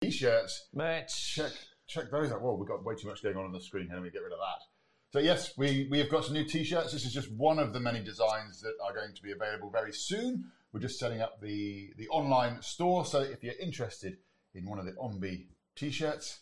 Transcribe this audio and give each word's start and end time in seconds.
t-shirts. 0.00 0.68
Merch. 0.74 1.34
Check 1.34 1.52
check 1.86 2.10
those 2.10 2.32
out. 2.32 2.42
Whoa, 2.42 2.54
we've 2.54 2.68
got 2.68 2.84
way 2.84 2.94
too 2.94 3.08
much 3.08 3.22
going 3.22 3.36
on 3.36 3.44
on 3.44 3.52
the 3.52 3.60
screen 3.60 3.86
here. 3.86 3.94
Let 3.94 4.02
me 4.04 4.10
get 4.10 4.22
rid 4.22 4.32
of 4.32 4.38
that. 4.38 4.62
So 5.12 5.20
yes, 5.20 5.56
we, 5.56 5.88
we 5.90 5.98
have 5.98 6.10
got 6.10 6.24
some 6.24 6.34
new 6.34 6.44
t-shirts. 6.44 6.92
This 6.92 7.04
is 7.04 7.12
just 7.12 7.30
one 7.32 7.58
of 7.58 7.72
the 7.72 7.80
many 7.80 8.02
designs 8.02 8.60
that 8.60 8.74
are 8.84 8.94
going 8.94 9.14
to 9.14 9.22
be 9.22 9.32
available 9.32 9.70
very 9.70 9.92
soon. 9.92 10.44
We're 10.72 10.80
just 10.80 10.98
setting 10.98 11.22
up 11.22 11.40
the, 11.40 11.90
the 11.96 12.08
online 12.08 12.60
store. 12.60 13.06
So 13.06 13.20
if 13.20 13.42
you're 13.42 13.54
interested 13.60 14.18
in 14.54 14.68
one 14.68 14.78
of 14.78 14.84
the 14.84 14.92
Ombi 14.92 15.46
t-shirts, 15.76 16.40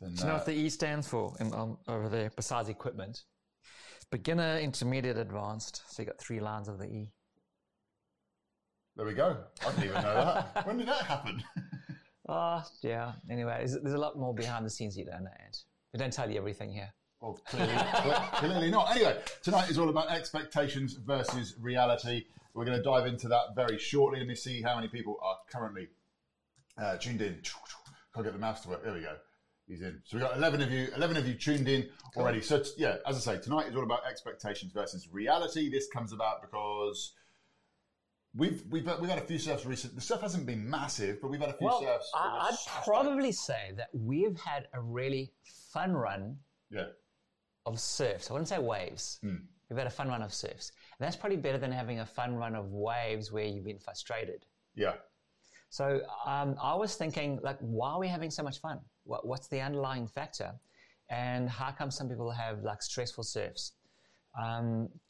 then 0.00 0.14
Do 0.14 0.20
you 0.20 0.26
know 0.26 0.34
uh, 0.34 0.36
what 0.36 0.46
the 0.46 0.54
E 0.54 0.68
stands 0.68 1.08
for 1.08 1.34
in, 1.40 1.52
um, 1.52 1.78
over 1.88 2.08
there 2.08 2.30
besides 2.36 2.68
equipment? 2.68 3.24
Beginner, 4.10 4.58
intermediate, 4.58 5.16
advanced. 5.16 5.82
So 5.88 6.02
you 6.02 6.06
got 6.06 6.18
three 6.18 6.38
lines 6.38 6.68
of 6.68 6.78
the 6.78 6.86
E. 6.86 7.10
there 8.94 9.04
we 9.04 9.14
go. 9.14 9.36
I 9.62 9.70
didn't 9.70 9.84
even 9.84 10.02
know 10.02 10.14
that. 10.54 10.66
when 10.66 10.78
did 10.78 10.88
that 10.88 11.02
happen? 11.02 11.42
Oh, 12.28 12.62
yeah. 12.82 13.12
Anyway, 13.30 13.54
there's, 13.58 13.80
there's 13.80 13.94
a 13.94 13.98
lot 13.98 14.18
more 14.18 14.34
behind 14.34 14.66
the 14.66 14.70
scenes 14.70 14.96
you 14.96 15.04
don't 15.04 15.26
Ed. 15.26 15.56
We 15.92 15.98
don't 15.98 16.12
tell 16.12 16.30
you 16.30 16.38
everything 16.38 16.72
here. 16.72 16.92
Well, 17.20 17.40
clearly, 17.46 17.72
cle- 17.94 18.12
clearly 18.34 18.70
not. 18.70 18.94
Anyway, 18.94 19.18
tonight 19.42 19.70
is 19.70 19.78
all 19.78 19.88
about 19.88 20.10
expectations 20.10 20.94
versus 20.94 21.54
reality. 21.58 22.24
We're 22.54 22.64
going 22.64 22.76
to 22.76 22.82
dive 22.82 23.06
into 23.06 23.28
that 23.28 23.54
very 23.54 23.78
shortly. 23.78 24.18
Let 24.18 24.28
me 24.28 24.34
see 24.34 24.60
how 24.60 24.76
many 24.76 24.88
people 24.88 25.18
are 25.22 25.36
currently 25.50 25.88
uh, 26.78 26.96
tuned 26.96 27.22
in. 27.22 27.40
Can't 28.14 28.24
get 28.24 28.32
the 28.32 28.38
mouse 28.38 28.62
to 28.62 28.70
work. 28.70 28.84
There 28.84 28.92
we 28.92 29.00
go. 29.00 29.16
He's 29.66 29.82
in. 29.82 30.00
So 30.04 30.16
we've 30.16 30.26
got 30.26 30.36
11 30.36 30.62
of 30.62 30.70
you, 30.70 30.88
11 30.94 31.16
of 31.16 31.26
you 31.26 31.34
tuned 31.34 31.68
in 31.68 31.88
already. 32.16 32.40
So 32.40 32.60
t- 32.60 32.70
yeah, 32.76 32.96
as 33.06 33.16
I 33.16 33.34
say, 33.34 33.42
tonight 33.42 33.66
is 33.68 33.74
all 33.76 33.82
about 33.82 34.06
expectations 34.08 34.72
versus 34.72 35.08
reality. 35.10 35.68
This 35.70 35.88
comes 35.88 36.12
about 36.12 36.40
because 36.42 37.12
we've 38.36 38.62
we've 38.70 38.86
we've 39.00 39.10
had 39.10 39.18
a 39.18 39.26
few 39.26 39.38
surfs 39.38 39.64
recent. 39.66 39.94
The 39.94 40.00
surf 40.00 40.20
hasn't 40.20 40.46
been 40.46 40.68
massive, 40.68 41.20
but 41.20 41.30
we've 41.30 41.40
had 41.40 41.50
a 41.50 41.56
few 41.56 41.66
Well, 41.66 41.80
surfs. 41.80 42.10
I, 42.14 42.48
I'd 42.50 42.84
probably 42.84 43.32
say 43.32 43.72
that 43.76 43.88
we've 43.92 44.38
had 44.38 44.68
a 44.72 44.80
really 44.80 45.32
fun 45.72 45.92
run 45.92 46.36
yeah, 46.70 46.86
of 47.64 47.80
surfs. 47.80 48.30
I 48.30 48.34
wouldn't 48.34 48.48
say 48.48 48.58
waves. 48.58 49.18
We've 49.22 49.78
had 49.78 49.86
a 49.88 49.90
fun 49.90 50.08
run 50.08 50.22
of 50.22 50.32
surfs. 50.32 50.70
And 50.98 51.04
that's 51.04 51.16
probably 51.16 51.38
better 51.38 51.58
than 51.58 51.72
having 51.72 52.00
a 52.00 52.06
fun 52.06 52.36
run 52.36 52.54
of 52.54 52.72
waves 52.72 53.32
where 53.32 53.44
you've 53.44 53.64
been 53.64 53.78
frustrated. 53.78 54.44
yeah. 54.74 54.94
So 55.68 56.00
um, 56.24 56.54
I 56.62 56.74
was 56.76 56.94
thinking, 56.94 57.40
like, 57.42 57.58
why 57.58 57.90
are 57.90 57.98
we 57.98 58.06
having 58.06 58.30
so 58.30 58.42
much 58.44 58.60
fun? 58.60 58.78
What, 59.02 59.26
what's 59.26 59.48
the 59.48 59.60
underlying 59.60 60.06
factor? 60.06 60.54
And 61.10 61.50
how 61.50 61.72
come 61.72 61.90
some 61.90 62.08
people 62.08 62.30
have 62.30 62.62
like 62.62 62.80
stressful 62.82 63.24
surfs? 63.24 63.72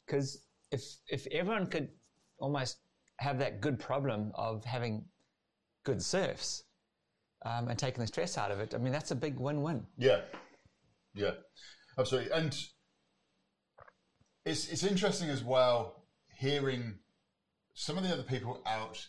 Because 0.05 0.43
if 0.71 0.83
if 1.07 1.27
everyone 1.27 1.67
could 1.67 1.89
almost 2.39 2.77
have 3.19 3.39
that 3.39 3.61
good 3.61 3.79
problem 3.79 4.31
of 4.35 4.63
having 4.65 5.05
good 5.83 6.01
surfs 6.01 6.63
um, 7.45 7.67
and 7.67 7.77
taking 7.77 8.01
the 8.01 8.07
stress 8.07 8.37
out 8.37 8.51
of 8.51 8.59
it, 8.59 8.73
I 8.73 8.77
mean, 8.77 8.93
that's 8.93 9.11
a 9.11 9.15
big 9.15 9.39
win-win. 9.39 9.85
Yeah, 9.97 10.21
yeah, 11.13 11.31
absolutely. 11.97 12.31
And 12.31 12.57
it's 14.45 14.69
it's 14.69 14.83
interesting 14.83 15.29
as 15.29 15.43
well 15.43 16.05
hearing 16.37 16.99
some 17.73 17.97
of 17.97 18.03
the 18.03 18.13
other 18.13 18.23
people 18.23 18.61
out 18.65 19.05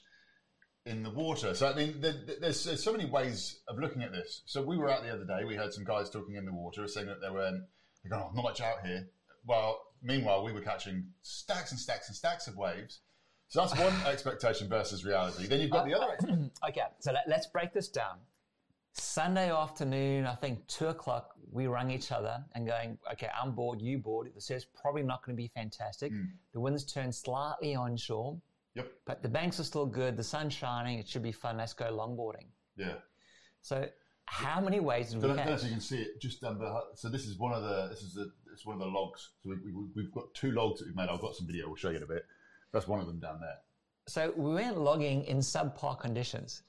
in 0.86 1.02
the 1.02 1.10
water. 1.10 1.54
So 1.54 1.68
I 1.68 1.74
mean, 1.74 2.00
there, 2.00 2.14
there's, 2.40 2.64
there's 2.64 2.82
so 2.82 2.92
many 2.92 3.04
ways 3.04 3.60
of 3.68 3.78
looking 3.78 4.02
at 4.02 4.12
this. 4.12 4.42
So 4.46 4.62
we 4.62 4.76
were 4.76 4.90
out 4.90 5.02
the 5.02 5.12
other 5.12 5.24
day. 5.24 5.44
We 5.46 5.54
heard 5.54 5.72
some 5.72 5.84
guys 5.84 6.10
talking 6.10 6.36
in 6.36 6.44
the 6.44 6.52
water, 6.52 6.88
saying 6.88 7.06
that 7.06 7.20
there 7.20 7.32
weren't. 7.32 7.62
They're 8.02 8.10
going, 8.10 8.30
oh, 8.30 8.34
not 8.34 8.42
much 8.42 8.60
out 8.60 8.86
here. 8.86 9.08
Well, 9.46 9.80
meanwhile, 10.02 10.44
we 10.44 10.52
were 10.52 10.60
catching 10.60 11.08
stacks 11.22 11.72
and 11.72 11.80
stacks 11.80 12.08
and 12.08 12.16
stacks 12.16 12.46
of 12.46 12.56
waves. 12.56 13.00
So 13.48 13.60
that's 13.60 13.78
one 13.78 13.94
expectation 14.06 14.68
versus 14.68 15.04
reality. 15.04 15.46
Then 15.46 15.60
you've 15.60 15.70
got 15.70 15.86
the 15.86 15.94
other. 15.94 16.04
Uh, 16.06 16.12
expectation. 16.12 16.50
Okay, 16.68 16.82
so 16.98 17.12
let, 17.12 17.24
let's 17.28 17.46
break 17.46 17.72
this 17.72 17.88
down. 17.88 18.18
Sunday 18.92 19.50
afternoon, 19.50 20.26
I 20.26 20.34
think 20.34 20.66
two 20.66 20.88
o'clock, 20.88 21.34
we 21.50 21.66
rang 21.66 21.90
each 21.90 22.12
other 22.12 22.44
and 22.54 22.66
going, 22.66 22.98
okay, 23.12 23.28
I'm 23.40 23.52
bored, 23.52 23.80
you 23.80 23.98
bored. 23.98 24.30
The 24.34 24.40
surf's 24.40 24.66
probably 24.80 25.02
not 25.02 25.24
going 25.24 25.36
to 25.36 25.40
be 25.42 25.48
fantastic. 25.54 26.12
Hmm. 26.12 26.24
The 26.52 26.60
wind's 26.60 26.84
turned 26.84 27.14
slightly 27.14 27.74
onshore, 27.74 28.36
Yep. 28.74 28.92
but 29.06 29.22
the 29.22 29.28
banks 29.28 29.58
are 29.60 29.64
still 29.64 29.86
good. 29.86 30.16
The 30.16 30.24
sun's 30.24 30.52
shining. 30.52 30.98
It 30.98 31.08
should 31.08 31.22
be 31.22 31.32
fun. 31.32 31.56
Let's 31.56 31.72
go 31.72 31.86
longboarding. 31.86 32.48
Yeah. 32.76 32.94
So, 33.62 33.88
how 34.26 34.60
many 34.60 34.78
ways 34.78 35.10
did 35.10 35.22
we 35.22 35.28
don't, 35.28 35.36
don't 35.38 35.46
know 35.46 35.52
if 35.52 35.60
catch? 35.60 35.64
you 35.68 35.72
can 35.72 35.80
see 35.80 36.02
it 36.02 36.20
just 36.20 36.42
down 36.42 36.58
behind. 36.58 36.82
So 36.96 37.08
this 37.08 37.24
is 37.24 37.38
one 37.38 37.52
of 37.54 37.62
the 37.62 37.88
this 37.88 38.02
is 38.02 38.12
the 38.12 38.30
it's 38.52 38.66
one 38.66 38.74
of 38.74 38.80
the 38.80 38.86
logs. 38.86 39.30
So 39.42 39.50
we, 39.50 39.56
we, 39.72 39.86
we've 39.96 40.12
got 40.12 40.34
two 40.34 40.52
logs 40.52 40.80
that 40.80 40.86
we've 40.86 40.94
made. 40.96 41.08
I've 41.08 41.20
got 41.20 41.34
some 41.34 41.46
video. 41.46 41.66
We'll 41.66 41.76
show 41.76 41.88
you 41.90 41.96
in 41.96 42.02
a 42.02 42.06
bit. 42.06 42.24
That's 42.72 42.86
one 42.88 43.00
of 43.00 43.06
them 43.06 43.18
down 43.18 43.40
there. 43.40 43.56
So 44.06 44.32
we 44.36 44.54
went 44.54 44.78
logging 44.78 45.24
in 45.24 45.38
subpar 45.38 45.98
conditions, 46.00 46.62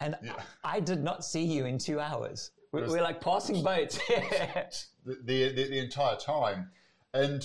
and 0.00 0.16
Yeah. 0.22 0.34
I, 0.64 0.80
did 0.80 1.02
not 1.02 1.24
see 1.24 1.42
you 1.44 1.66
in 1.66 1.78
two 1.78 2.00
hours. 2.00 2.50
We, 2.72 2.82
we're 2.82 3.02
like 3.02 3.20
passing 3.20 3.62
boats, 3.70 3.98
The, 4.08 5.16
the, 5.24 5.48
the, 5.54 5.68
the 5.68 5.78
entire 5.78 6.16
time, 6.16 6.70
and 7.14 7.42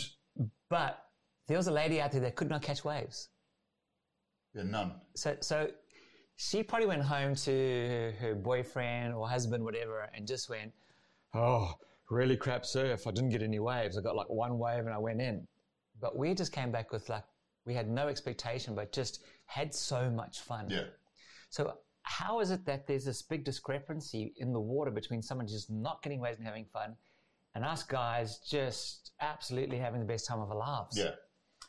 but 0.69 1.05
there 1.47 1.57
was 1.57 1.67
a 1.67 1.71
lady 1.71 2.01
out 2.01 2.11
there 2.11 2.21
that 2.21 2.35
could 2.35 2.49
not 2.49 2.61
catch 2.61 2.83
waves. 2.83 3.29
yeah, 4.53 4.63
none. 4.63 4.93
So, 5.15 5.37
so 5.41 5.69
she 6.35 6.63
probably 6.63 6.87
went 6.87 7.01
home 7.03 7.33
to 7.35 8.13
her 8.19 8.35
boyfriend 8.35 9.13
or 9.13 9.29
husband, 9.29 9.63
whatever, 9.63 10.09
and 10.13 10.27
just 10.27 10.49
went, 10.49 10.73
"Oh, 11.33 11.73
really 12.09 12.35
crap 12.35 12.65
surf. 12.65 13.07
I 13.07 13.11
didn't 13.11 13.29
get 13.29 13.41
any 13.41 13.59
waves. 13.59 13.97
I 13.97 14.01
got 14.01 14.15
like 14.15 14.29
one 14.29 14.59
wave 14.59 14.79
and 14.85 14.93
I 14.93 14.97
went 14.97 15.21
in." 15.21 15.47
But 16.01 16.17
we 16.17 16.33
just 16.33 16.51
came 16.51 16.71
back 16.71 16.91
with 16.91 17.07
like 17.09 17.23
we 17.65 17.73
had 17.73 17.89
no 17.89 18.07
expectation, 18.07 18.75
but 18.75 18.91
just 18.91 19.23
had 19.45 19.73
so 19.73 20.09
much 20.09 20.41
fun. 20.41 20.67
Yeah, 20.69 20.85
So, 21.49 21.73
how 22.03 22.39
is 22.39 22.51
it 22.51 22.65
that 22.65 22.85
there's 22.85 23.05
this 23.05 23.23
big 23.23 23.43
discrepancy 23.43 24.33
in 24.37 24.53
the 24.53 24.59
water 24.59 24.91
between 24.91 25.23
someone 25.23 25.47
just 25.47 25.71
not 25.71 26.03
getting 26.03 26.19
waves 26.19 26.37
and 26.37 26.45
having 26.45 26.65
fun, 26.71 26.95
and 27.55 27.65
us 27.65 27.83
guys 27.83 28.39
just 28.47 29.11
absolutely 29.19 29.77
having 29.77 29.99
the 29.99 30.05
best 30.05 30.27
time 30.27 30.39
of 30.39 30.51
our 30.51 30.57
lives? 30.57 30.97
yeah. 30.97 31.11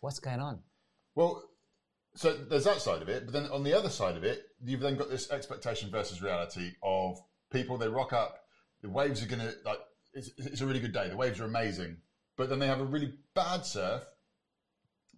What's 0.03 0.19
going 0.19 0.41
on? 0.41 0.61
Well, 1.15 1.43
so 2.15 2.35
there's 2.35 2.65
that 2.65 2.83
side 2.83 3.01
of 3.01 3.09
it, 3.09 3.25
but 3.25 3.33
then 3.33 3.47
on 3.51 3.63
the 3.63 3.73
other 3.73 3.89
side 3.89 4.17
of 4.17 4.25
it, 4.25 4.43
you've 4.63 4.81
then 4.81 4.97
got 4.97 5.09
this 5.09 5.31
expectation 5.31 5.91
versus 5.91 6.23
reality 6.23 6.73
of 6.83 7.19
people. 7.51 7.79
They 7.79 7.89
rock 7.89 8.13
up, 8.13 8.45
the 8.83 8.91
waves 8.91 9.23
are 9.23 9.27
gonna 9.27 9.53
like. 9.65 9.79
It's, 10.13 10.31
it's 10.39 10.63
a 10.63 10.67
really 10.67 10.81
good 10.81 10.95
day. 10.95 11.09
The 11.09 11.17
waves 11.17 11.41
are 11.41 11.45
amazing, 11.45 11.99
but 12.37 12.49
then 12.49 12.59
they 12.59 12.67
have 12.67 12.81
a 12.81 12.85
really 12.85 13.15
bad 13.35 13.67
surf 13.67 14.03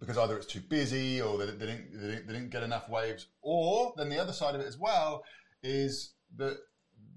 because 0.00 0.18
either 0.18 0.36
it's 0.36 0.46
too 0.46 0.60
busy 0.60 1.20
or 1.20 1.38
they, 1.38 1.46
they, 1.46 1.66
didn't, 1.66 1.92
they, 1.92 2.08
didn't, 2.08 2.26
they 2.26 2.32
didn't 2.32 2.50
get 2.50 2.62
enough 2.62 2.88
waves, 2.88 3.26
or 3.42 3.92
then 3.96 4.08
the 4.08 4.20
other 4.20 4.32
side 4.32 4.54
of 4.54 4.60
it 4.60 4.66
as 4.66 4.78
well 4.78 5.24
is 5.62 6.14
that 6.36 6.56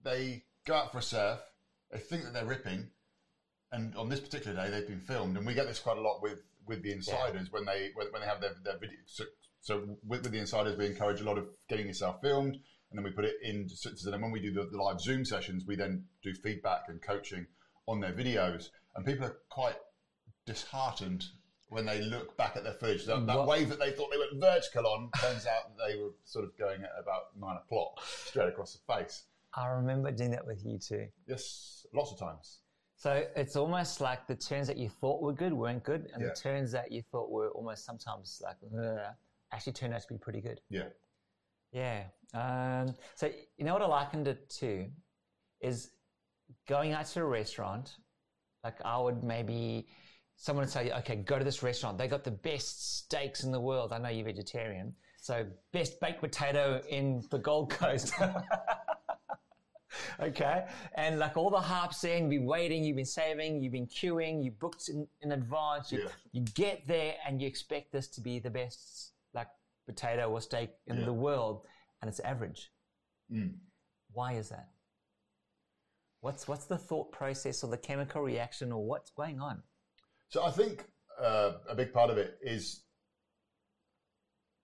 they 0.04 0.44
go 0.66 0.74
out 0.74 0.92
for 0.92 1.00
a 1.00 1.04
surf, 1.04 1.40
they 1.92 2.00
think 2.00 2.24
that 2.24 2.34
they're 2.34 2.46
ripping, 2.46 2.90
and 3.72 3.96
on 3.96 4.10
this 4.10 4.20
particular 4.20 4.56
day 4.56 4.70
they've 4.70 4.88
been 4.88 5.02
filmed, 5.02 5.38
and 5.38 5.46
we 5.46 5.54
get 5.54 5.68
this 5.68 5.80
quite 5.80 5.98
a 5.98 6.02
lot 6.02 6.22
with 6.22 6.40
with 6.68 6.84
the 6.84 6.92
insiders 6.92 7.52
when 7.52 7.66
they 7.66 7.90
when, 7.96 8.08
when 8.12 8.22
they 8.22 8.28
have 8.28 8.42
their, 8.42 8.56
their 8.64 8.78
video. 8.78 8.98
So, 9.06 9.26
so 9.62 9.98
with, 10.08 10.24
with 10.24 10.32
the 10.32 10.40
insiders, 10.40 10.78
we 10.78 10.86
encourage 10.86 11.22
a 11.22 11.24
lot 11.24 11.38
of 11.38 11.46
getting 11.70 11.88
yourself 11.88 12.22
filmed, 12.22 12.56
and 12.56 12.98
then 12.98 13.04
we 13.04 13.12
put 13.12 13.26
it 13.26 13.36
in. 13.44 13.68
So 13.70 13.90
then 14.10 14.22
when 14.22 14.32
we 14.32 14.42
do 14.42 14.54
the, 14.54 14.66
the 14.72 14.82
live 14.82 15.02
Zoom 15.02 15.26
sessions, 15.26 15.64
we 15.68 15.76
then 15.76 16.06
do 16.24 16.34
feedback 16.34 16.84
and 16.88 17.02
coaching 17.02 17.46
on 17.88 18.00
their 18.00 18.14
videos, 18.14 18.70
and 18.96 19.06
people 19.06 19.26
are 19.26 19.38
quite 19.50 19.76
disheartened 20.46 21.26
when 21.72 21.86
they 21.86 22.02
look 22.02 22.36
back 22.36 22.58
at 22.58 22.66
their 22.66 22.74
footage. 22.74 23.06
That, 23.06 23.26
that 23.28 23.46
wave 23.46 23.70
that 23.70 23.80
they 23.80 23.92
thought 23.92 24.12
they 24.12 24.18
went 24.18 24.42
vertical 24.44 24.86
on 24.86 25.10
turns 25.22 25.48
out 25.48 25.70
that 25.78 25.88
they 25.88 25.98
were 25.98 26.10
sort 26.26 26.44
of 26.44 26.56
going 26.58 26.84
at 26.84 26.90
about 27.02 27.28
nine 27.40 27.56
o'clock 27.56 28.02
straight 28.06 28.50
across 28.50 28.74
the 28.78 28.94
face. 28.94 29.24
I 29.56 29.68
remember 29.68 30.12
doing 30.12 30.32
that 30.32 30.46
with 30.46 30.66
you 30.66 30.78
too. 30.78 31.08
Yes, 31.28 31.86
lots 31.94 32.12
of 32.12 32.20
times. 32.20 32.60
So 32.98 33.26
it's 33.38 33.56
almost 33.56 34.02
like 34.02 34.28
the 34.28 34.36
turns 34.36 34.68
that 34.68 34.76
you 34.78 34.90
thought 34.90 35.22
were 35.22 35.32
good 35.32 35.54
weren't 35.54 35.84
good, 35.86 36.10
and 36.14 36.22
Yeah. 36.22 36.28
the 36.30 36.36
turns 36.36 36.74
that 36.74 36.92
you 36.92 37.04
thought 37.10 37.32
were 37.32 37.50
almost 37.52 37.86
sometimes 37.86 38.42
like 38.44 38.58
actually 39.54 39.74
turned 39.74 39.94
out 39.94 40.02
to 40.02 40.08
be 40.10 40.18
pretty 40.18 40.42
good. 40.42 40.60
Yeah. 40.70 40.90
Yeah. 41.72 42.04
Um, 42.34 42.96
so 43.16 43.32
you 43.58 43.64
know 43.64 43.72
what 43.74 43.82
I 43.82 43.88
likened 43.88 44.28
it 44.28 44.50
to 44.60 44.90
is 45.62 45.92
going 46.68 46.92
out 46.92 47.06
to 47.06 47.22
a 47.22 47.26
restaurant. 47.26 47.96
Like 48.62 48.76
I 48.84 48.98
would 48.98 49.24
maybe 49.24 49.88
someone 50.42 50.64
would 50.64 50.72
say, 50.72 50.92
okay, 50.92 51.18
go 51.18 51.38
to 51.38 51.46
this 51.46 51.62
restaurant. 51.62 52.00
They 52.00 52.08
got 52.08 52.24
the 52.24 52.32
best 52.32 52.98
steaks 52.98 53.44
in 53.44 53.52
the 53.52 53.60
world. 53.60 53.94
I 53.94 54.00
know 54.00 54.10
you're 54.10 54.26
vegetarian, 54.26 54.96
so 55.22 55.46
best 55.72 56.00
baked 56.00 56.20
potato 56.20 56.82
in 56.90 57.24
the 57.30 57.38
Gold 57.38 57.70
Coast. 57.70 58.12
okay, 60.20 60.66
and 60.96 61.20
like 61.20 61.38
all 61.38 61.52
the 61.52 61.60
hype 61.60 61.94
saying, 61.94 62.24
you've 62.24 62.42
been 62.42 62.46
waiting, 62.48 62.84
you've 62.84 62.96
been 62.96 63.06
saving, 63.06 63.62
you've 63.62 63.72
been 63.74 63.86
queuing, 63.86 64.44
you 64.44 64.50
booked 64.50 64.90
in, 64.90 65.08
in 65.22 65.34
advance. 65.34 65.92
You, 65.92 66.00
Yeah. 66.00 66.08
you 66.32 66.42
get 66.56 66.88
there 66.88 67.14
and 67.26 67.40
you 67.40 67.48
expect 67.48 67.92
this 67.92 68.08
to 68.10 68.22
be 68.22 68.40
the 68.40 68.50
best 68.50 69.12
like 69.36 69.48
potato 69.86 70.28
or 70.32 70.42
steak 70.42 70.72
in 70.88 70.98
Yeah. 70.98 71.06
the 71.06 71.14
world, 71.14 71.68
and 72.02 72.10
it's 72.10 72.20
average. 72.22 72.72
Mm. 73.32 73.58
Why 74.12 74.34
is 74.34 74.50
that? 74.50 74.70
What's 76.22 76.48
what's 76.48 76.66
the 76.66 76.80
thought 76.80 77.12
process 77.12 77.64
or 77.64 77.70
the 77.70 77.78
chemical 77.78 78.24
reaction 78.24 78.72
or 78.72 78.84
what's 78.84 79.12
going 79.12 79.40
on? 79.40 79.62
So 80.32 80.44
I 80.44 80.52
think 80.52 80.86
uh, 81.22 81.54
a 81.70 81.76
big 81.76 81.94
part 81.94 82.10
of 82.10 82.18
it 82.18 82.38
is 82.42 82.84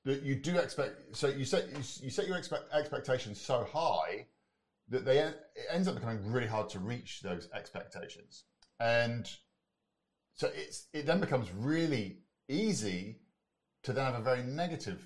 that 0.06 0.24
you 0.24 0.36
do 0.36 0.58
expect. 0.58 1.16
So 1.16 1.28
you 1.28 1.46
set 1.46 1.70
you, 1.70 1.84
you 2.02 2.10
set 2.10 2.26
your 2.26 2.38
expect, 2.38 2.74
expectations 2.74 3.40
so 3.40 3.68
high 3.72 4.26
that 4.90 5.04
they 5.04 5.20
it 5.20 5.38
ends 5.70 5.88
up 5.90 5.96
becoming 5.96 6.32
really 6.32 6.48
hard 6.48 6.70
to 6.70 6.80
reach 6.80 7.22
those 7.22 7.50
expectations, 7.54 8.46
and 8.80 9.30
so 10.36 10.50
it's 10.56 10.88
it 10.94 11.06
then 11.06 11.20
becomes 11.20 11.52
really 11.54 12.20
easy 12.48 13.20
to 13.84 13.92
then 13.92 14.06
have 14.06 14.16
a 14.16 14.24
very 14.24 14.44
negative. 14.44 15.06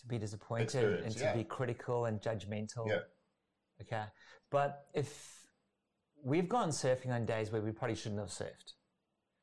to 0.00 0.06
be 0.06 0.18
disappointed 0.18 1.04
and 1.04 1.16
to 1.16 1.24
yeah. 1.24 1.34
be 1.34 1.44
critical 1.44 2.04
and 2.04 2.20
judgmental. 2.20 2.86
Yeah. 2.86 3.00
Okay. 3.80 4.04
But 4.50 4.88
if 4.92 5.46
we've 6.22 6.50
gone 6.50 6.68
surfing 6.68 7.10
on 7.10 7.24
days 7.24 7.50
where 7.50 7.62
we 7.62 7.72
probably 7.72 7.96
shouldn't 7.96 8.20
have 8.20 8.28
surfed, 8.28 8.74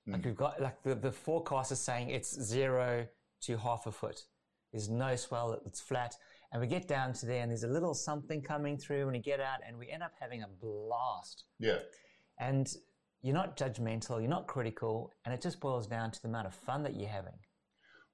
Mm. 0.09 0.13
like 0.13 0.25
we've 0.25 0.35
got, 0.35 0.61
like 0.61 0.81
the, 0.83 0.95
the 0.95 1.11
forecast 1.11 1.71
is 1.71 1.79
saying 1.79 2.09
it's 2.09 2.39
zero 2.41 3.07
to 3.41 3.57
half 3.57 3.87
a 3.87 3.91
foot. 3.91 4.23
There's 4.71 4.89
no 4.89 5.15
swell, 5.15 5.59
it's 5.65 5.81
flat. 5.81 6.15
And 6.51 6.61
we 6.61 6.67
get 6.67 6.87
down 6.87 7.13
to 7.13 7.25
there 7.25 7.41
and 7.41 7.51
there's 7.51 7.63
a 7.63 7.67
little 7.67 7.93
something 7.93 8.41
coming 8.41 8.77
through 8.77 9.03
and 9.03 9.11
we 9.11 9.19
get 9.19 9.39
out 9.39 9.59
and 9.67 9.77
we 9.77 9.89
end 9.89 10.03
up 10.03 10.13
having 10.19 10.41
a 10.41 10.47
blast. 10.61 11.43
Yeah, 11.59 11.79
And 12.39 12.71
you're 13.21 13.35
not 13.35 13.55
judgmental, 13.55 14.19
you're 14.19 14.29
not 14.29 14.47
critical, 14.47 15.13
and 15.25 15.33
it 15.33 15.41
just 15.41 15.59
boils 15.59 15.87
down 15.87 16.11
to 16.11 16.21
the 16.21 16.27
amount 16.27 16.47
of 16.47 16.53
fun 16.53 16.83
that 16.83 16.95
you're 16.95 17.09
having. 17.09 17.33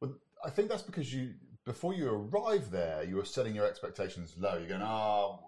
well, 0.02 0.16
I 0.44 0.50
think 0.50 0.70
that's 0.70 0.82
because 0.82 1.14
you 1.14 1.34
before 1.66 1.94
you 1.96 2.10
arrive 2.10 2.70
there, 2.70 3.04
you 3.04 3.20
are 3.20 3.26
setting 3.26 3.56
your 3.56 3.66
expectations 3.66 4.36
low. 4.38 4.58
You're 4.58 4.68
going, 4.68 4.82
ah, 4.84 5.40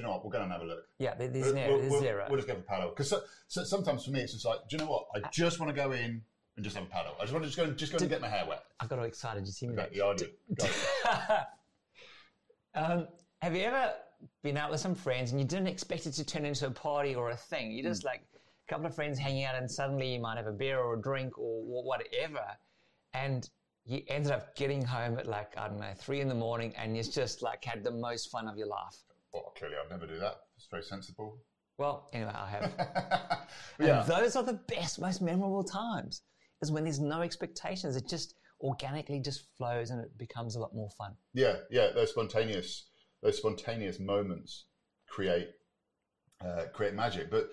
do 0.00 0.06
you 0.06 0.06
know 0.08 0.14
what? 0.14 0.24
We'll 0.24 0.30
go 0.32 0.40
and 0.42 0.50
have 0.50 0.62
a 0.62 0.64
look. 0.64 0.84
Yeah, 0.98 1.14
there- 1.14 1.28
there's, 1.28 1.52
no, 1.52 1.68
we'll- 1.68 1.78
there's 1.78 1.90
we'll- 1.90 2.00
zero. 2.00 2.26
we'll 2.28 2.36
just 2.38 2.48
go 2.48 2.54
for 2.54 2.62
paddle. 2.62 2.88
Because 2.90 3.10
so, 3.10 3.20
so 3.48 3.64
sometimes 3.64 4.04
for 4.04 4.10
me, 4.12 4.20
it's 4.20 4.32
just 4.32 4.44
like, 4.46 4.60
do 4.68 4.76
you 4.76 4.82
know 4.84 4.90
what? 4.90 5.06
I 5.14 5.28
just 5.30 5.60
want 5.60 5.68
to 5.70 5.76
go 5.76 5.92
in 5.92 6.22
and 6.56 6.64
just 6.64 6.76
have 6.76 6.86
a 6.86 6.88
paddle. 6.90 7.14
I 7.18 7.22
just 7.22 7.32
want 7.32 7.44
to 7.44 7.48
just 7.48 7.58
go 7.58 7.64
and 7.64 7.76
just 7.76 7.92
go 7.92 7.98
and 7.98 8.08
get 8.08 8.20
my 8.20 8.28
hair 8.28 8.44
wet. 8.48 8.64
I 8.80 8.86
got 8.86 8.98
all 8.98 9.04
excited. 9.04 9.46
You 9.46 9.52
see 9.52 9.66
me? 9.66 9.74
Okay, 9.78 9.88
yeah, 9.92 10.04
I 10.06 10.14
do. 10.14 10.26
Um, 12.74 13.08
have 13.42 13.56
you 13.56 13.62
ever 13.62 13.92
been 14.42 14.56
out 14.56 14.70
with 14.70 14.80
some 14.80 14.94
friends 14.94 15.32
and 15.32 15.40
you 15.40 15.46
didn't 15.46 15.66
expect 15.66 16.06
it 16.06 16.12
to 16.12 16.24
turn 16.24 16.44
into 16.44 16.66
a 16.66 16.70
party 16.70 17.14
or 17.14 17.30
a 17.30 17.36
thing? 17.36 17.72
You 17.72 17.82
just 17.82 18.04
like 18.04 18.22
a 18.34 18.72
couple 18.72 18.86
of 18.86 18.94
friends 18.94 19.18
hanging 19.18 19.44
out 19.44 19.56
and 19.56 19.68
suddenly 19.70 20.14
you 20.14 20.20
might 20.20 20.36
have 20.36 20.46
a 20.46 20.52
beer 20.52 20.78
or 20.78 20.94
a 20.94 21.00
drink 21.02 21.36
or 21.38 21.62
whatever. 21.64 22.44
And 23.12 23.48
you 23.86 24.02
ended 24.08 24.30
up 24.30 24.54
getting 24.54 24.84
home 24.84 25.18
at 25.18 25.26
like, 25.26 25.56
I 25.58 25.66
don't 25.68 25.80
know, 25.80 25.92
three 25.96 26.20
in 26.20 26.28
the 26.28 26.34
morning 26.34 26.72
and 26.76 26.96
you 26.96 27.02
just 27.02 27.42
like 27.42 27.64
had 27.64 27.82
the 27.82 27.90
most 27.90 28.30
fun 28.30 28.46
of 28.46 28.56
your 28.56 28.68
life. 28.68 28.96
Well, 29.32 29.52
clearly, 29.56 29.76
I'd 29.82 29.90
never 29.90 30.06
do 30.06 30.18
that. 30.18 30.36
It's 30.56 30.66
very 30.70 30.82
sensible. 30.82 31.38
Well, 31.78 32.08
anyway, 32.12 32.32
I 32.34 32.48
have. 32.50 32.72
Yeah, 33.80 34.00
And 34.02 34.08
those 34.08 34.36
are 34.36 34.42
the 34.42 34.60
best, 34.68 35.00
most 35.00 35.22
memorable 35.22 35.64
times 35.64 36.22
is 36.62 36.70
when 36.70 36.84
there's 36.84 37.00
no 37.00 37.22
expectations. 37.22 37.96
It 37.96 38.06
just 38.06 38.34
organically 38.60 39.20
just 39.20 39.46
flows 39.56 39.90
and 39.90 40.00
it 40.04 40.16
becomes 40.18 40.54
a 40.54 40.60
lot 40.60 40.74
more 40.74 40.90
fun. 40.98 41.14
yeah, 41.32 41.56
yeah. 41.70 41.88
Those 41.94 42.10
spontaneous, 42.10 42.90
those 43.22 43.38
spontaneous 43.38 43.98
moments 43.98 44.66
create 45.08 45.48
uh, 46.44 46.64
create 46.72 46.94
magic. 46.94 47.30
But 47.30 47.50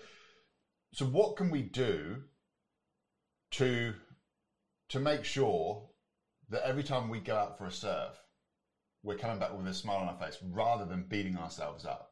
so, 0.93 1.05
what 1.05 1.35
can 1.37 1.49
we 1.49 1.61
do 1.63 2.23
to 3.51 3.93
to 4.89 4.99
make 4.99 5.23
sure 5.23 5.89
that 6.49 6.63
every 6.67 6.83
time 6.83 7.09
we 7.09 7.19
go 7.19 7.35
out 7.35 7.57
for 7.57 7.65
a 7.65 7.71
surf, 7.71 8.15
we're 9.07 9.17
coming 9.17 9.39
back 9.39 9.57
with 9.57 9.65
a 9.67 9.73
smile 9.73 9.97
on 9.97 10.09
our 10.09 10.17
face 10.17 10.37
rather 10.51 10.85
than 10.85 11.03
beating 11.03 11.37
ourselves 11.37 11.85
up? 11.85 12.11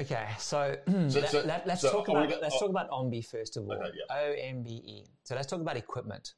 Okay, 0.00 0.28
so, 0.38 0.76
So- 1.08 1.20
so- 1.26 1.42
let, 1.44 1.68
us 1.68 1.80
so 1.82 1.90
talk 1.90 2.08
about 2.08 2.28
let's 2.40 2.54
oh. 2.56 2.60
talk 2.60 2.70
about 2.70 2.88
OMBE 2.90 3.26
first 3.26 3.56
of 3.56 3.64
all. 3.64 3.72
Okay, 3.72 3.90
yeah. 4.08 4.16
O 4.16 4.32
M 4.32 4.62
B 4.62 4.70
E. 4.70 5.04
So 5.24 5.34
let's 5.34 5.48
talk 5.48 5.60
about 5.60 5.76
equipment. 5.76 6.34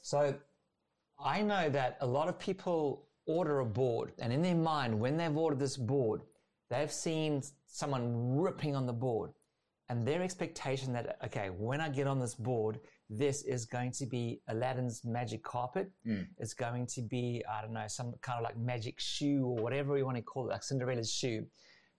So 0.00 0.34
I 1.22 1.42
know 1.42 1.68
that 1.68 1.98
a 2.00 2.06
lot 2.06 2.28
of 2.28 2.38
people 2.38 3.06
order 3.26 3.60
a 3.60 3.66
board, 3.66 4.12
and 4.18 4.32
in 4.32 4.40
their 4.40 4.54
mind, 4.54 4.98
when 4.98 5.18
they've 5.18 5.36
ordered 5.36 5.58
this 5.58 5.76
board, 5.76 6.22
they've 6.70 6.92
seen 6.92 7.42
someone 7.66 8.38
ripping 8.38 8.74
on 8.76 8.86
the 8.86 8.92
board, 8.92 9.32
and 9.90 10.06
their 10.06 10.22
expectation 10.22 10.92
that 10.94 11.18
okay, 11.26 11.50
when 11.50 11.80
I 11.82 11.90
get 11.90 12.06
on 12.06 12.18
this 12.18 12.34
board, 12.34 12.80
this 13.10 13.42
is 13.42 13.64
going 13.64 13.92
to 13.92 14.06
be 14.06 14.40
Aladdin's 14.48 15.04
magic 15.04 15.42
carpet. 15.42 15.90
Mm. 16.06 16.26
It's 16.38 16.54
going 16.54 16.86
to 16.88 17.02
be 17.02 17.42
I 17.50 17.62
don't 17.62 17.72
know 17.72 17.86
some 17.88 18.14
kind 18.20 18.38
of 18.38 18.44
like 18.44 18.58
magic 18.58 19.00
shoe 19.00 19.44
or 19.46 19.56
whatever 19.62 19.96
you 19.96 20.04
want 20.04 20.16
to 20.16 20.22
call 20.22 20.46
it, 20.46 20.52
like 20.52 20.62
Cinderella's 20.62 21.12
shoe. 21.12 21.46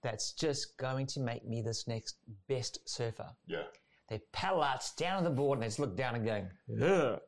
That's 0.01 0.33
just 0.33 0.77
going 0.77 1.07
to 1.07 1.19
make 1.19 1.45
me 1.45 1.61
this 1.61 1.87
next 1.87 2.17
best 2.47 2.79
surfer. 2.87 3.27
Yeah, 3.47 3.63
They 4.07 4.21
paddle 4.31 4.63
out, 4.63 4.83
down 4.97 5.17
on 5.17 5.23
the 5.25 5.29
board, 5.29 5.57
and 5.57 5.63
they 5.63 5.67
just 5.67 5.79
look 5.79 5.97
down 5.97 6.15
and 6.15 6.25
going, 6.25 6.47
Ugh. 6.81 7.19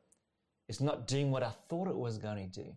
it's 0.69 0.79
not 0.79 1.05
doing 1.05 1.31
what 1.31 1.43
I 1.43 1.51
thought 1.67 1.89
it 1.89 1.97
was 1.97 2.17
going 2.17 2.49
to 2.49 2.63
do. 2.63 2.71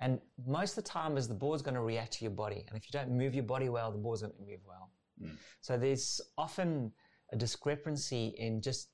And 0.00 0.20
most 0.46 0.78
of 0.78 0.84
the 0.84 0.88
time 0.90 1.16
is 1.16 1.26
the 1.26 1.34
board's 1.34 1.62
going 1.62 1.74
to 1.74 1.80
react 1.80 2.12
to 2.12 2.24
your 2.24 2.30
body. 2.30 2.64
And 2.68 2.76
if 2.76 2.84
you 2.84 2.92
don't 2.92 3.10
move 3.10 3.34
your 3.34 3.42
body 3.42 3.68
well, 3.68 3.90
the 3.90 3.98
board's 3.98 4.22
going 4.22 4.34
to 4.34 4.40
move 4.40 4.60
well. 4.64 4.92
Mm. 5.20 5.36
So 5.62 5.76
there's 5.76 6.20
often 6.36 6.92
a 7.32 7.36
discrepancy 7.36 8.34
in 8.38 8.62
just 8.62 8.90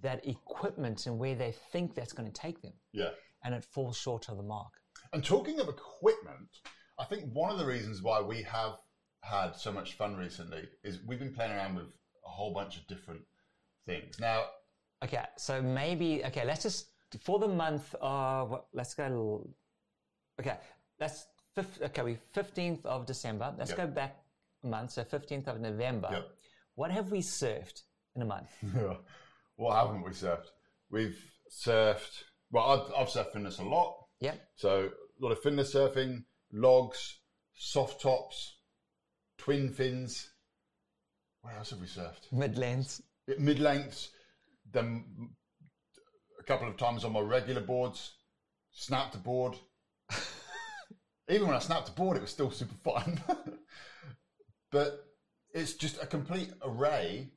that 0.00 0.26
equipment 0.26 1.06
and 1.06 1.18
where 1.18 1.34
they 1.34 1.52
think 1.72 1.94
that's 1.94 2.12
going 2.12 2.30
to 2.30 2.40
take 2.40 2.62
them. 2.62 2.72
yeah. 2.92 3.10
And 3.44 3.54
it 3.54 3.64
falls 3.64 3.96
short 3.96 4.28
of 4.28 4.36
the 4.36 4.42
mark. 4.44 4.72
And 5.12 5.24
talking 5.24 5.58
of 5.58 5.68
equipment, 5.68 6.48
I 6.98 7.04
think 7.04 7.24
one 7.32 7.50
of 7.50 7.58
the 7.58 7.66
reasons 7.66 8.00
why 8.00 8.20
we 8.20 8.42
have 8.42 8.76
had 9.22 9.56
so 9.56 9.72
much 9.72 9.94
fun 9.94 10.16
recently 10.16 10.68
is 10.84 11.00
we've 11.06 11.18
been 11.18 11.34
playing 11.34 11.50
around 11.52 11.74
with 11.74 11.86
a 12.24 12.28
whole 12.28 12.54
bunch 12.54 12.76
of 12.76 12.86
different 12.86 13.22
things. 13.86 14.18
Now, 14.20 14.44
Okay, 15.04 15.24
so 15.36 15.60
maybe 15.60 16.24
okay. 16.26 16.44
Let's 16.44 16.62
just 16.62 16.86
for 17.20 17.40
the 17.40 17.48
month 17.48 17.92
of 18.00 18.60
let's 18.72 18.94
go. 18.94 19.50
Okay, 20.40 20.56
that's 21.00 21.26
okay. 21.82 22.02
We 22.02 22.18
fifteenth 22.32 22.86
of 22.86 23.04
December. 23.06 23.52
Let's 23.58 23.70
Yep. 23.70 23.78
go 23.78 23.86
back 23.88 24.16
a 24.62 24.68
month. 24.68 24.92
So 24.92 25.02
fifteenth 25.02 25.48
of 25.48 25.58
November. 25.60 26.08
Yep. 26.12 26.28
What 26.76 26.90
have 26.92 27.10
we 27.10 27.18
surfed 27.18 27.82
in 28.14 28.22
a 28.22 28.24
month? 28.24 28.50
what 29.56 29.76
haven't 29.76 30.04
we 30.04 30.10
surfed? 30.10 30.46
We've 30.90 31.18
surfed. 31.50 32.22
Well, 32.50 32.64
I've, 32.64 33.00
I've 33.00 33.08
surfed 33.08 33.32
finless 33.32 33.58
a 33.58 33.64
lot. 33.64 33.94
Yeah. 34.20 34.34
So 34.56 34.90
a 34.90 35.24
lot 35.24 35.32
of 35.32 35.42
finless 35.42 35.74
surfing, 35.74 36.24
logs, 36.52 37.20
soft 37.54 38.02
tops, 38.02 38.56
twin 39.38 39.70
fins. 39.70 40.30
Where 41.42 41.56
else 41.56 41.70
have 41.70 41.80
we 41.80 41.86
surfed? 41.86 42.32
Mid 42.32 42.58
lengths. 42.58 43.02
Mid 43.38 43.58
lengths. 43.58 44.10
Then 44.70 45.04
a 46.38 46.44
couple 46.44 46.68
of 46.68 46.76
times 46.76 47.04
on 47.04 47.12
my 47.12 47.20
regular 47.20 47.60
boards. 47.60 48.14
Snapped 48.72 49.14
a 49.14 49.18
board. 49.18 49.56
Even 51.28 51.48
when 51.48 51.56
I 51.56 51.60
snapped 51.60 51.88
a 51.88 51.92
board, 51.92 52.16
it 52.16 52.20
was 52.20 52.30
still 52.30 52.50
super 52.50 52.74
fun. 52.82 53.20
but 54.70 55.04
it's 55.52 55.74
just 55.74 56.02
a 56.02 56.06
complete 56.06 56.50
array, 56.62 57.30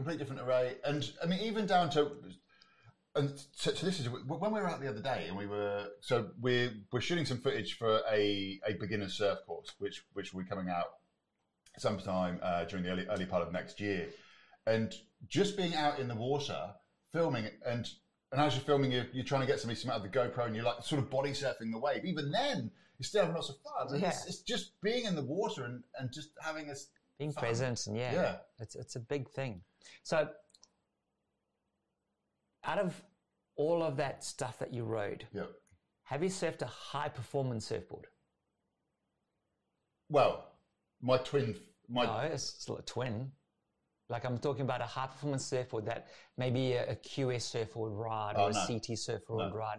complete 0.00 0.18
different 0.18 0.40
array, 0.42 0.76
and 0.84 1.10
I 1.22 1.26
mean 1.26 1.40
even 1.40 1.66
down 1.66 1.90
to. 1.90 2.10
And 3.16 3.28
so, 3.52 3.72
so 3.72 3.86
this 3.86 3.98
is 3.98 4.08
when 4.08 4.52
we 4.52 4.60
were 4.60 4.68
out 4.68 4.80
the 4.80 4.88
other 4.88 5.02
day, 5.02 5.24
and 5.28 5.36
we 5.36 5.46
were 5.46 5.88
so 6.00 6.30
we're 6.40 6.70
we're 6.92 7.00
shooting 7.00 7.26
some 7.26 7.38
footage 7.38 7.76
for 7.76 8.00
a 8.10 8.60
a 8.66 8.74
beginner 8.80 9.08
surf 9.08 9.38
course, 9.46 9.72
which 9.78 10.04
which 10.12 10.32
will 10.32 10.42
be 10.42 10.48
coming 10.48 10.68
out 10.68 10.86
sometime 11.78 12.38
uh, 12.42 12.64
during 12.64 12.84
the 12.84 12.90
early 12.90 13.06
early 13.10 13.26
part 13.26 13.42
of 13.42 13.52
next 13.52 13.80
year, 13.80 14.08
and 14.66 14.94
just 15.28 15.56
being 15.56 15.74
out 15.74 15.98
in 15.98 16.08
the 16.08 16.14
water, 16.14 16.72
filming, 17.12 17.46
and 17.66 17.88
and 18.32 18.40
as 18.40 18.54
you're 18.54 18.62
filming, 18.64 18.92
you're, 18.92 19.06
you're 19.12 19.24
trying 19.24 19.40
to 19.40 19.46
get 19.46 19.58
somebody 19.58 19.78
some 19.78 19.90
out 19.90 19.96
of 19.96 20.02
the 20.04 20.18
GoPro, 20.18 20.46
and 20.46 20.54
you're 20.54 20.64
like 20.64 20.84
sort 20.84 21.00
of 21.00 21.10
body 21.10 21.30
surfing 21.30 21.72
the 21.72 21.78
wave. 21.78 22.04
Even 22.04 22.30
then, 22.30 22.70
you're 22.98 23.04
still 23.04 23.22
having 23.22 23.34
lots 23.34 23.48
of 23.48 23.56
fun. 23.56 23.92
And 23.94 24.04
It's, 24.04 24.26
it's 24.26 24.42
just 24.42 24.80
being 24.82 25.04
in 25.04 25.16
the 25.16 25.22
water 25.24 25.64
and, 25.64 25.82
and 25.98 26.12
just 26.12 26.28
having 26.40 26.68
this. 26.68 26.88
Being 27.18 27.32
Fun. 27.32 27.42
present 27.42 27.86
and 27.88 27.96
yeah, 27.98 28.12
Yeah. 28.14 28.36
it's 28.60 28.76
it's 28.76 28.96
a 28.96 29.00
big 29.00 29.28
thing. 29.30 29.62
So 30.02 30.28
out 32.64 32.78
of 32.78 33.02
all 33.56 33.82
of 33.82 33.96
that 33.96 34.24
stuff 34.24 34.58
that 34.58 34.72
you 34.72 34.84
rode, 34.84 35.26
Yeah. 35.32 35.46
have 36.04 36.22
you 36.22 36.28
surfed 36.28 36.62
a 36.62 36.66
high 36.66 37.08
performance 37.08 37.66
surfboard? 37.66 38.06
Well, 40.08 40.44
my 41.00 41.18
twin, 41.18 41.56
my 41.88 42.04
No, 42.04 42.18
it's 42.18 42.42
still 42.44 42.76
a 42.78 42.82
twin. 42.82 43.32
Like 44.08 44.24
I'm 44.24 44.38
talking 44.38 44.62
about 44.62 44.80
a 44.80 44.86
high 44.86 45.06
performance 45.06 45.44
surfboard 45.46 45.86
that 45.86 46.08
maybe 46.36 46.72
a, 46.72 46.90
a 46.92 46.96
QS 46.96 47.42
surfboard 47.42 47.92
would 47.92 47.98
ride 47.98 48.34
oh, 48.36 48.46
or 48.46 48.52
Oh, 48.54 48.58
a. 48.58 48.66
CT 48.66 48.98
surfboard 48.98 49.38
No. 49.38 49.44
would 49.46 49.54
ride. 49.54 49.78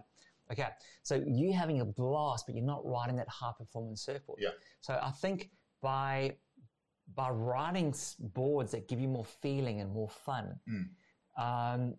Okay, 0.51 0.67
so 1.03 1.15
you 1.25 1.53
having 1.53 1.79
a 1.81 1.85
blast, 1.85 2.45
but 2.45 2.55
you're 2.55 2.65
not 2.65 2.85
riding 2.85 3.15
that 3.17 3.27
high 3.29 3.53
performance 3.57 4.03
surfboard. 4.03 4.39
Yeah. 4.41 4.49
So 4.81 4.99
I 5.01 5.11
think 5.11 5.49
by 5.81 6.37
by 7.15 7.29
riding 7.29 7.89
s- 7.89 8.15
boards 8.19 8.71
that 8.71 8.87
give 8.87 8.99
you 8.99 9.07
more 9.07 9.25
feeling 9.25 9.79
and 9.81 9.91
more 9.91 10.09
fun, 10.09 10.59
Mm. 10.69 10.89
um, 11.37 11.95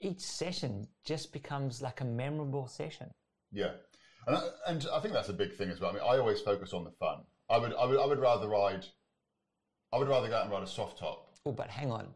each 0.00 0.20
session 0.20 0.86
just 1.04 1.32
becomes 1.32 1.80
like 1.80 2.00
a 2.00 2.04
memorable 2.04 2.66
session. 2.66 3.12
Yeah, 3.52 3.72
and 4.26 4.36
I, 4.36 4.48
and 4.66 4.86
I 4.92 5.00
think 5.00 5.14
that's 5.14 5.28
a 5.28 5.32
big 5.34 5.54
thing 5.54 5.70
as 5.70 5.80
well. 5.80 5.90
I 5.90 5.94
mean, 5.94 6.02
I 6.02 6.18
always 6.18 6.40
focus 6.40 6.72
on 6.72 6.84
the 6.84 6.90
fun. 6.92 7.24
I 7.48 7.58
would 7.58 7.74
I 7.74 7.84
would 7.84 7.98
I 7.98 8.06
would 8.06 8.18
rather 8.18 8.48
ride. 8.48 8.84
I 9.92 9.98
would 9.98 10.08
rather 10.08 10.28
go 10.28 10.36
out 10.36 10.42
and 10.42 10.50
ride 10.52 10.62
a 10.62 10.66
soft 10.66 10.98
top. 10.98 11.30
Oh, 11.46 11.52
but 11.52 11.68
hang 11.70 11.90
on. 11.92 12.12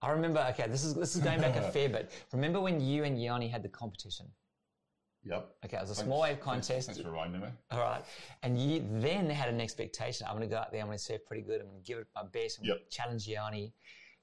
I 0.00 0.10
remember. 0.10 0.40
Okay, 0.50 0.68
this 0.68 0.84
is 0.84 0.94
this 0.94 1.16
is 1.16 1.22
going 1.22 1.40
back 1.40 1.56
a 1.56 1.70
fair 1.72 1.88
bit. 1.88 2.12
Remember 2.32 2.60
when 2.60 2.80
you 2.80 3.04
and 3.04 3.20
Yanni 3.20 3.48
had 3.48 3.62
the 3.62 3.68
competition? 3.68 4.26
Yep. 5.28 5.56
Okay, 5.66 5.76
it 5.76 5.80
was 5.80 5.90
a 5.90 5.94
Thanks- 5.94 6.06
small 6.06 6.20
wave 6.22 6.40
contest. 6.40 6.86
Thanks 6.86 7.00
for 7.02 7.10
reminding 7.10 7.40
me. 7.42 7.48
All 7.70 7.80
right. 7.80 8.02
And 8.42 8.58
you 8.60 8.84
then 9.00 9.28
had 9.28 9.48
an 9.48 9.60
expectation. 9.60 10.26
I'm 10.26 10.36
going 10.36 10.48
to 10.48 10.52
go 10.54 10.58
out 10.60 10.72
there. 10.72 10.80
I'm 10.80 10.86
going 10.86 10.98
to 10.98 11.04
surf 11.04 11.20
pretty 11.26 11.42
good. 11.42 11.60
I'm 11.60 11.66
going 11.68 11.82
to 11.82 11.86
give 11.86 11.98
it 11.98 12.06
my 12.14 12.22
best. 12.32 12.58
I'm 12.58 12.66
going 12.66 12.78
Yep. 12.78 12.88
to 12.90 12.96
challenge 12.96 13.28
Yanni. 13.28 13.72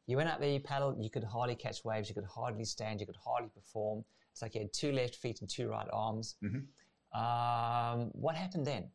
You 0.07 0.17
went 0.17 0.29
out 0.29 0.39
there, 0.39 0.49
you 0.49 0.59
paddled. 0.59 1.03
You 1.03 1.09
could 1.09 1.23
hardly 1.23 1.55
catch 1.55 1.83
waves. 1.83 2.09
You 2.09 2.15
could 2.15 2.25
hardly 2.25 2.65
stand. 2.65 2.99
You 2.99 3.05
could 3.05 3.17
hardly 3.23 3.49
perform. 3.49 4.03
It's 4.31 4.41
like 4.41 4.53
you 4.55 4.61
had 4.61 4.73
two 4.73 4.91
left 4.91 5.15
feet 5.15 5.41
and 5.41 5.49
two 5.49 5.67
right 5.69 5.87
arms. 5.93 6.35
Mhm. 6.43 6.65
Um, 7.17 8.09
what 8.13 8.35
happened 8.35 8.65
then? 8.67 8.91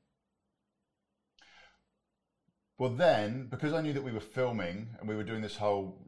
Well, 2.78 2.90
then, 2.90 3.46
because 3.50 3.72
I 3.72 3.82
knew 3.82 3.92
that 3.92 4.02
we 4.02 4.12
were 4.12 4.20
filming 4.20 4.88
and 4.98 5.08
we 5.08 5.14
were 5.14 5.22
doing 5.24 5.42
this 5.42 5.56
whole 5.56 5.98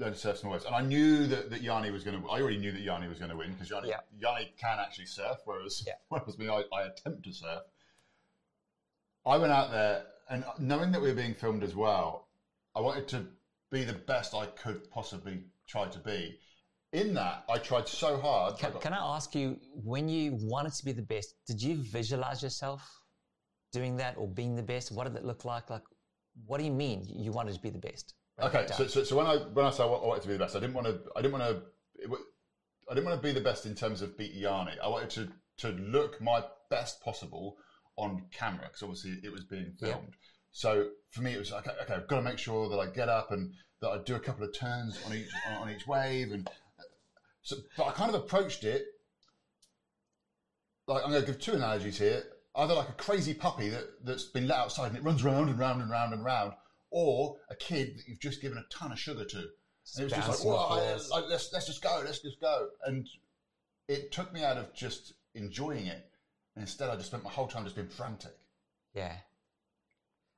learn 0.00 0.12
to 0.12 0.18
surf 0.18 0.38
small 0.38 0.52
waves, 0.52 0.64
and 0.64 0.74
I 0.74 0.80
knew 0.80 1.26
that, 1.26 1.50
that 1.50 1.62
Yanni 1.62 1.90
was 1.90 2.02
going 2.02 2.20
to, 2.20 2.28
I 2.28 2.40
already 2.40 2.58
knew 2.58 2.72
that 2.72 2.80
Yanni 2.80 3.06
was 3.06 3.18
going 3.18 3.30
to 3.30 3.36
win 3.36 3.52
because 3.52 3.70
Yanni, 3.70 3.88
Yeah. 3.88 4.00
Yanni 4.18 4.52
can 4.58 4.78
actually 4.78 5.06
surf, 5.06 5.38
whereas, 5.44 5.84
Yeah. 5.86 5.94
whereas 6.08 6.38
me, 6.38 6.48
I, 6.48 6.62
I 6.74 6.82
attempt 6.86 7.24
to 7.24 7.32
surf. 7.32 7.62
I 9.26 9.36
went 9.36 9.52
out 9.52 9.70
there 9.70 10.06
and 10.30 10.44
knowing 10.58 10.90
that 10.92 11.02
we 11.02 11.08
were 11.08 11.14
being 11.14 11.34
filmed 11.34 11.62
as 11.62 11.76
well, 11.76 12.28
I 12.74 12.80
wanted 12.80 13.08
to 13.08 13.26
be 13.70 13.84
the 13.84 13.92
best 13.92 14.34
I 14.34 14.46
could 14.46 14.90
possibly 14.90 15.44
try 15.68 15.86
to 15.88 15.98
be. 15.98 16.38
In 16.92 17.14
that, 17.14 17.44
I 17.48 17.58
tried 17.58 17.86
so 17.86 18.18
hard. 18.18 18.54
I 18.54 18.70
got- 18.70 18.80
can 18.80 18.92
I 18.92 19.16
ask 19.16 19.34
you, 19.34 19.60
when 19.74 20.08
you 20.08 20.36
wanted 20.40 20.72
to 20.72 20.84
be 20.84 20.92
the 20.92 21.02
best, 21.02 21.34
did 21.46 21.62
you 21.62 21.76
visualize 21.76 22.42
yourself 22.42 22.82
doing 23.72 23.96
that 23.98 24.16
or 24.16 24.26
being 24.26 24.56
the 24.56 24.62
best? 24.62 24.90
What 24.90 25.04
did 25.06 25.14
it 25.16 25.24
look 25.24 25.44
like? 25.44 25.70
Like, 25.70 25.84
what 26.46 26.58
do 26.58 26.64
you 26.64 26.72
mean 26.72 27.04
you 27.06 27.30
wanted 27.32 27.54
to 27.54 27.60
be 27.60 27.70
the 27.70 27.78
best? 27.78 28.14
Okay, 28.38 28.66
so, 28.74 28.86
so 28.86 29.02
so 29.02 29.16
when 29.16 29.26
I 29.26 29.36
when 29.36 29.66
I 29.66 29.70
say 29.70 29.82
I 29.82 29.86
wa- 29.86 29.98
I 29.98 30.06
wanted 30.06 30.22
to 30.22 30.28
be 30.28 30.34
the 30.34 30.38
best, 30.38 30.56
I 30.56 30.60
didn't 30.60 30.74
want 30.74 30.86
to. 30.86 31.00
I 31.16 31.20
didn't 31.20 31.38
want 31.38 31.44
to. 31.44 32.16
I 32.90 32.94
didn't 32.94 33.06
want 33.06 33.20
to 33.20 33.22
be 33.22 33.32
the 33.32 33.40
best 33.40 33.66
in 33.66 33.74
terms 33.74 34.00
of 34.00 34.16
beat 34.16 34.32
Yanni. 34.32 34.72
I 34.82 34.88
wanted 34.88 35.10
to 35.10 35.28
to 35.58 35.68
look 35.76 36.20
my 36.20 36.42
best 36.70 37.02
possible 37.02 37.56
on 37.96 38.24
camera 38.32 38.64
because 38.64 38.82
obviously 38.82 39.16
it 39.22 39.30
was 39.30 39.44
being 39.44 39.74
Yeah. 39.80 39.88
filmed. 39.88 40.14
So 40.52 40.86
for 41.10 41.20
me, 41.22 41.34
it 41.34 41.38
was 41.38 41.52
like 41.52 41.66
okay, 41.66 41.94
I've 41.94 42.08
got 42.08 42.16
to 42.16 42.22
make 42.22 42.38
sure 42.38 42.68
that 42.68 42.78
I 42.78 42.86
get 42.86 43.08
up 43.08 43.30
and 43.30 43.52
that 43.82 43.88
I 43.90 43.98
do 43.98 44.14
a 44.14 44.20
couple 44.20 44.44
of 44.44 44.54
turns 44.54 44.98
on 45.04 45.12
each 45.14 45.28
on 45.58 45.70
each 45.70 45.86
wave, 45.86 46.32
and 46.32 46.48
so 47.42 47.56
but 47.76 47.86
I 47.86 47.90
kind 47.92 48.08
of 48.14 48.20
approached 48.22 48.64
it 48.64 48.84
like 50.86 51.04
I'm 51.04 51.10
going 51.10 51.22
to 51.22 51.26
give 51.26 51.40
two 51.40 51.54
analogies 51.54 51.98
here. 51.98 52.24
Either 52.56 52.74
like 52.74 52.88
a 52.88 52.94
crazy 52.94 53.32
puppy 53.32 53.68
that, 53.68 54.04
that's 54.04 54.24
been 54.24 54.48
let 54.48 54.58
outside 54.58 54.88
and 54.88 54.96
it 54.96 55.04
runs 55.04 55.22
round 55.22 55.48
and 55.48 55.58
round 55.58 55.80
and 55.80 55.88
round 55.88 56.12
and 56.12 56.24
round, 56.24 56.52
or 56.90 57.36
a 57.50 57.54
kid 57.56 57.96
that 57.98 58.08
you've 58.08 58.20
just 58.20 58.40
given 58.40 58.58
a 58.58 58.64
ton 58.70 58.92
of 58.92 58.98
sugar 58.98 59.24
to. 59.24 59.36
And 59.38 59.46
it 59.98 60.04
was 60.04 60.12
just 60.12 60.12
like, 60.12 60.26
Bouncing 60.26 60.50
off 60.50 60.70
"Whoa, 60.70 60.76
walls. 60.76 61.10
like, 61.10 61.24
let's, 61.28 61.52
let's 61.52 61.66
just 61.66 61.82
go, 61.82 62.02
let's 62.04 62.20
just 62.20 62.40
go. 62.40 62.68
And 62.86 63.08
it 63.88 64.12
took 64.12 64.32
me 64.32 64.44
out 64.44 64.56
of 64.56 64.72
just 64.74 65.14
enjoying 65.34 65.86
it. 65.86 66.10
And 66.54 66.62
instead, 66.62 66.90
I 66.90 66.96
just 66.96 67.06
spent 67.06 67.24
my 67.24 67.30
whole 67.30 67.46
time 67.48 67.64
just 67.64 67.76
being 67.76 67.88
frantic. 67.88 68.32
Yeah. 68.94 69.14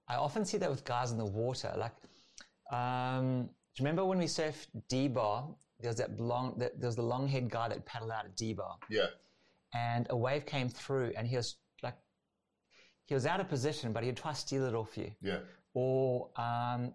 I 0.09 0.17
often 0.17 0.45
see 0.45 0.59
that 0.59 0.71
with 0.71 0.85
guys 0.85 1.11
in 1.11 1.19
the 1.19 1.25
water. 1.25 1.73
Like, 1.77 1.93
um, 2.71 3.43
do 3.45 3.83
you 3.83 3.85
remember 3.85 4.05
when 4.05 4.19
we 4.19 4.27
surfed 4.27 4.67
D-Bah? 4.89 5.45
There 5.81 5.89
was 5.89 5.97
that 5.97 6.19
long, 6.21 6.55
that, 6.59 6.79
there 6.81 6.89
was 6.89 6.97
the 6.97 7.03
long 7.03 7.27
head 7.29 7.51
guy 7.51 7.69
that 7.69 7.85
paddled 7.87 8.11
out 8.11 8.25
at 8.25 8.37
D-Bah. 8.37 8.77
Yeah. 8.89 9.07
And 9.75 10.07
a 10.11 10.17
wave 10.17 10.47
came 10.47 10.69
through 10.69 11.13
and 11.17 11.27
he 11.27 11.37
was 11.37 11.57
like, 11.83 11.97
he 13.07 13.15
was 13.15 13.27
out 13.27 13.41
of 13.41 13.49
position, 13.49 13.93
but 13.93 14.05
he'd 14.05 14.17
try 14.17 14.33
to 14.33 14.39
steal 14.39 14.65
it 14.67 14.75
off 14.75 14.97
you. 14.97 15.11
Yeah. 15.23 15.39
Or, 15.75 16.29
um, 16.37 16.95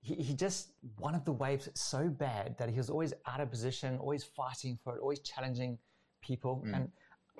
he, 0.00 0.14
he 0.14 0.34
just 0.34 0.70
wanted 0.98 1.24
the 1.24 1.32
waves 1.32 1.68
so 1.74 2.08
bad 2.08 2.56
that 2.58 2.68
he 2.70 2.76
was 2.76 2.88
always 2.90 3.12
out 3.26 3.40
of 3.40 3.50
position, 3.50 3.98
always 3.98 4.24
fighting 4.24 4.78
for 4.82 4.96
it, 4.96 5.00
always 5.00 5.20
challenging 5.20 5.78
people. 6.22 6.64
And 6.72 6.90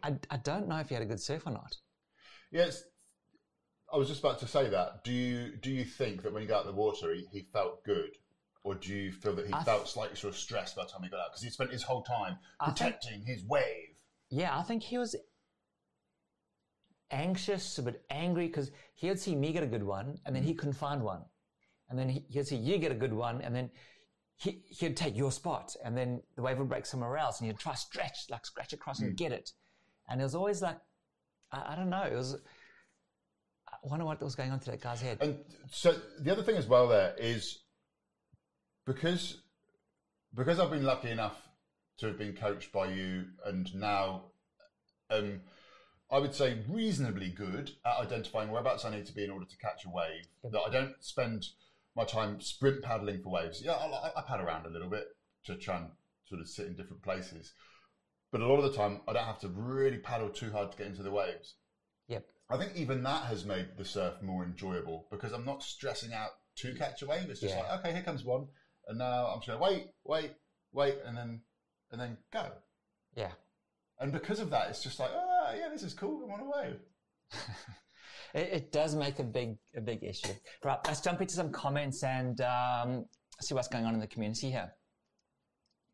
I, 0.02 0.14
I 0.30 0.36
don't 0.38 0.68
know 0.68 0.76
if 0.78 0.88
he 0.88 0.94
had 0.94 1.02
a 1.02 1.06
good 1.06 1.20
surf 1.20 1.46
or 1.46 1.52
not. 1.52 1.76
Yes. 2.50 2.84
I 3.92 3.96
was 3.96 4.08
just 4.08 4.20
about 4.20 4.38
to 4.40 4.46
say 4.46 4.68
that. 4.68 5.02
Do 5.04 5.12
you 5.12 5.56
do 5.56 5.70
you 5.70 5.84
think 5.84 6.22
that 6.22 6.32
when 6.32 6.42
he 6.42 6.48
got 6.48 6.60
out 6.60 6.66
of 6.66 6.74
the 6.74 6.80
water, 6.80 7.14
he, 7.14 7.26
he 7.32 7.46
felt 7.52 7.82
good, 7.84 8.10
or 8.62 8.74
do 8.74 8.94
you 8.94 9.12
feel 9.12 9.34
that 9.36 9.46
he 9.46 9.52
I 9.54 9.64
felt 9.64 9.88
slightly 9.88 10.14
sort 10.16 10.34
of 10.34 10.38
stressed 10.38 10.76
by 10.76 10.82
the 10.84 10.90
time 10.90 11.02
he 11.02 11.08
got 11.08 11.20
out 11.20 11.30
because 11.30 11.42
he 11.42 11.48
spent 11.48 11.70
his 11.70 11.82
whole 11.82 12.02
time 12.02 12.36
I 12.60 12.66
think- 12.66 12.76
protecting 12.76 13.22
his 13.22 13.44
wave? 13.44 13.96
Yeah, 14.30 14.58
I 14.58 14.62
think 14.62 14.82
he 14.82 14.98
was 14.98 15.16
anxious, 17.10 17.78
a 17.78 17.82
bit 17.82 18.04
angry 18.10 18.46
because 18.46 18.70
he 18.94 19.08
would 19.08 19.18
see 19.18 19.34
me 19.34 19.52
get 19.52 19.62
a 19.62 19.66
good 19.66 19.82
one 19.82 20.18
and 20.24 20.34
then 20.34 20.42
he 20.42 20.54
couldn't 20.54 20.74
find 20.74 21.02
one. 21.02 21.22
And 21.88 21.98
then 21.98 22.08
he, 22.08 22.24
he'd 22.28 22.46
see 22.46 22.56
you 22.56 22.78
get 22.78 22.92
a 22.92 22.96
good 22.96 23.12
one 23.12 23.40
and 23.40 23.54
then 23.54 23.70
he, 24.36 24.62
he'd 24.68 24.96
take 24.96 25.16
your 25.16 25.32
spot 25.32 25.74
and 25.84 25.96
then 25.96 26.22
the 26.36 26.42
wave 26.42 26.58
would 26.58 26.68
break 26.68 26.86
somewhere 26.86 27.16
else 27.16 27.40
and 27.40 27.48
he'd 27.48 27.58
try 27.58 27.74
stretch, 27.74 28.26
like 28.30 28.46
scratch 28.46 28.72
across 28.72 29.00
and 29.00 29.16
get 29.16 29.32
it. 29.32 29.52
And 30.08 30.20
it 30.20 30.24
was 30.24 30.34
always 30.34 30.62
like, 30.62 30.78
I, 31.52 31.72
I 31.72 31.76
don't 31.76 31.90
know, 31.90 32.02
it 32.02 32.14
was, 32.14 32.36
I 33.66 33.76
wonder 33.82 34.04
what 34.04 34.22
was 34.22 34.34
going 34.34 34.50
on 34.50 34.60
to 34.60 34.70
that 34.70 34.80
guy's 34.80 35.00
head. 35.00 35.18
And 35.20 35.38
so 35.70 35.94
the 36.20 36.30
other 36.30 36.42
thing 36.42 36.56
as 36.56 36.66
well 36.66 36.88
there 36.88 37.14
is 37.18 37.58
because 38.86 39.38
because 40.34 40.60
I've 40.60 40.70
been 40.70 40.84
lucky 40.84 41.10
enough 41.10 41.36
to 41.98 42.06
have 42.06 42.18
been 42.18 42.34
coached 42.34 42.72
by 42.72 42.88
you, 42.88 43.24
and 43.44 43.74
now 43.74 44.24
um, 45.10 45.40
I 46.10 46.18
would 46.18 46.34
say 46.34 46.58
reasonably 46.68 47.28
good 47.28 47.72
at 47.84 47.98
identifying 48.00 48.50
whereabouts 48.50 48.84
I 48.84 48.90
need 48.90 49.06
to 49.06 49.14
be 49.14 49.24
in 49.24 49.30
order 49.30 49.44
to 49.44 49.56
catch 49.58 49.84
a 49.84 49.90
wave. 49.90 50.26
That 50.42 50.60
I 50.60 50.70
don't 50.70 50.94
spend 51.00 51.46
my 51.94 52.04
time 52.04 52.40
sprint 52.40 52.82
paddling 52.82 53.22
for 53.22 53.30
waves. 53.30 53.62
Yeah, 53.62 53.72
I, 53.72 54.12
I, 54.16 54.22
paddle 54.22 54.46
around 54.46 54.66
a 54.66 54.70
little 54.70 54.88
bit 54.88 55.08
to 55.44 55.56
try 55.56 55.76
and 55.76 55.90
sort 56.26 56.40
of 56.40 56.48
sit 56.48 56.66
in 56.66 56.76
different 56.76 57.02
places, 57.02 57.52
but 58.30 58.40
a 58.40 58.46
lot 58.46 58.58
of 58.58 58.70
the 58.70 58.76
time 58.76 59.00
I 59.06 59.12
don't 59.12 59.24
have 59.24 59.40
to 59.40 59.48
really 59.48 59.98
paddle 59.98 60.30
too 60.30 60.50
hard 60.50 60.72
to 60.72 60.78
get 60.78 60.86
into 60.86 61.02
the 61.02 61.10
waves. 61.10 61.54
Yep. 62.06 62.24
I 62.50 62.56
think 62.56 62.76
even 62.76 63.02
that 63.02 63.24
has 63.24 63.44
made 63.44 63.76
the 63.76 63.84
surf 63.84 64.14
more 64.22 64.44
enjoyable 64.44 65.06
because 65.10 65.32
I'm 65.32 65.44
not 65.44 65.62
stressing 65.62 66.14
out 66.14 66.30
to 66.56 66.74
catch 66.74 67.02
a 67.02 67.06
wave. 67.06 67.28
It's 67.28 67.40
just 67.40 67.54
Yeah. 67.54 67.62
like, 67.62 67.80
okay, 67.80 67.92
here 67.92 68.02
comes 68.02 68.24
one, 68.24 68.46
and 68.86 68.98
now 68.98 69.26
I'm 69.26 69.40
just 69.40 69.48
going 69.48 69.58
to 69.58 69.62
wait, 69.64 69.90
wait, 70.04 70.32
wait, 70.72 70.98
and 71.04 71.16
then 71.16 71.42
and 71.90 72.00
then 72.00 72.18
go. 72.30 72.52
Yeah. 73.14 73.32
And 73.98 74.12
because 74.12 74.40
of 74.40 74.50
that, 74.50 74.68
it's 74.70 74.82
just 74.82 75.00
like, 75.00 75.10
oh 75.12 75.37
yeah, 75.56 75.68
this 75.70 75.82
is 75.82 75.94
cool. 75.94 76.24
I'm 76.24 76.30
on 76.32 76.40
a 76.40 76.50
wave. 76.50 76.80
It, 78.34 78.48
it 78.52 78.72
does 78.72 78.94
make 78.94 79.18
a 79.20 79.24
big 79.24 79.56
a 79.74 79.80
big 79.80 80.02
issue. 80.04 80.32
Right, 80.62 80.78
let's 80.86 81.00
jump 81.00 81.20
into 81.22 81.34
some 81.34 81.50
comments 81.50 82.02
and 82.02 82.38
um, 82.42 83.06
see 83.40 83.54
what's 83.54 83.68
going 83.68 83.86
on 83.86 83.94
in 83.94 84.00
the 84.00 84.06
community 84.06 84.50
here. 84.50 84.70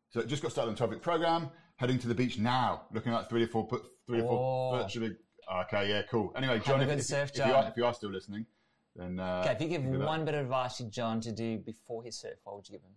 So 0.09 0.19
it 0.19 0.27
just 0.27 0.41
got 0.41 0.51
started 0.51 0.69
on 0.69 0.75
the 0.75 0.79
topic 0.79 1.01
program. 1.01 1.49
Heading 1.77 1.99
to 1.99 2.07
the 2.07 2.15
beach 2.15 2.37
now. 2.37 2.87
Looking 2.93 3.13
at 3.13 3.29
three 3.29 3.43
or 3.43 3.47
four, 3.47 3.67
put 3.67 3.83
three 4.07 4.19
or 4.21 4.27
four 4.27 4.75
Oh. 4.75 4.77
virtually. 4.77 5.15
Okay, 5.63 5.89
yeah, 5.89 6.01
cool. 6.09 6.31
Anyway, 6.35 6.59
John, 6.59 6.81
if, 6.81 6.89
if, 6.89 7.03
surf, 7.03 7.31
if 7.33 7.37
You 7.37 7.53
are, 7.53 7.67
if 7.67 7.77
you 7.77 7.85
are 7.85 7.93
still 7.93 8.09
listening, 8.11 8.45
then 8.95 9.19
uh, 9.19 9.43
Okay, 9.45 9.53
if 9.53 9.61
you 9.61 9.67
give 9.67 9.85
one 9.85 10.25
bit 10.25 10.33
of 10.33 10.41
advice 10.41 10.77
to 10.77 10.89
John 10.89 11.21
to 11.21 11.31
do 11.31 11.57
before 11.59 12.03
his 12.03 12.19
surf, 12.19 12.35
what 12.43 12.55
would 12.55 12.67
you 12.67 12.73
give 12.73 12.81
him? 12.81 12.95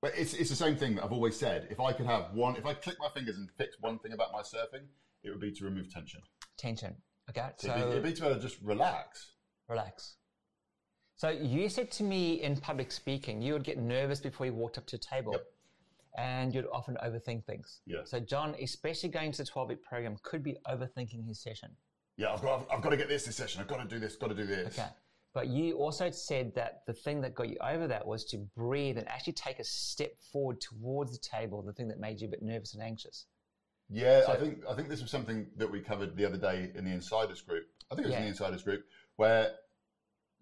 But 0.00 0.12
it's, 0.16 0.34
it's 0.34 0.50
the 0.50 0.56
same 0.56 0.76
thing 0.76 0.94
that 0.96 1.04
I've 1.04 1.12
always 1.12 1.36
said. 1.36 1.66
If 1.70 1.80
I 1.80 1.92
could 1.92 2.06
have 2.06 2.32
one, 2.32 2.56
if 2.56 2.64
I 2.64 2.74
click 2.74 2.96
my 3.00 3.08
fingers 3.08 3.36
and 3.36 3.48
fix 3.58 3.76
one 3.80 3.98
thing 3.98 4.12
about 4.12 4.32
my 4.32 4.42
surfing, 4.42 4.84
it 5.24 5.30
would 5.30 5.40
be 5.40 5.50
to 5.52 5.64
remove 5.64 5.92
tension. 5.92 6.20
Tension. 6.56 6.94
Okay, 7.30 7.48
So 7.56 7.68
it'd, 7.68 7.76
be, 7.76 7.82
so 7.82 7.90
it'd 7.90 8.02
be 8.04 8.12
to 8.12 8.20
be 8.22 8.26
able 8.28 8.36
to 8.36 8.42
just 8.42 8.62
relax. 8.62 9.32
relax. 9.68 10.14
So 11.16 11.30
you 11.30 11.68
said 11.68 11.90
to 11.92 12.04
me 12.04 12.42
in 12.42 12.56
public 12.56 12.92
speaking, 12.92 13.42
you 13.42 13.52
would 13.54 13.64
get 13.64 13.76
nervous 13.78 14.20
before 14.20 14.46
you 14.46 14.54
walked 14.54 14.78
up 14.78 14.86
to 14.86 14.96
a 14.96 14.98
table. 15.00 15.32
Yep. 15.32 15.44
And 16.16 16.54
you'd 16.54 16.66
often 16.72 16.96
overthink 17.04 17.44
things. 17.44 17.80
Yeah. 17.86 17.98
So 18.04 18.18
John, 18.18 18.54
especially 18.62 19.08
going 19.08 19.30
to 19.32 19.38
the 19.38 19.44
12 19.44 19.68
week 19.68 19.82
program, 19.82 20.16
could 20.22 20.42
be 20.42 20.56
overthinking 20.66 21.26
his 21.26 21.40
session. 21.42 21.70
Yeah, 22.16 22.32
I've 22.32 22.42
got, 22.42 22.66
I've 22.72 22.82
got 22.82 22.90
to 22.90 22.96
get 22.96 23.08
this 23.08 23.24
this 23.26 23.36
session. 23.36 23.60
I've 23.60 23.68
got 23.68 23.80
to 23.82 23.88
do 23.88 24.00
this. 24.00 24.16
Got 24.16 24.28
to 24.28 24.34
do 24.34 24.46
this. 24.46 24.78
Okay. 24.78 24.88
But 25.38 25.46
you 25.46 25.76
also 25.76 26.10
said 26.10 26.52
that 26.56 26.82
the 26.88 26.92
thing 26.92 27.20
that 27.20 27.36
got 27.36 27.48
you 27.48 27.58
over 27.62 27.86
that 27.86 28.04
was 28.04 28.24
to 28.30 28.38
breathe 28.56 28.98
and 28.98 29.06
actually 29.06 29.34
take 29.34 29.60
a 29.60 29.64
step 29.64 30.10
forward 30.32 30.60
towards 30.60 31.12
the 31.12 31.18
table, 31.18 31.62
the 31.62 31.72
thing 31.72 31.86
that 31.86 32.00
made 32.00 32.20
you 32.20 32.26
a 32.26 32.30
bit 32.32 32.42
nervous 32.42 32.74
and 32.74 32.82
anxious. 32.82 33.26
Yeah, 33.88 34.24
I 34.28 34.34
think 34.34 34.64
I 34.68 34.74
think 34.74 34.88
this 34.88 35.00
was 35.00 35.12
something 35.12 35.46
that 35.56 35.70
we 35.70 35.80
covered 35.80 36.16
the 36.16 36.24
other 36.24 36.38
day 36.38 36.72
in 36.74 36.84
the 36.84 36.90
insiders 36.90 37.40
group. 37.40 37.66
I 37.88 37.94
think 37.94 38.08
it 38.08 38.10
was 38.10 38.16
in 38.16 38.22
the 38.24 38.28
insiders 38.30 38.64
group 38.64 38.84
where 39.14 39.52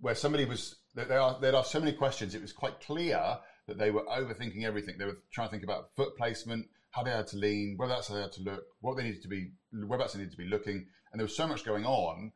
where 0.00 0.14
somebody 0.14 0.46
was 0.46 0.76
they 0.94 1.14
are 1.14 1.38
they'd 1.42 1.54
asked 1.54 1.72
so 1.72 1.80
many 1.80 1.92
questions. 1.92 2.34
It 2.34 2.40
was 2.40 2.54
quite 2.54 2.80
clear 2.80 3.20
that 3.66 3.76
they 3.76 3.90
were 3.90 4.04
overthinking 4.04 4.64
everything. 4.64 4.96
They 4.96 5.04
were 5.04 5.18
trying 5.30 5.48
to 5.48 5.52
think 5.52 5.62
about 5.62 5.94
foot 5.94 6.16
placement, 6.16 6.68
how 6.92 7.02
they 7.02 7.10
had 7.10 7.26
to 7.26 7.36
lean, 7.36 7.76
whereabouts 7.76 8.08
they 8.08 8.18
had 8.18 8.32
to 8.32 8.42
look, 8.42 8.64
what 8.80 8.96
they 8.96 9.02
needed 9.02 9.20
to 9.20 9.28
be, 9.28 9.50
whereabouts 9.74 10.14
they 10.14 10.20
needed 10.20 10.32
to 10.32 10.38
be 10.38 10.48
looking, 10.48 10.86
and 11.12 11.20
there 11.20 11.26
was 11.26 11.36
so 11.36 11.46
much 11.46 11.66
going 11.66 11.84
on 11.84 12.32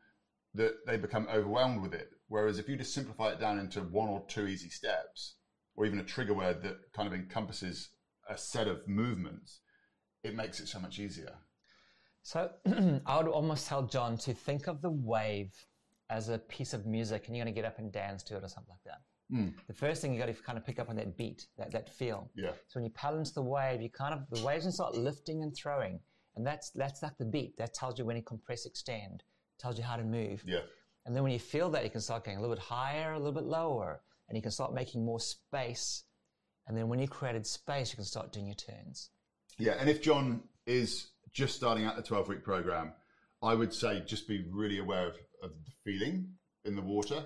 that 0.52 0.74
they 0.86 0.98
become 0.98 1.26
overwhelmed 1.32 1.80
with 1.80 1.94
it. 1.94 2.10
Whereas 2.30 2.58
if 2.58 2.68
you 2.68 2.76
just 2.76 2.94
simplify 2.94 3.32
it 3.32 3.40
down 3.40 3.58
into 3.58 3.80
one 3.80 4.08
or 4.08 4.24
two 4.28 4.46
easy 4.46 4.70
steps, 4.70 5.34
or 5.74 5.84
even 5.84 5.98
a 5.98 6.04
trigger 6.04 6.32
word 6.32 6.62
that 6.62 6.76
kind 6.94 7.06
of 7.06 7.12
encompasses 7.12 7.90
a 8.28 8.38
set 8.38 8.68
of 8.68 8.86
movements, 8.86 9.60
it 10.22 10.34
makes 10.34 10.60
it 10.60 10.68
so 10.68 10.78
much 10.78 10.98
easier. 10.98 11.32
So 12.22 12.50
I 13.06 13.16
would 13.16 13.28
almost 13.28 13.66
tell 13.66 13.82
John 13.82 14.16
to 14.18 14.32
think 14.32 14.68
of 14.68 14.80
the 14.80 14.90
wave 14.90 15.52
as 16.08 16.28
a 16.28 16.38
piece 16.38 16.72
of 16.72 16.86
music 16.86 17.26
and 17.26 17.36
you're 17.36 17.44
going 17.44 17.54
to 17.54 17.60
get 17.60 17.66
up 17.66 17.78
and 17.78 17.92
dance 17.92 18.22
to 18.24 18.36
it 18.36 18.44
or 18.44 18.48
something 18.48 18.70
like 18.70 18.84
that. 18.84 19.00
Mm. 19.36 19.54
The 19.66 19.74
first 19.74 20.00
thing 20.00 20.12
you 20.12 20.18
got 20.18 20.26
to 20.26 20.34
kind 20.34 20.58
of 20.58 20.64
pick 20.64 20.78
up 20.78 20.88
on 20.88 20.96
that 20.96 21.16
beat, 21.16 21.46
that, 21.58 21.70
that 21.72 21.88
feel. 21.88 22.30
Yeah. 22.36 22.52
So 22.68 22.80
when 22.80 22.84
you 22.84 23.18
into 23.18 23.34
the 23.34 23.42
wave, 23.42 23.80
you 23.80 23.90
kind 23.90 24.14
of, 24.14 24.20
the 24.30 24.44
waves 24.44 24.64
can 24.64 24.72
start 24.72 24.94
lifting 24.94 25.42
and 25.42 25.54
throwing. 25.54 25.92
And 25.92 26.00
and 26.36 26.46
that's 26.46 26.70
that's 26.70 27.02
like 27.02 27.18
the 27.18 27.24
beat. 27.24 27.56
That 27.58 27.74
tells 27.74 27.98
you 27.98 28.04
when 28.04 28.16
to 28.16 28.22
compress, 28.22 28.64
extend, 28.64 29.22
tells 29.58 29.76
you 29.76 29.84
how 29.84 29.96
to 29.96 30.04
move. 30.04 30.42
Yeah. 30.46 30.60
And 31.10 31.16
then 31.16 31.24
when 31.24 31.32
you 31.32 31.40
feel 31.40 31.70
that, 31.70 31.82
you 31.82 31.90
can 31.90 32.00
start 32.00 32.24
going 32.24 32.36
a 32.36 32.40
little 32.40 32.54
bit 32.54 32.62
higher, 32.62 33.14
a 33.14 33.18
little 33.18 33.32
bit 33.32 33.42
lower, 33.42 34.00
and 34.28 34.36
you 34.36 34.42
can 34.42 34.52
start 34.52 34.72
making 34.72 35.04
more 35.04 35.18
space. 35.18 36.04
And 36.68 36.78
then 36.78 36.86
when 36.86 37.00
you 37.00 37.08
created 37.08 37.44
space, 37.48 37.90
you 37.90 37.96
can 37.96 38.04
start 38.04 38.30
doing 38.32 38.46
your 38.46 38.54
turns. 38.54 39.10
Yeah, 39.58 39.72
and 39.80 39.90
if 39.90 40.00
John 40.00 40.44
is 40.68 41.08
just 41.32 41.56
starting 41.56 41.84
out 41.84 41.96
the 41.96 42.02
12 42.04 42.28
week 42.28 42.44
program, 42.44 42.92
I 43.42 43.56
would 43.56 43.74
say 43.74 44.04
just 44.06 44.28
be 44.28 44.46
really 44.52 44.78
aware 44.78 45.08
of, 45.08 45.16
of 45.42 45.50
the 45.64 45.72
feeling 45.82 46.28
in 46.64 46.76
the 46.76 46.82
water 46.82 47.24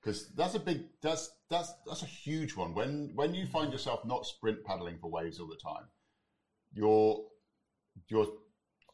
because 0.00 0.30
that's 0.34 0.54
a 0.54 0.58
big 0.58 0.84
that's 1.02 1.30
that's 1.50 1.74
that's 1.86 2.02
a 2.02 2.06
huge 2.06 2.56
one. 2.56 2.72
When 2.72 3.12
when 3.16 3.34
you 3.34 3.46
find 3.48 3.70
yourself 3.70 4.00
not 4.06 4.24
sprint 4.24 4.64
paddling 4.64 4.96
for 4.98 5.10
waves 5.10 5.38
all 5.38 5.46
the 5.46 5.60
time, 5.62 5.84
your 6.72 7.26
your 8.08 8.28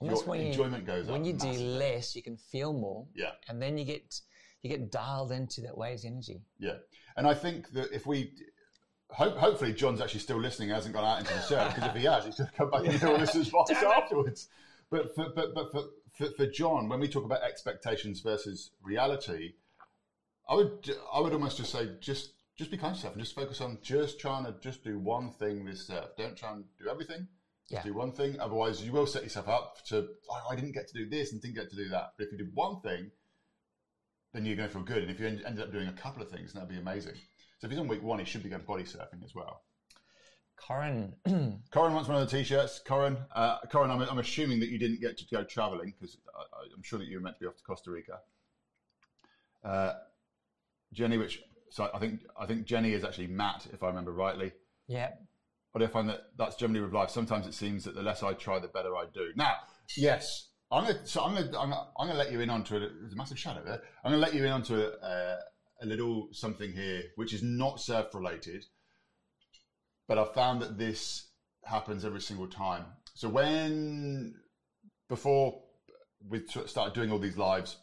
Almost 0.00 0.22
your 0.22 0.30
when 0.30 0.40
you- 0.40 0.46
enjoyment 0.48 0.84
goes 0.86 1.06
When 1.06 1.22
up. 1.22 1.26
you 1.26 1.32
do 1.32 1.52
less, 1.52 2.14
you 2.14 2.22
can 2.22 2.36
feel 2.36 2.72
more, 2.72 3.06
yeah, 3.14 3.32
and 3.48 3.60
then 3.62 3.78
you 3.78 3.84
get 3.84 4.20
you 4.62 4.70
get 4.70 4.90
dialed 4.90 5.32
into 5.32 5.60
that 5.62 5.76
waves 5.76 6.04
energy. 6.04 6.42
yeah, 6.58 6.78
and 7.16 7.26
I 7.26 7.34
think 7.34 7.70
that 7.72 7.92
if 7.92 8.06
we. 8.06 8.32
Hope, 9.10 9.36
hopefully, 9.36 9.72
John's 9.72 10.00
actually 10.00 10.18
still 10.18 10.40
listening. 10.40 10.68
Hasn't 10.70 10.92
gone 10.92 11.04
out 11.04 11.20
into 11.20 11.32
the 11.32 11.40
surf 11.40 11.72
because 11.72 11.88
if 11.90 11.94
he 11.96 12.04
has, 12.06 12.24
he's 12.24 12.34
going 12.38 12.50
to 12.50 12.56
come 12.56 12.70
back 12.70 12.84
and 12.86 12.98
do 13.00 13.08
all 13.12 13.18
this 13.18 13.36
advice 13.36 13.70
afterwards. 13.70 14.48
But 14.90 15.14
for, 15.14 15.28
but 15.30 15.54
but 15.54 15.70
for, 15.70 15.84
for 16.18 16.26
for 16.36 16.46
John, 16.46 16.88
when 16.88 16.98
we 16.98 17.06
talk 17.06 17.24
about 17.24 17.40
expectations 17.44 18.18
versus 18.18 18.72
reality, 18.82 19.52
I 20.48 20.56
would 20.56 20.90
I 21.12 21.20
would 21.20 21.32
almost 21.32 21.56
just 21.58 21.70
say 21.70 21.88
just 22.00 22.32
just 22.56 22.72
be 22.72 22.76
kind 22.76 22.94
to 22.94 22.98
yourself 22.98 23.14
and 23.14 23.22
just 23.22 23.36
focus 23.36 23.60
on 23.60 23.78
just 23.80 24.18
trying 24.18 24.44
to 24.44 24.54
just 24.60 24.82
do 24.82 24.98
one 24.98 25.30
thing 25.30 25.64
this 25.64 25.86
surf. 25.86 26.06
Don't 26.18 26.36
try 26.36 26.52
and 26.54 26.64
do 26.76 26.88
everything. 26.90 27.28
Yeah. 27.68 27.82
Do 27.82 27.94
one 27.94 28.12
thing. 28.12 28.38
Otherwise, 28.38 28.82
you 28.84 28.92
will 28.92 29.06
set 29.06 29.22
yourself 29.24 29.48
up 29.48 29.84
to 29.86 30.06
oh, 30.30 30.42
I 30.50 30.54
didn't 30.54 30.72
get 30.72 30.86
to 30.88 30.94
do 30.94 31.08
this 31.08 31.32
and 31.32 31.40
didn't 31.42 31.56
get 31.56 31.70
to 31.70 31.76
do 31.76 31.88
that. 31.88 32.12
But 32.16 32.26
if 32.26 32.32
you 32.32 32.38
do 32.38 32.50
one 32.54 32.80
thing, 32.80 33.10
then 34.32 34.44
you're 34.44 34.56
going 34.56 34.68
to 34.68 34.72
feel 34.72 34.84
good. 34.84 35.02
And 35.02 35.10
if 35.10 35.18
you 35.18 35.26
end- 35.26 35.42
ended 35.44 35.64
up 35.64 35.72
doing 35.72 35.88
a 35.88 35.92
couple 35.92 36.22
of 36.22 36.30
things, 36.30 36.52
that'd 36.52 36.68
be 36.68 36.76
amazing. 36.78 37.14
So 37.58 37.66
if 37.66 37.70
he's 37.70 37.80
on 37.80 37.88
week 37.88 38.02
one, 38.02 38.18
he 38.18 38.24
should 38.24 38.42
be 38.42 38.50
going 38.50 38.62
body 38.62 38.84
surfing 38.84 39.24
as 39.24 39.34
well. 39.34 39.62
Corin, 40.56 41.14
Corin 41.70 41.92
wants 41.92 42.08
one 42.08 42.20
of 42.20 42.30
the 42.30 42.36
t-shirts. 42.36 42.80
Corin, 42.86 43.18
uh, 43.34 43.58
Corin, 43.70 43.90
I'm, 43.90 44.00
I'm 44.02 44.18
assuming 44.18 44.60
that 44.60 44.68
you 44.68 44.78
didn't 44.78 45.00
get 45.00 45.16
to 45.18 45.24
go 45.30 45.42
travelling 45.44 45.92
because 45.98 46.16
I'm 46.74 46.82
sure 46.82 46.98
that 46.98 47.08
you 47.08 47.16
were 47.16 47.22
meant 47.22 47.36
to 47.36 47.40
be 47.40 47.46
off 47.46 47.56
to 47.56 47.62
Costa 47.62 47.90
Rica. 47.90 48.20
Uh, 49.64 49.92
Jenny, 50.92 51.18
which 51.18 51.40
so 51.70 51.90
I 51.92 51.98
think 51.98 52.20
I 52.38 52.46
think 52.46 52.66
Jenny 52.66 52.92
is 52.92 53.04
actually 53.04 53.26
Matt, 53.26 53.66
if 53.72 53.82
I 53.82 53.88
remember 53.88 54.12
rightly. 54.12 54.52
yeah, 54.86 55.10
But 55.76 55.82
I 55.82 55.88
find 55.88 56.08
that 56.08 56.22
that's 56.38 56.56
generally 56.56 56.80
with 56.80 56.94
life. 56.94 57.10
Sometimes 57.10 57.46
it 57.46 57.52
seems 57.52 57.84
that 57.84 57.94
the 57.94 58.00
less 58.02 58.22
I 58.22 58.32
try, 58.32 58.58
the 58.58 58.66
better 58.66 58.96
I 58.96 59.04
do. 59.12 59.28
Now, 59.36 59.52
yes, 59.94 60.48
I'm 60.72 60.86
gonna 60.86 61.06
so 61.06 61.22
I'm 61.22 61.34
gonna 61.34 61.48
I'm 61.48 61.68
gonna, 61.68 61.88
I'm 61.98 62.06
gonna 62.06 62.18
let 62.18 62.32
you 62.32 62.40
in 62.40 62.48
onto 62.48 62.76
a, 62.76 62.80
there's 62.80 63.12
a 63.12 63.16
massive 63.16 63.38
shadow 63.38 63.62
there. 63.62 63.82
I'm 64.02 64.10
gonna 64.10 64.22
let 64.22 64.32
you 64.32 64.42
in 64.46 64.52
onto 64.52 64.74
a, 64.74 65.36
a 65.82 65.84
little 65.84 66.28
something 66.32 66.72
here, 66.72 67.02
which 67.16 67.34
is 67.34 67.42
not 67.42 67.78
surf 67.78 68.06
related, 68.14 68.64
but 70.08 70.16
I've 70.16 70.32
found 70.32 70.62
that 70.62 70.78
this 70.78 71.28
happens 71.66 72.06
every 72.06 72.22
single 72.22 72.46
time. 72.46 72.86
So 73.12 73.28
when 73.28 74.34
before 75.10 75.60
we 76.26 76.40
started 76.64 76.94
doing 76.94 77.12
all 77.12 77.18
these 77.18 77.36
lives, 77.36 77.76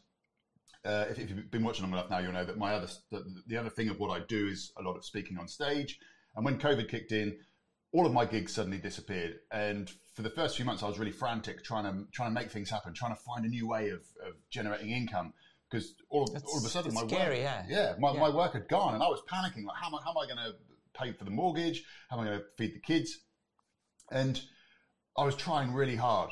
uh, 0.84 1.06
if, 1.12 1.20
if 1.20 1.30
you've 1.30 1.52
been 1.52 1.64
watching 1.64 1.84
long 1.84 1.94
enough 1.94 2.10
now, 2.10 2.18
you'll 2.18 2.34
know 2.34 2.44
that 2.44 2.58
my 2.58 2.74
other 2.74 2.88
the, 3.12 3.24
the 3.46 3.58
other 3.58 3.70
thing 3.70 3.90
of 3.90 4.00
what 4.00 4.10
I 4.10 4.26
do 4.28 4.48
is 4.48 4.72
a 4.80 4.82
lot 4.82 4.96
of 4.96 5.06
speaking 5.06 5.38
on 5.38 5.48
stage. 5.48 6.00
And 6.36 6.44
when 6.44 6.58
COVID 6.58 6.90
kicked 6.90 7.12
in, 7.12 7.38
all 7.94 8.06
of 8.06 8.12
my 8.14 8.26
gigs 8.26 8.54
suddenly 8.54 8.80
disappeared. 8.80 9.36
And 9.52 9.90
for 10.16 10.24
the 10.24 10.30
first 10.32 10.56
few 10.58 10.66
months, 10.66 10.84
I 10.84 10.88
was 10.88 11.00
really 11.00 11.12
frantic 11.12 11.64
trying 11.64 11.86
to 11.86 12.06
trying 12.12 12.30
to 12.30 12.34
make 12.34 12.52
things 12.52 12.70
happen, 12.70 12.94
trying 12.94 13.16
to 13.16 13.22
find 13.22 13.46
a 13.46 13.50
new 13.50 13.68
way 13.68 13.90
of, 13.90 14.02
of 14.28 14.34
generating 14.52 14.90
income. 14.90 15.34
Because 15.70 15.94
all, 16.10 16.24
of- 16.24 16.44
all 16.46 16.58
of 16.60 16.66
a 16.66 16.70
sudden, 16.70 16.94
my 16.94 17.08
scary, 17.08 17.38
work, 17.38 17.44
yeah. 17.46 17.66
yeah, 17.68 17.94
my, 18.00 18.14
Yeah. 18.14 18.20
my 18.20 18.30
work 18.30 18.54
had 18.54 18.68
gone, 18.68 18.94
and 18.94 19.02
I 19.02 19.08
was 19.08 19.22
panicking. 19.32 19.66
Like, 19.66 19.78
how 19.80 19.88
am 19.88 19.96
I, 19.96 20.02
how 20.04 20.12
am 20.12 20.18
I 20.18 20.26
going 20.28 20.38
to 20.38 20.54
pay 21.00 21.14
for 21.14 21.24
the 21.24 21.32
mortgage? 21.32 21.84
How 22.10 22.18
am 22.18 22.24
I 22.24 22.26
going 22.28 22.40
to 22.40 22.46
feed 22.58 22.76
the 22.76 22.80
kids? 22.80 23.18
And 24.12 24.40
I 25.18 25.24
was 25.26 25.36
trying 25.36 25.74
really 25.74 25.96
hard, 25.96 26.30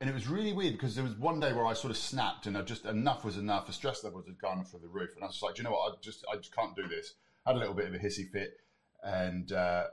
and 0.00 0.08
it 0.08 0.14
was 0.14 0.26
really 0.26 0.52
weird 0.54 0.72
because 0.74 0.94
there 0.94 1.04
was 1.04 1.14
one 1.16 1.38
day 1.40 1.52
where 1.52 1.66
I 1.66 1.74
sort 1.74 1.90
of 1.90 1.96
snapped, 1.98 2.46
and 2.46 2.56
I 2.56 2.62
just 2.62 2.84
enough 2.86 3.24
was 3.24 3.36
enough. 3.36 3.66
The 3.66 3.72
stress 3.74 4.02
levels 4.04 4.26
had 4.26 4.38
gone 4.38 4.64
through 4.64 4.80
the 4.80 4.88
roof, 4.88 5.10
and 5.14 5.24
I 5.24 5.26
was 5.26 5.40
like, 5.42 5.56
"Do 5.56 5.60
you 5.60 5.64
know 5.64 5.72
what? 5.72 5.92
I 5.92 5.96
just 6.02 6.24
I 6.32 6.36
just 6.36 6.54
can't 6.54 6.74
do 6.76 6.86
this. 6.88 7.12
I 7.44 7.50
had 7.50 7.56
a 7.56 7.58
little 7.60 7.74
bit 7.74 7.88
of 7.88 7.94
a 7.94 7.98
hissy 7.98 8.30
fit, 8.32 8.50
and 9.02 9.52
uh, 9.52 9.84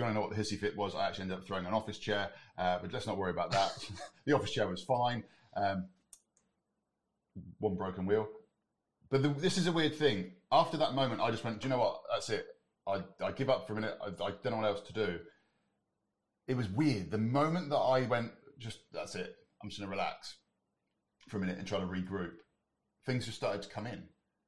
you 0.00 0.04
want 0.04 0.14
to 0.14 0.20
know 0.20 0.26
what 0.26 0.36
the 0.36 0.42
hissy 0.42 0.58
fit 0.58 0.76
was, 0.76 0.94
I 0.94 1.06
actually 1.06 1.22
ended 1.22 1.38
up 1.38 1.46
throwing 1.46 1.66
an 1.66 1.74
office 1.74 1.98
chair. 1.98 2.30
Uh, 2.58 2.78
but 2.80 2.92
let's 2.92 3.06
not 3.06 3.16
worry 3.16 3.30
about 3.30 3.50
that. 3.52 3.72
the 4.26 4.34
office 4.34 4.50
chair 4.50 4.66
was 4.66 4.82
fine. 4.82 5.24
Um, 5.56 5.86
one 7.58 7.76
broken 7.76 8.06
wheel. 8.06 8.28
But 9.10 9.22
the, 9.22 9.28
this 9.28 9.58
is 9.58 9.66
a 9.66 9.72
weird 9.72 9.94
thing. 9.96 10.32
After 10.52 10.76
that 10.78 10.94
moment, 10.94 11.20
I 11.20 11.30
just 11.30 11.44
went, 11.44 11.60
do 11.60 11.66
you 11.66 11.70
know 11.70 11.80
what? 11.80 12.00
That's 12.12 12.30
it. 12.30 12.46
I, 12.86 13.02
I 13.22 13.32
give 13.32 13.50
up 13.50 13.66
for 13.66 13.74
a 13.74 13.76
minute. 13.76 13.98
I, 14.02 14.06
I 14.06 14.30
don't 14.42 14.46
know 14.46 14.56
what 14.58 14.66
else 14.66 14.80
to 14.82 14.92
do. 14.92 15.18
It 16.48 16.56
was 16.56 16.68
weird. 16.68 17.10
The 17.10 17.18
moment 17.18 17.70
that 17.70 17.76
I 17.76 18.06
went, 18.06 18.32
just 18.58 18.78
that's 18.92 19.14
it. 19.14 19.36
I'm 19.62 19.68
just 19.68 19.80
going 19.80 19.90
to 19.90 19.96
relax 19.96 20.36
for 21.28 21.36
a 21.36 21.40
minute 21.40 21.58
and 21.58 21.66
try 21.66 21.78
to 21.78 21.86
regroup. 21.86 22.32
Things 23.06 23.26
just 23.26 23.36
started 23.36 23.62
to 23.62 23.68
come 23.68 23.86
in, 23.86 24.02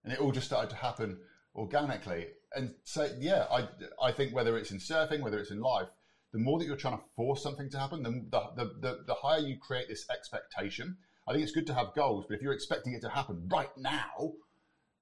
and 0.05 0.13
it 0.13 0.21
all 0.21 0.33
just 0.33 0.47
started 0.47 0.71
to 0.71 0.77
happen 0.77 1.19
organically. 1.55 2.27
And 2.57 2.75
so, 2.85 3.09
yeah, 3.19 3.47
I 3.51 3.69
I 4.03 4.13
think 4.13 4.35
whether 4.35 4.57
it's 4.57 4.71
in 4.71 4.79
surfing, 4.79 5.21
whether 5.21 5.39
it's 5.39 5.51
in 5.51 5.61
life, 5.61 5.89
the 6.33 6.39
more 6.39 6.59
that 6.59 6.67
you're 6.67 6.77
trying 6.77 6.99
to 6.99 7.05
force 7.17 7.43
something 7.43 7.71
to 7.71 7.79
happen, 7.79 8.03
the 8.03 8.11
the 8.57 8.65
the, 8.81 9.05
the, 9.07 9.15
higher 9.15 9.41
you 9.41 9.59
create 9.59 9.89
this 9.89 10.07
expectation. 10.11 10.97
I 11.29 11.33
think 11.33 11.45
it's 11.45 11.53
good 11.53 11.67
to 11.69 11.75
have 11.75 11.95
goals, 11.95 12.27
but 12.29 12.35
if 12.35 12.43
you're 12.43 12.53
expecting 12.53 12.95
it 12.95 13.01
to 13.03 13.09
happen 13.09 13.49
right 13.51 13.71
now, 13.79 14.33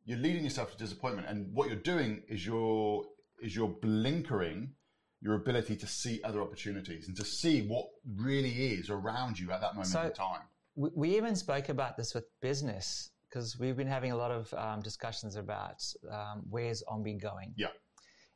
you're 0.04 0.18
leading 0.18 0.44
yourself 0.44 0.72
to 0.72 0.76
disappointment. 0.76 1.28
And 1.28 1.52
what 1.54 1.68
you're 1.68 1.76
doing 1.76 2.22
is 2.28 2.44
you're 2.44 3.04
is 3.42 3.56
you're 3.56 3.68
blinkering 3.68 4.74
your 5.22 5.34
ability 5.34 5.76
to 5.76 5.86
see 5.86 6.20
other 6.24 6.40
opportunities 6.42 7.08
and 7.08 7.16
to 7.16 7.24
see 7.24 7.62
what 7.66 7.86
really 8.16 8.50
is 8.72 8.88
around 8.90 9.38
you 9.38 9.50
at 9.50 9.60
that 9.60 9.74
moment 9.74 9.88
So- 9.88 10.02
in 10.02 10.12
time. 10.12 10.42
we, 10.76 10.90
we 10.94 11.16
even 11.16 11.36
spoke 11.36 11.68
about 11.68 11.96
this 11.96 12.14
with 12.14 12.24
business 12.40 13.10
because 13.31 13.59
we've 13.59 13.77
been 13.77 13.87
having 13.87 14.11
a 14.11 14.16
lot 14.16 14.31
of 14.31 14.53
um, 14.55 14.81
discussions 14.83 15.37
about 15.37 15.83
um, 16.11 16.43
where's 16.51 16.83
Ombi 16.88 17.21
going. 17.21 17.55
Yeah. 17.57 17.69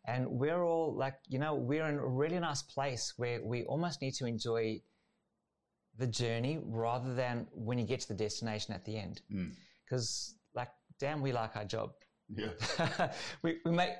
And 0.06 0.26
we're 0.28 0.62
all 0.62 0.94
like, 0.94 1.14
you 1.28 1.38
know, 1.38 1.54
we're 1.54 1.86
in 1.86 1.96
a 1.96 2.06
really 2.06 2.38
nice 2.38 2.62
place 2.62 3.14
where 3.16 3.42
we 3.42 3.64
almost 3.64 4.02
need 4.02 4.12
to 4.14 4.26
enjoy 4.26 4.80
the 5.98 6.06
journey 6.06 6.60
rather 6.62 7.14
than 7.14 7.46
when 7.52 7.78
you 7.78 7.86
get 7.86 8.00
to 8.00 8.08
the 8.08 8.14
destination 8.14 8.74
at 8.74 8.84
the 8.84 8.96
end. 8.98 9.22
Mm. 9.32 9.52
Because, 9.84 10.34
like, 10.54 10.68
damn, 11.00 11.22
we 11.22 11.32
like 11.32 11.56
our 11.56 11.64
job. 11.64 11.92
Yeah. 12.28 13.10
we, 13.42 13.58
we 13.64 13.70
make. 13.70 13.90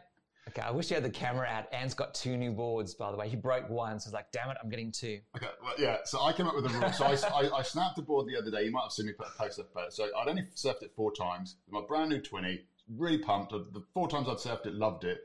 Okay, 0.51 0.61
I 0.61 0.71
wish 0.71 0.91
you 0.91 0.95
had 0.95 1.05
the 1.05 1.11
camera 1.11 1.47
out. 1.47 1.73
Anne's 1.73 1.95
got 1.95 2.15
two 2.15 2.37
new 2.37 2.53
boards, 2.53 2.95
by 2.95 3.11
the 3.11 3.17
way. 3.17 3.29
He 3.29 3.37
broke 3.37 3.69
one, 3.71 3.99
so 3.99 4.09
it's 4.09 4.15
like, 4.15 4.31
damn 4.31 4.51
it, 4.51 4.59
I'm 4.63 4.69
getting 4.69 4.93
two. 4.93 5.21
Okay, 5.37 5.49
well, 5.63 5.73
yeah. 5.79 5.99
So 6.05 6.23
I 6.23 6.33
came 6.35 6.47
up 6.47 6.55
with 6.55 6.67
a 6.67 6.69
rule. 6.69 6.93
So 6.93 7.07
I, 7.07 7.13
I, 7.35 7.59
I 7.59 7.63
snapped 7.63 7.99
a 7.99 8.03
board 8.03 8.27
the 8.29 8.39
other 8.39 8.51
day. 8.51 8.65
You 8.65 8.71
might 8.71 8.83
have 8.83 8.93
seen 8.93 9.07
me 9.07 9.13
put 9.13 9.29
a 9.29 9.43
post 9.43 9.59
up 9.59 9.73
about 9.73 9.89
it. 9.89 9.93
So 9.95 10.05
I'd 10.05 10.29
only 10.29 10.43
surfed 10.55 10.83
it 10.83 10.93
four 10.95 11.13
times. 11.13 11.57
My 11.71 11.81
brand 11.87 12.11
new 12.11 12.21
twenty, 12.21 12.65
really 12.95 13.19
pumped. 13.19 13.53
The 13.53 13.85
four 13.95 14.09
times 14.09 14.29
I'd 14.29 14.37
surfed 14.37 14.67
it, 14.67 14.75
loved 14.75 15.05
it, 15.05 15.19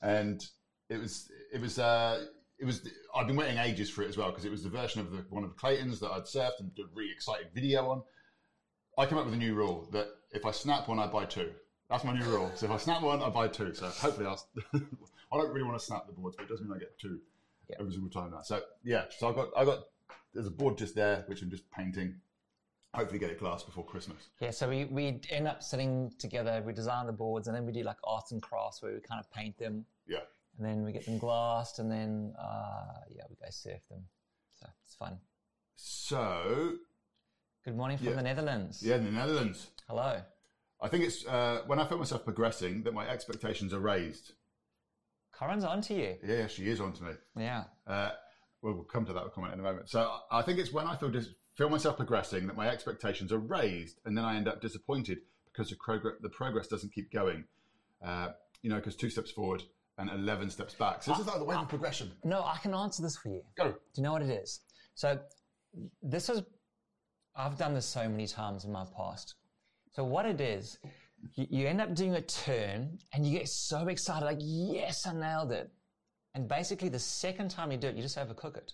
and 0.00 0.44
it 0.88 1.00
was 1.00 1.28
it 1.52 1.60
was 1.60 1.78
uh, 1.80 2.24
it 2.60 2.64
was. 2.64 2.88
I've 3.16 3.26
been 3.26 3.36
waiting 3.36 3.58
ages 3.58 3.90
for 3.90 4.02
it 4.02 4.08
as 4.08 4.16
well 4.16 4.30
because 4.30 4.44
it 4.44 4.50
was 4.50 4.62
the 4.62 4.70
version 4.70 5.00
of 5.00 5.10
the, 5.10 5.24
one 5.28 5.42
of 5.42 5.56
Claytons 5.56 5.98
that 6.00 6.12
I'd 6.12 6.22
surfed 6.22 6.60
and 6.60 6.72
did 6.74 6.84
a 6.84 6.88
really 6.94 7.10
exciting 7.10 7.48
video 7.52 7.88
on. 7.88 8.02
I 8.96 9.06
came 9.06 9.18
up 9.18 9.24
with 9.24 9.34
a 9.34 9.38
new 9.38 9.54
rule 9.54 9.88
that 9.92 10.06
if 10.32 10.46
I 10.46 10.50
snap 10.50 10.86
one, 10.86 10.98
I 10.98 11.06
buy 11.06 11.24
two. 11.24 11.50
That's 11.92 12.04
my 12.04 12.14
new 12.14 12.24
rule. 12.24 12.50
So 12.54 12.64
if 12.64 12.72
I 12.72 12.78
snap 12.78 13.02
one, 13.02 13.22
I 13.22 13.28
buy 13.28 13.48
two. 13.48 13.74
So 13.74 13.86
hopefully 13.86 14.26
I'll. 14.26 14.42
I 14.74 15.36
don't 15.36 15.50
really 15.50 15.62
want 15.62 15.78
to 15.78 15.84
snap 15.84 16.06
the 16.06 16.12
boards, 16.14 16.36
but 16.36 16.44
it 16.44 16.48
does 16.48 16.62
mean 16.62 16.72
I 16.74 16.78
get 16.78 16.98
two 16.98 17.20
Yeah. 17.68 17.76
every 17.80 17.92
single 17.92 18.08
time 18.10 18.30
now. 18.30 18.40
So 18.40 18.62
yeah, 18.82 19.04
so 19.18 19.28
I've 19.28 19.34
got 19.34 19.48
I've 19.54 19.66
got 19.66 19.80
there's 20.32 20.46
a 20.46 20.50
board 20.50 20.78
just 20.78 20.94
there 20.94 21.24
which 21.26 21.42
I'm 21.42 21.50
just 21.50 21.70
painting. 21.70 22.14
Hopefully 22.94 23.18
get 23.18 23.28
it 23.30 23.38
glass 23.38 23.62
before 23.62 23.84
Christmas. 23.84 24.28
Yeah, 24.40 24.50
so 24.52 24.68
we, 24.70 24.84
we 24.86 25.20
end 25.30 25.46
up 25.48 25.62
sitting 25.62 26.12
together, 26.18 26.62
we 26.64 26.72
design 26.74 27.06
the 27.06 27.12
boards, 27.12 27.46
and 27.48 27.56
then 27.56 27.64
we 27.66 27.72
do 27.72 27.82
like 27.82 27.96
arts 28.04 28.32
and 28.32 28.42
crafts 28.42 28.82
where 28.82 28.92
we 28.92 29.00
kind 29.00 29.18
of 29.18 29.30
paint 29.32 29.56
them, 29.58 29.86
Yeah. 30.06 30.18
and 30.58 30.66
then 30.66 30.84
we 30.84 30.92
get 30.92 31.06
them 31.06 31.16
glassed, 31.18 31.78
and 31.78 31.90
then, 31.90 32.34
uh, 32.38 33.00
yeah, 33.10 33.22
we 33.30 33.36
go 33.36 33.46
surf 33.48 33.80
them. 33.88 34.02
So 34.60 34.66
it's 34.84 34.94
fun. 34.94 35.16
So 35.76 36.74
Good 37.64 37.76
morning 37.78 37.96
from 37.96 38.08
Yeah. 38.08 38.14
the 38.14 38.22
Netherlands. 38.22 38.82
yeah, 38.82 38.98
the 38.98 39.10
Netherlands. 39.10 39.68
Hello. 39.88 40.20
I 40.82 40.88
think 40.88 41.04
it's 41.04 41.24
uh, 41.26 41.62
when 41.66 41.78
I 41.78 41.86
feel 41.86 41.98
myself 41.98 42.24
progressing 42.24 42.82
that 42.82 42.92
my 42.92 43.08
expectations 43.08 43.72
are 43.72 43.78
raised. 43.80 44.32
Corin's 45.32 45.64
on 45.64 45.80
to 45.82 45.94
you. 45.94 46.16
Yeah, 46.26 46.46
she 46.48 46.68
is 46.68 46.80
on 46.80 46.92
to 46.94 47.02
me. 47.04 47.12
Yeah. 47.36 47.64
Uh, 47.86 48.10
well, 48.60 48.74
we'll 48.74 48.84
come 48.84 49.06
to 49.06 49.12
that 49.12 49.32
comment 49.32 49.54
in 49.54 49.60
a 49.60 49.62
moment. 49.62 49.88
So 49.88 50.12
I 50.30 50.42
think 50.42 50.58
it's 50.58 50.72
when 50.72 50.86
I 50.86 50.96
feel 50.96 51.08
dis- 51.10 51.30
feel 51.56 51.68
myself 51.68 51.96
progressing 51.96 52.46
that 52.48 52.56
my 52.56 52.68
expectations 52.68 53.32
are 53.32 53.38
raised, 53.38 54.00
and 54.04 54.16
then 54.16 54.24
I 54.24 54.36
end 54.36 54.48
up 54.48 54.60
disappointed 54.60 55.18
because 55.46 55.70
the, 55.70 55.76
progr- 55.76 56.20
the 56.20 56.28
progress 56.30 56.66
doesn't 56.66 56.92
keep 56.92 57.12
going. 57.12 57.44
Uh, 58.04 58.28
you 58.62 58.70
know, 58.70 58.76
because 58.76 58.96
two 58.96 59.10
steps 59.10 59.30
forward 59.30 59.62
and 59.98 60.10
eleven 60.10 60.50
steps 60.50 60.74
back. 60.74 61.02
So 61.02 61.12
this 61.12 61.20
is 61.20 61.26
like 61.26 61.38
the 61.38 61.44
wave 61.44 61.58
of 61.58 61.68
progression. 61.68 62.10
No, 62.24 62.42
I 62.42 62.58
can 62.58 62.74
answer 62.74 63.02
this 63.02 63.16
for 63.16 63.28
you. 63.28 63.42
Go. 63.56 63.70
Do 63.70 63.76
you 63.96 64.02
know 64.02 64.12
what 64.12 64.22
it 64.22 64.30
is? 64.30 64.60
So 64.94 65.18
this 66.02 66.28
is, 66.28 66.42
I've 67.36 67.56
done 67.58 67.74
this 67.74 67.86
so 67.86 68.08
many 68.08 68.26
times 68.26 68.64
in 68.64 68.72
my 68.72 68.84
past. 68.96 69.34
So 69.92 70.04
what 70.04 70.26
it 70.26 70.40
is, 70.40 70.78
you, 71.34 71.46
you 71.50 71.66
end 71.68 71.80
up 71.80 71.94
doing 71.94 72.14
a 72.14 72.22
turn 72.22 72.98
and 73.12 73.26
you 73.26 73.38
get 73.38 73.48
so 73.48 73.88
excited, 73.88 74.24
like, 74.24 74.38
yes, 74.40 75.06
I 75.06 75.12
nailed 75.12 75.52
it. 75.52 75.70
And 76.34 76.48
basically 76.48 76.88
the 76.88 76.98
second 76.98 77.50
time 77.50 77.70
you 77.70 77.78
do 77.78 77.88
it, 77.88 77.96
you 77.96 78.02
just 78.02 78.16
overcook 78.16 78.56
it. 78.56 78.72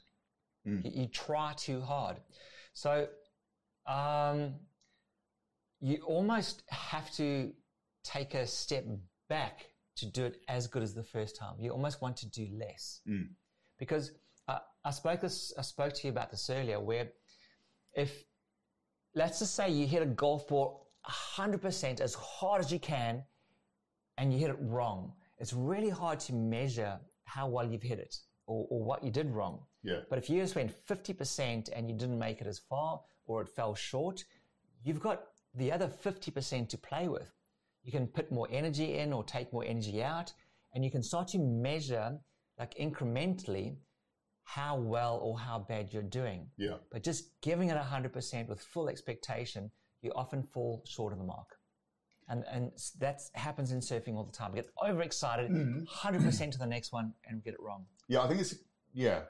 You, 0.84 1.02
you 1.02 1.06
try 1.06 1.54
too 1.56 1.80
hard. 1.80 2.20
So, 2.72 3.08
um, 3.86 4.54
you 5.80 5.98
almost 6.06 6.62
have 6.68 7.10
to 7.12 7.52
take 8.04 8.34
a 8.34 8.46
step 8.46 8.84
back 9.28 9.66
to 9.96 10.06
do 10.06 10.24
it 10.24 10.38
as 10.48 10.66
good 10.66 10.82
as 10.82 10.94
the 10.94 11.02
first 11.02 11.36
time. 11.36 11.54
You 11.58 11.70
almost 11.70 12.00
want 12.00 12.16
to 12.18 12.26
do 12.28 12.46
less 12.52 13.00
because 13.78 14.12
uh, 14.48 14.58
I 14.84 14.90
spoke 14.90 15.20
this. 15.20 15.52
I 15.58 15.62
spoke 15.62 15.92
to 15.94 16.06
you 16.06 16.10
about 16.10 16.30
this 16.30 16.50
earlier, 16.50 16.80
where 16.80 17.08
if 17.94 18.24
let's 19.14 19.38
just 19.40 19.54
say 19.54 19.70
you 19.70 19.86
hit 19.86 20.02
a 20.02 20.06
golf 20.06 20.48
ball 20.48 20.87
100% 21.08 22.00
as 22.00 22.14
hard 22.14 22.60
as 22.60 22.72
you 22.72 22.78
can, 22.78 23.22
and 24.18 24.32
you 24.32 24.38
hit 24.38 24.50
it 24.50 24.56
wrong, 24.60 25.12
it's 25.38 25.52
really 25.52 25.90
hard 25.90 26.18
to 26.20 26.34
measure 26.34 26.98
how 27.24 27.46
well 27.48 27.64
you've 27.70 27.82
hit 27.82 27.98
it 27.98 28.16
or, 28.46 28.66
or 28.70 28.82
what 28.82 29.04
you 29.04 29.10
did 29.10 29.30
wrong. 29.30 29.60
Yeah. 29.82 30.00
But 30.10 30.18
if 30.18 30.28
you 30.28 30.40
just 30.40 30.56
went 30.56 30.72
50% 30.86 31.68
and 31.74 31.88
you 31.88 31.96
didn't 31.96 32.18
make 32.18 32.40
it 32.40 32.46
as 32.46 32.58
far 32.58 33.00
or 33.26 33.42
it 33.42 33.48
fell 33.48 33.74
short, 33.74 34.24
you've 34.82 35.00
got 35.00 35.22
the 35.54 35.70
other 35.70 35.88
50% 35.88 36.68
to 36.68 36.78
play 36.78 37.08
with. 37.08 37.30
You 37.84 37.92
can 37.92 38.06
put 38.06 38.32
more 38.32 38.48
energy 38.50 38.98
in 38.98 39.12
or 39.12 39.24
take 39.24 39.52
more 39.52 39.64
energy 39.64 40.02
out, 40.02 40.32
and 40.74 40.84
you 40.84 40.90
can 40.90 41.02
start 41.02 41.28
to 41.28 41.38
measure, 41.38 42.18
like 42.58 42.74
incrementally, 42.76 43.76
how 44.44 44.76
well 44.76 45.20
or 45.22 45.38
how 45.38 45.58
bad 45.58 45.92
you're 45.92 46.02
doing. 46.02 46.48
Yeah. 46.56 46.76
But 46.90 47.02
just 47.02 47.40
giving 47.42 47.68
it 47.68 47.76
100% 47.76 48.48
with 48.48 48.60
full 48.60 48.88
expectation, 48.88 49.70
you 50.02 50.12
often 50.14 50.42
fall 50.42 50.82
short 50.86 51.12
of 51.12 51.18
the 51.18 51.24
mark. 51.24 51.56
And, 52.28 52.44
and 52.52 52.72
that 52.98 53.20
happens 53.34 53.72
in 53.72 53.80
surfing 53.80 54.14
all 54.14 54.24
the 54.24 54.36
time. 54.36 54.52
We 54.52 54.56
get 54.56 54.68
overexcited, 54.86 55.50
hmm. 55.50 55.84
100% 55.84 56.52
to 56.52 56.58
the 56.58 56.66
next 56.66 56.92
one, 56.92 57.14
and 57.26 57.42
get 57.42 57.54
it 57.54 57.60
wrong. 57.60 57.86
Yeah, 58.06 58.20
I 58.20 58.28
think 58.28 58.40
it's 58.40 58.54
yeah, 58.92 59.20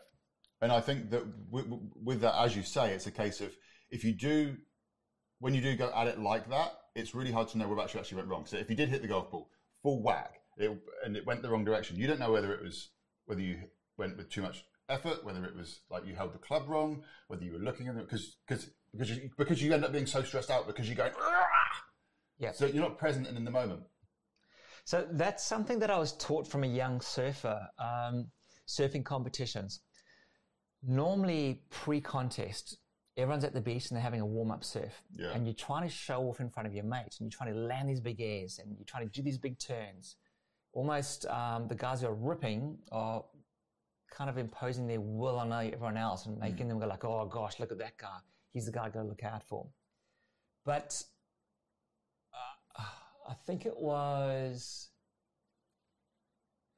and 0.61 0.73
I 0.73 0.81
think 0.81 1.11
that 1.11 1.23
with, 1.51 1.67
with 2.03 2.21
that, 2.23 2.41
as 2.41 2.57
you 2.57 2.63
say, 2.63 2.93
it's 2.93 3.07
a 3.07 3.13
case 3.13 3.41
of 3.41 3.55
if 3.91 4.05
you 4.05 4.13
do 4.13 4.57
when 5.41 5.55
you 5.55 5.61
do 5.61 5.77
go 5.77 5.93
at 5.95 6.09
it 6.09 6.19
like 6.19 6.49
that, 6.51 6.73
it's 6.97 7.15
really 7.15 7.31
hard 7.31 7.49
to 7.49 7.59
know 7.59 7.69
where 7.69 7.79
actually 7.79 8.01
actually 8.01 8.17
went 8.17 8.29
wrong. 8.29 8.45
So 8.45 8.57
if 8.57 8.69
you 8.69 8.75
did 8.75 8.89
hit 8.89 9.03
the 9.03 9.09
golf 9.09 9.31
ball 9.31 9.51
full 9.83 10.03
whack, 10.03 10.41
it, 10.57 10.77
and 11.05 11.17
it 11.17 11.25
went 11.25 11.43
the 11.43 11.49
wrong 11.49 11.65
direction, 11.65 11.97
you 11.97 12.09
don't 12.09 12.19
know 12.19 12.33
whether 12.33 12.53
it 12.53 12.63
was 12.63 12.91
whether 13.27 13.41
you 13.41 13.59
went 13.97 14.17
with 14.17 14.31
too 14.31 14.43
much 14.43 14.65
effort, 14.89 15.25
whether 15.25 15.45
it 15.45 15.55
was 15.55 15.81
like 15.91 16.07
you 16.07 16.15
held 16.15 16.33
the 16.33 16.39
club 16.39 16.69
wrong, 16.69 17.03
whether 17.29 17.45
you 17.45 17.53
were 17.53 17.59
looking 17.59 17.89
at 17.89 17.97
it 17.97 18.09
because 18.09 18.37
because 18.47 18.71
because 18.93 19.11
you, 19.11 19.31
because 19.37 19.63
you 19.63 19.73
end 19.73 19.85
up 19.85 19.93
being 19.93 20.07
so 20.07 20.23
stressed 20.23 20.51
out 20.51 20.67
because 20.67 20.89
you're 20.89 20.97
going. 20.97 21.13
Yeah. 22.39 22.53
So 22.53 22.67
you're 22.67 22.83
not 22.83 22.99
present 22.99 23.27
and 23.27 23.37
in 23.37 23.45
the 23.45 23.51
moment. 23.51 23.83
So 24.85 25.07
that's 25.11 25.45
something 25.45 25.79
that 25.81 25.91
I 25.91 25.99
was 25.99 26.13
taught 26.13 26.47
from 26.47 26.65
a 26.65 26.67
young 26.67 27.01
surfer, 27.01 27.61
um, 27.79 28.29
surfing 28.67 29.05
competitions. 29.05 29.81
Normally, 30.83 31.63
pre 31.69 32.01
contest, 32.01 32.79
everyone's 33.19 33.45
at 33.45 33.53
the 33.53 33.61
beach 33.61 33.91
and 33.91 33.97
they're 33.97 34.03
having 34.03 34.21
a 34.21 34.27
warm 34.27 34.51
up 34.51 34.65
surf. 34.65 35.03
Yeah. 35.13 35.33
And 35.35 35.47
you're 35.47 35.55
trying 35.55 35.83
to 35.83 35.93
show 35.93 36.23
off 36.23 36.41
in 36.41 36.49
front 36.49 36.69
of 36.69 36.75
your 36.75 36.85
mates 36.85 37.21
and 37.21 37.27
you're 37.27 37.37
trying 37.37 37.53
to 37.53 37.61
land 37.61 37.91
these 37.91 38.01
big 38.01 38.21
airs 38.21 38.61
and 38.61 38.77
you're 38.79 38.87
trying 38.87 39.07
to 39.07 39.13
do 39.13 39.23
these 39.23 39.39
big 39.39 39.59
turns. 39.59 40.17
Almost 40.73 41.27
um, 41.27 41.67
the 41.67 41.75
guys 41.75 42.01
who 42.01 42.07
are 42.07 42.15
ripping 42.15 42.79
are 42.93 43.25
kind 44.11 44.31
of 44.31 44.39
imposing 44.39 44.87
their 44.87 45.01
will 45.01 45.39
on 45.39 45.53
everyone 45.53 45.97
else 45.97 46.27
and 46.27 46.39
making 46.39 46.69
them 46.69 46.79
go 46.79 46.87
like, 46.87 47.05
oh 47.05 47.27
gosh, 47.27 47.59
look 47.61 47.73
at 47.73 47.79
that 47.79 47.97
guy. 47.99 48.19
He's 48.53 48.67
the 48.67 48.73
guy 48.73 48.87
I 48.87 48.89
got 48.89 49.03
to 49.03 49.09
look 49.09 49.25
out 49.25 49.43
for. 49.49 49.67
But 50.65 51.03
uh, 52.79 52.83
I 53.29 53.35
think 53.47 53.67
it 53.67 53.77
was 53.77 54.89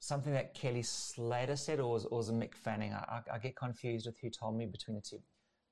something 0.00 0.32
that 0.32 0.54
Kelly 0.54 0.82
Slater 0.82 1.56
said, 1.56 1.80
or 1.80 1.92
was, 1.92 2.04
or 2.06 2.18
was 2.18 2.28
it 2.28 2.34
Mick 2.34 2.54
Fanning? 2.54 2.92
I, 2.92 3.20
I, 3.30 3.34
I 3.34 3.38
get 3.38 3.56
confused 3.56 4.06
with 4.06 4.18
who 4.20 4.30
told 4.30 4.56
me 4.56 4.66
between 4.66 4.96
the 4.96 5.02
two. 5.02 5.20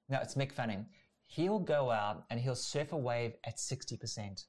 No, 0.09 0.18
it's 0.23 0.35
Mick 0.35 0.53
Fanning. 0.53 0.87
He'll 1.27 1.59
go 1.59 1.90
out 1.90 2.25
and 2.31 2.40
he'll 2.40 2.55
surf 2.55 2.92
a 2.92 2.97
wave 2.97 3.35
at 3.44 3.57
60% 3.57 4.44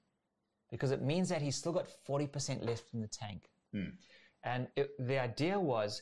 because 0.72 0.92
it 0.92 1.02
means 1.02 1.30
that 1.30 1.42
he's 1.42 1.56
still 1.56 1.74
got 1.74 1.88
40% 2.08 2.66
left 2.66 2.94
in 2.94 3.02
the 3.02 3.08
tank. 3.08 3.50
And 4.44 4.68
it, 4.78 4.92
the 5.00 5.20
idea 5.20 5.60
was 5.60 6.02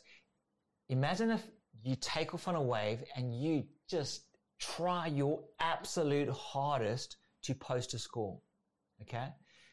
imagine 0.89 1.32
if 1.32 1.43
you 1.84 1.95
take 1.95 2.34
off 2.34 2.47
on 2.47 2.56
a 2.56 2.62
wave 2.62 3.04
and 3.15 3.34
you 3.34 3.65
just 3.88 4.23
try 4.60 5.08
your 5.08 5.41
absolute 5.60 6.30
hardest 6.30 7.17
to 7.43 7.54
post 7.54 7.93
a 7.93 8.00
score. 8.00 8.39
Okay? 9.02 9.28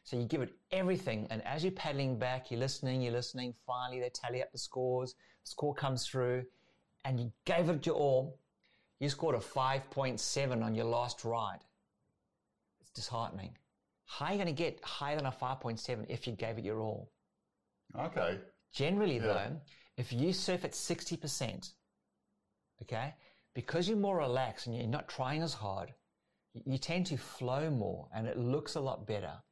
So 0.05 0.18
you 0.18 0.27
give 0.27 0.42
it 0.42 0.53
everything, 0.70 1.27
and 1.31 1.42
as 1.46 1.64
you're 1.64 1.72
paddling 1.72 2.18
back, 2.18 2.50
you're 2.50 2.61
listening, 2.61 3.00
you're 3.00 3.12
listening. 3.12 3.55
Finally, 3.66 4.00
they 4.00 4.11
tally 4.11 4.42
up 4.42 4.53
the 4.53 4.59
scores. 4.59 5.14
The 5.44 5.50
score 5.50 5.74
comes 5.74 6.07
through, 6.07 6.44
and 7.07 7.18
you 7.18 7.33
gave 7.46 7.70
it 7.70 7.87
your 7.87 7.94
all. 7.94 8.38
You 9.00 9.09
scored 9.09 9.35
a 9.35 9.38
5.7 9.38 10.62
on 10.62 10.74
your 10.74 10.85
last 10.85 11.24
ride. 11.24 11.61
It's 12.83 12.90
disheartening. 12.90 13.57
How 14.05 14.27
are 14.27 14.33
you 14.33 14.37
going 14.37 14.55
to 14.55 14.62
get 14.62 14.79
higher 14.85 15.16
than 15.16 15.24
a 15.24 15.33
5.7 15.33 16.05
if 16.09 16.27
you 16.27 16.35
gave 16.35 16.59
it 16.59 16.64
your 16.64 16.81
all? 16.81 17.11
Okay. 17.98 18.38
Generally, 18.72 19.20
though, 19.20 19.57
if 19.96 20.12
you 20.12 20.33
surf 20.33 20.64
at 20.64 20.72
60%, 20.72 21.72
okay, 22.83 23.14
because 23.54 23.88
you're 23.88 23.96
more 23.96 24.18
relaxed 24.18 24.66
and 24.66 24.76
you're 24.76 24.87
not 24.87 25.09
trying 25.09 25.42
as 25.42 25.54
hard, 25.54 25.94
you- 26.64 26.78
tend 26.78 27.07
to 27.07 27.16
flow 27.16 27.70
more 27.70 28.09
and 28.14 28.26
it 28.26 28.38
looks 28.38 28.74
a 28.74 28.80
lot 28.80 29.07
better. 29.07 29.42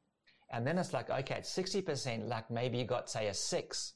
And 0.49 0.67
then 0.67 0.77
it's 0.77 0.93
like, 0.93 1.09
okay, 1.09 1.35
at 1.35 1.45
60%, 1.45 2.27
like 2.27 2.51
maybe 2.51 2.77
you 2.77 2.85
got, 2.85 3.09
say, 3.09 3.27
a 3.27 3.33
six, 3.33 3.93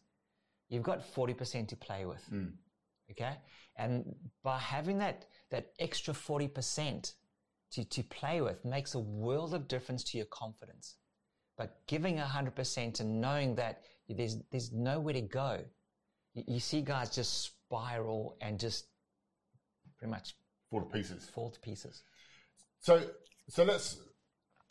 you've 0.69 0.83
got 0.83 1.01
40% 1.01 1.67
to 1.69 1.75
play 1.75 2.05
with. 2.05 2.23
Hmm. 2.25 2.47
Okay. 3.11 3.37
And 3.77 4.15
by 4.43 4.57
having 4.57 4.97
that, 4.97 5.27
that 5.51 5.73
extra 5.79 6.13
40% 6.13 7.13
to, 7.71 7.83
to 7.85 8.03
play 8.03 8.41
with 8.41 8.65
makes 8.65 8.95
a 8.95 8.99
world 8.99 9.53
of 9.53 9.67
difference 9.67 10.03
to 10.05 10.17
your 10.17 10.25
confidence. 10.27 10.95
But 11.57 11.85
giving 11.87 12.17
100% 12.17 12.99
and 12.99 13.21
knowing 13.21 13.55
that 13.55 13.83
there's, 14.09 14.37
there's 14.51 14.71
nowhere 14.71 15.13
to 15.13 15.21
go. 15.21 15.63
You, 16.45 16.59
see 16.59 16.81
guys 16.81 17.09
just 17.09 17.43
spiral 17.43 18.37
and 18.41 18.59
just 18.59 18.85
pretty 19.97 20.11
much 20.11 20.35
Fall 20.69 20.81
to 20.81 20.87
pieces. 20.87 21.25
fall 21.33 21.49
to 21.49 21.59
pieces. 21.61 22.01
So, 22.79 23.03
so 23.49 23.63
let's 23.63 23.97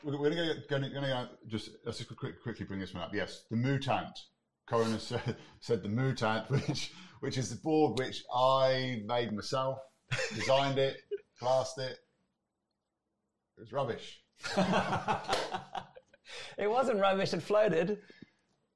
we're 0.04 0.12
going 0.12 0.36
to 0.36 0.54
go, 0.68 0.78
going 0.78 0.92
to 0.92 1.28
just 1.48 1.70
let's 1.84 1.98
just 1.98 2.14
quick, 2.16 2.42
quickly 2.42 2.66
bring 2.66 2.80
this 2.80 2.94
one 2.94 3.02
up. 3.02 3.14
Yes, 3.14 3.44
the 3.50 3.56
mutant. 3.56 4.18
Corin 4.68 4.98
said, 4.98 5.36
said 5.60 5.82
the 5.82 5.88
mutant, 5.88 6.50
which 6.50 6.92
which 7.20 7.38
is 7.38 7.50
the 7.50 7.56
board 7.56 7.98
which 7.98 8.22
I 8.34 9.02
made 9.06 9.32
myself, 9.32 9.78
designed 10.34 10.78
it, 10.78 10.96
glassed 11.40 11.78
it. 11.78 11.96
It 13.56 13.60
was 13.60 13.72
rubbish. 13.72 14.20
It 16.58 16.68
wasn't 16.68 17.00
rubbish, 17.00 17.32
it 17.32 17.42
floated. 17.42 17.98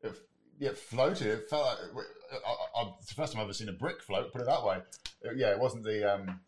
It, 0.03 0.13
yeah, 0.59 0.71
floated. 0.75 1.27
It 1.27 1.51
felt 1.51 1.65
like 1.65 2.05
I, 2.47 2.70
It's 2.99 3.09
the 3.09 3.15
first 3.15 3.33
time 3.33 3.41
I've 3.41 3.47
ever 3.47 3.53
seen 3.55 3.69
a 3.69 3.73
brick 3.73 4.03
float. 4.03 4.33
Put 4.33 4.43
it 4.43 4.47
that 4.47 4.65
way. 4.65 4.79
It- 5.23 5.37
yeah, 5.37 5.51
it 5.51 5.59
wasn't 5.59 5.85
the. 5.85 6.15
Um, 6.15 6.41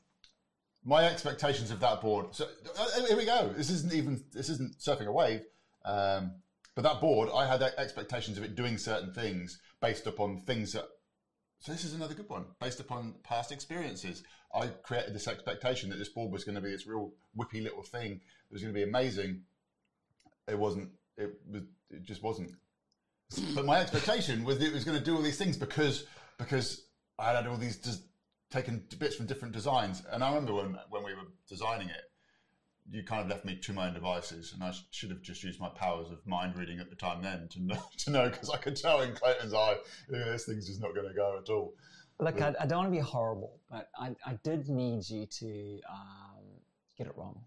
my 0.84 1.04
expectations 1.04 1.70
of 1.70 1.78
that 1.80 2.00
board. 2.00 2.34
So 2.34 2.46
uh, 2.76 3.06
here 3.06 3.16
we 3.16 3.24
go. 3.24 3.52
This 3.56 3.70
isn't 3.70 3.92
even. 3.92 4.24
This 4.32 4.48
isn't 4.48 4.78
surfing 4.78 5.06
a 5.06 5.12
wave. 5.12 5.42
Um, 5.84 6.32
but 6.74 6.82
that 6.82 7.00
board, 7.00 7.28
I 7.34 7.46
had 7.46 7.62
expectations 7.62 8.38
of 8.38 8.44
it 8.44 8.54
doing 8.54 8.78
certain 8.78 9.12
things 9.12 9.60
based 9.80 10.06
upon 10.06 10.40
things 10.40 10.72
that. 10.72 10.84
So 11.60 11.70
this 11.70 11.84
is 11.84 11.94
another 11.94 12.14
good 12.14 12.28
one. 12.28 12.46
Based 12.60 12.80
upon 12.80 13.14
past 13.22 13.52
experiences, 13.52 14.24
I 14.52 14.66
created 14.66 15.14
this 15.14 15.28
expectation 15.28 15.90
that 15.90 15.98
this 15.98 16.08
board 16.08 16.32
was 16.32 16.42
going 16.42 16.56
to 16.56 16.60
be 16.60 16.70
this 16.70 16.86
real 16.86 17.12
whippy 17.36 17.62
little 17.62 17.82
thing. 17.82 18.12
It 18.12 18.52
was 18.52 18.62
going 18.62 18.74
to 18.74 18.78
be 18.78 18.82
amazing. 18.82 19.42
It 20.48 20.58
wasn't. 20.58 20.90
It 21.16 21.30
was. 21.48 21.62
It 21.90 22.02
just 22.04 22.22
wasn't 22.22 22.52
but 23.54 23.64
my 23.64 23.80
expectation 23.80 24.44
was 24.44 24.58
that 24.58 24.66
it 24.66 24.72
was 24.72 24.84
going 24.84 24.98
to 24.98 25.04
do 25.04 25.16
all 25.16 25.22
these 25.22 25.38
things 25.38 25.56
because 25.56 26.06
because 26.42 26.86
I 27.18 27.32
had 27.32 27.46
all 27.46 27.56
these 27.56 27.76
des- 27.76 28.04
taken 28.50 28.84
bits 28.98 29.16
from 29.16 29.26
different 29.26 29.54
designs, 29.54 30.02
and 30.10 30.22
I 30.22 30.28
remember 30.28 30.54
when 30.54 30.78
when 30.90 31.04
we 31.04 31.14
were 31.14 31.28
designing 31.48 31.88
it, 31.88 32.02
you 32.90 33.02
kind 33.04 33.22
of 33.22 33.28
left 33.28 33.44
me 33.44 33.56
to 33.56 33.72
my 33.72 33.88
own 33.88 33.94
devices, 33.94 34.52
and 34.52 34.62
I 34.62 34.72
sh- 34.72 34.82
should 34.90 35.10
have 35.10 35.22
just 35.22 35.42
used 35.42 35.60
my 35.60 35.68
powers 35.70 36.10
of 36.10 36.26
mind 36.26 36.56
reading 36.56 36.80
at 36.80 36.90
the 36.90 36.96
time 36.96 37.22
then 37.22 37.48
to 37.52 37.62
know 37.62 37.82
to 37.98 38.10
know 38.10 38.28
because 38.28 38.50
I 38.50 38.56
could 38.56 38.76
tell 38.76 39.00
in 39.02 39.14
Clayton's 39.14 39.54
eye 39.54 39.76
"Yeah, 40.10 40.24
this 40.24 40.44
thing's 40.46 40.66
just 40.66 40.80
not 40.80 40.94
going 40.94 41.08
to 41.08 41.14
go 41.14 41.38
at 41.42 41.48
all. 41.50 41.74
Look, 42.20 42.40
I, 42.40 42.54
I 42.60 42.66
don't 42.66 42.78
want 42.78 42.88
to 42.92 42.96
be 42.96 43.02
horrible, 43.02 43.58
but 43.70 43.88
I, 43.98 44.14
I 44.24 44.38
did 44.44 44.68
need 44.68 45.08
you 45.08 45.26
to 45.26 45.80
um, 45.90 46.44
get 46.96 47.08
it 47.08 47.14
wrong. 47.16 47.40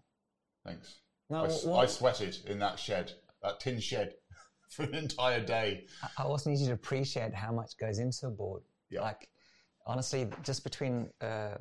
Thanks. 0.66 0.96
No, 1.30 1.44
I, 1.44 1.48
well- 1.64 1.80
I 1.80 1.86
sweated 1.86 2.36
in 2.46 2.58
that 2.58 2.78
shed, 2.78 3.12
that 3.42 3.58
tin 3.60 3.80
shed, 3.80 4.14
for 4.68 4.82
an 4.82 4.94
entire 4.94 5.40
day. 5.40 5.86
I 6.18 6.24
also 6.24 6.50
need 6.50 6.58
you 6.58 6.66
to 6.66 6.72
appreciate 6.72 7.32
how 7.32 7.52
much 7.52 7.78
goes 7.78 7.98
into 8.00 8.26
a 8.26 8.30
board. 8.30 8.62
Yeah. 8.90 9.02
Like, 9.02 9.28
honestly, 9.86 10.28
just 10.42 10.64
between 10.64 11.10
uh, 11.20 11.56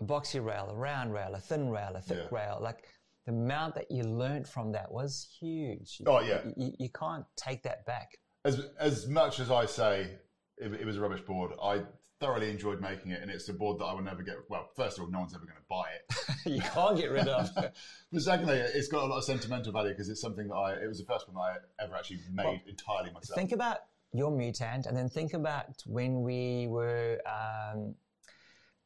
a 0.00 0.04
boxy 0.04 0.44
rail, 0.44 0.68
a 0.70 0.74
round 0.74 1.12
rail, 1.12 1.34
a 1.34 1.40
thin 1.40 1.70
rail, 1.70 1.92
a 1.94 2.00
thick 2.00 2.18
Yeah. 2.30 2.36
rail. 2.36 2.58
Like 2.60 2.84
the 3.26 3.32
amount 3.32 3.74
that 3.74 3.90
you 3.90 4.02
learned 4.04 4.48
from 4.48 4.72
that 4.72 4.90
was 4.90 5.28
huge. 5.38 6.00
Oh, 6.06 6.20
yeah. 6.20 6.40
You, 6.56 6.72
you, 6.78 6.88
can't 6.88 7.24
take 7.36 7.62
that 7.64 7.84
back. 7.86 8.16
As 8.44 8.70
as 8.78 9.06
much 9.06 9.38
as 9.40 9.50
I 9.50 9.66
say 9.66 10.18
it, 10.56 10.72
it 10.72 10.86
was 10.86 10.96
a 10.96 11.00
rubbish 11.00 11.20
board, 11.22 11.52
I 11.62 11.82
thoroughly 12.20 12.50
enjoyed 12.50 12.80
making 12.80 13.10
it, 13.12 13.22
and 13.22 13.30
it's 13.30 13.48
a 13.48 13.52
board 13.52 13.78
that 13.78 13.84
I 13.86 13.94
will 13.94 14.02
never 14.02 14.22
get. 14.22 14.36
Well, 14.48 14.68
first 14.76 14.98
of 14.98 15.04
all, 15.04 15.10
no 15.10 15.20
one's 15.20 15.34
ever 15.34 15.44
going 15.44 15.56
to 15.56 15.62
buy 15.68 15.88
it. 15.94 16.46
you 16.54 16.60
can't 16.60 16.96
get 16.96 17.10
rid 17.10 17.28
of. 17.28 17.50
But 18.12 18.22
secondly, 18.22 18.56
it's 18.56 18.88
got 18.88 19.04
a 19.04 19.06
lot 19.06 19.18
of 19.18 19.24
sentimental 19.24 19.72
value 19.72 19.90
because 19.90 20.08
it's 20.08 20.20
something 20.20 20.48
that 20.48 20.54
I. 20.54 20.72
It 20.74 20.88
was 20.88 20.98
the 20.98 21.04
first 21.04 21.28
one 21.28 21.36
I 21.36 21.56
ever 21.82 21.94
actually 21.94 22.20
made 22.32 22.60
entirely 22.66 23.12
myself. 23.12 23.36
think 23.36 23.52
about 23.52 23.78
your 24.12 24.30
mutant 24.30 24.86
and 24.86 24.96
then 24.96 25.08
think 25.08 25.34
about 25.34 25.66
when 25.86 26.22
we 26.22 26.66
were 26.68 27.20
um, 27.26 27.94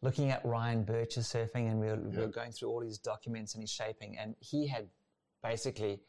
looking 0.03 0.31
at 0.31 0.45
Ryan 0.45 0.85
Burch's 0.85 1.27
surfing 1.27 1.71
and 1.71 1.81
we 1.81 1.87
were, 1.87 1.97
we 1.97 2.19
were 2.19 2.27
going 2.27 2.53
through 2.53 2.69
all 2.69 2.81
his 2.81 2.99
documents 2.99 3.55
and 3.55 3.63
his 3.63 3.71
shaping 3.71 4.19
and 4.19 4.35
he 4.41 4.67
had 4.67 4.89
basically 5.43 6.01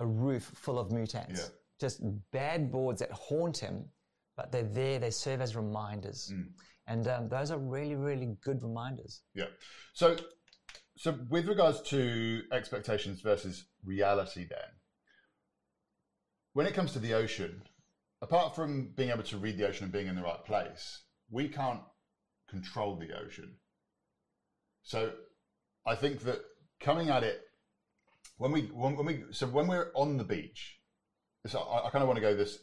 a 0.00 0.06
roof 0.06 0.50
full 0.54 0.78
of 0.78 0.90
mutants. 0.90 1.40
Yeah. 1.40 1.48
Just 1.80 2.00
bad 2.32 2.72
boards 2.72 3.00
that 3.00 3.12
haunt 3.12 3.58
him, 3.58 3.84
but 4.36 4.50
they're 4.50 4.62
there, 4.64 4.98
they 4.98 5.10
serve 5.10 5.40
as 5.40 5.54
reminders. 5.54 6.32
Mm. 6.34 6.48
And 6.88 7.06
um, 7.08 7.28
those 7.28 7.50
are 7.50 7.58
really, 7.58 7.94
really 7.94 8.36
good 8.42 8.62
reminders. 8.62 9.22
Yeah. 9.34 9.46
So, 9.92 10.16
so 10.96 11.16
with 11.28 11.46
regards 11.46 11.80
to 11.90 12.42
expectations 12.50 13.20
versus 13.20 13.66
reality, 13.84 14.46
then, 14.48 14.58
when 16.54 16.66
it 16.66 16.74
comes 16.74 16.92
to 16.94 16.98
the 16.98 17.14
ocean, 17.14 17.62
apart 18.22 18.54
from 18.54 18.92
being 18.96 19.10
able 19.10 19.22
to 19.24 19.38
read 19.38 19.58
the 19.58 19.66
ocean 19.66 19.84
and 19.84 19.92
being 19.92 20.06
in 20.06 20.16
the 20.16 20.22
right 20.22 20.44
place, 20.44 21.02
we 21.30 21.48
can't 21.48 21.80
control 22.48 22.96
the 22.96 23.16
ocean. 23.16 23.56
So, 24.82 25.12
I 25.86 25.94
think 25.94 26.20
that 26.22 26.40
coming 26.80 27.10
at 27.10 27.22
it 27.22 27.40
when 28.36 28.52
we 28.52 28.62
when, 28.62 28.96
when 28.96 29.06
we 29.06 29.24
so 29.30 29.46
when 29.46 29.66
we're 29.66 29.90
on 29.94 30.16
the 30.16 30.24
beach, 30.24 30.78
so 31.46 31.60
I, 31.60 31.86
I 31.86 31.90
kind 31.90 32.02
of 32.02 32.08
want 32.08 32.16
to 32.16 32.22
go 32.22 32.34
this 32.34 32.58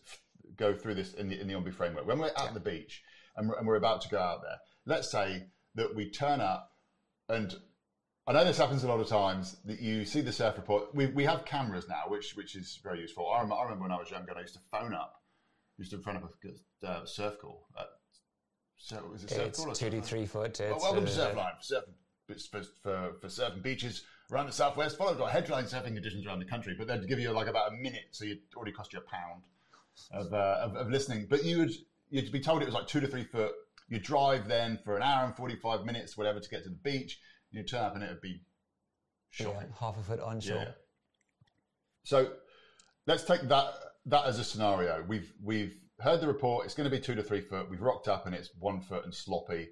go 0.57 0.73
through 0.73 0.95
this 0.95 1.13
in 1.13 1.29
the 1.29 1.39
in 1.39 1.47
the 1.47 1.53
Ombi 1.53 1.73
framework. 1.73 2.07
When 2.07 2.19
we're 2.19 2.31
at 2.37 2.53
the 2.53 2.59
beach 2.59 3.01
and 3.35 3.49
we're, 3.49 3.57
and 3.57 3.67
we're 3.67 3.75
about 3.75 4.01
to 4.01 4.09
go 4.09 4.19
out 4.19 4.41
there, 4.41 4.57
let's 4.85 5.11
say 5.11 5.43
that 5.75 5.93
we 5.95 6.09
turn 6.09 6.41
up 6.41 6.71
and 7.29 7.53
I 8.27 8.31
know 8.33 8.43
this 8.43 8.57
happens 8.57 8.83
a 8.83 8.87
lot 8.87 8.99
of 8.99 9.07
times 9.07 9.57
that 9.65 9.79
you 9.79 10.03
see 10.03 10.21
the 10.21 10.31
surf 10.31 10.57
report. 10.57 10.95
We, 10.95 11.05
we 11.07 11.25
have 11.25 11.45
cameras 11.45 11.87
now, 11.87 12.03
which 12.07 12.35
which 12.35 12.55
is 12.55 12.79
very 12.83 13.01
useful. 13.01 13.29
I 13.29 13.41
remember, 13.41 13.55
I 13.55 13.63
remember 13.63 13.83
when 13.83 13.91
I 13.91 13.99
was 13.99 14.09
younger, 14.09 14.33
I 14.35 14.41
used 14.41 14.55
to 14.55 14.59
phone 14.71 14.93
up, 14.93 15.13
used 15.77 15.93
in 15.93 16.01
front 16.01 16.23
of 16.23 16.29
a 16.83 16.87
uh, 16.87 17.05
surf 17.05 17.39
call. 17.39 17.67
Uh, 17.77 17.83
so 18.77 19.03
was 19.11 19.23
it 19.23 19.29
surf 19.29 19.47
It's 19.47 19.59
call? 19.59 19.71
or 19.71 19.75
two 19.75 19.85
to 19.85 19.91
something? 19.91 20.01
three 20.01 20.25
foot. 20.25 20.59
Well, 20.59 20.79
welcome 20.79 21.05
to 21.05 21.11
uh, 21.11 21.33
Surfline 21.33 21.51
for, 22.27 22.33
surfing, 22.33 22.49
for, 22.49 22.63
for, 22.83 23.13
for 23.21 23.27
surfing 23.27 23.63
beaches 23.63 24.03
around 24.31 24.47
the 24.47 24.51
southwest, 24.51 24.97
followed 24.97 25.19
by 25.19 25.31
headline 25.31 25.65
surfing 25.65 25.93
conditions 25.93 26.25
around 26.25 26.39
the 26.39 26.45
country. 26.45 26.75
But 26.77 26.87
they'd 26.87 27.07
give 27.07 27.19
you 27.19 27.31
like 27.31 27.47
about 27.47 27.71
a 27.71 27.75
minute, 27.75 28.07
so 28.11 28.25
you'd 28.25 28.39
already 28.55 28.71
cost 28.71 28.93
you 28.93 28.99
a 28.99 29.01
pound 29.01 29.43
of, 30.11 30.33
uh, 30.33 30.57
of, 30.61 30.75
of 30.75 30.89
listening. 30.89 31.27
But 31.29 31.43
you 31.43 31.59
would 31.59 31.71
you'd 32.09 32.31
be 32.31 32.39
told 32.39 32.61
it 32.61 32.65
was 32.65 32.75
like 32.75 32.87
two 32.87 32.99
to 32.99 33.07
three 33.07 33.23
foot. 33.23 33.53
You 33.87 33.99
drive 33.99 34.47
then 34.47 34.79
for 34.83 34.95
an 34.95 35.03
hour 35.03 35.25
and 35.25 35.35
forty 35.35 35.55
five 35.55 35.85
minutes, 35.85 36.17
whatever, 36.17 36.39
to 36.39 36.49
get 36.49 36.63
to 36.63 36.69
the 36.69 36.75
beach. 36.75 37.19
You 37.51 37.63
turn 37.63 37.83
up 37.83 37.95
and 37.95 38.03
it 38.03 38.09
would 38.09 38.21
be 38.21 38.41
yeah, 39.39 39.63
half 39.79 39.97
a 39.97 40.03
foot 40.03 40.19
onshore. 40.19 40.57
Yeah. 40.57 40.71
So 42.03 42.31
let's 43.07 43.23
take 43.23 43.41
that 43.41 43.73
that 44.07 44.25
as 44.25 44.39
a 44.39 44.43
scenario. 44.43 45.03
We've 45.07 45.31
we've 45.43 45.75
heard 45.99 46.21
the 46.21 46.27
report. 46.27 46.65
It's 46.65 46.75
going 46.75 46.89
to 46.89 46.95
be 46.95 47.01
two 47.01 47.15
to 47.15 47.23
three 47.23 47.41
foot. 47.41 47.69
We've 47.69 47.81
rocked 47.81 48.07
up 48.07 48.25
and 48.25 48.35
it's 48.35 48.49
one 48.59 48.81
foot 48.81 49.03
and 49.05 49.13
sloppy. 49.13 49.69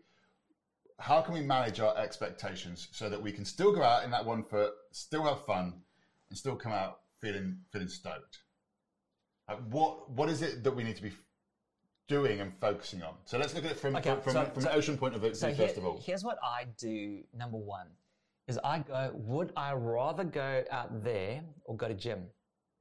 How 0.99 1.21
can 1.21 1.33
we 1.33 1.41
manage 1.41 1.79
our 1.79 1.97
expectations 1.97 2.87
so 2.91 3.09
that 3.09 3.21
we 3.21 3.31
can 3.31 3.45
still 3.45 3.73
go 3.73 3.83
out 3.83 4.03
in 4.03 4.11
that 4.11 4.25
one 4.25 4.43
foot, 4.43 4.71
still 4.91 5.23
have 5.23 5.45
fun, 5.45 5.81
and 6.29 6.37
still 6.37 6.55
come 6.55 6.71
out 6.71 6.99
feeling 7.21 7.57
feeling 7.71 7.87
stoked? 7.87 8.39
Like 9.49 9.59
what 9.69 10.09
what 10.11 10.29
is 10.29 10.41
it 10.41 10.63
that 10.63 10.75
we 10.75 10.83
need 10.83 10.95
to 10.95 11.03
be 11.03 11.11
doing 12.07 12.39
and 12.39 12.53
focusing 12.59 13.01
on? 13.03 13.15
So 13.25 13.37
let's 13.37 13.53
look 13.53 13.65
at 13.65 13.71
it 13.71 13.79
from 13.79 13.95
Okay, 13.97 14.15
from, 14.23 14.33
so- 14.33 14.45
from 14.45 14.63
so- 14.63 14.69
an 14.69 14.75
ocean 14.77 14.97
point 14.97 15.15
of 15.15 15.21
view 15.21 15.33
So 15.33 15.47
first 15.53 15.75
here- 15.75 15.83
of 15.83 15.85
all. 15.85 16.01
here's 16.03 16.23
what 16.23 16.37
I 16.43 16.65
do. 16.77 17.23
Number 17.33 17.57
one 17.57 17.87
is 18.47 18.59
I 18.63 18.79
go. 18.79 19.11
Would 19.13 19.51
I 19.57 19.73
rather 19.73 20.23
go 20.23 20.63
out 20.71 21.03
there 21.03 21.43
or 21.65 21.75
go 21.75 21.87
to 21.87 21.93
gym? 21.93 22.27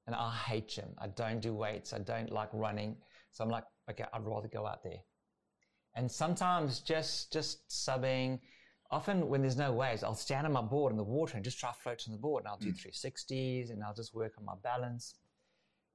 And 0.07 0.17
I 0.17 0.35
hate 0.35 0.69
gym. 0.69 0.95
I 0.99 1.09
don't 1.09 1.41
do 1.41 1.55
weights. 1.55 1.93
I 1.93 1.99
don't 1.99 2.33
like 2.33 2.49
running. 2.53 2.97
So 3.31 3.45
I'm 3.45 3.51
like, 3.51 3.65
okay, 3.91 4.05
I'd 4.12 4.25
rather 4.25 4.49
go 4.49 4.67
out 4.67 4.83
there. 4.83 4.99
And 5.95 6.11
sometimes 6.11 6.81
just 6.81 7.33
just 7.33 7.69
subbing. 7.69 8.41
Often 8.91 9.29
when 9.29 9.41
there's 9.41 9.57
no 9.57 9.73
waves, 9.73 10.03
I'll 10.03 10.15
stand 10.15 10.47
on 10.47 10.53
my 10.53 10.61
board 10.61 10.91
in 10.93 10.99
the 10.99 11.05
water 11.05 11.37
and 11.37 11.45
just 11.45 11.59
try 11.59 11.73
float 11.73 12.05
on 12.07 12.12
the 12.12 12.19
board. 12.19 12.45
And 12.45 12.49
I'll 12.49 12.59
do 12.59 12.73
360s 12.73 13.71
and 13.71 13.83
I'll 13.83 13.95
just 13.95 14.15
work 14.15 14.33
on 14.38 14.45
my 14.45 14.55
balance. 14.62 15.15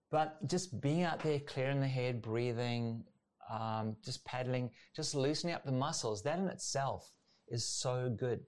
But 0.10 0.48
just 0.48 0.80
being 0.82 1.04
out 1.04 1.20
there, 1.20 1.40
clearing 1.40 1.82
the 1.82 1.88
head, 1.88 2.22
breathing, 2.22 3.04
um, 3.50 3.96
just 4.04 4.24
paddling, 4.26 4.72
just 4.96 5.16
loosening 5.16 5.54
up 5.54 5.66
the 5.66 5.72
muscles, 5.72 6.24
that 6.24 6.40
in 6.40 6.48
itself 6.48 7.12
is 7.50 7.66
so 7.66 8.10
good. 8.18 8.40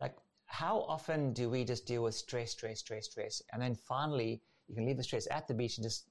Like, 0.00 0.16
how 0.46 0.80
often 0.82 1.32
do 1.32 1.50
we 1.50 1.64
just 1.64 1.86
deal 1.86 2.02
with 2.02 2.14
stress, 2.14 2.52
stress, 2.52 2.80
stress, 2.80 3.06
stress? 3.06 3.42
And 3.52 3.60
then 3.60 3.74
finally, 3.74 4.42
you 4.68 4.74
can 4.74 4.84
leave 4.86 4.96
the 4.96 5.02
stress 5.02 5.26
at 5.30 5.48
the 5.48 5.54
beach 5.54 5.78
and 5.78 5.84
just 5.84 6.06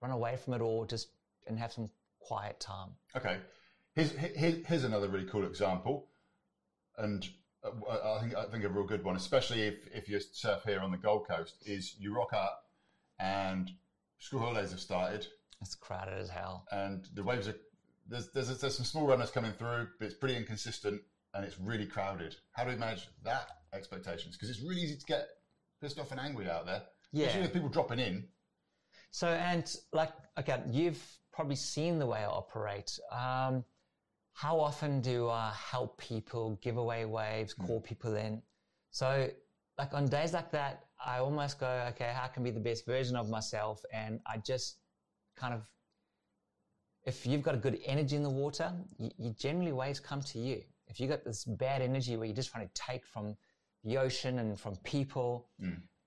run 0.00 0.10
away 0.10 0.36
from 0.36 0.54
it 0.54 0.60
all, 0.60 0.84
just 0.86 1.08
and 1.46 1.58
have 1.58 1.72
some 1.72 1.90
quiet 2.20 2.58
time. 2.60 2.90
Okay, 3.16 3.38
here's, 3.94 4.12
here- 4.12 4.62
here's 4.66 4.84
another 4.84 5.08
really 5.08 5.26
cool 5.26 5.44
example, 5.46 6.08
and 6.98 7.28
uh, 7.64 7.70
I 8.16 8.20
think 8.20 8.34
I 8.36 8.44
think 8.46 8.64
a 8.64 8.68
real 8.68 8.86
good 8.86 9.04
one, 9.04 9.16
especially 9.16 9.62
if 9.62 9.74
if 9.94 10.08
you 10.08 10.18
surf 10.20 10.62
here 10.64 10.80
on 10.80 10.90
the 10.90 10.96
Gold 10.96 11.26
Coast, 11.28 11.56
is 11.66 11.94
you 11.98 12.14
rock 12.14 12.32
up 12.32 12.62
and 13.18 13.70
school 14.18 14.40
holidays 14.40 14.70
have 14.70 14.80
started, 14.80 15.26
It's 15.60 15.74
crowded 15.74 16.18
as 16.18 16.30
hell. 16.30 16.64
and 16.72 17.06
the 17.14 17.22
waves 17.22 17.48
are 17.48 17.56
there's 18.08 18.30
there's, 18.32 18.58
there's 18.58 18.76
some 18.76 18.86
small 18.86 19.06
runners 19.06 19.30
coming 19.30 19.52
through, 19.52 19.88
but 19.98 20.06
it's 20.06 20.14
pretty 20.14 20.36
inconsistent 20.36 21.02
and 21.34 21.44
it's 21.44 21.58
really 21.60 21.86
crowded. 21.86 22.34
How 22.52 22.64
do 22.64 22.70
we 22.70 22.76
manage 22.76 23.06
that 23.24 23.46
expectations? 23.72 24.36
Because 24.36 24.50
it's 24.50 24.60
really 24.60 24.80
easy 24.80 24.96
to 24.96 25.04
get 25.06 25.28
pissed 25.80 25.98
off 25.98 26.10
and 26.10 26.18
angry 26.20 26.50
out 26.50 26.66
there, 26.66 26.82
Yeah. 27.12 27.40
with 27.40 27.52
people 27.52 27.68
dropping 27.68 27.98
in. 27.98 28.24
So, 29.10 29.28
and 29.28 29.64
like, 29.92 30.12
okay, 30.38 30.62
you've 30.70 31.02
probably 31.32 31.56
seen 31.56 31.98
the 31.98 32.06
way 32.06 32.20
I 32.20 32.26
operate. 32.26 32.98
Um, 33.10 33.64
how 34.32 34.58
often 34.60 35.00
do 35.00 35.28
I 35.28 35.52
help 35.54 35.98
people, 35.98 36.58
give 36.62 36.76
away 36.76 37.04
waves, 37.04 37.52
call 37.52 37.80
people 37.80 38.14
in? 38.16 38.42
So, 38.90 39.28
like 39.78 39.92
on 39.94 40.06
days 40.06 40.32
like 40.32 40.50
that, 40.52 40.84
I 41.04 41.18
almost 41.18 41.58
go, 41.58 41.66
okay, 41.90 42.12
how 42.14 42.26
can 42.28 42.42
I 42.42 42.44
be 42.44 42.50
the 42.50 42.60
best 42.60 42.86
version 42.86 43.16
of 43.16 43.28
myself? 43.28 43.82
And 43.92 44.20
I 44.26 44.38
just 44.38 44.76
kind 45.36 45.54
of, 45.54 45.62
if 47.04 47.26
you've 47.26 47.42
got 47.42 47.54
a 47.54 47.58
good 47.58 47.80
energy 47.84 48.16
in 48.16 48.22
the 48.22 48.30
water, 48.30 48.72
you, 48.98 49.10
you 49.18 49.30
generally 49.38 49.72
waves 49.72 50.00
come 50.00 50.20
to 50.22 50.38
you. 50.38 50.62
If 50.86 51.00
you've 51.00 51.10
got 51.10 51.24
this 51.24 51.44
bad 51.44 51.82
energy 51.82 52.16
where 52.16 52.26
you're 52.26 52.36
just 52.36 52.50
trying 52.50 52.66
to 52.66 52.74
take 52.74 53.04
from 53.06 53.36
the 53.84 53.96
ocean 53.96 54.38
and 54.38 54.58
from 54.58 54.76
people, 54.84 55.48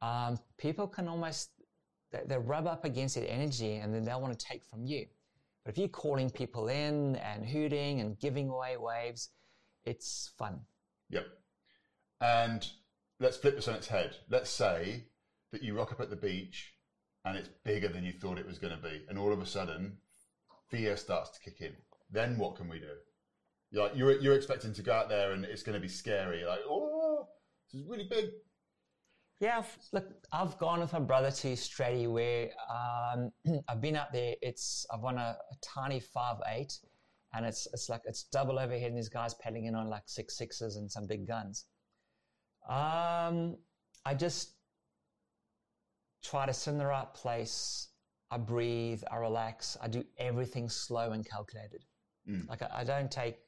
um, 0.04 0.38
people 0.58 0.88
can 0.88 1.08
almost 1.08 1.50
they, 2.12 2.22
they 2.28 2.38
rub 2.38 2.68
up 2.68 2.84
against 2.84 3.16
that 3.16 3.30
energy 3.30 3.76
and 3.78 3.94
then 3.94 4.04
they'll 4.04 4.22
want 4.22 4.38
to 4.38 4.46
take 4.46 4.63
from 4.63 4.86
you. 4.86 5.06
But 5.63 5.72
if 5.72 5.78
you're 5.78 5.88
calling 5.88 6.30
people 6.30 6.68
in 6.68 7.16
and 7.16 7.46
hooting 7.46 8.02
and 8.02 8.20
giving 8.20 8.50
away 8.50 8.76
waves, 8.78 9.30
it's 9.86 10.32
fun. 10.38 10.60
Yep. 11.10 11.26
And 12.20 12.68
let's 13.20 13.38
flip 13.38 13.56
this 13.56 13.68
on 13.68 13.76
its 13.76 13.88
head. 13.88 14.18
Let's 14.30 14.50
say 14.50 15.06
that 15.52 15.63
you 15.63 15.76
rock 15.76 15.92
up 15.94 16.02
at 16.02 16.10
the 16.10 16.16
beach 16.18 16.74
and 17.24 17.38
it's 17.38 17.50
bigger 17.63 17.88
than 17.88 18.04
you 18.04 18.12
thought 18.12 18.38
it 18.38 18.46
was 18.46 18.60
going 18.60 18.76
to 18.76 18.82
be, 18.82 19.06
and 19.08 19.18
all 19.18 19.32
of 19.32 19.42
a 19.42 19.46
sudden, 19.46 19.98
fear 20.70 20.98
starts 20.98 21.30
to 21.30 21.39
kick 21.39 21.62
in. 21.62 21.74
Then 22.12 22.38
what 22.38 22.58
can 22.58 22.68
we 22.68 22.80
do? 22.80 22.92
You're 23.72 23.84
like 23.84 23.96
you're 23.96 24.20
you're 24.20 24.36
expecting 24.36 24.74
to 24.74 24.82
go 24.82 24.92
out 24.92 25.08
there 25.08 25.32
and 25.32 25.46
it's 25.46 25.63
going 25.63 25.76
to 25.76 25.82
be 25.82 25.88
scary. 25.88 26.44
Like, 26.44 26.60
oh, 26.68 27.28
this 27.72 27.82
is 27.82 27.88
really 27.88 28.08
big. 28.10 28.30
Yeah, 29.43 29.62
look, 29.91 30.06
I've 30.32 30.58
gone 30.58 30.79
with 30.79 30.93
my 30.93 30.99
brother 30.99 31.29
to 31.29 31.47
Straddie 31.58 32.10
where 32.10 32.51
um, 32.71 33.29
I've 33.67 33.82
been 33.82 33.97
out 33.97 34.13
there. 34.13 34.36
It's 34.41 34.86
I've 34.89 35.01
won 35.01 35.17
a, 35.17 35.36
a 35.51 35.56
tiny 35.62 35.99
five 35.99 36.38
eight, 36.47 36.79
and 37.34 37.45
it's 37.45 37.67
it's 37.73 37.89
like 37.89 38.03
it's 38.06 38.23
double 38.23 38.58
overhead, 38.58 38.88
and 38.88 38.97
these 38.97 39.10
guys 39.10 39.34
paddling 39.34 39.65
in 39.65 39.75
on 39.75 39.89
like 39.89 40.03
six 40.06 40.38
sixes 40.38 40.77
and 40.77 40.89
some 40.89 41.08
big 41.08 41.27
guns. 41.27 41.65
Um, 42.69 43.58
I 44.06 44.13
just 44.13 44.51
try 46.23 46.45
to 46.45 46.53
sit 46.53 46.71
in 46.71 46.77
the 46.77 46.86
right 46.86 47.13
place. 47.13 47.89
I 48.32 48.38
breathe. 48.38 49.03
I 49.12 49.17
relax. 49.17 49.75
I 49.82 49.89
do 49.89 50.06
everything 50.19 50.69
slow 50.69 51.12
and 51.12 51.29
calculated. 51.29 51.84
Mm. 52.29 52.47
Like 52.47 52.62
I, 52.62 52.69
I 52.75 52.84
don't 52.86 53.12
take 53.12 53.39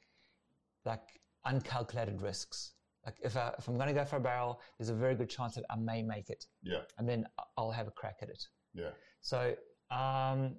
like 0.83 1.21
uncalculated 1.45 2.21
risks. 2.21 2.73
Like 3.05 3.15
if, 3.23 3.37
I, 3.37 3.53
if 3.57 3.67
I'm 3.67 3.75
going 3.75 3.87
to 3.87 3.93
go 3.93 4.05
for 4.05 4.17
a 4.17 4.19
barrel, 4.19 4.59
there's 4.77 4.89
a 4.89 4.95
very 4.95 5.15
good 5.15 5.29
chance 5.29 5.55
that 5.55 5.65
I 5.69 5.75
may 5.75 6.01
make 6.01 6.29
it, 6.29 6.45
Yeah, 6.63 6.81
and 6.97 7.07
then 7.07 7.25
I'll 7.57 7.71
have 7.71 7.87
a 7.87 7.91
crack 7.91 8.17
at 8.21 8.29
it. 8.29 8.43
yeah, 8.73 8.89
So, 9.21 9.55
um, 9.91 10.55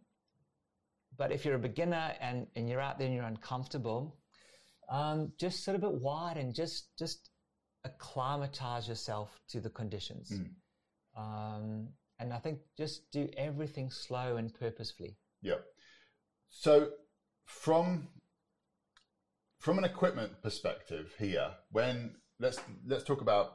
but 1.17 1.33
if 1.33 1.45
you're 1.45 1.57
a 1.57 1.59
beginner 1.59 2.15
and, 2.21 2.47
and 2.55 2.69
you're 2.69 2.81
out 2.81 2.99
there 2.99 3.07
and 3.07 3.17
you're 3.17 3.25
uncomfortable, 3.25 4.17
um, 4.89 5.33
just 5.39 5.65
sit 5.65 5.75
a 5.75 5.79
bit 5.79 5.93
wide 5.93 6.37
and 6.37 6.55
just 6.55 6.97
just 6.97 7.31
acclimatize 7.85 8.89
yourself 8.89 9.41
to 9.49 9.61
the 9.61 9.71
conditions. 9.71 10.31
Mm. 10.33 10.51
Um, 11.17 11.89
and 12.19 12.33
I 12.33 12.39
think 12.39 12.61
just 12.77 13.11
do 13.11 13.29
everything 13.37 13.91
slow 13.91 14.37
and 14.37 14.53
purposefully. 14.55 15.17
Yeah. 15.43 15.57
So 16.49 16.91
from 17.45 18.09
from 19.59 19.79
an 19.79 19.85
equipment 19.85 20.43
perspective 20.43 21.15
here, 21.19 21.51
when 21.71 22.17
let's 22.41 22.59
let's 22.87 23.05
talk 23.05 23.21
about 23.21 23.53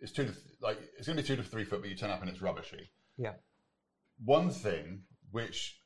it's 0.00 0.12
two 0.12 0.24
to 0.26 0.32
th- 0.32 0.44
like 0.60 0.78
it's 0.98 1.06
going 1.06 1.16
to 1.16 1.22
be 1.22 1.26
two 1.26 1.36
to 1.36 1.42
three 1.42 1.64
foot, 1.64 1.80
but 1.80 1.90
you 1.90 1.96
turn 1.96 2.10
up 2.10 2.20
and 2.20 2.30
it's 2.30 2.40
rubbishy. 2.42 2.90
Yeah. 3.16 3.34
One 4.24 4.50
thing 4.50 5.02
which 5.30 5.78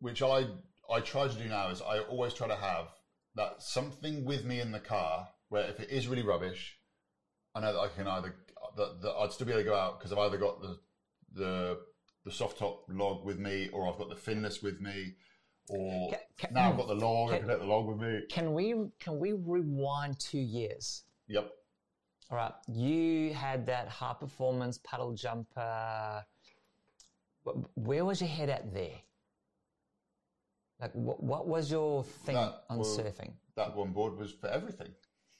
which 0.00 0.22
I 0.22 0.46
I 0.92 1.00
try 1.00 1.28
to 1.28 1.34
do 1.34 1.48
now 1.48 1.68
is 1.70 1.82
I 1.82 2.00
always 2.00 2.34
try 2.34 2.48
to 2.48 2.56
have 2.56 2.88
that 3.36 3.62
something 3.62 4.24
with 4.24 4.44
me 4.44 4.60
in 4.60 4.72
the 4.72 4.80
car 4.80 5.28
where 5.48 5.68
if 5.68 5.80
it 5.80 5.90
is 5.90 6.08
really 6.08 6.22
rubbish, 6.22 6.76
I 7.54 7.60
know 7.60 7.72
that 7.72 7.78
I 7.78 7.88
can 7.88 8.06
either 8.06 8.34
that, 8.76 9.02
that 9.02 9.10
I'd 9.18 9.32
still 9.32 9.46
be 9.46 9.52
able 9.52 9.62
to 9.62 9.68
go 9.68 9.76
out 9.76 9.98
because 9.98 10.12
I've 10.12 10.18
either 10.18 10.38
got 10.38 10.60
the 10.62 10.78
the 11.34 11.78
the 12.24 12.30
soft 12.32 12.58
top 12.58 12.84
log 12.88 13.24
with 13.24 13.38
me 13.38 13.68
or 13.72 13.88
I've 13.88 13.98
got 13.98 14.08
the 14.10 14.16
finless 14.16 14.62
with 14.62 14.80
me 14.80 15.14
or 15.68 16.10
Ca- 16.10 16.18
ca- 16.38 16.48
now 16.52 16.70
I've 16.70 16.76
got 16.76 16.88
the 16.88 16.94
log. 16.94 17.30
I 17.30 17.38
can- 17.38 17.46
can 17.46 17.48
take 17.56 17.60
the 17.60 17.72
log 17.72 17.86
with 17.86 17.98
me. 17.98 18.20
Can 18.28 18.52
we 18.52 18.74
can 18.98 19.18
we 19.18 19.32
rewind 19.32 20.18
two 20.18 20.38
years? 20.40 21.04
Yep. 21.28 21.50
All 22.30 22.36
right, 22.36 22.52
you 22.72 23.34
had 23.34 23.66
that 23.66 23.88
high 23.88 24.14
performance 24.18 24.78
puddle 24.78 25.12
jumper. 25.12 26.24
Where 27.74 28.04
was 28.04 28.20
your 28.20 28.28
head 28.30 28.48
at 28.50 28.72
there? 28.72 28.98
Like, 30.80 30.92
what, 30.92 31.22
what 31.22 31.48
was 31.48 31.70
your 31.70 32.04
thing 32.04 32.36
That 32.36 32.62
on 32.70 32.78
was- 32.78 32.96
surfing? 32.98 33.32
That 33.56 33.76
one 33.76 33.92
board 33.92 34.16
was 34.16 34.32
for 34.32 34.46
everything. 34.48 34.88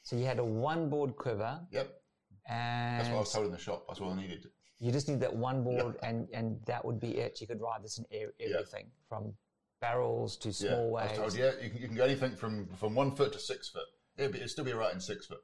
So 0.03 0.17
you 0.17 0.25
had 0.27 0.39
a 0.39 0.45
one 0.45 0.91
board 0.91 1.17
quiver, 1.17 1.61
Yep. 1.71 2.03
and 2.49 3.01
That's 3.01 3.09
what 3.11 3.17
I 3.17 3.21
was 3.21 3.33
told 3.33 3.47
in 3.47 3.53
the 3.53 3.59
shop. 3.59 3.85
That's 3.89 4.01
what 4.01 4.13
I 4.13 4.21
needed. 4.21 4.47
you 4.81 4.91
just 4.91 5.09
need 5.09 5.21
that 5.21 5.35
one 5.35 5.63
board, 5.63 5.97
and 6.03 6.27
and 6.33 6.59
that 6.67 6.85
would 6.85 6.99
be 6.99 7.19
it. 7.19 7.41
You 7.41 7.47
could 7.47 7.61
ride 7.61 7.83
this 7.85 7.99
in 7.99 8.07
everything 8.11 8.91
from 9.09 9.33
barrels 9.81 10.37
to 10.39 10.49
Yeah. 10.49 10.55
small 10.71 10.97
I 10.97 11.03
was 11.05 11.11
waves. 11.11 11.19
told, 11.19 11.35
yeah, 11.37 11.53
you 11.63 11.71
can, 11.71 11.81
you 11.83 11.89
can 11.89 11.97
go 11.97 12.05
anything 12.05 12.35
from, 12.37 12.67
from 12.77 12.95
one 12.95 13.15
foot 13.15 13.33
to 13.35 13.39
six 13.39 13.69
foot. 13.71 13.87
It'd, 14.19 14.33
be, 14.33 14.39
it'd 14.39 14.51
still 14.51 14.65
be 14.65 14.73
right 14.73 14.93
in 14.93 15.01
six 15.01 15.27
foot. 15.27 15.41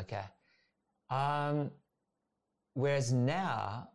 Okay. 0.00 0.24
Um, 1.10 1.70
whereas 2.74 3.12
now 3.12 3.88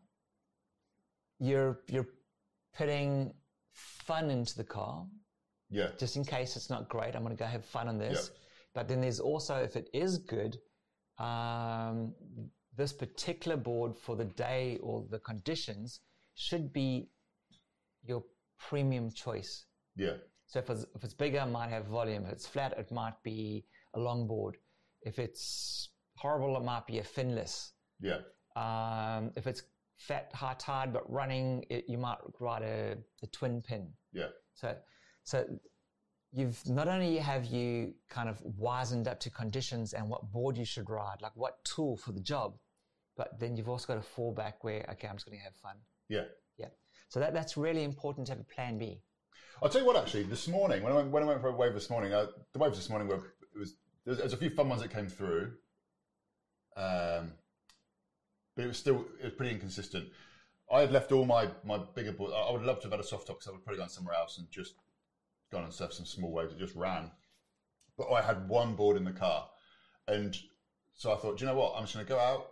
you're 1.39 1.79
you're 1.87 2.07
putting 2.77 3.33
fun 3.71 4.29
into 4.29 4.55
the 4.57 4.63
car, 4.63 5.05
Yeah. 5.69 5.89
just 5.97 6.15
in 6.15 6.23
case 6.25 6.55
it's 6.55 6.69
not 6.69 6.89
great. 6.89 7.15
I'm 7.15 7.23
going 7.23 7.35
to 7.35 7.39
go 7.41 7.45
have 7.47 7.65
fun 7.65 7.87
on 7.87 7.97
this. 7.97 8.31
But 8.73 8.87
then 8.89 8.99
there's 9.01 9.19
also, 9.21 9.55
if 9.55 9.75
it 9.77 9.89
is 9.93 10.17
good, 10.17 10.57
um, 11.17 12.13
this 12.75 12.91
particular 12.91 13.55
board 13.55 13.95
for 13.97 14.15
the 14.17 14.25
day 14.25 14.77
or 14.83 15.05
the 15.09 15.19
conditions 15.19 16.01
should 16.35 16.73
be 16.73 17.09
your 18.03 18.23
premium 18.59 19.09
choice. 19.11 19.65
Yeah. 19.95 20.17
So 20.47 20.59
if 20.59 20.69
it's, 20.69 20.85
if 20.95 21.03
it's 21.03 21.13
bigger, 21.13 21.39
it 21.39 21.45
might 21.47 21.69
have 21.69 21.85
volume. 21.85 22.25
If 22.25 22.33
it's 22.33 22.47
flat, 22.47 22.73
it 22.77 22.91
might 22.91 23.15
be 23.23 23.65
a 23.93 23.99
long 23.99 24.27
board. 24.27 24.57
If 25.01 25.19
it's 25.19 25.89
horrible, 26.17 26.55
it 26.57 26.63
might 26.63 26.85
be 26.87 26.99
a 26.99 27.03
finless. 27.03 27.71
Yeah. 27.99 28.19
Um, 28.55 29.31
if 29.35 29.47
it's 29.47 29.63
fat, 29.97 30.31
high 30.33 30.55
tide, 30.57 30.93
but 30.93 31.09
running, 31.11 31.65
it, 31.69 31.85
you 31.87 31.97
might 31.97 32.17
ride 32.39 32.61
a, 32.61 32.97
a 33.23 33.27
twin 33.27 33.61
pin. 33.61 33.87
Yeah. 34.13 34.27
So, 34.53 34.75
so 35.23 35.45
you've 36.31 36.59
not 36.67 36.87
only 36.87 37.17
have 37.17 37.45
you 37.45 37.93
kind 38.09 38.29
of 38.29 38.41
wizened 38.43 39.07
up 39.07 39.19
to 39.21 39.29
conditions 39.29 39.93
and 39.93 40.09
what 40.09 40.31
board 40.31 40.57
you 40.57 40.65
should 40.65 40.89
ride, 40.89 41.21
like 41.21 41.35
what 41.35 41.63
tool 41.63 41.97
for 41.97 42.11
the 42.11 42.19
job, 42.19 42.57
but 43.17 43.39
then 43.39 43.55
you've 43.55 43.69
also 43.69 43.87
got 43.87 43.97
a 43.97 44.19
fallback 44.19 44.53
where 44.61 44.85
okay, 44.91 45.07
I'm 45.07 45.15
just 45.15 45.25
going 45.25 45.37
to 45.37 45.43
have 45.43 45.55
fun. 45.55 45.75
Yeah. 46.09 46.25
Yeah. 46.57 46.67
So 47.09 47.19
that 47.19 47.33
that's 47.33 47.55
really 47.57 47.83
important 47.83 48.27
to 48.27 48.33
have 48.33 48.41
a 48.41 48.43
plan 48.43 48.77
B. 48.77 49.01
I'll 49.63 49.69
tell 49.69 49.81
you 49.81 49.87
what. 49.87 49.95
Actually, 49.95 50.23
this 50.23 50.47
morning 50.47 50.83
when 50.83 50.91
I 50.91 50.95
went, 50.97 51.11
when 51.11 51.23
I 51.23 51.25
went 51.25 51.41
for 51.41 51.47
a 51.47 51.55
wave 51.55 51.73
this 51.73 51.89
morning, 51.89 52.13
uh, 52.13 52.27
the 52.51 52.59
waves 52.59 52.77
this 52.77 52.89
morning 52.89 53.07
were 53.07 53.15
it 53.15 53.57
was 53.57 53.75
there's, 54.05 54.17
there's 54.17 54.33
a 54.33 54.37
few 54.37 54.49
fun 54.49 54.69
ones 54.69 54.81
that 54.81 54.91
came 54.91 55.07
through, 55.07 55.53
um, 56.75 57.33
but 58.55 58.65
it 58.65 58.67
was 58.67 58.77
still 58.77 59.05
it 59.19 59.23
was 59.23 59.33
pretty 59.33 59.53
inconsistent. 59.53 60.07
I 60.71 60.81
had 60.81 60.91
left 60.91 61.11
all 61.11 61.25
my 61.25 61.49
my 61.63 61.79
bigger 61.95 62.11
boards. 62.11 62.33
I 62.35 62.51
would 62.51 62.63
love 62.63 62.77
to 62.77 62.83
have 62.83 62.91
had 62.91 62.99
a 62.99 63.03
soft 63.03 63.27
top 63.27 63.37
because 63.37 63.47
I 63.47 63.51
would 63.51 63.63
probably 63.63 63.79
gone 63.79 63.89
somewhere 63.89 64.15
else 64.15 64.37
and 64.37 64.49
just 64.51 64.73
gone 65.51 65.63
and 65.63 65.71
surfed 65.71 65.93
some 65.93 66.05
small 66.05 66.31
waves 66.31 66.51
that 66.51 66.59
just 66.59 66.75
ran. 66.75 67.11
But 67.97 68.11
I 68.11 68.21
had 68.21 68.49
one 68.49 68.75
board 68.75 68.97
in 68.97 69.03
the 69.03 69.11
car, 69.11 69.47
and 70.07 70.35
so 70.93 71.13
I 71.13 71.17
thought, 71.17 71.37
do 71.37 71.45
you 71.45 71.51
know 71.51 71.57
what? 71.57 71.73
I'm 71.75 71.83
just 71.83 71.93
going 71.93 72.05
to 72.05 72.11
go 72.11 72.19
out. 72.19 72.47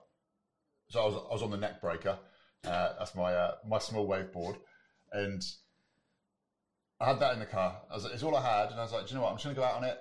So 0.90 1.02
I 1.02 1.06
was 1.06 1.16
I 1.16 1.34
was 1.34 1.44
on 1.44 1.52
the 1.52 1.58
neck 1.58 1.82
breaker. 1.82 2.18
Uh, 2.66 2.94
that's 2.98 3.16
my 3.16 3.34
uh, 3.34 3.56
my 3.68 3.80
small 3.80 4.06
wave 4.06 4.32
board, 4.32 4.58
and 5.12 5.42
I 7.00 7.08
had 7.08 7.20
that 7.20 7.34
in 7.34 7.40
the 7.40 7.46
car. 7.46 7.82
Was, 7.92 8.06
it's 8.06 8.24
all 8.24 8.36
I 8.36 8.42
had, 8.42 8.72
and 8.72 8.80
I 8.80 8.84
was 8.84 8.94
like, 8.94 9.08
do 9.08 9.10
you 9.10 9.16
know 9.16 9.24
what? 9.24 9.32
I'm 9.32 9.36
just 9.36 9.46
going 9.46 9.56
to 9.56 9.62
go 9.62 9.68
out 9.68 9.76
on 9.76 9.84
it. 9.84 9.98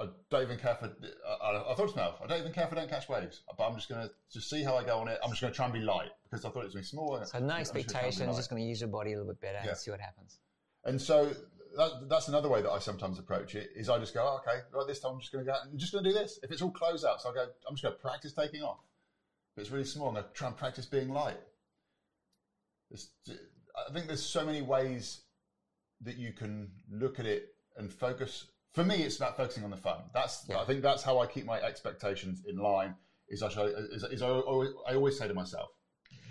I 0.00 0.06
don't 0.30 0.42
even 0.42 0.58
care 0.58 0.74
for. 0.76 0.86
I, 1.28 1.46
I, 1.46 1.72
I 1.72 1.74
thought 1.74 1.90
to 1.90 1.96
myself, 1.96 2.20
I 2.24 2.26
don't 2.26 2.38
even 2.38 2.52
care 2.52 2.64
if 2.64 2.72
I 2.72 2.76
don't 2.76 2.88
catch 2.88 3.08
waves, 3.08 3.42
but 3.56 3.64
I'm 3.66 3.74
just 3.74 3.88
going 3.88 4.02
to 4.06 4.10
just 4.32 4.48
see 4.48 4.62
how 4.64 4.76
I 4.76 4.82
go 4.82 4.98
on 4.98 5.08
it. 5.08 5.18
I'm 5.22 5.30
just 5.30 5.42
going 5.42 5.52
to 5.52 5.56
try 5.56 5.66
and 5.66 5.74
be 5.74 5.80
light 5.80 6.10
because 6.24 6.44
I 6.44 6.48
thought 6.48 6.60
it 6.60 6.66
was 6.66 6.74
going 6.74 6.84
to 6.84 6.88
be 6.88 6.96
small. 6.96 7.22
So 7.24 7.38
no 7.38 7.54
expectations, 7.54 8.36
just 8.36 8.48
going 8.48 8.62
to 8.62 8.68
use 8.68 8.80
your 8.80 8.88
body 8.88 9.12
a 9.12 9.18
little 9.18 9.32
bit 9.32 9.40
better 9.40 9.60
Yeah. 9.62 9.70
and 9.70 9.78
see 9.78 9.90
what 9.90 10.00
happens. 10.00 10.38
And 10.84 11.00
so 11.00 11.34
that, 11.76 12.08
that's 12.08 12.28
another 12.28 12.48
way 12.48 12.62
that 12.62 12.70
I 12.70 12.78
sometimes 12.78 13.18
approach 13.18 13.54
it. 13.54 13.70
Is 13.76 13.90
I 13.90 13.98
just 13.98 14.14
go, 14.14 14.22
oh, 14.22 14.38
okay, 14.38 14.60
right, 14.72 14.86
this 14.86 15.00
time 15.00 15.12
I'm 15.12 15.20
just 15.20 15.32
going 15.32 15.44
to 15.44 15.50
go. 15.50 15.54
out 15.54 15.64
and 15.64 15.72
I'm 15.72 15.78
just 15.78 15.92
going 15.92 16.02
to 16.04 16.10
do 16.10 16.14
this. 16.14 16.38
If 16.42 16.50
it's 16.50 16.62
all 16.62 16.72
closeouts, 16.72 17.26
I'll 17.26 17.34
go. 17.34 17.46
I'm 17.68 17.74
just 17.74 17.82
going 17.82 17.94
to 17.94 18.00
practice 18.00 18.32
taking 18.32 18.62
off. 18.62 18.78
If 19.56 19.62
it's 19.62 19.70
really 19.70 19.84
small, 19.84 20.08
I'm 20.08 20.14
going 20.14 20.24
to 20.26 20.32
try 20.32 20.48
and 20.48 20.56
practice 20.56 20.86
being 20.86 21.10
light. 21.10 21.36
It's, 22.90 23.08
I 23.28 23.92
think 23.92 24.06
there's 24.06 24.22
so 24.22 24.44
many 24.44 24.62
ways 24.62 25.20
that 26.00 26.16
you 26.16 26.32
can 26.32 26.70
look 26.90 27.18
at 27.18 27.26
it 27.26 27.54
and 27.76 27.92
focus. 27.92 28.46
For 28.72 28.84
me, 28.84 29.02
it's 29.02 29.16
about 29.16 29.36
focusing 29.36 29.64
on 29.64 29.70
the 29.70 29.76
fun. 29.76 29.98
That's 30.14 30.44
Yeah. 30.48 30.60
I 30.60 30.64
think 30.64 30.82
that's 30.82 31.02
how 31.02 31.18
I 31.18 31.26
keep 31.26 31.44
my 31.44 31.60
expectations 31.60 32.42
in 32.46 32.56
line. 32.56 32.94
Is 33.28 33.42
I 33.42 33.48
show, 33.48 33.66
is, 33.66 34.02
is 34.04 34.22
I, 34.22 34.28
always, 34.28 34.70
I 34.88 34.94
always 34.94 35.18
say 35.18 35.28
to 35.28 35.34
myself, 35.34 35.70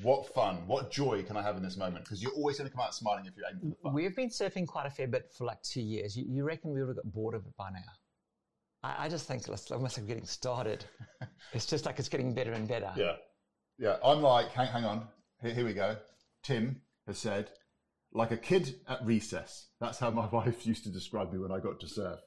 what 0.01 0.33
fun, 0.33 0.67
what 0.67 0.91
joy 0.91 1.23
can 1.23 1.37
I 1.37 1.41
have 1.41 1.57
in 1.57 1.63
this 1.63 1.77
moment? 1.77 2.05
Because 2.05 2.21
you're 2.21 2.33
always 2.33 2.57
going 2.57 2.69
to 2.69 2.75
come 2.75 2.83
out 2.85 2.93
smiling 2.93 3.25
if 3.25 3.35
you're 3.35 3.45
aiming 3.49 3.61
for 3.61 3.69
the 3.69 3.75
fun. 3.75 3.93
We've 3.93 4.15
been 4.15 4.29
surfing 4.29 4.67
quite 4.67 4.85
a 4.85 4.89
fair 4.89 5.07
bit 5.07 5.31
for 5.37 5.45
like 5.45 5.61
two 5.61 5.81
years. 5.81 6.17
You, 6.17 6.25
you 6.27 6.43
reckon 6.43 6.71
we 6.71 6.81
would 6.81 6.89
have 6.89 6.97
got 6.97 7.13
bored 7.13 7.35
of 7.35 7.45
it 7.45 7.55
by 7.57 7.69
now? 7.69 7.79
I, 8.83 9.05
I 9.05 9.09
just 9.09 9.27
think 9.27 9.43
almost 9.71 9.97
like 9.97 10.07
getting 10.07 10.25
started. 10.25 10.85
it's 11.53 11.65
just 11.65 11.85
like 11.85 11.99
it's 11.99 12.09
getting 12.09 12.33
better 12.33 12.53
and 12.53 12.67
better. 12.67 12.91
Yeah. 12.95 13.15
Yeah. 13.77 13.97
I'm 14.03 14.21
like, 14.21 14.51
hang, 14.51 14.67
hang 14.67 14.85
on. 14.85 15.07
Here, 15.41 15.53
here 15.53 15.65
we 15.65 15.73
go. 15.73 15.97
Tim 16.43 16.81
has 17.07 17.17
said, 17.17 17.49
like 18.13 18.31
a 18.31 18.37
kid 18.37 18.75
at 18.87 19.05
recess. 19.05 19.67
That's 19.79 19.99
how 19.99 20.09
my 20.11 20.27
wife 20.31 20.65
used 20.65 20.83
to 20.85 20.89
describe 20.89 21.31
me 21.31 21.39
when 21.39 21.51
I 21.51 21.59
got 21.59 21.79
to 21.81 21.87
surf. 21.87 22.19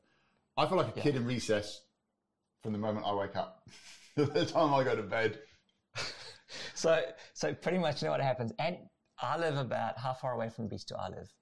I 0.56 0.66
feel 0.66 0.76
like 0.76 0.96
a 0.96 1.00
kid 1.00 1.16
in 1.16 1.24
recess 1.24 1.82
from 2.62 2.72
the 2.72 2.78
moment 2.78 3.06
I 3.06 3.14
wake 3.14 3.36
up. 3.36 3.66
to 4.16 4.26
the 4.26 4.44
time 4.44 4.74
I 4.74 4.84
go 4.84 4.96
to 4.96 5.02
bed. 5.02 5.38
So, 6.74 7.00
so 7.32 7.54
pretty 7.54 7.78
much 7.78 8.02
you 8.02 8.06
know 8.06 8.12
what 8.12 8.20
happens. 8.20 8.52
And 8.58 8.76
I 9.18 9.38
live 9.38 9.56
about 9.56 9.98
how 9.98 10.12
far 10.12 10.32
away 10.32 10.50
from 10.50 10.64
the 10.64 10.70
beach 10.70 10.84
do 10.84 10.94
I 10.96 11.08
live? 11.08 11.32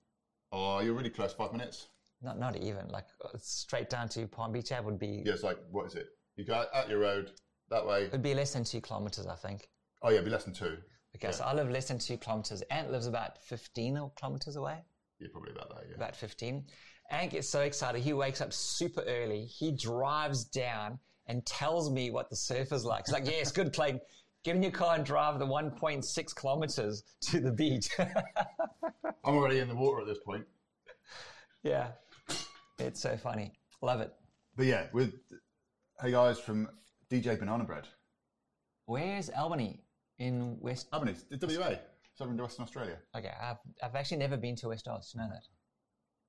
Oh, 0.52 0.80
you're 0.80 0.94
really 0.94 1.10
close. 1.10 1.32
Five 1.32 1.52
minutes. 1.52 1.88
Not, 2.22 2.38
not 2.38 2.56
even 2.56 2.88
like 2.88 3.06
uh, 3.24 3.30
straight 3.38 3.88
down 3.88 4.08
to 4.10 4.26
Palm 4.26 4.52
Beach. 4.52 4.70
Ave 4.70 4.84
would 4.84 4.98
be, 4.98 5.22
Yeah, 5.24 5.32
it's 5.32 5.42
like, 5.42 5.58
what 5.70 5.86
is 5.86 5.94
it? 5.94 6.08
You 6.36 6.44
go 6.44 6.54
out, 6.54 6.66
out 6.74 6.88
your 6.88 6.98
road 6.98 7.32
that 7.70 7.84
way. 7.86 8.04
it'd 8.04 8.22
be 8.22 8.34
less 8.34 8.52
than 8.52 8.64
two 8.64 8.80
kilometers, 8.80 9.26
I 9.26 9.34
think. 9.34 9.68
Oh, 10.02 10.08
yeah, 10.10 10.16
it'd 10.16 10.26
be 10.26 10.30
less 10.30 10.44
than 10.44 10.54
two. 10.54 10.76
Okay, 11.16 11.32
so 11.32 11.44
I 11.44 11.54
live 11.54 11.70
less 11.70 11.88
than 11.88 11.98
two 11.98 12.18
kilometers. 12.18 12.62
Ant 12.70 12.92
lives 12.92 13.06
about 13.06 13.42
15 13.42 14.10
kilometers 14.16 14.56
away. 14.56 14.78
You're 15.18 15.30
probably 15.30 15.52
about 15.52 15.70
that, 15.70 15.84
yeah. 15.88 15.96
about 15.96 16.14
15. 16.14 16.64
Ant 17.10 17.30
gets 17.30 17.48
so 17.48 17.60
excited. 17.62 18.02
He 18.02 18.12
wakes 18.12 18.40
up 18.40 18.52
super 18.52 19.02
early. 19.02 19.44
He 19.44 19.72
drives 19.72 20.44
down 20.44 20.98
and 21.26 21.44
tells 21.44 21.90
me 21.90 22.10
what 22.10 22.30
the 22.30 22.36
surf 22.36 22.72
is 22.72 22.84
like. 22.84 23.06
He's 23.06 23.12
like, 23.12 23.26
yes, 23.26 23.52
good, 23.52 23.72
Clayton. 23.72 24.00
Get 24.42 24.56
in 24.56 24.62
your 24.62 24.72
car 24.72 24.94
and 24.94 25.04
drive 25.04 25.38
the 25.38 25.46
1.6 25.46 26.34
kilometers 26.34 27.02
to 27.22 27.40
the 27.40 27.52
beach. 27.52 27.88
I'm 27.98 29.34
already 29.34 29.58
in 29.58 29.68
the 29.68 29.74
water 29.74 30.00
at 30.00 30.06
this 30.06 30.18
point. 30.24 30.44
yeah. 31.62 31.88
It's 32.78 33.00
so 33.00 33.16
funny. 33.16 33.52
Love 33.82 34.00
it. 34.00 34.12
But 34.56 34.66
yeah, 34.66 34.86
with, 34.92 35.14
hey 36.00 36.12
guys 36.12 36.38
from 36.38 36.68
DJ 37.11 37.38
Banana 37.38 37.64
Bread. 37.64 37.86
Where's 38.86 39.30
Albany 39.30 39.82
in 40.18 40.56
West? 40.61 40.88
Albany, 40.92 41.14
WA, 41.30 41.74
Southern 42.14 42.36
Western 42.36 42.64
Australia. 42.64 42.96
Okay, 43.16 43.32
I've, 43.40 43.58
I've 43.82 43.94
actually 43.94 44.18
never 44.18 44.36
been 44.36 44.56
to 44.56 44.68
West 44.68 44.88
Oz. 44.88 45.12
You 45.14 45.20
know 45.20 45.28
that? 45.28 45.42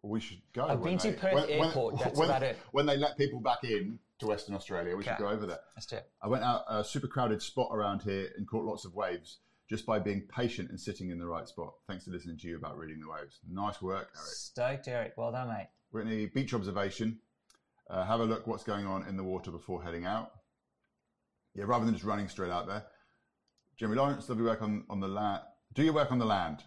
We 0.03 0.19
should 0.19 0.41
go. 0.53 0.65
I've 0.65 0.79
when 0.79 0.93
been 0.93 0.97
to 0.99 1.11
they- 1.11 1.17
Perth 1.17 1.49
Airport, 1.49 1.99
that's 1.99 2.17
when, 2.17 2.29
about 2.29 2.43
it. 2.43 2.57
When 2.71 2.85
they 2.85 2.97
let 2.97 3.17
people 3.17 3.39
back 3.39 3.63
in 3.63 3.99
to 4.19 4.27
Western 4.27 4.55
Australia, 4.55 4.95
we 4.95 5.03
should 5.03 5.17
go 5.17 5.29
over 5.29 5.45
there. 5.45 5.59
Let's 5.75 5.85
do 5.85 5.97
it. 5.97 6.09
I 6.21 6.27
went 6.27 6.43
out 6.43 6.63
a 6.67 6.83
super 6.83 7.07
crowded 7.07 7.41
spot 7.41 7.69
around 7.71 8.01
here 8.01 8.29
and 8.35 8.47
caught 8.47 8.65
lots 8.65 8.85
of 8.85 8.95
waves 8.95 9.37
just 9.69 9.85
by 9.85 9.99
being 9.99 10.21
patient 10.21 10.69
and 10.69 10.79
sitting 10.79 11.11
in 11.11 11.19
the 11.19 11.25
right 11.25 11.47
spot. 11.47 11.73
Thanks 11.87 12.05
to 12.05 12.11
listening 12.11 12.37
to 12.37 12.47
you 12.47 12.57
about 12.57 12.77
reading 12.77 12.99
the 12.99 13.09
waves. 13.09 13.39
Nice 13.49 13.81
work, 13.81 14.09
Eric. 14.15 14.27
Stoked, 14.27 14.87
Eric. 14.87 15.13
Well 15.17 15.31
done, 15.31 15.47
mate. 15.47 15.67
Whitney, 15.91 16.25
beach 16.25 16.53
observation. 16.53 17.19
Uh, 17.89 18.03
have 18.03 18.21
a 18.21 18.25
look 18.25 18.47
what's 18.47 18.63
going 18.63 18.85
on 18.85 19.07
in 19.07 19.17
the 19.17 19.23
water 19.23 19.51
before 19.51 19.83
heading 19.83 20.05
out. 20.05 20.31
Yeah, 21.53 21.65
rather 21.67 21.85
than 21.85 21.93
just 21.93 22.05
running 22.05 22.27
straight 22.27 22.51
out 22.51 22.67
there. 22.67 22.85
Jeremy 23.77 23.97
Lawrence, 23.97 24.29
lovely 24.29 24.45
work 24.45 24.61
on, 24.61 24.83
on 24.89 24.99
the 24.99 25.07
land. 25.07 25.41
Do 25.73 25.83
your 25.83 25.93
work 25.93 26.11
on 26.11 26.19
the 26.19 26.25
land. 26.25 26.63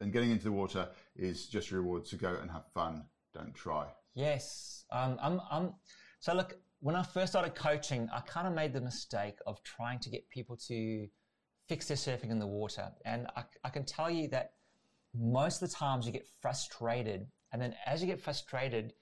And 0.00 0.12
getting 0.12 0.30
into 0.30 0.44
the 0.44 0.52
water 0.52 0.88
is 1.18 1.46
just 1.46 1.70
reward. 1.70 2.06
So 2.06 2.16
go 2.16 2.36
and 2.40 2.50
have 2.50 2.66
fun. 2.74 3.04
Don't 3.34 3.54
try. 3.54 3.86
Yes. 4.14 4.84
Um, 4.90 5.18
I'm, 5.20 5.40
I'm, 5.50 5.74
so 6.20 6.34
look, 6.34 6.56
when 6.80 6.96
I 6.96 7.02
first 7.02 7.32
started 7.32 7.54
coaching, 7.54 8.08
I 8.12 8.20
kind 8.20 8.46
of 8.46 8.54
made 8.54 8.72
the 8.72 8.80
mistake 8.80 9.38
of 9.46 9.62
trying 9.62 9.98
to 10.00 10.10
get 10.10 10.28
people 10.30 10.56
to 10.68 11.06
fix 11.68 11.88
their 11.88 11.96
surfing 11.96 12.30
in 12.30 12.38
the 12.38 12.46
water. 12.46 12.90
And 13.04 13.26
I, 13.36 13.44
I 13.64 13.70
can 13.70 13.84
tell 13.84 14.10
you 14.10 14.28
that 14.28 14.52
most 15.14 15.62
of 15.62 15.68
the 15.68 15.74
times 15.74 16.06
you 16.06 16.12
get 16.12 16.26
frustrated. 16.40 17.26
And 17.52 17.60
then 17.60 17.74
as 17.86 18.00
you 18.00 18.06
get 18.06 18.20
frustrated, 18.20 18.92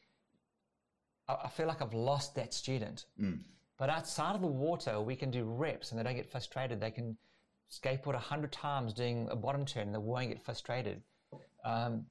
I, 1.28 1.36
I 1.44 1.48
feel 1.48 1.66
like 1.66 1.82
I've 1.82 1.94
lost 1.94 2.34
that 2.36 2.54
student. 2.54 3.06
Mm. 3.20 3.40
But 3.78 3.90
outside 3.90 4.34
of 4.34 4.40
the 4.40 4.46
water, 4.46 5.00
we 5.00 5.16
can 5.16 5.30
do 5.30 5.44
reps 5.44 5.90
and 5.90 5.98
they 5.98 6.04
don't 6.04 6.14
get 6.14 6.30
frustrated. 6.30 6.80
They 6.80 6.92
can 6.92 7.16
skateboard 7.70 8.14
a 8.14 8.18
hundred 8.18 8.52
times 8.52 8.92
doing 8.92 9.28
a 9.30 9.36
bottom 9.36 9.64
turn 9.64 9.86
and 9.86 9.94
they 9.94 9.98
won't 9.98 10.28
get 10.28 10.42
frustrated. 10.42 11.02
Um, 11.64 12.06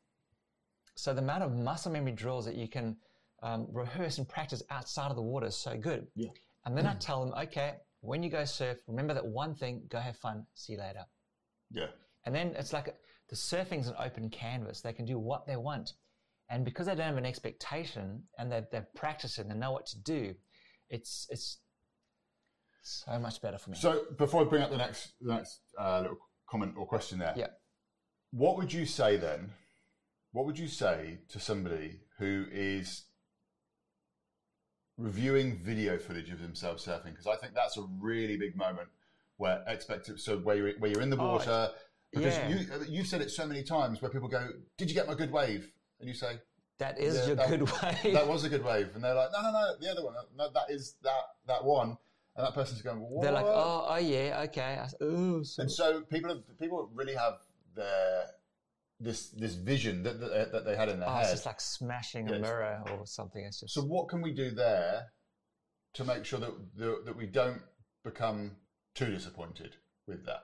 so 0.95 1.13
the 1.13 1.21
amount 1.21 1.43
of 1.43 1.53
muscle 1.53 1.91
memory 1.91 2.11
drills 2.11 2.45
that 2.45 2.55
you 2.55 2.67
can 2.67 2.97
um, 3.41 3.67
rehearse 3.71 4.17
and 4.17 4.27
practice 4.27 4.63
outside 4.69 5.09
of 5.09 5.15
the 5.15 5.21
water 5.21 5.47
is 5.47 5.55
so 5.55 5.77
good. 5.77 6.07
Yeah. 6.15 6.29
And 6.65 6.77
then 6.77 6.87
I 6.87 6.95
tell 6.95 7.25
them, 7.25 7.33
okay, 7.43 7.75
when 8.01 8.23
you 8.23 8.29
go 8.29 8.45
surf, 8.45 8.77
remember 8.87 9.13
that 9.13 9.25
one 9.25 9.53
thing, 9.55 9.83
go 9.89 9.99
have 9.99 10.17
fun, 10.17 10.45
see 10.53 10.73
you 10.73 10.79
later. 10.79 11.05
Yeah. 11.71 11.87
And 12.25 12.33
then 12.33 12.53
it's 12.57 12.71
like 12.71 12.95
the 13.29 13.35
surfing's 13.35 13.87
an 13.87 13.95
open 13.99 14.29
canvas. 14.29 14.81
They 14.81 14.93
can 14.93 15.05
do 15.05 15.19
what 15.19 15.45
they 15.45 15.57
want. 15.57 15.93
And 16.49 16.63
because 16.63 16.85
they 16.85 16.95
don't 16.95 17.07
have 17.07 17.17
an 17.17 17.25
expectation 17.25 18.23
and 18.37 18.51
they've, 18.51 18.65
they've 18.71 18.93
practiced 18.95 19.39
it 19.39 19.41
and 19.41 19.51
they 19.51 19.55
know 19.55 19.71
what 19.71 19.85
to 19.87 19.99
do, 19.99 20.35
it's, 20.89 21.27
it's 21.29 21.57
so 22.81 23.17
much 23.19 23.41
better 23.41 23.57
for 23.57 23.71
me. 23.71 23.77
So 23.77 24.03
before 24.17 24.41
I 24.41 24.45
bring 24.45 24.61
up 24.61 24.69
the 24.69 24.77
next, 24.77 25.13
the 25.19 25.33
next 25.33 25.59
uh, 25.79 26.01
little 26.01 26.17
comment 26.47 26.75
or 26.77 26.85
question 26.85 27.19
there, 27.19 27.33
Yeah. 27.35 27.47
What 28.35 28.57
would 28.57 28.73
you 28.73 28.85
say 28.85 29.15
then? 29.17 29.51
What 30.31 30.45
would 30.45 30.57
you 30.57 30.67
say 30.67 31.19
to 31.29 31.39
somebody 31.39 31.99
who 32.17 32.45
is 32.51 33.03
reviewing 34.97 35.57
video 35.63 35.97
footage 35.97 36.31
of 36.31 36.41
themselves 36.41 36.85
surfing? 36.85 37.11
Because 37.11 37.27
I 37.27 37.35
think 37.35 37.53
that's 37.53 37.77
a 37.77 37.83
really 37.99 38.37
big 38.37 38.55
moment 38.55 38.89
where 39.37 39.63
expect 39.67 40.09
so 40.19 40.37
where 40.39 40.55
you're, 40.55 40.73
where 40.79 40.89
you're 40.91 41.01
in 41.01 41.09
the 41.11 41.17
Oh, 41.17 41.33
water. 41.33 41.69
because 42.11 42.35
yeah. 42.35 42.47
you 42.49 42.65
you've 42.89 43.07
said 43.07 43.21
it 43.21 43.29
so 43.29 43.45
many 43.45 43.63
times 43.63 44.01
where 44.01 44.09
people 44.09 44.27
go, 44.27 44.49
"Did 44.77 44.89
you 44.89 44.95
get 44.95 45.07
my 45.07 45.13
good 45.15 45.31
wave?" 45.31 45.71
And 45.99 46.07
you 46.09 46.15
say, 46.15 46.39
that 46.79 46.99
is 46.99 47.15
Yeah, 47.15 47.25
your 47.27 47.35
that- 47.35 47.49
good 47.49 47.61
way. 47.71 48.13
"That 48.13 48.27
was 48.27 48.43
a 48.43 48.49
good 48.49 48.63
wave," 48.63 48.89
and 48.95 49.03
they're 49.03 49.13
like, 49.13 49.31
"No, 49.31 49.41
no, 49.41 49.51
no, 49.51 49.75
the 49.79 49.91
other 49.91 50.03
one. 50.03 50.15
No, 50.35 50.49
that 50.51 50.69
is 50.69 50.95
that 51.03 51.21
that 51.47 51.63
one." 51.63 51.97
And 52.35 52.47
that 52.47 52.55
person's 52.55 52.81
going, 52.81 52.99
what? 52.99 53.21
They're 53.21 53.31
like, 53.31 53.45
oh, 53.45 53.85
oh 53.89 53.97
yeah, 53.97 54.41
okay. 54.47 54.79
I 54.81 54.85
s- 54.85 54.95
Ooh, 55.03 55.43
so- 55.43 55.61
And 55.61 55.71
so 55.71 56.01
people 56.01 56.29
have, 56.33 56.41
people 56.59 56.89
really 56.95 57.13
have 57.13 57.35
their 57.75 58.25
this 58.99 59.29
this 59.29 59.55
vision 59.55 60.03
that 60.03 60.19
that, 60.19 60.31
uh, 60.31 60.51
that 60.51 60.65
they 60.65 60.75
had 60.75 60.89
in 60.89 60.99
their 60.99 61.09
oh, 61.09 61.17
it's 61.17 61.27
head. 61.27 61.33
just 61.33 61.45
like 61.45 61.61
smashing 61.61 62.27
Yes. 62.27 62.37
a 62.37 62.39
mirror 62.39 62.83
or 62.91 63.05
something. 63.05 63.43
It's 63.43 63.59
just 63.59 63.73
so 63.73 63.81
what 63.81 64.09
can 64.09 64.21
we 64.21 64.31
do 64.33 64.51
there 64.51 65.07
to 65.93 66.03
make 66.03 66.25
sure 66.25 66.39
that 66.39 66.53
that, 66.77 67.05
that 67.05 67.15
we 67.15 67.25
don't 67.25 67.61
become 68.03 68.55
too 68.95 69.09
disappointed 69.09 69.75
with 70.07 70.25
that? 70.25 70.43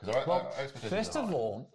Because 0.00 0.26
well. 0.26 0.52
our 0.58 0.68
First 0.68 1.16
of 1.16 1.32
all, 1.32 1.70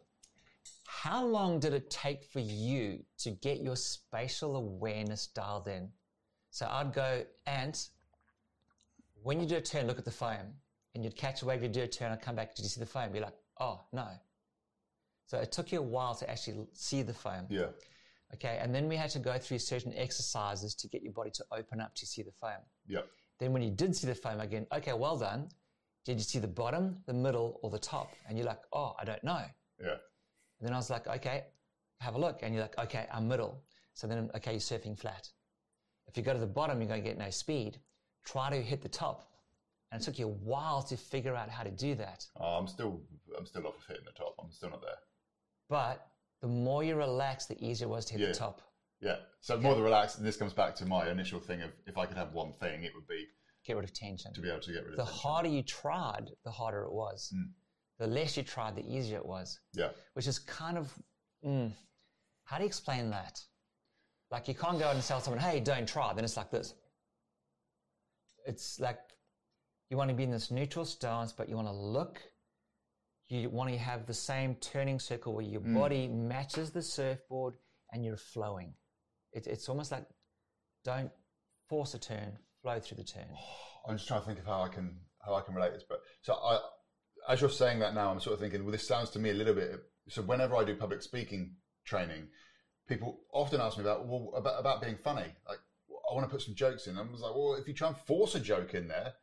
how 0.86 1.26
long 1.26 1.60
did 1.60 1.74
it 1.74 1.90
take 1.90 2.24
for 2.24 2.40
you 2.40 3.04
to 3.20 3.32
get 3.32 3.62
your 3.62 3.76
spatial 3.76 4.56
awareness 4.56 5.28
dialed 5.28 5.68
in? 5.68 5.90
So 6.52 6.68
I'd 6.70 6.94
go, 6.94 7.24
Ant, 7.48 7.90
when 9.24 9.40
you 9.40 9.48
do 9.48 9.56
a 9.56 9.62
turn, 9.62 9.88
look 9.88 9.98
at 9.98 10.06
the 10.06 10.12
foam, 10.12 10.54
and 10.94 11.04
you'd 11.04 11.16
catch 11.16 11.42
a 11.42 11.46
wave, 11.46 11.64
you'd 11.64 11.72
do 11.72 11.82
a 11.84 11.88
turn, 11.88 12.12
I'd 12.12 12.22
come 12.22 12.36
back, 12.36 12.56
did 12.56 12.64
you 12.64 12.70
see 12.70 12.80
the 12.80 12.86
foam? 12.86 13.12
Be 13.12 13.20
like, 13.20 13.34
oh 13.60 13.82
no. 13.94 14.08
So 15.32 15.38
it 15.38 15.50
took 15.54 15.72
you 15.72 15.80
a 15.80 15.82
while 15.82 16.14
to 16.16 16.30
actually 16.30 16.68
see 16.74 17.04
the 17.04 17.14
foam. 17.14 17.46
yeah, 17.50 17.68
Okay, 18.34 18.60
and 18.62 18.76
then 18.76 18.90
we 18.90 18.98
had 18.98 19.10
to 19.12 19.20
go 19.20 19.38
through 19.38 19.60
certain 19.60 19.94
exercises 19.96 20.76
to 20.76 20.90
get 20.90 21.04
your 21.04 21.14
body 21.14 21.32
to 21.32 21.46
open 21.54 21.80
up 21.80 21.96
to 21.96 22.06
see 22.06 22.22
the 22.22 22.34
foam. 22.34 22.60
yeah, 22.86 23.04
Then 23.40 23.54
when 23.54 23.62
you 23.62 23.72
did 23.72 23.96
see 23.96 24.08
the 24.08 24.14
foam 24.16 24.42
again, 24.42 24.68
okay, 24.74 24.92
well 24.92 25.18
done. 25.18 25.48
Did 26.04 26.18
you 26.18 26.26
see 26.26 26.40
the 26.40 26.50
bottom, 26.50 26.98
the 27.06 27.14
middle, 27.14 27.62
or 27.64 27.70
the 27.70 27.80
top? 27.80 28.10
And 28.28 28.38
you're 28.38 28.46
like, 28.46 28.60
oh, 28.74 28.94
I 29.00 29.06
don't 29.06 29.24
know. 29.24 29.42
yeah, 29.80 29.92
And 30.60 30.64
then 30.64 30.74
I 30.74 30.76
was 30.76 30.90
like, 30.90 31.08
okay, 31.08 31.46
have 32.02 32.16
a 32.16 32.20
look. 32.20 32.40
And 32.42 32.54
you're 32.54 32.64
like, 32.64 32.78
okay, 32.78 33.08
I'm 33.10 33.26
middle. 33.30 33.64
So 33.94 34.08
then, 34.08 34.30
okay, 34.36 34.52
you're 34.52 34.60
surfing 34.60 35.00
flat. 35.00 35.30
If 36.08 36.18
you 36.18 36.24
go 36.24 36.34
to 36.34 36.40
the 36.40 36.46
bottom, 36.60 36.82
you're 36.82 36.90
going 36.90 37.02
to 37.04 37.10
get 37.10 37.18
no 37.18 37.30
speed. 37.30 37.80
Try 38.26 38.50
to 38.50 38.62
hit 38.62 38.82
the 38.82 38.90
top. 38.90 39.32
And 39.94 40.02
it 40.02 40.04
took 40.04 40.20
you 40.20 40.26
a 40.26 40.38
while 40.52 40.82
to 40.84 40.98
figure 40.98 41.36
out 41.36 41.50
how 41.50 41.64
to 41.64 41.72
do 41.72 41.96
that. 41.96 42.28
oh, 42.38 42.58
I'm 42.60 42.68
still 42.68 43.00
I'm 43.38 43.46
still 43.46 43.66
off 43.68 43.78
of 43.78 43.86
hitting 43.88 44.04
the 44.06 44.12
top. 44.12 44.36
I'm 44.44 44.52
still 44.52 44.72
not 44.72 44.82
there. 44.82 45.00
But 45.72 46.06
the 46.42 46.48
more 46.50 46.84
you 46.84 46.96
relax, 46.98 47.46
the 47.46 47.58
easier 47.66 47.88
it 47.88 47.90
was 47.90 48.04
to 48.08 48.12
hit 48.14 48.22
Yeah. 48.22 48.28
the 48.28 48.34
top. 48.34 48.62
Yeah, 49.00 49.20
so 49.40 49.56
the 49.56 49.64
more 49.64 49.74
the 49.74 49.82
relaxed, 49.82 50.18
and 50.18 50.28
this 50.28 50.36
comes 50.36 50.54
back 50.54 50.76
to 50.76 50.86
my 50.86 51.10
initial 51.10 51.40
thing 51.40 51.62
of 51.62 51.72
if 51.88 51.98
I 51.98 52.06
could 52.06 52.18
have 52.18 52.34
one 52.34 52.52
thing, 52.60 52.84
it 52.84 52.94
would 52.94 53.08
be 53.08 53.26
Get 53.64 53.78
rid 53.78 53.86
of 53.86 53.94
tension. 53.94 54.34
to 54.34 54.42
be 54.42 54.50
able 54.50 54.60
to 54.60 54.74
get 54.74 54.84
rid 54.84 54.92
of 54.92 54.98
The 54.98 55.04
tension. 55.06 55.20
harder 55.22 55.48
you 55.50 55.64
tried, 55.64 56.30
the 56.44 56.52
harder 56.52 56.84
it 56.84 56.92
was. 56.92 57.32
Mm. 57.34 57.54
The 58.00 58.08
less 58.08 58.36
you 58.36 58.44
tried, 58.44 58.76
the 58.76 58.86
easier 58.86 59.18
it 59.18 59.26
was. 59.26 59.60
Yeah, 59.74 59.92
which 60.14 60.28
is 60.28 60.40
kind 60.40 60.78
of 60.78 60.94
mm, 61.44 61.74
how 62.44 62.58
do 62.58 62.64
you 62.64 62.68
explain 62.68 63.10
that? 63.12 63.42
Like 64.30 64.48
you 64.50 64.56
can't 64.56 64.78
go 64.78 64.86
out 64.88 64.96
and 64.96 65.04
tell 65.04 65.22
someone, 65.22 65.40
"Hey, 65.42 65.60
don't 65.62 65.88
try." 65.88 66.14
Then 66.14 66.26
it's 66.26 66.36
like 66.38 66.52
this. 66.52 66.74
It's 68.46 68.80
like 68.80 69.00
you 69.90 69.98
want 69.98 70.10
to 70.10 70.16
be 70.16 70.24
in 70.24 70.32
this 70.32 70.52
neutral 70.52 70.86
stance, 70.86 71.32
but 71.32 71.48
you 71.50 71.56
want 71.56 71.68
to 71.70 71.74
look. 71.74 72.22
You 73.32 73.50
want 73.50 73.70
to 73.72 73.78
have 73.78 74.06
the 74.06 74.14
same 74.14 74.56
turning 74.56 75.00
circle 75.00 75.34
where 75.34 75.46
your 75.46 75.62
mm. 75.62 75.74
body 75.74 76.06
matches 76.10 76.72
the 76.72 76.82
surfboard 76.82 77.54
and 77.94 78.04
you're 78.04 78.18
flowing. 78.18 78.74
It, 79.32 79.48
it's 79.48 79.70
almost 79.70 79.90
like 79.90 80.06
don't 80.84 81.10
force 81.70 81.94
a 81.94 82.00
turn, 82.00 82.38
flow 82.62 82.82
through 82.82 82.98
the 82.98 83.06
turn. 83.06 83.28
I'm 83.88 83.96
just 83.96 84.08
trying 84.08 84.20
to 84.20 84.26
think 84.26 84.40
of 84.40 84.46
how 84.46 84.62
I 84.64 84.68
can 84.68 84.98
how 85.26 85.36
I 85.36 85.42
can 85.42 85.56
relate 85.56 85.72
this. 85.72 85.86
But 85.88 86.02
so 86.22 86.34
I, 86.34 86.60
as 87.30 87.40
you're 87.40 87.50
saying 87.50 87.80
that 87.80 87.94
now, 87.94 88.12
I'm 88.12 88.20
sort 88.20 88.34
of 88.34 88.42
thinking, 88.42 88.64
well, 88.64 88.74
this 88.74 88.86
sounds 88.86 89.10
to 89.12 89.20
me 89.20 89.30
a 89.30 89.34
little 89.34 89.54
bit. 89.54 89.80
So 90.10 90.22
whenever 90.24 90.58
I 90.58 90.66
do 90.66 90.76
public 90.76 91.02
speaking 91.02 91.56
training, 91.86 92.28
people 92.90 93.22
often 93.32 93.62
ask 93.62 93.78
me 93.78 93.84
about 93.84 94.08
well 94.08 94.34
about, 94.36 94.60
about 94.60 94.82
being 94.82 94.98
funny. 95.02 95.34
Like 95.48 95.60
I 95.90 96.14
want 96.14 96.26
to 96.28 96.32
put 96.32 96.42
some 96.42 96.54
jokes 96.54 96.88
in. 96.88 96.98
I 96.98 97.02
was 97.04 97.22
like, 97.22 97.34
well, 97.34 97.56
if 97.56 97.66
you 97.66 97.74
try 97.74 97.88
and 97.88 97.98
force 97.98 98.36
a 98.36 98.42
joke 98.42 98.74
in 98.74 98.90
there, 98.90 99.14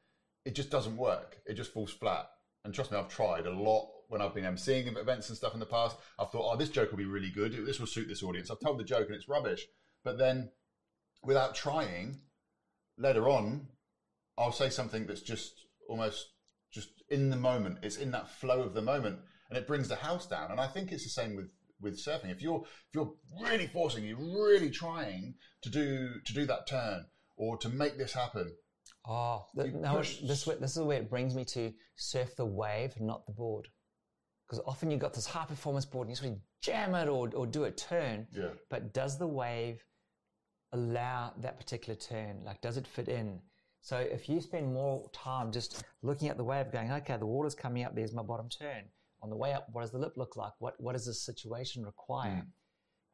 it 0.46 0.54
just 0.54 0.70
doesn't 0.70 0.96
work. 0.96 1.36
It 1.44 1.54
just 1.54 1.74
falls 1.74 1.92
flat. 1.92 2.26
And 2.64 2.72
trust 2.72 2.90
me, 2.90 2.96
I've 2.96 3.08
tried 3.08 3.46
a 3.46 3.52
lot 3.52 3.90
when 4.08 4.20
I've 4.20 4.34
been 4.34 4.44
emceeing 4.44 4.96
events 4.98 5.28
and 5.28 5.36
stuff 5.36 5.54
in 5.54 5.60
the 5.60 5.66
past. 5.66 5.96
I've 6.18 6.30
thought, 6.30 6.50
oh, 6.52 6.56
this 6.56 6.70
joke 6.70 6.90
will 6.90 6.98
be 6.98 7.04
really 7.04 7.30
good. 7.30 7.52
This 7.66 7.78
will 7.78 7.86
suit 7.86 8.08
this 8.08 8.22
audience. 8.22 8.50
I've 8.50 8.60
told 8.60 8.80
the 8.80 8.84
joke 8.84 9.06
and 9.06 9.14
it's 9.14 9.28
rubbish. 9.28 9.66
But 10.04 10.18
then, 10.18 10.50
without 11.22 11.54
trying, 11.54 12.20
later 12.96 13.28
on, 13.28 13.68
I'll 14.36 14.52
say 14.52 14.70
something 14.70 15.06
that's 15.06 15.20
just 15.22 15.52
almost 15.88 16.26
just 16.72 16.88
in 17.10 17.30
the 17.30 17.36
moment. 17.36 17.78
It's 17.82 17.96
in 17.96 18.10
that 18.12 18.30
flow 18.30 18.62
of 18.62 18.74
the 18.74 18.82
moment, 18.82 19.18
and 19.48 19.58
it 19.58 19.66
brings 19.66 19.88
the 19.88 19.96
house 19.96 20.26
down. 20.26 20.50
And 20.50 20.60
I 20.60 20.66
think 20.66 20.90
it's 20.92 21.04
the 21.04 21.10
same 21.10 21.36
with 21.36 21.50
with 21.80 22.02
surfing. 22.02 22.30
If 22.30 22.40
you're 22.40 22.62
if 22.64 22.94
you're 22.94 23.12
really 23.42 23.66
forcing, 23.66 24.04
you're 24.04 24.16
really 24.18 24.70
trying 24.70 25.34
to 25.62 25.70
do 25.70 26.20
to 26.24 26.32
do 26.32 26.46
that 26.46 26.66
turn 26.66 27.06
or 27.36 27.58
to 27.58 27.68
make 27.68 27.98
this 27.98 28.14
happen. 28.14 28.54
Ah, 29.06 29.38
oh, 29.40 29.46
th- 29.54 29.72
You 29.72 29.80
now 29.80 29.96
push- 29.96 30.18
this 30.20 30.46
way, 30.46 30.56
this 30.60 30.76
is 30.76 30.82
where 30.82 30.98
it 30.98 31.08
brings 31.10 31.34
me 31.34 31.44
to 31.46 31.72
surf 31.96 32.36
the 32.36 32.44
wave, 32.44 33.00
not 33.00 33.26
the 33.26 33.32
board. 33.32 33.68
Because 34.48 34.64
often 34.66 34.90
you've 34.90 35.00
got 35.00 35.12
this 35.12 35.26
high 35.26 35.44
performance 35.44 35.84
board 35.84 36.08
and 36.08 36.12
you 36.12 36.16
sort 36.16 36.32
of 36.32 36.38
jam 36.62 36.94
it 36.94 37.08
or, 37.08 37.28
or 37.34 37.46
do 37.46 37.64
a 37.64 37.70
turn, 37.70 38.26
Yeah, 38.34 38.48
but 38.70 38.94
does 38.94 39.18
the 39.18 39.26
wave 39.26 39.84
allow 40.72 41.32
that 41.40 41.58
particular 41.58 41.98
turn? 41.98 42.40
Like, 42.44 42.60
does 42.62 42.76
it 42.78 42.86
fit 42.86 43.08
in? 43.08 43.40
So 43.80 43.98
if 43.98 44.28
you 44.28 44.40
spend 44.40 44.72
more 44.72 45.08
time 45.12 45.52
just 45.52 45.84
looking 46.02 46.28
at 46.28 46.36
the 46.36 46.44
wave, 46.44 46.72
going, 46.72 46.90
okay, 46.90 47.16
the 47.16 47.26
water's 47.26 47.54
coming 47.54 47.84
up, 47.84 47.94
there's 47.94 48.12
my 48.14 48.22
bottom 48.22 48.48
turn. 48.48 48.84
On 49.22 49.30
the 49.30 49.36
way 49.36 49.52
up, 49.52 49.66
what 49.72 49.82
does 49.82 49.90
the 49.90 49.98
lip 49.98 50.14
look 50.16 50.36
like? 50.36 50.52
What 50.60 50.74
what 50.80 50.92
does 50.92 51.04
this 51.04 51.20
situation 51.20 51.84
require? 51.84 52.44
Mm. 52.44 52.46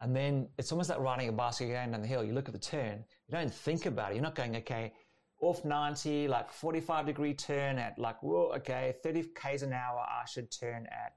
And 0.01 0.14
then 0.14 0.49
it's 0.59 0.70
almost 0.70 0.91
like 0.91 0.99
riding 0.99 1.28
a 1.28 1.32
bicycle 1.32 1.72
going 1.72 1.93
down 1.93 2.03
the 2.03 2.07
hill. 2.07 2.22
You 2.22 2.35
look 2.35 2.47
at 2.47 2.53
the 2.53 2.61
turn, 2.61 3.05
you 3.26 3.32
don't 3.37 3.53
think 3.53 3.87
about 3.87 4.11
it. 4.11 4.16
You're 4.16 4.22
not 4.22 4.35
going, 4.35 4.55
okay, 4.57 4.93
off 5.41 5.64
90, 5.64 6.28
like 6.28 6.51
45 6.51 7.07
degree 7.07 7.35
turn 7.35 7.78
at 7.78 7.99
like, 7.99 8.22
whoa, 8.22 8.53
okay, 8.57 8.95
30 9.03 9.30
k's 9.35 9.62
an 9.62 9.72
hour, 9.72 9.99
I 10.01 10.24
should 10.26 10.51
turn 10.51 10.87
at 10.91 11.12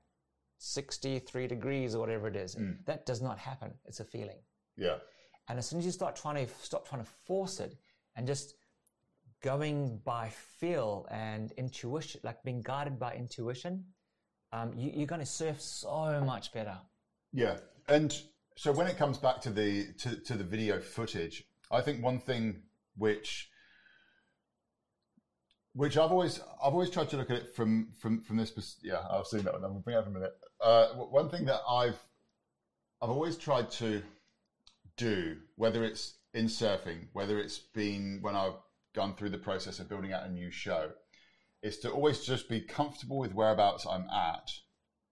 63 0.58 1.48
degrees 1.48 1.96
or 1.96 2.00
whatever 2.00 2.28
it 2.28 2.36
is. 2.36 2.56
That 2.86 3.06
does 3.06 3.22
not 3.22 3.38
happen. 3.38 3.74
It's 3.86 4.00
a 4.00 4.06
feeling. 4.06 4.40
yeah, 4.78 4.98
And 5.50 5.60
as 5.60 5.68
soon 5.68 5.80
as 5.80 5.86
you 5.86 5.92
start 5.92 6.16
trying 6.16 6.46
to 6.46 6.54
stop 6.62 6.88
trying 6.88 7.04
to 7.04 7.10
force 7.26 7.60
it 7.60 7.76
and 8.16 8.26
just 8.28 8.56
going 9.44 10.00
by 10.04 10.30
feel 10.60 11.06
and 11.12 11.52
intuition, 11.54 12.22
like 12.24 12.44
being 12.44 12.62
guided 12.62 13.00
by 13.00 13.14
intuition, 13.14 13.86
um, 14.52 14.74
you, 14.76 14.92
you're 14.94 15.08
going 15.08 15.20
to 15.22 15.26
surf 15.26 15.62
so 15.62 16.24
much 16.26 16.52
better. 16.54 16.78
yeah. 17.34 17.58
And 17.90 18.14
so 18.58 18.72
when 18.72 18.88
it 18.88 18.98
comes 18.98 19.18
back 19.18 19.40
to 19.42 19.50
the 19.50 19.94
to, 20.00 20.16
to 20.18 20.34
the 20.34 20.44
video 20.44 20.80
footage, 20.80 21.44
I 21.72 21.82
think 21.82 22.04
one 22.04 22.20
thing 22.20 22.64
which 22.98 23.50
which 25.74 25.96
I've 25.98 26.12
always 26.12 26.40
I've 26.62 26.74
always 26.74 26.90
tried 26.90 27.10
to 27.12 27.18
look 27.18 27.30
at 27.30 27.38
it 27.38 27.56
from 27.56 27.90
from 28.02 28.24
from 28.24 28.36
this. 28.36 28.78
Yeah, 28.84 29.04
I've 29.10 29.28
seen 29.28 29.44
that 29.44 29.54
one. 29.54 29.64
I'm 29.64 29.76
to 29.76 29.80
bring 29.80 29.96
it 29.96 30.00
up 30.00 30.08
in 30.08 30.12
a 30.12 30.20
minute. 30.20 30.34
Uh, 30.62 30.88
one 30.88 31.30
thing 31.30 31.46
that 31.46 31.62
I've 31.70 32.00
I've 33.02 33.10
always 33.10 33.38
tried 33.38 33.70
to 33.72 34.02
do, 34.96 35.38
whether 35.56 35.84
it's 35.84 36.16
in 36.34 36.46
surfing, 36.46 37.08
whether 37.14 37.38
it's 37.40 37.60
been 37.60 38.20
when 38.22 38.36
I've 38.36 38.58
gone 38.96 39.14
through 39.14 39.30
the 39.30 39.38
process 39.38 39.80
of 39.80 39.90
building 39.90 40.14
out 40.14 40.26
a 40.26 40.32
new 40.32 40.50
show, 40.50 40.92
is 41.62 41.78
to 41.80 41.92
always 41.92 42.26
just 42.26 42.50
be 42.50 42.62
comfortable 42.62 43.18
with 43.18 43.36
whereabouts 43.36 43.86
I'm 43.86 44.10
at 44.10 44.52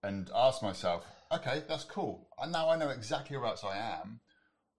and 0.02 0.30
ask 0.36 0.64
myself, 0.64 1.06
okay, 1.32 1.64
that's 1.68 1.84
cool. 1.84 2.30
And 2.40 2.52
now 2.52 2.70
I 2.70 2.78
know 2.78 2.90
exactly 2.90 3.38
whereabouts 3.38 3.64
I 3.64 3.78
am. 3.78 4.20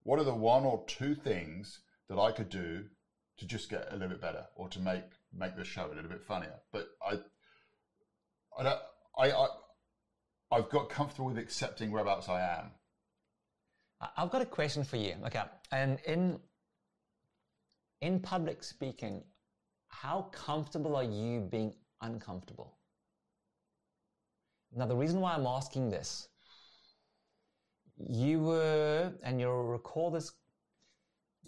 What 0.02 0.18
are 0.18 0.24
the 0.24 0.34
one 0.34 0.64
or 0.64 0.84
two 0.86 1.14
things 1.14 1.80
that 2.08 2.18
I 2.18 2.32
could 2.32 2.48
do 2.48 2.84
to 3.38 3.46
just 3.46 3.68
get 3.68 3.88
a 3.90 3.94
little 3.94 4.08
bit 4.08 4.20
better 4.20 4.46
or 4.54 4.68
to 4.68 4.80
make 4.80 5.04
make 5.32 5.56
the 5.56 5.64
show 5.64 5.86
a 5.86 5.94
little 5.94 6.10
bit 6.10 6.22
funnier? 6.22 6.54
But 6.72 6.88
I, 7.04 7.18
I 8.58 8.62
don't, 8.62 8.80
I, 9.18 9.30
I, 9.32 9.46
I've 10.51 10.68
got 10.70 10.88
comfortable 10.88 11.26
with 11.26 11.38
accepting 11.38 11.90
whereabouts 11.90 12.28
I 12.28 12.40
am. 12.40 12.70
I've 14.16 14.30
got 14.30 14.42
a 14.42 14.47
question 14.47 14.84
for 14.84 14.97
you. 14.97 15.14
Okay, 15.26 15.42
and 15.72 15.99
in 16.07 16.38
in 18.01 18.20
public 18.20 18.62
speaking, 18.62 19.22
how 19.88 20.28
comfortable 20.32 20.97
are 20.97 21.05
you 21.05 21.40
being 21.40 21.74
uncomfortable? 22.03 22.76
Now, 24.74 24.86
the 24.86 24.97
reason 24.97 25.20
why 25.20 25.32
I'm 25.34 25.47
asking 25.47 25.90
this, 25.90 26.28
you 27.97 28.40
were, 28.40 29.12
and 29.22 29.40
you'll 29.40 29.64
recall 29.64 30.11
this, 30.11 30.32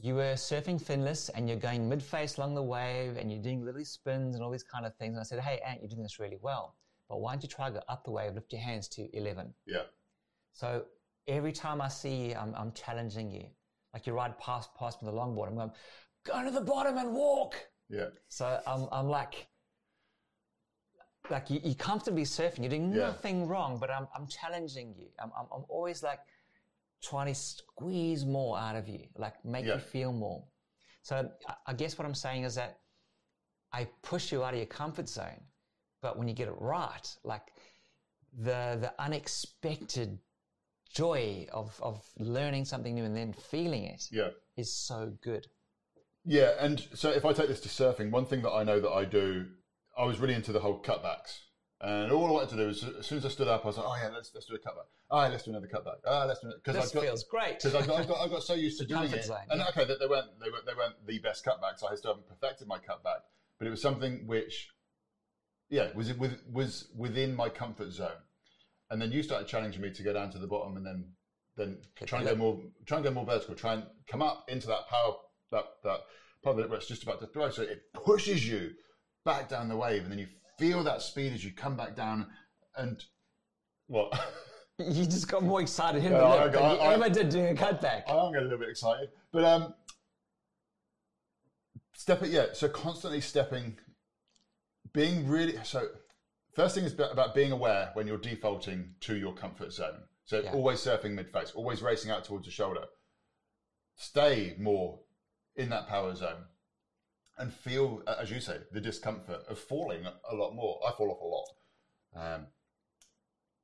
you 0.01 0.15
were 0.15 0.35
surfing 0.35 0.81
finless 0.81 1.29
and 1.29 1.49
you're 1.49 1.59
going 1.59 1.89
mid 1.89 2.03
face 2.03 2.39
along 2.39 2.55
the 2.55 2.63
wave 2.63 3.17
and 3.17 3.31
you're 3.31 3.43
doing 3.43 3.65
little 3.65 3.85
spins 3.85 4.35
and 4.35 4.45
all 4.45 4.51
these 4.51 4.63
kind 4.63 4.87
of 4.87 4.95
things. 4.97 5.13
And 5.13 5.21
I 5.21 5.25
said, 5.25 5.41
Hey, 5.41 5.61
Ant, 5.67 5.81
you're 5.81 5.89
doing 5.89 6.03
this 6.03 6.19
really 6.19 6.39
well. 6.41 6.77
But 7.09 7.21
why 7.21 7.33
don't 7.33 7.43
you 7.43 7.49
try 7.49 7.69
to 7.69 7.75
go 7.75 7.83
up 7.89 8.05
the 8.05 8.11
wave, 8.11 8.35
lift 8.35 8.53
your 8.53 8.61
hands 8.63 8.89
to 8.89 9.17
11? 9.17 9.55
Yeah, 9.67 9.85
So 10.53 10.85
every 11.27 11.53
time 11.53 11.81
I 11.81 11.89
see 11.89 12.29
you, 12.29 12.35
I'm, 12.35 12.55
I'm 12.55 12.73
challenging 12.73 13.31
you. 13.31 13.47
Like 13.95 14.07
you 14.07 14.13
ride 14.13 14.39
past 14.39 14.75
past 14.79 15.03
me 15.03 15.11
the 15.11 15.17
longboard, 15.17 15.49
I'm 15.49 15.55
going, 15.57 15.71
go 16.25 16.45
to 16.45 16.51
the 16.51 16.61
bottom 16.61 16.99
and 16.99 17.15
walk. 17.15 17.55
yeah, 17.89 18.09
So 18.29 18.61
I'm, 18.67 18.87
I'm 18.93 19.09
like, 19.09 19.49
like 21.31 21.51
you, 21.51 21.61
you're 21.63 21.75
comfortably 21.75 22.25
surfing, 22.25 22.59
you're 22.61 22.69
doing 22.71 22.91
Yeah. 22.95 23.07
nothing 23.09 23.47
wrong, 23.47 23.79
but 23.79 23.91
I'm, 23.91 24.07
I'm 24.15 24.27
challenging 24.27 24.95
you. 24.99 25.09
I'm, 25.19 25.31
I'm, 25.39 25.47
I'm 25.55 25.65
always 25.69 26.03
like 26.03 26.21
trying 27.03 27.27
to 27.29 27.35
squeeze 27.35 28.27
more 28.27 28.59
out 28.59 28.77
of 28.77 28.89
you, 28.89 29.07
like 29.17 29.43
make 29.45 29.65
Yeah. 29.67 29.75
you 29.75 29.81
feel 29.81 30.13
more. 30.13 30.45
So 31.03 31.31
I, 31.49 31.55
I 31.69 31.73
guess 31.73 31.97
what 31.99 32.05
I'm 32.07 32.15
saying 32.15 32.45
is 32.45 32.55
that 32.57 32.81
I 33.73 33.87
push 34.03 34.33
you 34.33 34.43
out 34.45 34.53
of 34.55 34.59
your 34.59 34.67
comfort 34.67 35.09
zone, 35.09 35.41
but 36.01 36.19
when 36.19 36.29
you 36.29 36.35
get 36.35 36.49
it 36.49 36.55
right, 36.59 37.17
like 37.25 37.53
the 38.37 38.79
the 38.81 38.93
unexpected 38.99 40.19
joy 40.93 41.47
of 41.53 41.79
of 41.83 42.03
learning 42.19 42.65
something 42.65 42.95
new 42.95 43.05
and 43.05 43.17
then 43.17 43.33
feeling 43.33 43.85
it 43.85 43.97
is 43.97 44.09
yeah. 44.13 44.31
is 44.57 44.73
so 44.73 45.13
good. 45.23 45.47
Yeah, 46.25 46.53
and 46.61 46.85
so 46.95 47.11
if 47.11 47.25
I 47.25 47.33
take 47.33 47.49
this 47.49 47.61
to 47.61 47.69
surfing, 47.69 48.11
one 48.11 48.27
thing 48.27 48.43
that 48.43 48.51
I 48.51 48.63
know 48.63 48.81
that 48.81 48.91
I 48.91 49.05
do, 49.05 49.47
I 49.97 50.05
was 50.05 50.19
really 50.19 50.35
into 50.35 50.53
the 50.53 50.61
whole 50.61 50.83
cutbacks. 50.83 51.39
And 51.81 52.11
all 52.11 52.27
I 52.27 52.31
wanted 52.31 52.51
to 52.51 52.57
do 52.57 52.67
was, 52.67 52.83
as 52.83 53.07
soon 53.07 53.19
as 53.19 53.25
I 53.25 53.29
stood 53.29 53.47
up, 53.47 53.65
I 53.65 53.69
was 53.69 53.77
like, 53.77 53.87
oh 53.87 53.97
yeah, 54.03 54.11
let's, 54.13 54.33
let's 54.35 54.47
do 54.47 54.55
a 54.55 54.59
cutback. 54.59 54.89
Oh, 55.11 55.23
yeah, 55.23 55.29
let's 55.29 55.45
do 55.45 55.51
another 55.51 55.69
cutback. 55.69 55.99
Ah, 56.05 56.25
let's 56.25 56.41
do 56.41 56.49
it. 56.49 56.57
Because 56.63 56.77
I 56.77 56.95
got, 56.95 57.05
feels 57.05 57.25
great. 57.25 57.61
because 57.63 57.75
I 57.75 57.87
got, 57.87 58.01
I 58.01 58.05
got, 58.05 58.21
I 58.21 58.29
got 58.29 58.43
so 58.43 58.55
used 58.55 58.81
to 58.81 58.87
doing 58.95 59.13
it. 59.13 59.25
zone, 59.25 59.37
and 59.51 59.61
yeah. 59.61 59.69
okay, 59.69 59.85
they, 59.85 59.95
they 59.99 60.07
weren't, 60.07 60.27
they 60.43 60.51
weren't, 60.51 60.67
they 60.67 60.75
weren't 60.75 61.07
the 61.07 61.19
best 61.21 61.45
cutbacks. 61.45 61.89
I 61.89 61.95
still 61.95 62.15
haven't 62.15 62.29
perfected 62.29 62.67
my 62.67 62.79
cutback, 62.79 63.23
but 63.59 63.69
it 63.69 63.71
was 63.71 63.81
something 63.81 64.27
which, 64.27 64.71
yeah, 65.71 65.89
was 65.95 66.09
it 66.11 66.19
with, 66.19 66.41
was 66.53 66.89
within 66.97 67.35
my 67.35 67.49
comfort 67.49 67.93
zone. 67.93 68.11
And 68.91 69.01
then 69.01 69.13
you 69.13 69.23
started 69.23 69.47
challenging 69.49 69.83
me 69.83 69.91
to 69.93 70.03
go 70.03 70.13
down 70.13 70.31
to 70.31 70.39
the 70.39 70.47
bottom 70.47 70.77
and 70.77 70.87
then, 70.87 71.05
then 71.57 71.79
try 72.07 72.21
and 72.21 72.29
go 72.29 72.35
more, 72.35 72.59
try 72.87 72.99
and 72.99 73.05
go 73.05 73.11
more 73.11 73.27
vertical. 73.27 73.55
Try 73.55 73.75
and 73.75 73.85
come 74.07 74.23
up 74.23 74.45
into 74.49 74.67
that 74.69 74.89
power, 74.89 75.15
that 75.51 75.65
that 75.85 76.01
part 76.43 76.59
of 76.59 76.65
it 76.65 76.71
where 76.71 76.79
it's 76.79 76.89
just 76.89 77.03
about 77.03 77.21
to 77.21 77.27
throw. 77.27 77.51
So 77.51 77.63
it 77.63 77.83
pushes 77.93 78.49
you 78.49 78.71
back 79.25 79.49
down 79.49 79.69
the 79.69 79.77
wave, 79.77 80.03
and 80.05 80.11
then 80.13 80.19
you 80.19 80.29
feel 80.59 80.83
that 80.85 81.03
speed 81.03 81.33
as 81.35 81.45
you 81.45 81.53
come 81.53 81.77
back 81.77 81.95
down. 81.97 82.29
And 82.77 83.03
what? 83.89 84.19
You 84.81 85.07
just 85.07 85.27
got 85.27 85.43
more 85.43 85.61
excited 85.61 86.05
in 86.05 86.13
Yeah, 86.13 86.19
the 86.19 86.25
I 86.25 86.45
lip 86.45 86.53
than 86.53 86.63
got- 86.63 86.75
you 86.77 86.83
I- 86.83 86.95
ever 86.95 87.09
did 87.09 87.31
doing 87.31 87.47
a 87.59 87.61
cutback. 87.61 88.05
I 88.09 88.13
am 88.27 88.31
getting 88.33 88.37
a 88.37 88.41
little 88.43 88.59
bit 88.59 88.69
excited, 88.69 89.09
but 89.33 89.43
um, 89.45 89.75
step 91.95 92.23
it, 92.23 92.31
yeah. 92.31 92.47
So 92.53 92.69
constantly 92.69 93.21
stepping, 93.21 93.77
being 94.93 95.27
really 95.29 95.55
so. 95.65 95.89
First 96.55 96.75
thing 96.75 96.85
is 96.85 96.93
about 96.99 97.35
being 97.35 97.53
aware 97.53 97.91
when 97.93 98.07
you're 98.07 98.17
defaulting 98.17 98.95
to 99.01 99.15
your 99.15 99.33
comfort 99.33 99.73
zone. 99.73 100.05
So 100.25 100.41
Yeah. 100.41 100.53
always 100.53 100.79
surfing 100.81 101.13
mid 101.13 101.31
face, 101.31 101.53
always 101.55 101.83
racing 101.83 102.11
out 102.11 102.25
towards 102.25 102.45
the 102.45 102.51
shoulder. 102.51 102.85
Stay 103.97 104.55
more 104.59 105.01
in 105.57 105.69
that 105.71 105.87
power 105.87 106.15
zone, 106.15 106.47
and 107.37 107.53
feel, 107.53 108.01
as 108.07 108.31
you 108.31 108.41
say, 108.41 108.59
the 108.71 108.81
discomfort 108.81 109.43
of 109.49 109.59
falling 109.59 110.07
a 110.07 110.35
lot 110.35 110.53
more. 110.55 110.79
I 110.87 110.91
fall 110.93 111.11
off 111.11 111.21
a 111.21 111.25
lot, 111.25 111.47
um, 112.15 112.47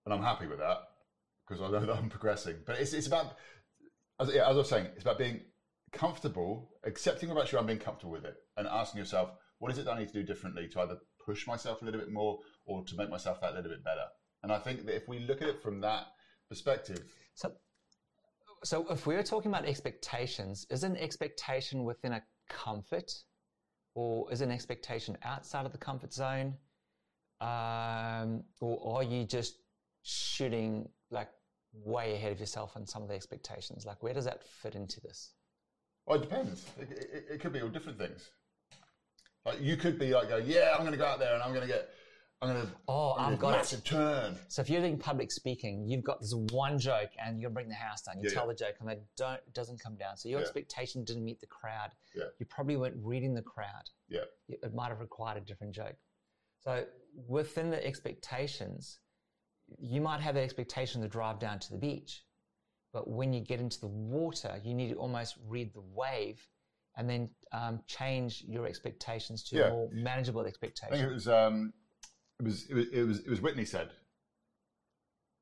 and 0.05 0.15
I'm 0.15 0.23
happy 0.23 0.47
with 0.47 0.59
that 0.59 0.79
because 1.47 1.61
I 1.63 1.69
know 1.69 1.85
that 1.87 1.97
I'm 1.97 2.09
progressing. 2.09 2.63
But 2.67 2.79
it's 2.79 2.93
it's 2.93 3.07
about 3.07 3.37
as, 4.21 4.29
yeah, 4.33 4.49
as 4.49 4.57
I 4.57 4.59
was 4.59 4.69
saying, 4.69 4.87
it's 4.95 5.03
about 5.03 5.19
being 5.19 5.41
comfortable, 5.93 6.71
accepting 6.85 7.31
about 7.31 7.51
you, 7.53 7.59
I'm 7.59 7.67
being 7.67 7.79
comfortable 7.79 8.13
with 8.13 8.25
it, 8.25 8.35
and 8.57 8.67
asking 8.67 8.99
yourself, 8.99 9.31
what 9.59 9.71
is 9.71 9.79
it 9.79 9.85
that 9.85 9.93
I 9.93 9.99
need 9.99 10.09
to 10.09 10.13
do 10.13 10.23
differently 10.23 10.67
to 10.69 10.81
either 10.81 10.97
push 11.25 11.47
myself 11.47 11.83
a 11.83 11.85
little 11.85 12.01
bit 12.01 12.13
more 12.13 12.39
or 12.67 12.85
to 12.85 12.97
make 12.97 13.11
myself 13.11 13.41
that 13.41 13.55
little 13.55 13.71
bit 13.71 13.85
better? 13.85 14.07
And 14.43 14.53
I 14.53 14.59
think 14.59 14.85
that 14.87 14.95
if 14.95 15.09
we 15.09 15.21
look 15.21 15.43
at 15.43 15.49
it 15.49 15.63
from 15.63 15.81
that 15.81 16.07
perspective, 16.49 17.03
So, 17.35 17.53
so 18.63 18.87
if 18.91 19.07
we 19.07 19.15
are 19.17 19.23
talking 19.23 19.51
about 19.51 19.65
expectations, 19.65 20.67
is 20.71 20.85
an 20.85 20.97
expectation 20.97 21.85
within 21.85 22.13
a 22.13 22.23
comfort, 22.49 23.13
or 23.95 24.31
is 24.33 24.41
an 24.41 24.51
expectation 24.51 25.17
outside 25.23 25.67
of 25.67 25.73
the 25.73 25.79
comfort 25.79 26.13
zone, 26.13 26.55
um, 27.41 28.43
or 28.61 28.97
are 28.99 29.03
you 29.03 29.25
just 29.25 29.57
shooting 30.03 30.89
like 31.11 31.29
way 31.73 32.15
ahead 32.15 32.33
of 32.33 32.41
yourself 32.41 32.73
on 32.77 32.87
some 32.87 33.03
of 33.03 33.09
the 33.09 33.15
expectations? 33.15 33.85
Like, 33.87 34.03
where 34.03 34.15
does 34.15 34.25
that 34.27 34.43
fit 34.63 34.75
into 34.75 35.01
this? 35.01 35.33
well, 36.07 36.19
it 36.19 36.23
depends. 36.23 36.67
It, 36.79 36.91
it, 36.91 37.25
it 37.33 37.41
could 37.41 37.53
be 37.53 37.63
all 37.63 37.69
different 37.69 37.99
things. 37.99 38.31
Like 39.45 39.61
you 39.61 39.77
could 39.77 39.99
be 39.99 40.15
like, 40.15 40.29
going, 40.29 40.47
yeah, 40.47 40.73
I'm 40.75 40.81
going 40.81 40.93
to 40.93 40.99
go 40.99 41.05
out 41.05 41.19
there 41.19 41.35
and 41.35 41.43
I'm 41.43 41.51
going 41.51 41.63
to 41.63 41.67
get, 41.67 41.91
I'm 42.41 42.49
going 42.53 42.67
to, 42.67 42.73
Oh, 42.89 43.15
I'm 43.19 43.35
I've 43.35 43.39
going 43.39 43.41
got 43.41 43.49
to 43.51 43.55
it. 43.55 43.59
massive 43.59 43.85
turn. 43.85 44.37
So 44.49 44.63
if 44.63 44.71
you're 44.71 44.81
doing 44.81 44.99
public 44.99 45.31
speaking, 45.31 45.87
you've 45.87 46.03
got 46.05 46.21
this 46.21 46.35
one 46.51 46.79
joke 46.79 47.11
and 47.23 47.41
you're 47.41 47.51
bring 47.51 47.69
the 47.69 47.75
house 47.75 48.03
down. 48.03 48.17
You 48.23 48.29
Yeah, 48.29 48.35
tell 48.35 48.45
yeah. 48.47 48.53
the 48.53 48.59
joke 48.59 48.75
and 48.81 48.91
it 48.91 49.03
don't 49.17 49.35
it 49.47 49.53
doesn't 49.53 49.81
come 49.81 49.97
down. 49.97 50.17
So 50.17 50.29
your 50.31 50.41
Yeah. 50.41 50.45
expectation 50.45 51.05
didn't 51.05 51.25
meet 51.25 51.41
the 51.41 51.47
crowd. 51.47 51.91
Yeah. 52.15 52.25
You 52.39 52.47
probably 52.47 52.77
weren't 52.77 52.97
reading 52.99 53.35
the 53.35 53.43
crowd. 53.43 53.91
Yeah, 54.09 54.21
It 54.49 54.61
it 54.63 54.75
might 54.75 54.89
have 54.89 55.01
required 55.01 55.37
a 55.37 55.41
different 55.43 55.75
joke. 55.75 55.97
So 56.61 56.87
within 57.29 57.71
the 57.71 57.85
expectations, 57.87 58.99
you 59.79 60.01
might 60.01 60.21
have 60.21 60.35
the 60.37 60.41
expectation 60.43 61.03
to 61.03 61.09
drive 61.09 61.39
down 61.39 61.59
to 61.59 61.71
the 61.71 61.79
beach, 61.79 62.25
but 62.95 63.09
when 63.09 63.33
you 63.35 63.41
get 63.43 63.61
into 63.61 63.79
the 63.81 63.87
water, 63.89 64.59
you 64.65 64.73
need 64.75 64.89
to 64.91 64.97
almost 64.97 65.37
read 65.47 65.75
the 65.75 65.81
wave 65.83 66.47
and 66.97 67.09
then 67.09 67.29
um, 67.53 67.81
change 67.87 68.45
your 68.47 68.67
expectations 68.67 69.43
to 69.45 69.57
Yeah. 69.57 69.71
more 69.71 69.89
manageable 69.93 70.43
expectations. 70.47 70.93
I 70.93 70.97
think 70.97 71.11
it 71.11 71.15
was, 71.15 71.29
um, 71.29 71.73
it 72.41 72.45
was, 72.45 72.67
it 72.69 72.75
was, 72.75 72.87
it 72.89 73.03
was, 73.05 73.19
it 73.21 73.29
was 73.31 73.41
Whitney 73.41 73.65
said, 73.65 73.91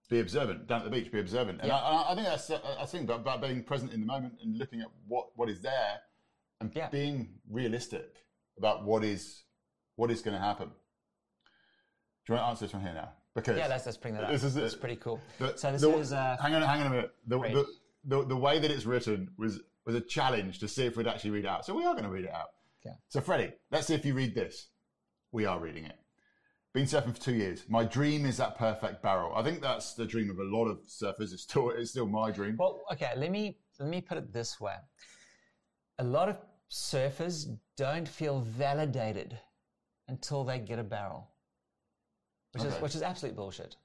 be 0.09 0.21
observant 0.21 0.67
down 0.67 0.81
at 0.81 0.85
the 0.85 0.91
beach, 0.91 1.11
be 1.11 1.21
observant. 1.21 1.61
And 1.61 1.69
Yeah. 1.69 1.77
I, 1.77 2.13
I 2.13 2.15
think 2.15 2.27
that's, 2.27 2.51
I 2.51 2.85
think 2.87 3.05
about, 3.05 3.21
about 3.21 3.41
being 3.41 3.63
present 3.63 3.93
in 3.93 4.01
the 4.01 4.07
moment 4.07 4.35
and 4.43 4.59
looking 4.59 4.81
at 4.81 4.89
what, 5.07 5.29
what 5.37 5.49
is 5.49 5.61
there 5.61 6.01
and 6.61 6.71
Yeah. 6.75 6.89
being 6.91 7.35
realistic 7.51 8.17
about 8.59 8.85
what 8.85 9.05
is, 9.05 9.45
what 9.97 10.11
is 10.11 10.21
going 10.23 10.35
to 10.37 10.43
happen. 10.43 10.69
Do 10.69 12.33
you 12.33 12.35
want 12.35 12.45
to 12.45 12.49
answer 12.51 12.65
this 12.67 12.75
one 12.75 12.83
here 12.83 12.95
now? 12.95 13.13
Because 13.35 13.57
Yeah, 13.57 13.67
let's, 13.69 13.87
let's 13.87 13.97
bring 13.97 14.15
that 14.15 14.25
up. 14.25 14.31
This 14.31 14.45
is 14.45 14.55
That's 14.55 14.75
it. 14.75 14.81
pretty 14.81 14.97
cool. 14.97 15.19
the- 15.39 15.57
So 15.57 15.73
this 15.73 15.81
the- 15.81 15.97
is 15.99 16.13
uh, 16.13 16.37
hang 16.41 16.55
on, 16.55 16.63
hang 16.63 16.81
on 16.83 16.87
a 16.89 16.91
minute. 16.91 17.15
The, 17.27 17.39
the, 17.39 17.67
the, 18.05 18.25
the 18.27 18.37
way 18.37 18.59
that 18.59 18.71
it's 18.71 18.85
written 18.85 19.31
was, 19.39 19.61
was 19.85 19.95
a 19.95 20.01
challenge 20.01 20.59
to 20.61 20.69
see 20.69 20.87
if 20.87 20.97
we'd 20.97 21.07
actually 21.07 21.31
read 21.31 21.45
it 21.45 21.49
out. 21.49 21.65
So 21.65 21.75
we 21.75 21.85
are 21.85 21.93
going 21.93 22.05
to 22.05 22.11
read 22.11 22.25
it 22.25 22.33
out. 22.33 22.49
Yeah. 22.85 22.93
So 23.09 23.21
Freddie, 23.21 23.53
let's 23.71 23.87
see 23.87 23.95
if 23.95 24.05
you 24.05 24.15
read 24.15 24.35
this. 24.35 24.69
We 25.33 25.47
are 25.47 25.59
reading 25.59 25.85
it. 25.85 25.97
Been 26.75 26.87
surfing 26.87 27.15
for 27.15 27.23
two 27.23 27.35
years. 27.35 27.65
My 27.69 27.85
dream 27.85 28.25
is 28.25 28.39
that 28.39 28.57
perfect 28.57 29.03
barrel. 29.03 29.33
I 29.35 29.43
think 29.43 29.61
that's 29.61 29.95
the 29.95 30.07
dream 30.07 30.31
of 30.31 30.39
a 30.39 30.45
lot 30.45 30.67
of 30.67 30.79
surfers. 30.87 31.33
It's 31.33 31.43
still, 31.43 31.71
it's 31.71 31.91
still 31.91 32.07
my 32.07 32.31
dream. 32.31 32.57
Well, 32.59 32.81
okay, 32.93 33.11
let 33.17 33.31
me 33.31 33.59
let 33.79 33.89
me 33.89 34.01
put 34.01 34.17
it 34.17 34.33
this 34.33 34.61
way. 34.61 34.75
A 35.99 36.05
lot 36.05 36.29
of 36.29 36.39
surfers 36.71 37.47
don't 37.77 38.09
feel 38.09 38.41
validated 38.41 39.39
until 40.09 40.45
they 40.45 40.59
get 40.59 40.79
a 40.79 40.85
barrel. 40.85 41.29
Which 42.53 42.65
is 42.65 42.75
which 42.75 42.95
is 42.95 43.03
absolute 43.03 43.37
bullshit. 43.37 43.77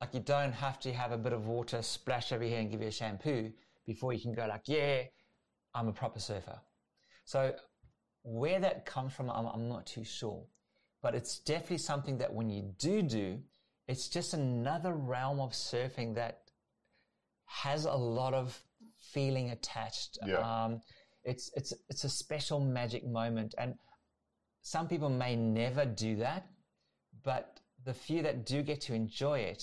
Like 0.00 0.14
you 0.14 0.20
don't 0.20 0.52
have 0.52 0.78
to 0.80 0.92
have 0.92 1.12
a 1.12 1.18
bit 1.18 1.32
of 1.32 1.46
water 1.46 1.82
splash 1.82 2.30
over 2.32 2.44
here 2.44 2.60
and 2.60 2.70
give 2.70 2.82
you 2.82 2.88
a 2.88 2.92
shampoo 2.92 3.52
before 3.86 4.12
you 4.12 4.20
can 4.20 4.34
go 4.34 4.46
like, 4.46 4.62
yeah, 4.66 5.02
I'm 5.74 5.88
a 5.88 5.92
proper 5.92 6.20
surfer. 6.20 6.58
So 7.24 7.54
where 8.22 8.60
that 8.60 8.86
comes 8.86 9.14
from, 9.14 9.30
I'm, 9.30 9.46
I'm 9.46 9.68
not 9.68 9.86
too 9.86 10.04
sure. 10.04 10.44
but 11.06 11.14
it's 11.14 11.38
definitely 11.38 11.78
something 11.78 12.18
that 12.18 12.34
when 12.34 12.50
you 12.50 12.62
do 12.78 13.00
do, 13.00 13.38
it's 13.86 14.08
just 14.08 14.34
another 14.34 14.92
realm 14.92 15.38
of 15.38 15.52
surfing 15.52 16.16
that 16.16 16.40
has 17.44 17.84
a 17.84 17.94
lot 17.94 18.34
of 18.34 18.60
feeling 18.98 19.50
attached. 19.50 20.18
Yeah. 20.26 20.38
Um, 20.38 20.80
it's 21.22 21.48
it's 21.54 21.72
it's 21.88 22.02
a 22.02 22.08
special 22.08 22.58
magic 22.58 23.06
moment, 23.06 23.54
and 23.56 23.74
some 24.62 24.88
people 24.88 25.08
may 25.08 25.36
never 25.36 25.84
do 25.84 26.16
that, 26.16 26.48
but 27.24 27.60
the 27.84 27.94
few 27.94 28.22
that 28.22 28.44
do 28.44 28.62
get 28.62 28.80
to 28.82 28.94
enjoy 28.94 29.38
it, 29.38 29.62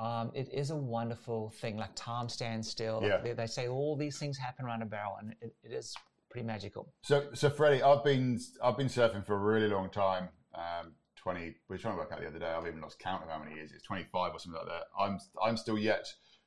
um, 0.00 0.30
it 0.34 0.48
is 0.52 0.70
a 0.70 0.76
wonderful 0.76 1.52
thing. 1.60 1.76
Like 1.76 1.90
time 1.94 2.28
stands 2.28 2.68
still. 2.68 3.00
Yeah. 3.02 3.18
They, 3.18 3.34
they 3.34 3.46
say 3.46 3.68
all 3.68 3.96
these 3.96 4.18
things 4.18 4.38
happen 4.38 4.64
around 4.64 4.82
a 4.82 4.86
barrel, 4.86 5.16
and 5.20 5.34
it, 5.42 5.54
it 5.62 5.72
is 5.72 5.94
pretty 6.30 6.46
magical. 6.46 6.92
So, 7.02 7.28
so 7.34 7.50
Freddie, 7.50 7.82
I've 7.82 8.02
been 8.02 8.40
I've 8.62 8.78
been 8.78 8.88
surfing 8.88 9.26
for 9.26 9.34
a 9.34 9.38
really 9.38 9.68
long 9.68 9.90
time. 9.90 10.30
Um, 10.54 10.92
Twenty. 11.16 11.54
We 11.68 11.74
were 11.74 11.78
trying 11.78 11.94
to 11.94 11.98
work 11.98 12.12
out 12.12 12.20
the 12.20 12.28
other 12.28 12.38
day. 12.38 12.46
I've 12.46 12.66
even 12.66 12.80
lost 12.80 12.98
count 12.98 13.22
of 13.22 13.28
how 13.28 13.38
many 13.38 13.54
years. 13.54 13.72
It's 13.72 13.82
twenty 13.82 14.06
five 14.10 14.32
or 14.32 14.38
something 14.38 14.58
like 14.58 14.68
that. 14.68 14.84
I'm 14.98 15.18
I'm 15.44 15.58
still 15.58 15.78
yet 15.78 16.06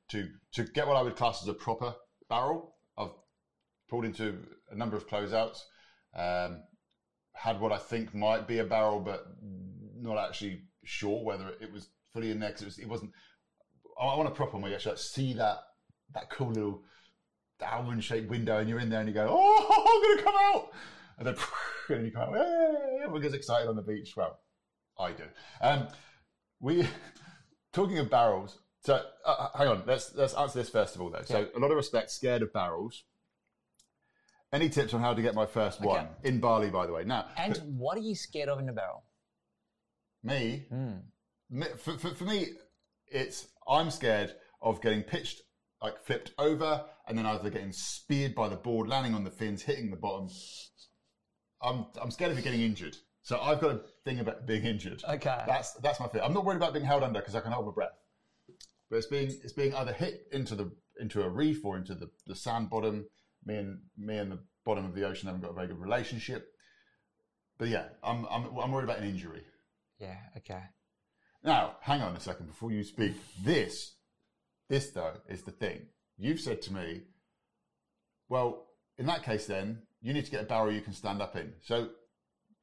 to 0.10 0.28
to 0.54 0.64
get 0.64 0.88
what 0.88 0.98
I 0.98 1.04
would 1.04 1.16
class 1.16 1.44
as 1.44 1.48
a 1.48 1.54
proper 1.54 1.94
barrel. 2.28 2.74
I've 2.98 3.12
pulled 3.88 4.06
into 4.06 4.40
a 4.72 4.76
number 4.76 4.98
of 4.98 5.08
closeouts. 5.08 5.60
Um, 6.16 6.64
had 7.34 7.60
what 7.60 7.72
I 7.72 7.78
think 7.78 8.16
might 8.16 8.48
be 8.48 8.60
a 8.60 8.64
barrel, 8.64 9.00
but 9.00 9.28
not 9.96 10.18
actually 10.18 10.64
sure 10.84 11.24
whether 11.24 11.50
it 11.62 11.72
was 11.72 11.90
fully 12.12 12.32
in 12.32 12.40
there 12.40 12.50
because 12.50 12.64
it, 12.64 12.66
was, 12.66 12.80
it 12.80 12.90
wasn't. 12.90 13.12
I 14.00 14.16
want 14.16 14.28
a 14.28 14.32
proper 14.32 14.54
one 14.54 14.62
where 14.64 14.72
you 14.72 14.76
actually 14.76 14.92
like, 14.94 15.00
see 15.00 15.34
that 15.34 15.58
that 16.14 16.30
cool 16.30 16.50
little 16.50 16.84
almond 17.66 18.04
shaped 18.04 18.30
window, 18.30 18.58
and 18.60 18.70
you're 18.70 18.80
in 18.80 18.90
there 18.90 19.00
and 19.00 19.08
you 19.08 19.14
go, 19.16 19.28
"Oh, 19.30 19.68
I'm 19.88 20.02
going 20.04 20.18
to 20.18 20.24
come 20.24 20.36
out!" 20.36 20.72
And 21.18 21.28
then 21.28 21.36
and 21.98 22.06
you 22.06 22.12
come 22.12 22.30
out. 22.30 22.36
Hey, 22.36 22.98
everyone 23.04 23.22
gets 23.22 23.34
excited 23.36 23.68
on 23.70 23.76
the 23.76 23.82
beach. 23.82 24.14
Well, 24.18 24.40
I 25.00 25.12
do. 25.12 25.24
Um, 25.62 25.88
we 26.60 26.88
talking 27.74 27.98
of 28.00 28.10
barrels. 28.10 28.60
So 28.82 29.02
uh, 29.26 29.48
hang 29.58 29.68
on, 29.70 29.84
let's 29.88 30.14
let's 30.16 30.34
answer 30.34 30.60
this 30.60 30.70
first 30.70 30.96
of 30.96 31.02
all, 31.02 31.10
though. 31.10 31.22
So 31.24 31.48
a 31.56 31.60
lot 31.60 31.72
of 31.72 31.78
respect, 31.78 32.12
scared 32.12 32.42
of 32.42 32.52
barrels. 32.52 33.04
Any 34.52 34.70
tips 34.70 34.94
on 34.94 35.02
how 35.02 35.16
to 35.16 35.22
get 35.22 35.34
my 35.34 35.48
first 35.48 35.82
one 35.82 36.10
in 36.24 36.40
Bali, 36.40 36.70
by 36.70 36.86
the 36.86 36.94
way? 36.94 37.04
Now, 37.04 37.26
And 37.38 37.58
what 37.76 37.98
are 37.98 38.02
you 38.02 38.14
scared 38.14 38.50
of 38.50 38.60
in 38.60 38.70
a 38.70 38.74
barrel? 38.74 39.04
me, 40.22 40.68
Mm. 40.72 41.02
me 41.50 41.66
for, 41.78 41.98
for, 41.98 42.10
for 42.10 42.24
me, 42.26 42.50
it's 43.08 43.48
I'm 43.68 43.90
scared 43.92 44.36
of 44.62 44.82
getting 44.82 45.04
pitched, 45.04 45.42
like 45.82 46.04
flipped 46.04 46.32
over, 46.38 46.86
and 47.08 47.18
then 47.18 47.26
either 47.26 47.50
getting 47.50 47.72
speared 47.72 48.36
by 48.36 48.50
the 48.50 48.56
board, 48.56 48.88
landing 48.88 49.14
on 49.14 49.24
the 49.24 49.32
fins, 49.32 49.62
hitting 49.62 49.90
the 49.90 49.98
bottom. 49.98 50.30
I'm 51.62 51.86
I'm 52.02 52.12
scared 52.12 52.32
of 52.32 52.38
it 52.38 52.44
getting 52.44 52.62
injured. 52.62 52.98
So 53.24 53.40
I've 53.40 53.62
got 53.62 53.72
a 53.72 53.82
thing 54.04 54.20
about 54.20 54.46
being 54.46 54.66
injured. 54.66 55.02
Okay. 55.08 55.44
That's 55.48 55.74
that's 55.76 56.00
my 56.00 56.08
fear. 56.08 56.22
I'm 56.22 56.34
not 56.34 56.46
worried 56.46 56.58
about 56.58 56.74
being 56.74 56.86
held 56.86 57.04
under 57.04 57.20
because 57.20 57.36
I 57.36 57.40
can 57.40 57.54
hold 57.54 57.66
my 57.66 57.72
breath. 57.72 57.98
But 58.90 58.98
it's 58.98 59.08
being 59.08 59.30
it's 59.44 59.54
being 59.54 59.74
either 59.74 59.94
hit 59.94 60.28
into 60.32 60.56
the 60.56 60.72
into 61.00 61.24
a 61.24 61.30
reef 61.30 61.64
or 61.66 61.78
into 61.78 61.96
the, 61.96 62.10
the 62.28 62.36
sand 62.36 62.70
bottom. 62.70 63.06
Me 63.46 63.56
and 63.56 63.80
me 63.98 64.18
and 64.18 64.32
the 64.32 64.40
bottom 64.66 64.86
of 64.86 64.94
the 64.94 65.04
ocean 65.04 65.28
haven't 65.28 65.42
got 65.42 65.52
a 65.52 65.56
very 65.56 65.68
good 65.68 65.80
relationship. 65.80 66.50
But 67.58 67.70
yeah, 67.70 67.86
I'm 68.04 68.26
I'm 68.30 68.58
I'm 68.58 68.72
worried 68.72 68.84
about 68.84 69.00
an 69.00 69.10
injury. 69.10 69.44
Yeah. 70.00 70.18
Okay. 70.38 70.64
Now, 71.44 71.76
hang 71.82 72.02
on 72.02 72.16
a 72.16 72.20
second 72.20 72.48
before 72.48 72.72
you 72.72 72.84
speak. 72.84 73.14
This 73.44 73.96
this 74.70 74.92
though 74.92 75.14
is 75.28 75.44
the 75.44 75.52
thing. 75.52 75.82
You've 76.18 76.40
said 76.40 76.62
to 76.64 76.74
me, 76.74 77.02
well, 78.30 78.68
in 78.98 79.06
that 79.08 79.24
case 79.24 79.46
then, 79.46 79.82
you 80.02 80.14
need 80.14 80.26
to 80.26 80.32
get 80.32 80.42
a 80.42 80.46
barrel 80.46 80.72
you 80.72 80.82
can 80.82 80.94
stand 80.94 81.22
up 81.22 81.36
in. 81.36 81.54
So 81.62 81.90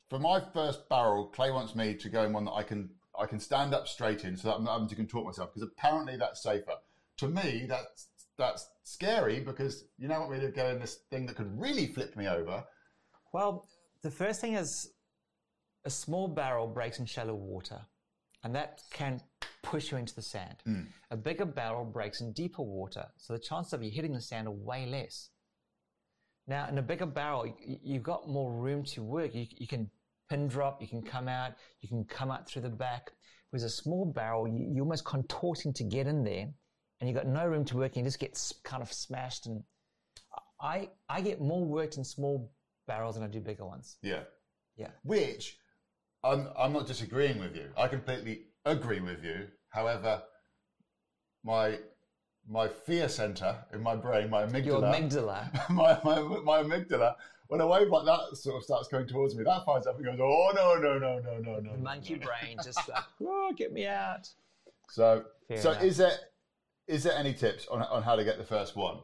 for 0.08 0.18
my 0.18 0.42
first 0.52 0.88
barrel, 0.88 1.26
Clay 1.26 1.50
wants 1.50 1.74
me 1.74 1.94
to 1.94 2.08
go 2.08 2.24
in 2.24 2.32
one 2.32 2.44
that 2.46 2.52
I 2.52 2.62
can 2.62 2.90
I 3.18 3.26
can 3.26 3.38
stand 3.40 3.74
up 3.74 3.86
straight 3.86 4.24
in, 4.24 4.36
so 4.36 4.48
that 4.48 4.54
I'm 4.54 4.64
not 4.64 4.72
having 4.72 4.88
to 4.88 4.96
contort 4.96 5.26
myself 5.26 5.50
because 5.52 5.68
apparently 5.68 6.16
that's 6.16 6.42
safer. 6.42 6.74
To 7.18 7.28
me, 7.28 7.66
that's 7.68 8.08
that's 8.38 8.66
scary 8.84 9.40
because 9.40 9.84
you 9.98 10.08
don't 10.08 10.20
want 10.20 10.32
me 10.32 10.40
to 10.40 10.50
go 10.50 10.68
in 10.68 10.78
this 10.78 11.00
thing 11.10 11.26
that 11.26 11.36
could 11.36 11.60
really 11.60 11.86
flip 11.86 12.16
me 12.16 12.26
over. 12.26 12.64
Well, 13.32 13.68
the 14.02 14.10
first 14.10 14.40
thing 14.40 14.54
is 14.54 14.90
a 15.84 15.90
small 15.90 16.28
barrel 16.28 16.66
breaks 16.66 16.98
in 16.98 17.06
shallow 17.06 17.34
water, 17.34 17.82
and 18.42 18.54
that 18.54 18.82
can 18.92 19.20
push 19.62 19.90
you 19.90 19.98
into 19.98 20.14
the 20.14 20.22
sand. 20.22 20.56
Hmm. 20.64 20.82
A 21.10 21.16
bigger 21.16 21.44
barrel 21.44 21.84
breaks 21.84 22.20
in 22.20 22.32
deeper 22.32 22.62
water, 22.62 23.06
so 23.16 23.32
the 23.32 23.38
chances 23.38 23.72
of 23.72 23.82
you 23.82 23.90
hitting 23.90 24.12
the 24.12 24.20
sand 24.20 24.48
are 24.48 24.52
way 24.52 24.86
less. 24.86 25.30
Now, 26.46 26.68
in 26.68 26.78
a 26.78 26.82
bigger 26.82 27.06
barrel, 27.06 27.54
you've 27.64 28.02
got 28.02 28.28
more 28.28 28.52
room 28.52 28.82
to 28.84 29.02
work. 29.02 29.34
You, 29.34 29.46
you 29.56 29.68
can 29.68 29.88
pin 30.28 30.48
drop, 30.48 30.80
you 30.80 30.88
can 30.88 31.02
come 31.02 31.28
out, 31.28 31.52
you 31.80 31.88
can 31.88 32.04
come 32.04 32.30
out 32.30 32.48
through 32.48 32.62
the 32.62 32.70
back. 32.70 33.12
With 33.52 33.62
a 33.62 33.68
small 33.68 34.04
barrel, 34.04 34.48
you, 34.48 34.68
you're 34.72 34.84
almost 34.84 35.04
contorting 35.04 35.72
to 35.74 35.84
get 35.84 36.06
in 36.06 36.24
there, 36.24 36.48
and 36.98 37.08
you've 37.08 37.16
got 37.16 37.26
no 37.26 37.46
room 37.46 37.64
to 37.66 37.76
work. 37.76 37.96
And 37.96 38.04
you 38.04 38.08
just 38.08 38.18
get 38.18 38.40
kind 38.64 38.82
of 38.82 38.92
smashed. 38.92 39.46
And 39.46 39.62
I, 40.60 40.88
I 41.08 41.20
get 41.20 41.40
more 41.40 41.64
worked 41.64 41.98
in 41.98 42.04
small 42.04 42.50
barrels 42.86 43.14
than 43.14 43.24
I 43.24 43.28
do 43.28 43.40
bigger 43.40 43.64
ones. 43.64 43.96
Yeah. 44.02 44.22
Yeah. 44.76 44.90
Which 45.02 45.56
I'm 46.22 46.48
I'm 46.58 46.72
not 46.72 46.86
disagreeing 46.86 47.38
with 47.38 47.56
you. 47.56 47.70
I 47.76 47.88
completely 47.88 48.42
agree 48.64 49.00
with 49.00 49.24
you. 49.24 49.46
However, 49.70 50.22
my 51.44 51.78
my 52.48 52.68
fear 52.68 53.08
center 53.08 53.56
in 53.72 53.82
my 53.82 53.96
brain, 53.96 54.28
my 54.28 54.44
amygdala, 54.44 54.66
Your 54.66 54.82
amygdala. 54.82 55.70
my, 55.70 55.98
my 56.04 56.20
my 56.40 56.62
amygdala, 56.62 57.14
when 57.48 57.60
a 57.60 57.66
wave 57.66 57.88
like 57.88 58.04
that 58.04 58.36
sort 58.36 58.56
of 58.56 58.64
starts 58.64 58.88
coming 58.88 59.06
towards 59.06 59.34
me, 59.34 59.44
that 59.44 59.64
finds 59.64 59.86
up 59.86 59.96
and 59.96 60.04
goes, 60.04 60.18
oh 60.20 60.52
no 60.54 60.76
no 60.76 60.98
no 60.98 61.18
no 61.18 61.38
no 61.38 61.60
no. 61.60 61.72
The 61.72 61.78
monkey 61.78 62.14
no. 62.14 62.26
brain 62.26 62.58
just 62.62 62.88
like, 62.88 63.02
oh, 63.22 63.52
get 63.56 63.72
me 63.72 63.86
out. 63.86 64.28
So 64.88 65.24
Fair 65.48 65.60
so 65.60 65.70
enough. 65.70 65.84
is 65.84 65.96
there 65.96 66.12
is 66.86 67.02
there 67.02 67.16
any 67.16 67.32
tips 67.32 67.66
on 67.68 67.82
on 67.82 68.02
how 68.02 68.16
to 68.16 68.24
get 68.24 68.36
the 68.38 68.44
first 68.44 68.76
one? 68.76 68.98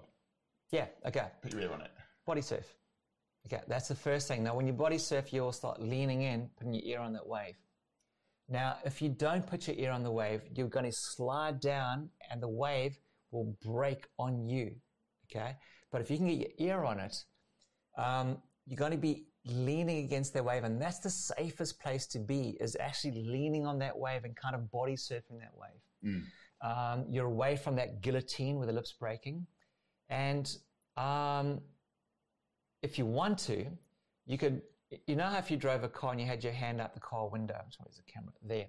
Yeah, 0.70 0.86
okay. 1.06 1.28
Put 1.42 1.52
your 1.52 1.62
ear 1.62 1.72
on 1.72 1.80
it. 1.80 1.90
Body 2.26 2.42
surf. 2.42 2.66
Okay, 3.46 3.62
that's 3.68 3.86
the 3.88 3.94
first 3.94 4.26
thing. 4.26 4.42
Now, 4.42 4.56
when 4.56 4.66
you 4.66 4.72
body 4.72 4.98
surf, 4.98 5.32
you'll 5.32 5.52
start 5.52 5.80
leaning 5.80 6.22
in, 6.22 6.50
putting 6.56 6.74
your 6.74 6.82
ear 6.84 7.00
on 7.00 7.12
that 7.12 7.26
wave. 7.26 7.54
Now, 8.48 8.76
if 8.84 9.00
you 9.00 9.08
don't 9.08 9.46
put 9.46 9.68
your 9.68 9.76
ear 9.76 9.92
on 9.92 10.02
the 10.02 10.10
wave, 10.10 10.42
you're 10.54 10.68
going 10.68 10.84
to 10.84 10.92
slide 10.92 11.60
down 11.60 12.10
and 12.30 12.42
the 12.42 12.48
wave 12.48 12.98
will 13.30 13.56
break 13.64 14.06
on 14.18 14.48
you. 14.48 14.74
Okay? 15.30 15.56
But 15.92 16.00
if 16.00 16.10
you 16.10 16.16
can 16.16 16.26
get 16.26 16.38
your 16.58 16.68
ear 16.68 16.84
on 16.84 16.98
it, 16.98 17.24
um, 17.96 18.38
you're 18.66 18.76
going 18.76 18.92
to 18.92 18.98
be 18.98 19.26
leaning 19.44 20.04
against 20.04 20.32
that 20.34 20.44
wave. 20.44 20.64
And 20.64 20.80
that's 20.80 20.98
the 20.98 21.10
safest 21.10 21.80
place 21.80 22.06
to 22.08 22.18
be, 22.18 22.56
is 22.60 22.76
actually 22.80 23.24
leaning 23.26 23.64
on 23.64 23.78
that 23.78 23.96
wave 23.96 24.24
and 24.24 24.34
kind 24.34 24.56
of 24.56 24.70
body 24.72 24.94
surfing 24.94 25.38
that 25.40 25.52
wave. 25.54 25.80
Um, 26.62 27.06
you're 27.08 27.26
away 27.26 27.56
from 27.56 27.76
that 27.76 28.00
guillotine 28.00 28.58
with 28.58 28.68
the 28.68 28.74
lips 28.74 28.92
breaking. 28.92 29.46
And 30.08 30.52
um, 30.96 31.60
if 32.86 32.98
you 32.98 33.06
want 33.06 33.36
to, 33.50 33.66
you 34.26 34.38
could, 34.38 34.62
you 35.08 35.16
know 35.16 35.32
if 35.36 35.50
you 35.50 35.56
drove 35.56 35.82
a 35.82 35.88
car 35.88 36.12
and 36.12 36.20
you 36.20 36.26
had 36.26 36.44
your 36.44 36.52
hand 36.52 36.80
out 36.80 36.94
the 36.94 37.00
car 37.00 37.28
window, 37.28 37.60
sorry, 37.70 37.88
there's 37.88 38.02
a 38.06 38.12
camera 38.12 38.32
there. 38.42 38.66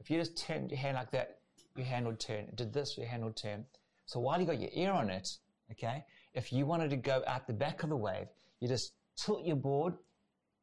If 0.00 0.10
you 0.10 0.18
just 0.18 0.36
turned 0.36 0.70
your 0.72 0.80
hand 0.80 0.96
like 0.96 1.12
that, 1.12 1.38
your 1.76 1.86
hand 1.86 2.06
would 2.06 2.18
turn. 2.18 2.48
Did 2.56 2.72
this, 2.72 2.98
your 2.98 3.06
hand 3.06 3.24
would 3.24 3.36
turn. 3.36 3.64
So 4.06 4.18
while 4.18 4.40
you 4.40 4.46
got 4.46 4.60
your 4.60 4.70
ear 4.74 4.92
on 4.92 5.10
it, 5.10 5.28
okay, 5.70 6.04
if 6.34 6.52
you 6.52 6.66
wanted 6.66 6.90
to 6.90 6.96
go 6.96 7.22
out 7.26 7.46
the 7.46 7.52
back 7.52 7.84
of 7.84 7.88
the 7.88 7.96
wave, 7.96 8.26
you 8.60 8.66
just 8.66 8.94
tilt 9.16 9.46
your 9.46 9.56
board 9.56 9.94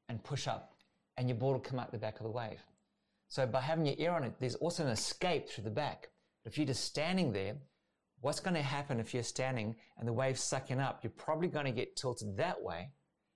and 0.10 0.22
push 0.24 0.46
up, 0.48 0.74
and 1.18 1.30
your 1.30 1.38
board 1.38 1.54
will 1.56 1.70
come 1.70 1.80
out 1.80 1.92
the 1.92 1.98
back 1.98 2.20
of 2.20 2.26
the 2.26 2.32
wave. 2.32 2.60
So 3.30 3.46
by 3.48 3.62
having 3.62 3.86
your 3.86 3.96
ear 3.98 4.12
on 4.12 4.24
it, 4.24 4.34
there's 4.40 4.56
also 4.56 4.84
an 4.84 4.90
escape 4.90 5.48
through 5.48 5.64
the 5.64 5.70
back. 5.70 6.10
But 6.44 6.52
If 6.52 6.58
you're 6.58 6.66
just 6.66 6.84
standing 6.84 7.32
there, 7.32 7.56
what's 8.22 8.40
going 8.40 8.56
to 8.56 8.62
happen 8.62 9.00
if 9.00 9.14
you're 9.14 9.24
standing 9.24 9.76
and 9.98 10.08
the 10.08 10.14
wave's 10.14 10.42
sucking 10.42 10.80
up? 10.80 11.00
You're 11.04 11.12
probably 11.12 11.48
going 11.48 11.66
to 11.66 11.72
get 11.72 11.96
tilted 11.96 12.36
that 12.38 12.62
way 12.62 12.90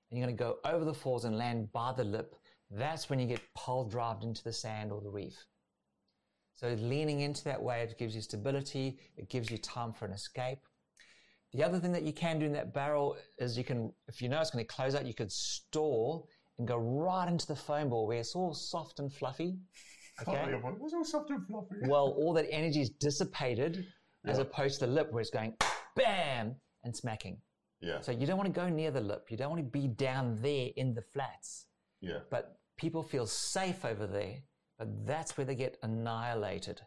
and 0.10 0.20
you're 0.20 0.26
going 0.28 0.38
to 0.38 0.44
go 0.44 0.58
over 0.66 0.86
the 0.86 0.94
falls 0.94 1.26
and 1.26 1.38
land 1.38 1.72
by 1.72 1.94
the 1.94 2.04
lip. 2.04 2.36
That's 2.70 3.10
when 3.10 3.20
you 3.20 3.28
get 3.28 3.42
pole 3.56 3.88
drived 3.88 4.24
into 4.24 4.44
the 4.44 4.54
sand 4.54 4.92
or 4.92 5.02
the 5.02 5.10
reef. 5.10 5.46
So 6.56 6.76
leaning 6.80 7.22
into 7.22 7.44
that 7.46 7.62
wave 7.62 7.98
gives 7.98 8.16
you 8.16 8.22
stability. 8.22 9.00
It 9.18 9.30
gives 9.30 9.50
you 9.50 9.58
time 9.58 9.94
for 9.94 10.06
an 10.06 10.12
escape. 10.12 10.60
The 11.52 11.64
other 11.64 11.80
thing 11.80 11.92
that 11.92 12.04
you 12.04 12.14
can 12.14 12.40
do 12.40 12.46
in 12.46 12.54
that 12.54 12.74
barrel 12.74 13.16
is 13.38 13.58
you 13.58 13.64
can, 13.64 13.92
if 14.08 14.22
you 14.22 14.30
know 14.30 14.42
it's 14.42 14.50
going 14.50 14.66
to 14.66 14.74
close 14.74 14.96
out, 14.96 15.06
you 15.06 15.14
could 15.14 15.32
stall 15.32 16.28
and 16.58 16.68
go 16.68 16.78
right 16.78 17.28
into 17.28 17.48
the 17.48 17.56
foam 17.56 17.90
ball 17.90 18.08
where 18.08 18.20
it's 18.20 18.36
all 18.36 18.54
soft 18.54 19.00
and 19.00 19.12
fluffy. 19.12 19.58
Oh, 20.28 20.32
okay. 20.32 20.54
Oh, 20.54 20.70
What's 20.78 20.94
all 20.94 21.04
soft 21.04 21.32
and 21.32 21.44
fluffy? 21.48 21.76
well, 21.88 22.16
all 22.20 22.34
that 22.34 22.46
energy 22.52 22.82
is 22.82 22.92
dissipated 22.92 23.84
as 24.26 24.38
Yeah. 24.38 24.43
opposed 24.43 24.80
to 24.80 24.86
the 24.88 24.91
lip 24.91 25.11
where 25.11 25.21
it's 25.21 25.30
going 25.30 25.57
bam 25.95 26.55
and 26.84 26.95
smacking. 26.95 27.41
Yeah, 27.82 27.99
So 28.01 28.11
you 28.11 28.26
don't 28.26 28.38
want 28.38 28.53
to 28.53 28.59
go 28.59 28.69
near 28.69 28.91
the 28.91 29.01
lip. 29.01 29.30
You 29.30 29.36
don't 29.38 29.49
want 29.51 29.61
to 29.61 29.69
be 29.69 29.88
down 29.88 30.41
there 30.41 30.69
in 30.76 30.93
the 30.93 31.01
flats. 31.01 31.67
yeah. 31.99 32.19
But 32.30 32.59
people 32.78 33.03
feel 33.03 33.26
safe 33.28 33.86
over 33.86 34.07
there. 34.07 34.43
But 34.78 35.05
that's 35.05 35.38
where 35.38 35.45
they 35.45 35.55
get 35.55 35.78
annihilated. 35.84 36.82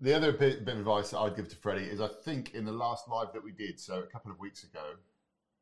The 0.00 0.12
other 0.14 0.32
bit, 0.32 0.64
bit 0.64 0.74
of 0.74 0.80
advice 0.80 1.10
that 1.10 1.18
I'd 1.20 1.36
give 1.36 1.48
to 1.50 1.56
Freddie 1.56 1.84
is 1.84 2.00
I 2.00 2.08
think 2.08 2.54
in 2.54 2.64
the 2.64 2.72
last 2.72 3.08
live 3.08 3.32
that 3.34 3.44
we 3.44 3.52
did, 3.52 3.78
so 3.78 4.00
a 4.00 4.06
couple 4.06 4.32
of 4.32 4.38
weeks 4.40 4.64
ago, 4.64 4.96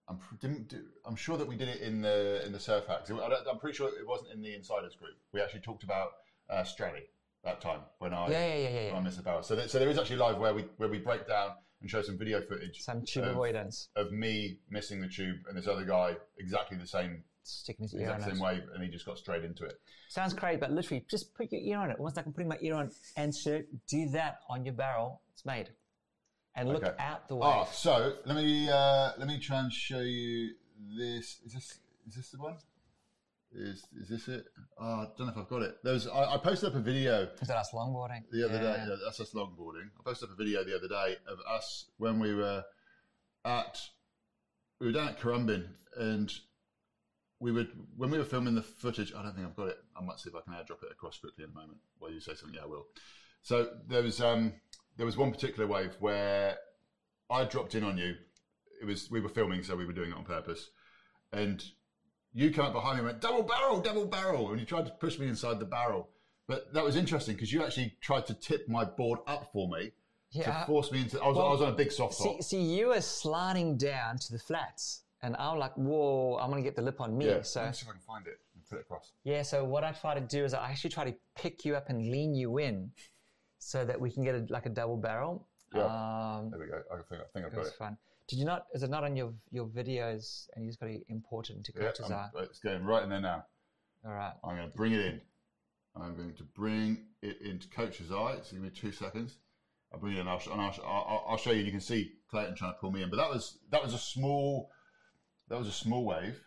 I'm, 0.09 0.19
didn't 0.41 0.69
do, 0.69 0.89
I'm 1.05 1.15
sure 1.15 1.37
that 1.37 1.47
we 1.47 1.57
did 1.57 1.69
it 1.69 1.83
in 1.83 2.01
the 2.01 2.45
in 2.45 2.51
the 2.53 2.59
surf 2.59 2.87
hacks. 2.87 3.11
I'm 3.11 3.59
pretty 3.59 3.77
sure 3.77 3.89
it 3.89 4.07
wasn't 4.07 4.33
in 4.33 4.41
the 4.41 4.55
insiders 4.55 4.97
group. 4.97 5.17
We 5.33 5.41
actually 5.41 5.61
talked 5.61 5.83
about 5.85 6.09
uh, 6.49 6.63
Straddie 6.65 7.07
that 7.45 7.61
time 7.61 7.81
when 7.99 8.13
I 8.13 8.29
Yeah, 8.31 8.55
yeah, 8.55 8.69
yeah, 8.69 8.81
yeah. 8.91 8.97
I 8.97 9.01
miss 9.01 9.19
a 9.19 9.23
barrel. 9.23 9.43
So, 9.43 9.57
there, 9.57 9.69
so 9.69 9.79
there 9.79 9.89
is 9.89 9.99
actually 9.99 10.17
live 10.17 10.39
where 10.39 10.55
we 10.55 10.63
where 10.77 10.89
we 10.89 10.99
break 10.99 11.27
down 11.27 11.51
and 11.81 11.89
show 11.91 12.03
some 12.03 12.19
video 12.19 12.41
footage 12.43 12.81
Some 12.81 13.03
tube 13.07 13.25
of, 13.25 13.31
avoidance. 13.31 13.89
of 13.97 14.13
me 14.13 14.59
missing 14.69 15.01
the 15.01 15.09
tube 15.09 15.39
and 15.49 15.57
this 15.57 15.67
other 15.67 15.85
guy 15.85 16.17
exactly 16.39 16.77
the 16.77 16.87
same 16.87 17.25
Sticking 17.43 17.85
his 17.85 17.95
ear 17.95 18.03
exact 18.03 18.25
same 18.25 18.39
wave, 18.39 18.63
and 18.75 18.85
he 18.85 18.91
just 18.91 19.07
got 19.07 19.17
straight 19.17 19.45
into 19.45 19.65
it. 19.65 19.81
Sounds 20.11 20.35
crazy, 20.35 20.59
but 20.61 20.71
literally 20.71 21.05
just 21.11 21.35
put 21.35 21.51
your 21.51 21.61
ear 21.63 21.79
on 21.79 21.91
it. 21.91 21.97
Almost 21.99 22.17
like 22.17 22.27
I'm 22.27 22.33
putting 22.35 22.49
my 22.49 22.59
ear 22.61 22.75
on 22.75 22.91
and 23.17 23.35
shirt. 23.35 23.67
Do 23.89 24.11
that 24.11 24.41
on 24.51 24.65
your 24.67 24.75
barrel. 24.75 25.23
It's 25.33 25.47
made. 25.47 25.71
And 26.55 26.69
look 26.69 26.85
Okay. 26.85 26.95
out 27.03 27.29
the 27.29 27.37
Ah, 27.39 27.61
wave. 27.65 27.69
so 27.73 28.17
let 28.27 28.37
me 28.37 28.69
uh, 28.69 29.13
let 29.17 29.27
me 29.27 29.39
try 29.39 29.61
and 29.61 29.73
show 29.73 30.01
you 30.01 30.55
this. 30.99 31.41
Is 31.47 31.55
this 31.55 31.79
is 32.07 32.15
this 32.17 32.31
the 32.31 32.39
one? 32.39 32.57
Is 33.53 33.83
is 34.01 34.09
this 34.09 34.29
it? 34.29 34.45
Oh, 34.79 34.85
I 34.85 35.07
don't 35.19 35.27
know 35.27 35.33
if 35.33 35.37
I've 35.39 35.49
got 35.49 35.63
it. 35.63 35.77
There's 35.83 36.07
I, 36.07 36.35
I 36.35 36.37
posted 36.39 36.69
up 36.69 36.77
a 36.77 36.81
video 36.81 37.29
Is 37.43 37.49
that 37.49 37.57
us 37.57 37.71
longboarding? 37.75 38.23
the 38.31 38.45
other 38.45 38.55
Yeah. 38.55 38.61
day. 38.77 38.85
Yeah, 38.89 38.97
that's 39.05 39.19
us 39.19 39.33
longboarding. 39.35 39.89
I 39.99 40.03
posted 40.05 40.29
up 40.29 40.35
a 40.35 40.37
video 40.37 40.63
the 40.63 40.77
other 40.77 40.87
day 40.87 41.17
of 41.27 41.39
us 41.49 41.87
when 41.97 42.21
we 42.21 42.33
were 42.33 42.63
at 43.45 43.81
we 44.79 44.87
were 44.87 44.93
down 44.93 45.09
at 45.09 45.19
Currumbin 45.19 45.67
and 45.97 46.33
we 47.41 47.51
would 47.51 47.71
when 47.97 48.11
we 48.11 48.19
were 48.19 48.25
filming 48.25 48.55
the 48.55 48.63
footage. 48.63 49.13
I 49.13 49.23
don't 49.23 49.35
think 49.35 49.47
I've 49.49 49.57
got 49.57 49.69
it. 49.69 49.79
I 49.97 50.01
might 50.05 50.21
see 50.21 50.31
if 50.31 50.37
I 50.37 50.41
can 50.43 50.53
airdrop 50.53 50.85
it 50.85 50.93
across 50.93 51.19
quickly 51.19 51.43
in 51.43 51.51
a 51.51 51.55
moment 51.55 51.79
while 51.99 52.13
you 52.13 52.21
say 52.21 52.35
something. 52.35 52.55
Yeah, 52.55 52.65
I 52.65 52.67
will. 52.67 52.87
So 53.43 53.69
there 53.89 54.03
was 54.03 54.21
um 54.21 54.53
there 54.97 55.07
was 55.07 55.17
one 55.17 55.33
particular 55.33 55.67
wave 55.67 55.97
where 55.99 56.57
I 57.29 57.45
dropped 57.45 57.75
in 57.75 57.83
on 57.83 57.99
you. 57.99 58.15
It 58.81 58.85
was 58.85 59.11
we 59.11 59.21
were 59.21 59.29
filming, 59.29 59.65
so 59.65 59.75
we 59.75 59.87
were 59.87 59.93
doing 59.93 60.13
it 60.13 60.17
on 60.17 60.25
purpose, 60.25 60.71
and 61.33 61.65
you 62.33 62.51
came 62.51 62.65
up 62.67 62.73
behind 62.73 62.95
me 62.97 62.99
and 63.01 63.07
went 63.07 63.21
double 63.21 63.43
barrel, 63.43 63.81
double 63.81 64.07
barrel, 64.07 64.51
and 64.51 64.61
you 64.61 64.67
tried 64.67 64.87
to 64.87 64.93
push 64.93 65.19
me 65.19 65.27
inside 65.29 65.59
the 65.59 65.65
barrel. 65.67 66.09
But 66.47 66.73
that 66.75 66.85
was 66.85 66.97
interesting 66.97 67.35
because 67.35 67.53
you 67.53 67.63
actually 67.65 67.95
tried 68.01 68.27
to 68.27 68.35
tip 68.35 68.69
my 68.69 68.85
board 68.85 69.21
up 69.27 69.51
for 69.53 69.69
me 69.69 69.93
Yeah. 70.31 70.61
to 70.61 70.67
force 70.67 70.91
me 70.93 71.01
into. 71.03 71.21
I 71.23 71.29
was, 71.29 71.37
I 71.39 71.41
was 71.51 71.63
on 71.63 71.69
a 71.69 71.77
big 71.77 71.93
soft 71.93 72.19
top. 72.19 72.37
See, 72.37 72.43
see, 72.43 72.63
you 72.79 72.89
were 72.89 73.01
sliding 73.01 73.77
down 73.77 74.19
to 74.19 74.33
the 74.33 74.39
flats, 74.39 75.03
and 75.23 75.37
I'm 75.37 75.59
like, 75.59 75.75
"Whoa, 75.77 76.39
I'm 76.41 76.51
gonna 76.51 76.63
get 76.63 76.77
the 76.77 76.83
lip 76.83 77.01
on 77.01 77.17
me." 77.17 77.27
yeah, 77.27 77.43
So 77.43 77.61
let 77.61 77.69
me 77.69 77.75
see 77.75 77.83
if 77.85 77.89
I 77.89 77.93
can 77.93 78.01
find 78.01 78.27
it 78.27 78.39
and 78.55 78.69
put 78.69 78.79
it 78.79 78.83
across. 78.83 79.13
yeah, 79.25 79.43
so 79.43 79.65
what 79.65 79.85
I 79.85 79.93
try 79.93 80.15
to 80.15 80.21
do 80.21 80.45
is 80.45 80.55
I 80.55 80.71
actually 80.71 80.91
try 80.91 81.05
to 81.05 81.15
pick 81.37 81.65
you 81.65 81.77
up 81.77 81.89
and 81.89 82.11
lean 82.11 82.35
you 82.35 82.59
in, 82.59 82.91
so 83.59 83.85
that 83.85 84.01
we 84.01 84.11
can 84.11 84.25
get 84.25 84.35
a, 84.35 84.47
like 84.49 84.67
a 84.67 84.71
double 84.71 84.97
barrel. 84.97 85.47
Yeah. 85.75 85.83
Um, 85.85 86.51
There 86.51 86.59
we 86.61 86.67
go. 86.67 86.83
I 86.93 86.97
think 87.09 87.21
I 87.23 87.25
think 87.33 87.47
I've 87.47 87.55
got 87.55 87.67
it. 87.67 87.73
fun. 87.75 87.97
Did 88.31 88.39
you 88.39 88.45
not? 88.45 88.67
Is 88.73 88.83
it 88.85 88.91
not 88.91 89.03
on 89.05 89.17
your 89.17 89.35
your 89.51 89.67
videos? 89.67 90.47
And 90.55 90.65
you 90.65 90.71
just 90.71 90.81
got 90.81 90.87
to 90.87 91.01
import 91.09 91.51
it 91.51 91.57
into 91.57 91.73
Yeah, 91.79 91.91
Eye. 92.15 92.29
it's 92.43 92.61
going 92.61 92.85
right 92.85 93.03
in 93.03 93.11
there 93.11 93.21
now. 93.21 93.45
All 94.07 94.13
right. 94.13 94.33
I'm 94.45 94.57
going 94.57 94.71
to 94.71 94.77
bring 94.77 94.93
it 94.93 95.01
in. 95.05 95.21
I'm 95.97 96.15
going 96.17 96.35
to 96.35 96.45
bring 96.45 97.07
it 97.23 97.39
into 97.43 97.69
Coach's 97.69 98.13
Eye. 98.13 98.37
So 98.43 98.53
give 98.53 98.63
me 98.63 98.71
two 98.71 98.93
seconds. 98.93 99.39
I'll 99.93 99.99
bring 99.99 100.15
it 100.17 100.21
in. 100.21 100.29
I'll, 100.29 100.39
sh- 100.39 100.47
and 100.47 100.61
I'll, 100.61 100.71
sh- 100.73 100.79
I'll, 100.87 101.25
I'll 101.31 101.37
show 101.37 101.51
you. 101.51 101.65
You 101.65 101.73
can 101.73 101.81
see 101.81 102.13
Clayton 102.31 102.55
trying 102.55 102.73
to 102.73 102.79
pull 102.79 102.93
me 102.93 103.03
in, 103.03 103.11
but 103.11 103.17
that 103.17 103.29
was 103.29 103.59
that 103.73 103.83
was 103.83 103.93
a 103.93 103.99
small 103.99 104.71
that 105.49 105.59
was 105.59 105.67
a 105.67 105.73
small 105.73 106.05
wave, 106.05 106.41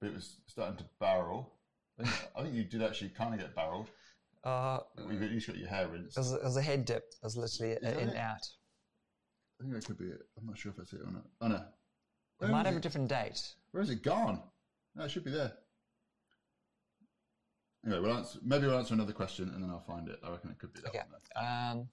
but 0.00 0.08
it 0.08 0.14
was 0.14 0.40
starting 0.46 0.78
to 0.78 0.84
barrel. 0.98 1.52
I 2.00 2.42
think, 2.42 2.54
you 2.54 2.64
did 2.64 2.82
actually 2.82 3.10
kind 3.10 3.34
of 3.34 3.40
get 3.40 3.54
barreled. 3.54 3.90
Uh, 4.44 4.78
You've 5.10 5.22
at 5.22 5.30
least 5.30 5.48
got 5.48 5.58
your 5.58 5.68
hair 5.68 5.88
rinsed. 5.88 6.16
it 6.16 6.20
was, 6.20 6.32
it 6.32 6.42
was 6.44 6.56
a 6.56 6.62
head 6.62 6.84
dip. 6.84 7.02
It 7.02 7.24
was 7.24 7.36
literally 7.36 7.76
in 7.82 8.08
it? 8.08 8.16
out. 8.16 8.38
I 9.58 9.64
think 9.64 9.74
that 9.74 9.84
could 9.84 9.98
be 9.98 10.06
it. 10.06 10.22
I'm 10.38 10.46
not 10.46 10.56
sure 10.58 10.70
if 10.70 10.76
that's 10.76 10.92
it 10.92 11.00
or 11.04 11.10
not. 11.10 11.24
Oh 11.40 11.48
no. 11.48 11.64
It 12.40 12.50
might 12.50 12.66
have 12.66 12.76
a 12.76 12.80
different 12.80 13.08
date. 13.08 13.54
Where 13.72 13.82
is 13.82 13.90
it 13.90 14.02
gone? 14.02 14.40
No, 14.94 15.04
it 15.04 15.10
should 15.10 15.24
be 15.24 15.30
there. 15.32 15.52
Anyway, 17.84 18.00
we'll 18.00 18.16
answer, 18.16 18.38
maybe 18.44 18.66
we'll 18.66 18.78
answer 18.78 18.94
another 18.94 19.12
question 19.12 19.50
and 19.54 19.62
then 19.62 19.70
I'll 19.70 19.80
find 19.80 20.08
it. 20.08 20.18
I 20.24 20.30
reckon 20.30 20.50
it 20.50 20.58
could 20.58 20.72
be 20.72 20.80
that 20.80 20.88
Okay. 20.88 21.02
one. 21.34 21.44
Um, 21.44 21.88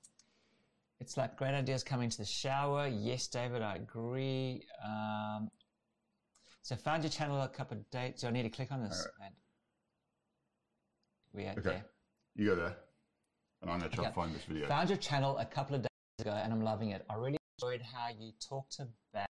it's 1.00 1.18
like 1.18 1.36
great 1.38 1.54
ideas 1.54 1.84
coming 1.84 2.10
to 2.10 2.18
the 2.18 2.26
shower. 2.26 2.88
Yes, 2.88 3.28
David, 3.28 3.62
I 3.62 3.76
agree. 3.76 4.64
Um, 4.84 5.50
so 6.62 6.76
found 6.76 7.04
your 7.04 7.12
channel 7.12 7.42
a 7.42 7.48
couple 7.48 7.78
of 7.78 7.90
dates. 7.90 8.22
Do 8.22 8.28
I 8.28 8.32
need 8.32 8.44
to 8.44 8.50
click 8.50 8.72
on 8.72 8.84
this? 8.84 9.08
Alright. 9.20 9.34
And 11.34 11.34
we 11.34 11.50
Okay. 11.50 11.62
there. 11.62 11.86
You 12.36 12.46
go 12.48 12.56
there. 12.56 12.76
And 13.62 13.72
I'm 13.72 13.80
going 13.80 13.90
to 13.90 13.96
try 13.96 14.06
and 14.06 14.16
find 14.16 14.36
this 14.36 14.44
video. 14.46 14.68
Found 14.68 14.90
your 14.90 14.98
channel 14.98 15.38
a 15.38 15.46
couple 15.46 15.76
of 15.76 15.82
days 15.82 15.90
ago, 16.20 16.32
and 16.32 16.52
I'm 16.54 16.62
loving 16.62 16.90
it. 16.90 17.06
I 17.10 17.16
really 17.16 17.38
enjoyed 17.62 17.82
how 17.82 18.10
you 18.20 18.32
talked 18.48 18.80
about 18.80 19.28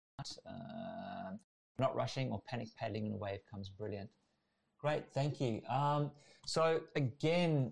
um, 0.47 1.39
not 1.78 1.95
rushing 1.95 2.32
or 2.32 2.41
panic 2.47 2.69
paddling 2.78 3.03
when 3.03 3.13
a 3.13 3.17
wave 3.17 3.39
comes. 3.51 3.69
Brilliant. 3.69 4.09
Great, 4.80 5.03
thank 5.13 5.41
you. 5.41 5.61
Um, 5.69 6.11
so 6.45 6.82
again, 6.95 7.71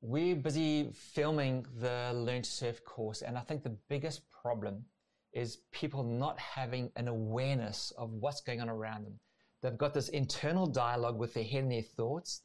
we're 0.00 0.36
busy 0.36 0.90
filming 0.92 1.66
the 1.80 2.12
Learn 2.14 2.42
to 2.42 2.50
Surf 2.50 2.84
course, 2.84 3.22
and 3.22 3.36
I 3.36 3.40
think 3.40 3.62
the 3.62 3.76
biggest 3.88 4.22
problem 4.30 4.84
is 5.32 5.58
people 5.72 6.02
not 6.02 6.38
having 6.38 6.90
an 6.96 7.08
awareness 7.08 7.92
of 7.98 8.10
what's 8.10 8.40
going 8.40 8.60
on 8.60 8.68
around 8.68 9.04
them. 9.04 9.18
They've 9.62 9.76
got 9.76 9.94
this 9.94 10.08
internal 10.10 10.66
dialogue 10.66 11.18
with 11.18 11.34
their 11.34 11.44
head 11.44 11.64
and 11.64 11.72
their 11.72 11.82
thoughts, 11.82 12.42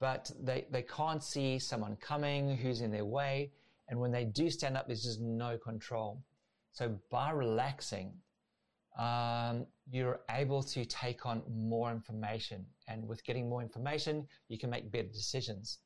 but 0.00 0.30
they, 0.40 0.66
they 0.70 0.82
can't 0.82 1.22
see 1.22 1.58
someone 1.58 1.96
coming 1.96 2.56
who's 2.56 2.80
in 2.80 2.90
their 2.90 3.04
way. 3.04 3.52
And 3.88 4.00
when 4.00 4.12
they 4.12 4.24
do 4.24 4.48
stand 4.48 4.76
up, 4.76 4.86
there's 4.86 5.02
just 5.02 5.20
no 5.20 5.58
control. 5.58 6.22
So 6.72 6.98
by 7.10 7.30
relaxing, 7.30 8.12
um, 8.98 9.66
you're 9.90 10.20
able 10.30 10.62
to 10.62 10.84
take 10.84 11.26
on 11.26 11.42
more 11.50 11.90
information. 11.90 12.66
And 12.88 13.06
with 13.06 13.24
getting 13.24 13.48
more 13.48 13.62
information, 13.62 14.26
you 14.48 14.58
can 14.58 14.70
make 14.70 14.90
better 14.90 15.08
decisions. 15.08 15.78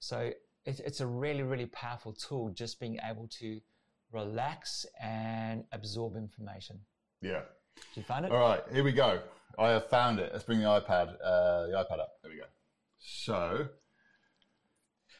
So 0.00 0.30
it's, 0.64 0.80
it's 0.80 1.00
a 1.00 1.06
really, 1.06 1.42
really 1.42 1.66
powerful 1.66 2.12
tool, 2.12 2.50
just 2.50 2.78
being 2.80 2.98
able 3.08 3.28
to 3.40 3.60
relax 4.12 4.86
and 5.00 5.64
absorb 5.72 6.16
information. 6.16 6.78
Yeah. 7.20 7.42
Did 7.76 7.84
you 7.96 8.02
find 8.02 8.24
it? 8.24 8.30
All 8.32 8.38
right, 8.38 8.62
here 8.72 8.84
we 8.84 8.92
go. 8.92 9.20
I 9.58 9.70
have 9.70 9.88
found 9.88 10.18
it. 10.20 10.30
Let's 10.32 10.44
bring 10.44 10.58
the 10.60 10.66
iPad, 10.66 11.14
uh, 11.24 11.66
the 11.66 11.72
iPad 11.72 12.00
up. 12.00 12.12
There 12.22 12.30
we 12.30 12.38
go. 12.38 12.44
So, 12.98 13.68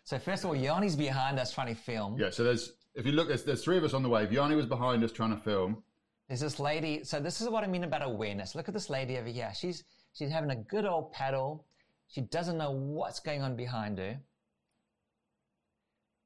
So 0.05 0.18
first 0.18 0.45
of 0.45 0.51
all, 0.51 0.57
Yanni's 0.57 0.97
behind 0.97 1.39
us 1.39 1.53
trying 1.53 1.75
to 1.75 1.81
film. 1.81 2.16
yeah, 2.18 2.31
so 2.31 2.45
there's, 2.45 2.72
if 2.95 3.07
you 3.07 3.12
look, 3.12 3.28
there's, 3.28 3.45
there's 3.45 3.64
three 3.64 3.76
of 3.76 3.84
us 3.84 3.95
on 3.95 4.03
the 4.03 4.09
wave. 4.09 4.32
Yanni 4.32 4.55
was 4.57 4.66
behind 4.66 5.03
us 5.05 5.12
trying 5.12 5.34
to 5.36 5.42
film. 5.42 5.82
There's 6.28 6.40
this 6.40 6.59
lady. 6.59 7.05
So 7.05 7.20
this 7.20 7.40
is 7.40 7.49
what 7.49 7.64
I 7.64 7.66
mean 7.66 7.84
about 7.84 8.03
awareness. 8.03 8.55
Look 8.55 8.68
at 8.68 8.74
this 8.74 8.88
lady 8.88 9.18
over 9.18 9.28
here. 9.28 9.53
She's 9.55 9.84
she's 10.14 10.30
having 10.30 10.51
a 10.51 10.57
good 10.57 10.84
old 10.86 11.12
paddle. 11.12 11.66
She 12.09 12.22
doesn't 12.22 12.57
know 12.57 12.70
what's 12.70 13.20
going 13.20 13.42
on 13.42 13.57
behind 13.57 13.99
her. 13.99 14.18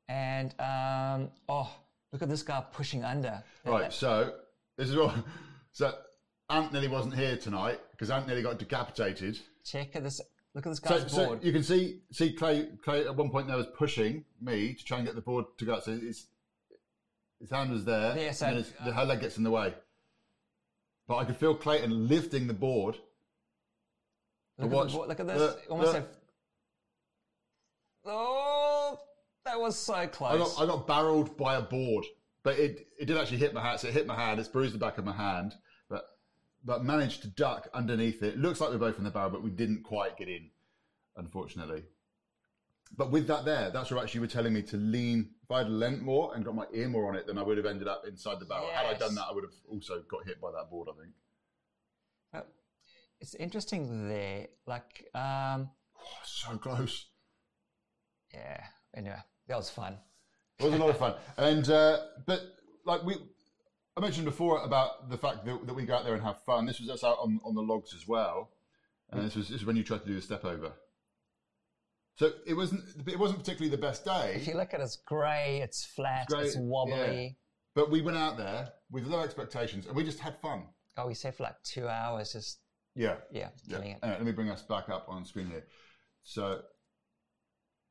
And 0.09 0.55
um, 0.61 1.31
oh, 1.49 1.71
look 2.12 2.23
at 2.23 2.29
this 2.29 2.43
guy 2.43 2.62
pushing 2.73 3.05
under. 3.05 3.43
Right, 3.64 3.93
so 3.93 4.35
this 4.77 4.89
is 4.89 4.97
what, 4.97 5.14
so 5.73 5.93
Ant 6.49 6.73
nearly 6.73 6.89
wasn't 6.89 7.14
here 7.16 7.37
tonight 7.37 7.81
because 7.91 8.11
Ant 8.11 8.27
nearly 8.27 8.43
got 8.43 8.59
decapitated. 8.59 9.39
Check 9.64 9.93
this. 9.93 10.21
Look 10.55 10.66
at 10.66 10.71
this 10.71 10.79
So, 10.79 10.89
guy's 10.99 11.12
so 11.12 11.27
board. 11.27 11.45
you 11.45 11.53
can 11.53 11.62
see 11.62 12.01
see 12.11 12.33
Clay 12.33 12.69
Clay 12.83 13.05
at 13.05 13.14
one 13.14 13.31
point 13.31 13.49
there 13.49 13.57
was 13.57 13.66
pushing 13.77 14.25
me 14.41 14.75
to 14.75 14.85
try 14.85 14.97
and 14.99 15.07
get 15.07 15.14
the 15.14 15.21
board 15.21 15.45
to 15.59 15.64
go. 15.64 15.79
So 15.81 15.93
his 15.93 16.27
his 17.41 17.51
hand 17.51 17.70
was 17.70 17.84
there. 17.84 18.16
Yeah, 18.18 18.32
so- 18.32 18.47
and 18.47 18.64
the, 18.84 18.93
her 18.93 19.05
leg 19.05 19.20
gets 19.20 19.36
in 19.39 19.45
the 19.45 19.51
way. 19.51 19.74
But 21.07 21.16
I 21.16 21.24
could 21.24 21.36
feel 21.36 21.55
Clayton 21.55 22.09
lifting 22.09 22.47
the 22.47 22.55
board. 22.55 22.97
look, 24.59 24.70
watch- 24.70 24.86
at 24.89 24.93
the 24.93 24.99
look 25.09 25.20
at 25.20 25.26
this. 25.26 25.39
look, 25.41 25.62
Almost 25.70 25.86
look. 25.86 25.97
have. 25.97 26.07
Oh, 28.05 28.99
that 29.45 29.59
was 29.61 29.76
so 29.76 29.95
I 29.95 30.07
close. 30.07 30.55
got 30.55 30.62
I 30.62 30.66
got 30.66 30.86
barreled 30.86 31.36
by 31.36 31.57
a 31.57 31.62
board, 31.62 32.05
but 32.43 32.59
it 32.59 32.86
it 32.99 33.07
did 33.07 33.16
actually 33.16 33.39
hit 33.39 33.53
my 33.55 33.62
hand. 33.62 33.80
So 33.80 33.89
it 33.89 33.95
hit 33.95 34.07
my 34.07 34.14
hand. 34.16 34.39
It's 34.41 34.49
bruised 34.49 34.74
the 34.74 34.78
back 34.78 34.99
of 34.99 35.05
my 35.05 35.12
hand, 35.12 35.55
but 35.89 36.05
but 36.64 36.84
managed 36.84 37.22
to 37.22 37.28
duck 37.28 37.68
underneath 37.74 38.22
it. 38.22 38.34
It 38.34 38.39
looks 38.39 38.61
like 38.61 38.70
we're 38.70 38.78
both 38.78 38.99
in 38.99 39.05
the 39.05 39.11
barrel, 39.11 39.30
but 39.30 39.43
we 39.43 39.51
didn't 39.51 39.82
quite 39.82 40.16
get 40.16 40.28
in, 40.28 40.51
unfortunately. 41.16 41.84
But 42.97 43.11
with 43.11 43.26
that 43.28 43.45
there, 43.45 43.70
that's 43.70 43.91
where 43.91 44.03
actually 44.03 44.18
you 44.18 44.22
were 44.22 44.26
telling 44.28 44.53
me 44.53 44.62
to 44.62 44.76
lean. 44.76 45.30
If 45.43 45.51
I 45.51 45.59
had 45.59 45.70
leant 45.70 46.03
more 46.03 46.34
and 46.34 46.45
got 46.45 46.55
my 46.55 46.64
ear 46.72 46.89
more 46.89 47.09
on 47.09 47.16
it, 47.16 47.26
then 47.26 47.39
I 47.39 47.43
would 47.43 47.57
have 47.57 47.66
ended 47.66 47.86
up 47.89 48.05
inside 48.07 48.41
the 48.41 48.47
barrel. 48.47 48.68
Had 48.72 48.86
I 48.86 48.95
done 48.95 49.14
that, 49.14 49.26
I 49.30 49.32
would 49.32 49.45
have 49.45 49.53
also 49.70 50.03
got 50.11 50.26
hit 50.26 50.41
by 50.41 50.51
that 50.53 50.70
board. 50.70 50.89
I 50.91 51.01
think. 51.03 51.14
Uh, 52.34 52.41
it's 53.20 53.34
interesting 53.34 54.09
there. 54.09 54.47
Like, 54.66 55.07
um, 55.14 55.70
Oh, 56.01 56.07
so 56.24 56.57
close. 56.59 57.07
yeah. 58.32 58.62
Anyway, 58.97 59.16
that 59.49 59.57
was 59.57 59.70
fun. 59.70 59.99
It 60.59 60.64
was 60.64 60.74
a 60.74 60.78
lot 60.78 60.91
of 60.91 60.99
fun. 60.99 61.14
And 61.36 61.68
uh, 61.70 61.99
but 62.26 62.41
like 62.84 63.05
we, 63.05 63.16
I 63.97 64.01
mentioned 64.01 64.24
before 64.24 64.62
about 64.64 65.11
the 65.11 65.18
fact 65.18 65.45
that, 65.45 65.66
that 65.66 65.74
we 65.74 65.84
go 65.84 65.95
out 65.95 66.05
there 66.05 66.14
and 66.14 66.22
have 66.22 66.43
fun. 66.45 66.66
This 66.66 66.80
was 66.80 66.89
us 66.89 67.05
out 67.05 67.18
on, 67.20 67.41
on 67.45 67.55
the 67.55 67.62
logs 67.62 67.95
as 67.95 68.09
well, 68.09 68.51
and 69.11 69.22
this 69.24 69.34
was 69.36 69.49
this 69.49 69.61
is 69.61 69.66
when 69.66 69.76
you 69.76 69.84
tried 69.84 70.01
to 70.03 70.07
do 70.07 70.14
the 70.14 70.22
step 70.22 70.45
over. 70.45 70.72
So 72.19 72.33
it 72.47 72.55
wasn't 72.55 72.83
it 73.07 73.19
wasn't 73.19 73.39
particularly 73.39 73.71
the 73.75 73.81
best 73.81 74.05
day, 74.05 74.33
If 74.35 74.49
you 74.49 74.55
look 74.57 74.75
at 74.75 74.81
it, 74.81 74.83
it's 74.83 74.97
grey, 74.97 75.61
it's 75.62 75.85
flat, 75.85 76.25
It's 76.25 76.35
grey, 76.35 76.45
it's 76.47 76.57
wobbly. 76.57 77.37
but 77.77 77.91
we 77.91 78.01
went 78.03 78.16
out 78.16 78.37
there 78.37 78.73
with 78.91 79.07
low 79.07 79.23
expectations 79.23 79.87
and 79.87 79.95
we 79.95 80.03
just 80.03 80.19
had 80.19 80.37
fun. 80.41 80.64
Oh, 80.97 81.07
we 81.07 81.14
stayed 81.14 81.37
for 81.37 81.45
like 81.45 81.62
two 81.62 81.87
hours, 81.87 82.33
just 82.33 82.59
Yeah. 82.97 83.19
yeah, 83.31 83.51
Yeah. 83.66 83.77
it. 83.79 83.83
Anyway, 83.83 83.99
let 84.03 84.25
me 84.25 84.33
bring 84.33 84.51
us 84.51 84.62
back 84.62 84.89
up 84.89 85.07
on 85.09 85.25
screen 85.25 85.47
here. 85.47 85.64
So, 86.25 86.62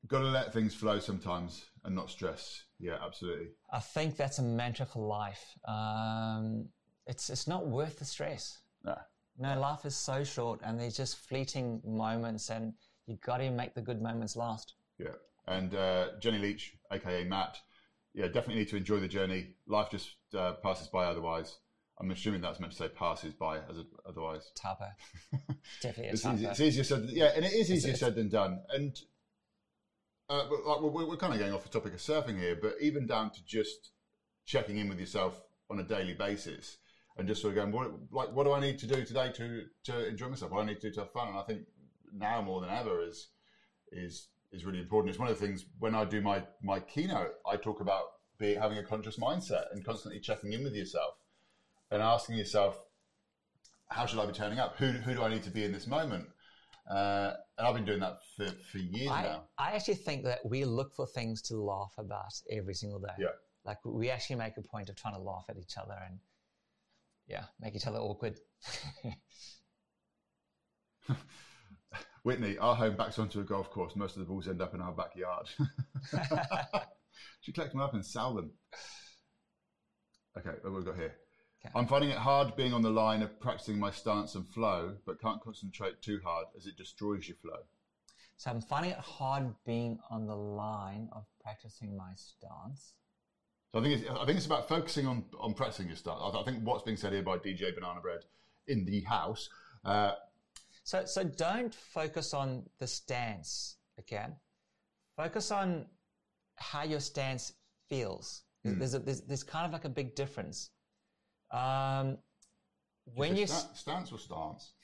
got 0.07 0.19
to 0.19 0.25
let 0.27 0.51
things 0.51 0.75
flow 0.75 0.99
sometimes 0.99 1.63
and 1.85 1.95
not 1.95 2.09
stress. 2.09 2.63
Yeah, 2.79 2.97
absolutely. 3.01 3.47
I 3.71 3.79
think 3.79 4.17
that's 4.17 4.39
a 4.39 4.43
mantra 4.43 4.85
for 4.85 5.07
life. 5.07 5.57
Um, 5.65 6.67
it's 7.05 7.29
it's 7.29 7.47
not 7.47 7.65
worth 7.65 7.97
the 7.99 8.05
stress. 8.05 8.59
No. 8.83 8.97
No, 9.37 9.57
life 9.57 9.85
is 9.85 9.95
so 9.95 10.25
short, 10.25 10.59
and 10.63 10.77
there's 10.77 10.97
just 10.97 11.15
fleeting 11.15 11.81
moments, 11.85 12.49
and 12.49 12.73
you 13.07 13.17
got 13.25 13.37
to 13.37 13.49
make 13.49 13.73
the 13.73 13.81
good 13.81 14.01
moments 14.01 14.35
last. 14.35 14.73
Yeah. 14.99 15.15
And 15.47 15.73
uh, 15.73 16.09
Jenny 16.19 16.39
Leach, 16.39 16.73
aka 16.91 17.23
Matt, 17.23 17.57
yeah, 18.13 18.25
definitely 18.27 18.55
need 18.55 18.69
to 18.69 18.77
enjoy 18.77 18.99
the 18.99 19.07
journey. 19.07 19.55
Life 19.67 19.87
just 19.91 20.09
uh, 20.37 20.53
passes 20.63 20.87
by 20.87 21.05
otherwise. 21.05 21.57
I'm 21.99 22.11
assuming 22.11 22.41
that's 22.41 22.59
meant 22.59 22.73
to 22.73 22.77
say 22.77 22.89
passes 22.89 23.33
by 23.33 23.57
as 23.57 23.77
a, 23.77 23.83
otherwise. 24.07 24.51
Tapa, 24.55 24.91
definitely 25.81 26.11
It's, 26.13 26.25
easy, 26.25 26.45
it's 26.45 26.59
easier 26.59 26.83
said, 26.83 27.05
yeah, 27.09 27.31
and 27.35 27.43
it 27.45 27.53
is 27.53 27.71
easier 27.71 27.89
it's- 27.93 27.99
said 28.01 28.15
than 28.15 28.29
done. 28.29 28.59
And 28.69 28.95
uh, 30.29 30.43
but, 30.49 30.65
like, 30.65 30.81
we're, 30.81 31.07
we're 31.07 31.15
kind 31.15 31.31
of 31.33 31.39
going 31.39 31.53
off 31.53 31.63
the 31.63 31.69
topic 31.69 31.93
of 31.93 31.99
surfing 31.99 32.37
here, 32.37 32.57
but 32.61 32.75
even 32.81 33.07
down 33.07 33.31
to 33.31 33.39
just 33.45 33.91
checking 34.45 34.77
in 34.77 34.89
with 34.89 34.99
yourself 34.99 35.41
on 35.69 35.79
a 35.79 35.83
daily 35.83 36.13
basis 36.13 36.77
and 37.17 37.27
just 37.29 37.41
sort 37.41 37.57
of 37.57 37.63
going, 37.63 37.71
what, 37.71 37.89
like, 38.11 38.35
what 38.35 38.43
do 38.43 38.51
I 38.51 38.59
need 38.59 38.77
to 38.79 38.87
do 38.87 39.05
today 39.05 39.31
to 39.35 39.63
to 39.85 40.07
enjoy 40.07 40.27
myself? 40.27 40.51
What 40.51 40.57
do 40.57 40.63
I 40.63 40.73
need 40.73 40.81
to 40.81 40.89
do 40.89 40.93
to 40.95 40.99
have 41.01 41.13
fun? 41.13 41.29
And 41.29 41.37
I 41.37 41.43
think 41.43 41.61
now 42.13 42.41
more 42.41 42.61
than 42.61 42.69
ever 42.69 43.03
is 43.03 43.27
is 43.91 44.29
is 44.51 44.65
really 44.65 44.79
important. 44.79 45.09
It's 45.09 45.19
one 45.19 45.29
of 45.29 45.39
the 45.39 45.45
things 45.45 45.65
when 45.79 45.95
I 45.95 46.05
do 46.05 46.21
my 46.21 46.43
my 46.61 46.79
keynote, 46.79 47.33
I 47.49 47.57
talk 47.57 47.81
about 47.81 48.03
be, 48.37 48.55
having 48.55 48.77
a 48.77 48.83
conscious 48.83 49.17
mindset 49.17 49.65
and 49.71 49.83
constantly 49.83 50.19
checking 50.19 50.53
in 50.53 50.63
with 50.63 50.75
yourself 50.75 51.15
and 51.91 52.01
asking 52.01 52.37
yourself, 52.37 52.79
how 53.89 54.05
should 54.05 54.19
I 54.19 54.25
be 54.25 54.33
turning 54.33 54.59
up? 54.59 54.75
Who, 54.77 54.87
who 54.87 55.13
do 55.13 55.23
I 55.23 55.29
need 55.29 55.43
to 55.43 55.49
be 55.49 55.63
in 55.63 55.71
this 55.71 55.87
moment? 55.87 56.25
Uh, 56.89 57.33
and 57.57 57.67
I've 57.67 57.73
been 57.73 57.85
doing 57.85 57.99
that 57.99 58.19
for, 58.35 58.47
for 58.71 58.77
years 58.77 59.11
I, 59.11 59.23
now. 59.23 59.43
I 59.57 59.71
actually 59.71 59.95
think 59.95 60.23
that 60.25 60.39
we 60.45 60.63
look 60.65 60.93
for 60.95 61.05
things 61.07 61.41
to 61.43 61.57
laugh 61.57 61.93
about 61.97 62.33
every 62.49 62.73
single 62.73 62.99
day. 62.99 63.13
Yeah. 63.19 63.27
Like 63.65 63.77
we 63.83 64.09
actually 64.09 64.37
make 64.37 64.53
a 64.57 64.61
point 64.61 64.89
of 64.89 64.95
trying 64.95 65.15
to 65.15 65.19
laugh 65.19 65.45
at 65.49 65.57
each 65.57 65.77
other 65.77 65.97
and 66.07 66.19
yeah, 67.27 67.43
make 67.59 67.75
each 67.75 67.87
other 67.87 67.99
awkward. 67.99 68.39
Whitney, 72.23 72.57
our 72.57 72.75
home 72.75 72.95
backs 72.95 73.19
onto 73.19 73.39
a 73.39 73.43
golf 73.43 73.69
course. 73.71 73.95
Most 73.95 74.15
of 74.15 74.19
the 74.19 74.25
balls 74.25 74.47
end 74.47 74.61
up 74.61 74.73
in 74.73 74.81
our 74.81 74.91
backyard. 74.91 75.47
Should 77.41 77.55
collect 77.55 77.71
them 77.71 77.81
up 77.81 77.93
and 77.93 78.05
sell 78.05 78.33
them. 78.33 78.51
Okay, 80.37 80.57
what 80.61 80.73
we've 80.73 80.85
got 80.85 80.95
here. 80.95 81.15
Okay. 81.65 81.71
I'm 81.75 81.87
finding 81.87 82.11
it 82.11 82.17
hard 82.17 82.55
being 82.55 82.73
on 82.73 82.81
the 82.81 82.89
line 82.89 83.23
of 83.23 83.39
practicing 83.39 83.79
my 83.79 83.89
stance 83.89 84.35
and 84.35 84.47
flow, 84.47 84.95
but 85.05 85.19
can't 85.19 85.41
concentrate 85.41 86.01
too 86.01 86.19
hard 86.23 86.45
as 86.55 86.67
it 86.67 86.77
destroys 86.77 87.27
your 87.27 87.37
flow. 87.37 87.57
so 88.37 88.51
I'm 88.51 88.61
finding 88.61 88.91
it 88.91 88.99
hard 88.99 89.55
being 89.65 89.99
on 90.11 90.27
the 90.27 90.35
line 90.35 91.09
of 91.13 91.25
practicing 91.41 91.97
my 91.97 92.11
stance. 92.15 92.93
So 93.73 93.79
I 93.79 93.83
think 93.83 94.01
it's, 94.01 94.09
I 94.09 94.25
think 94.25 94.37
it's 94.37 94.45
about 94.45 94.69
focusing 94.69 95.07
on 95.07 95.25
on 95.39 95.53
practicing 95.53 95.87
your 95.87 95.95
stance. 95.95 96.19
I, 96.21 96.39
I 96.39 96.43
think 96.43 96.59
what's 96.63 96.83
being 96.83 96.97
said 96.97 97.13
here 97.13 97.23
by 97.23 97.37
DJ 97.37 97.73
Banana 97.73 97.99
Bread 98.01 98.21
in 98.67 98.85
the 98.85 99.01
house. 99.01 99.49
Uh, 99.83 100.11
So, 100.87 101.03
so 101.03 101.21
don't 101.21 101.75
focus 101.75 102.33
on 102.33 102.63
the 102.79 102.87
stance, 102.87 103.75
okay? 103.99 104.27
Focus 105.17 105.51
on 105.51 105.85
how 106.55 106.83
your 106.83 107.01
stance 107.01 107.51
feels. 107.89 108.43
There's, 108.63 108.93
a, 108.93 108.99
there's, 108.99 109.19
there's 109.23 109.43
kind 109.43 109.65
of 109.65 109.73
like 109.73 109.83
a 109.83 109.89
big 109.89 110.15
difference. 110.15 110.69
Um, 111.51 112.19
when 113.03 113.35
you, 113.35 113.47
sta- 113.47 113.73
stance 113.73 114.13
or 114.13 114.17
stance? 114.17 114.75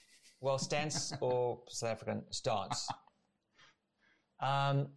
well, 0.41 0.58
stance 0.58 1.14
or 1.22 1.62
South 1.70 1.91
African 1.91 2.24
stance, 2.32 2.86
um, 4.41 4.89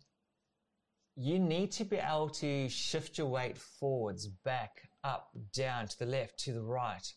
you 1.15 1.39
need 1.39 1.71
to 1.71 1.85
be 1.85 1.99
able 1.99 2.31
to 2.31 2.69
shift 2.69 3.17
your 3.17 3.29
weight 3.29 3.57
forwards, 3.57 4.27
back, 4.27 4.83
up, 5.05 5.29
down, 5.55 5.87
to 5.87 5.99
the 6.01 6.07
left, 6.07 6.37
to 6.41 6.53
the 6.53 6.63
right. 6.63 7.13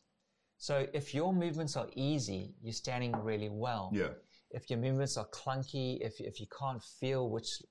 So 0.59 0.85
if 0.93 1.13
your 1.13 1.33
movements 1.33 1.77
are 1.77 1.87
easy, 1.95 2.53
you're 2.61 2.73
standing 2.73 3.15
really 3.15 3.49
well 3.49 3.89
Yeah, 3.93 4.09
if 4.51 4.69
your 4.69 4.77
movements 4.77 5.15
are 5.17 5.27
clunky, 5.29 5.99
if, 6.01 6.19
if 6.19 6.39
you 6.39 6.47
can't 6.57 6.83
feel 6.99 7.29
which 7.29 7.61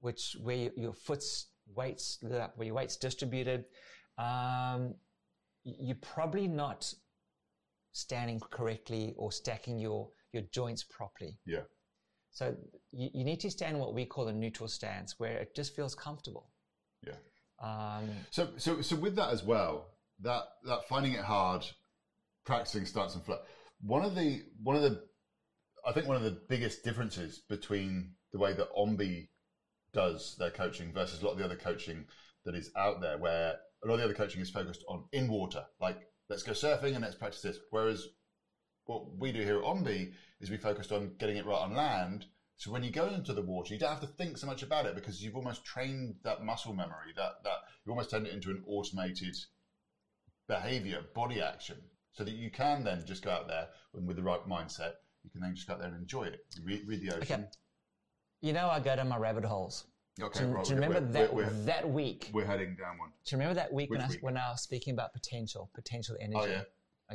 which 0.00 0.36
where 0.42 0.56
your, 0.56 0.72
your 0.76 0.92
foot's 0.92 1.48
weights 1.74 2.18
where 2.20 2.50
your 2.60 2.74
weight's 2.74 2.96
distributed, 2.96 3.64
um, 4.18 4.94
you're 5.64 5.96
probably 6.14 6.46
not 6.48 6.92
standing 7.92 8.40
correctly 8.50 9.14
or 9.16 9.32
stacking 9.32 9.78
your 9.78 10.08
your 10.32 10.42
joints 10.52 10.84
properly. 10.84 11.38
yeah. 11.46 11.64
So 12.30 12.56
you, 12.92 13.10
you 13.12 13.24
need 13.24 13.40
to 13.40 13.50
stand 13.50 13.78
what 13.78 13.94
we 13.94 14.06
call 14.06 14.28
a 14.28 14.32
neutral 14.32 14.68
stance, 14.68 15.14
where 15.18 15.36
it 15.38 15.54
just 15.54 15.76
feels 15.76 15.94
comfortable. 15.94 16.50
Yeah. 17.06 17.18
Um, 17.62 18.08
So, 18.30 18.48
so, 18.56 18.80
so 18.80 18.96
with 18.96 19.16
that 19.16 19.30
as 19.30 19.42
well, 19.44 19.88
that 20.20 20.44
that 20.64 20.88
finding 20.88 21.12
it 21.12 21.20
hard, 21.24 21.64
practicing 22.44 22.84
stance 22.86 23.14
and 23.14 23.24
flow. 23.24 23.38
One 23.80 24.04
of 24.04 24.14
the 24.14 24.42
one 24.62 24.76
of 24.76 24.82
the, 24.82 25.02
I 25.86 25.92
think 25.92 26.06
one 26.06 26.16
of 26.16 26.22
the 26.22 26.38
biggest 26.48 26.84
differences 26.84 27.40
between 27.48 28.14
the 28.32 28.38
way 28.38 28.52
that 28.52 28.72
Ombe 28.76 29.28
does 29.92 30.36
their 30.38 30.50
coaching 30.50 30.92
versus 30.92 31.20
a 31.20 31.24
lot 31.24 31.32
of 31.32 31.38
the 31.38 31.44
other 31.44 31.56
coaching 31.56 32.06
that 32.44 32.54
is 32.54 32.70
out 32.76 33.00
there, 33.00 33.18
where 33.18 33.56
a 33.84 33.86
lot 33.86 33.94
of 33.94 33.98
the 33.98 34.04
other 34.04 34.14
coaching 34.14 34.40
is 34.40 34.50
focused 34.50 34.84
on 34.88 35.04
in 35.12 35.28
water, 35.28 35.64
like 35.80 35.98
let's 36.28 36.42
go 36.42 36.52
surfing 36.52 36.94
and 36.94 37.02
let's 37.02 37.14
practice 37.14 37.42
this. 37.42 37.58
Whereas 37.70 38.06
what 38.86 39.16
we 39.18 39.32
do 39.32 39.42
here 39.42 39.58
at 39.58 39.64
Ombe 39.64 40.12
is 40.40 40.50
we 40.50 40.56
focused 40.56 40.92
on 40.92 41.12
getting 41.18 41.36
it 41.36 41.46
right 41.46 41.60
on 41.60 41.74
land. 41.74 42.26
So 42.56 42.70
when 42.70 42.82
you 42.82 42.90
go 42.90 43.08
into 43.08 43.32
the 43.32 43.42
water, 43.42 43.74
you 43.74 43.80
don't 43.80 43.90
have 43.90 44.00
to 44.00 44.06
think 44.06 44.38
so 44.38 44.46
much 44.46 44.62
about 44.62 44.86
it 44.86 44.94
because 44.94 45.22
you've 45.22 45.36
almost 45.36 45.64
trained 45.64 46.16
that 46.24 46.42
muscle 46.42 46.72
memory. 46.72 47.12
That 47.16 47.32
that 47.44 47.58
you 47.84 47.90
almost 47.90 48.10
turned 48.10 48.26
it 48.26 48.32
into 48.32 48.50
an 48.50 48.62
automated 48.66 49.36
behavior, 50.48 51.00
body 51.14 51.40
action, 51.40 51.76
so 52.12 52.24
that 52.24 52.34
you 52.34 52.50
can 52.50 52.84
then 52.84 53.02
just 53.06 53.24
go 53.24 53.30
out 53.30 53.48
there 53.48 53.68
and 53.94 54.06
with 54.06 54.16
the 54.16 54.22
right 54.22 54.46
mindset, 54.48 54.92
you 55.24 55.30
can 55.30 55.40
then 55.40 55.54
just 55.54 55.66
go 55.66 55.74
out 55.74 55.80
there 55.80 55.88
and 55.88 55.96
enjoy 55.96 56.24
it. 56.24 56.40
Read, 56.64 56.82
read 56.86 57.00
the 57.00 57.16
ocean. 57.16 57.40
Okay. 57.40 57.48
you 58.40 58.52
know, 58.52 58.68
I 58.68 58.80
go 58.80 58.94
to 58.96 59.04
my 59.04 59.16
rabbit 59.16 59.44
holes. 59.44 59.84
Okay, 60.20 60.40
Do, 60.40 60.46
right, 60.48 60.64
do 60.64 60.74
you 60.74 60.80
we're- 60.80 60.88
remember 60.88 61.06
we're, 61.06 61.12
that 61.12 61.34
we're, 61.34 61.50
that 61.64 61.88
week? 61.90 62.30
we're 62.34 62.44
heading 62.44 62.76
down 62.76 62.98
one. 62.98 63.08
Do 63.24 63.34
you 63.34 63.38
remember 63.38 63.54
that 63.54 63.72
week, 63.72 63.88
when 63.90 64.00
Which 64.00 64.08
I, 64.08 64.10
week? 64.10 64.22
when 64.22 64.36
I 64.36 64.50
was 64.50 64.60
speaking 64.62 64.92
about 64.92 65.12
potential, 65.14 65.70
potential 65.74 66.16
energy? 66.20 66.38
Oh 66.38 66.44
yeah, 66.44 66.62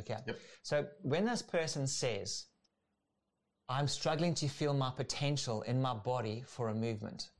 Okay. 0.00 0.16
Yep. 0.26 0.38
So 0.62 0.86
when 1.02 1.24
this 1.24 1.42
person 1.42 1.86
says, 1.86 2.46
I'm 3.68 3.86
struggling 3.86 4.34
to 4.34 4.48
feel 4.48 4.72
my 4.74 4.90
potential 4.90 5.62
in 5.62 5.80
my 5.80 5.94
body 5.94 6.42
for 6.46 6.70
a 6.70 6.74
movement, 6.74 7.30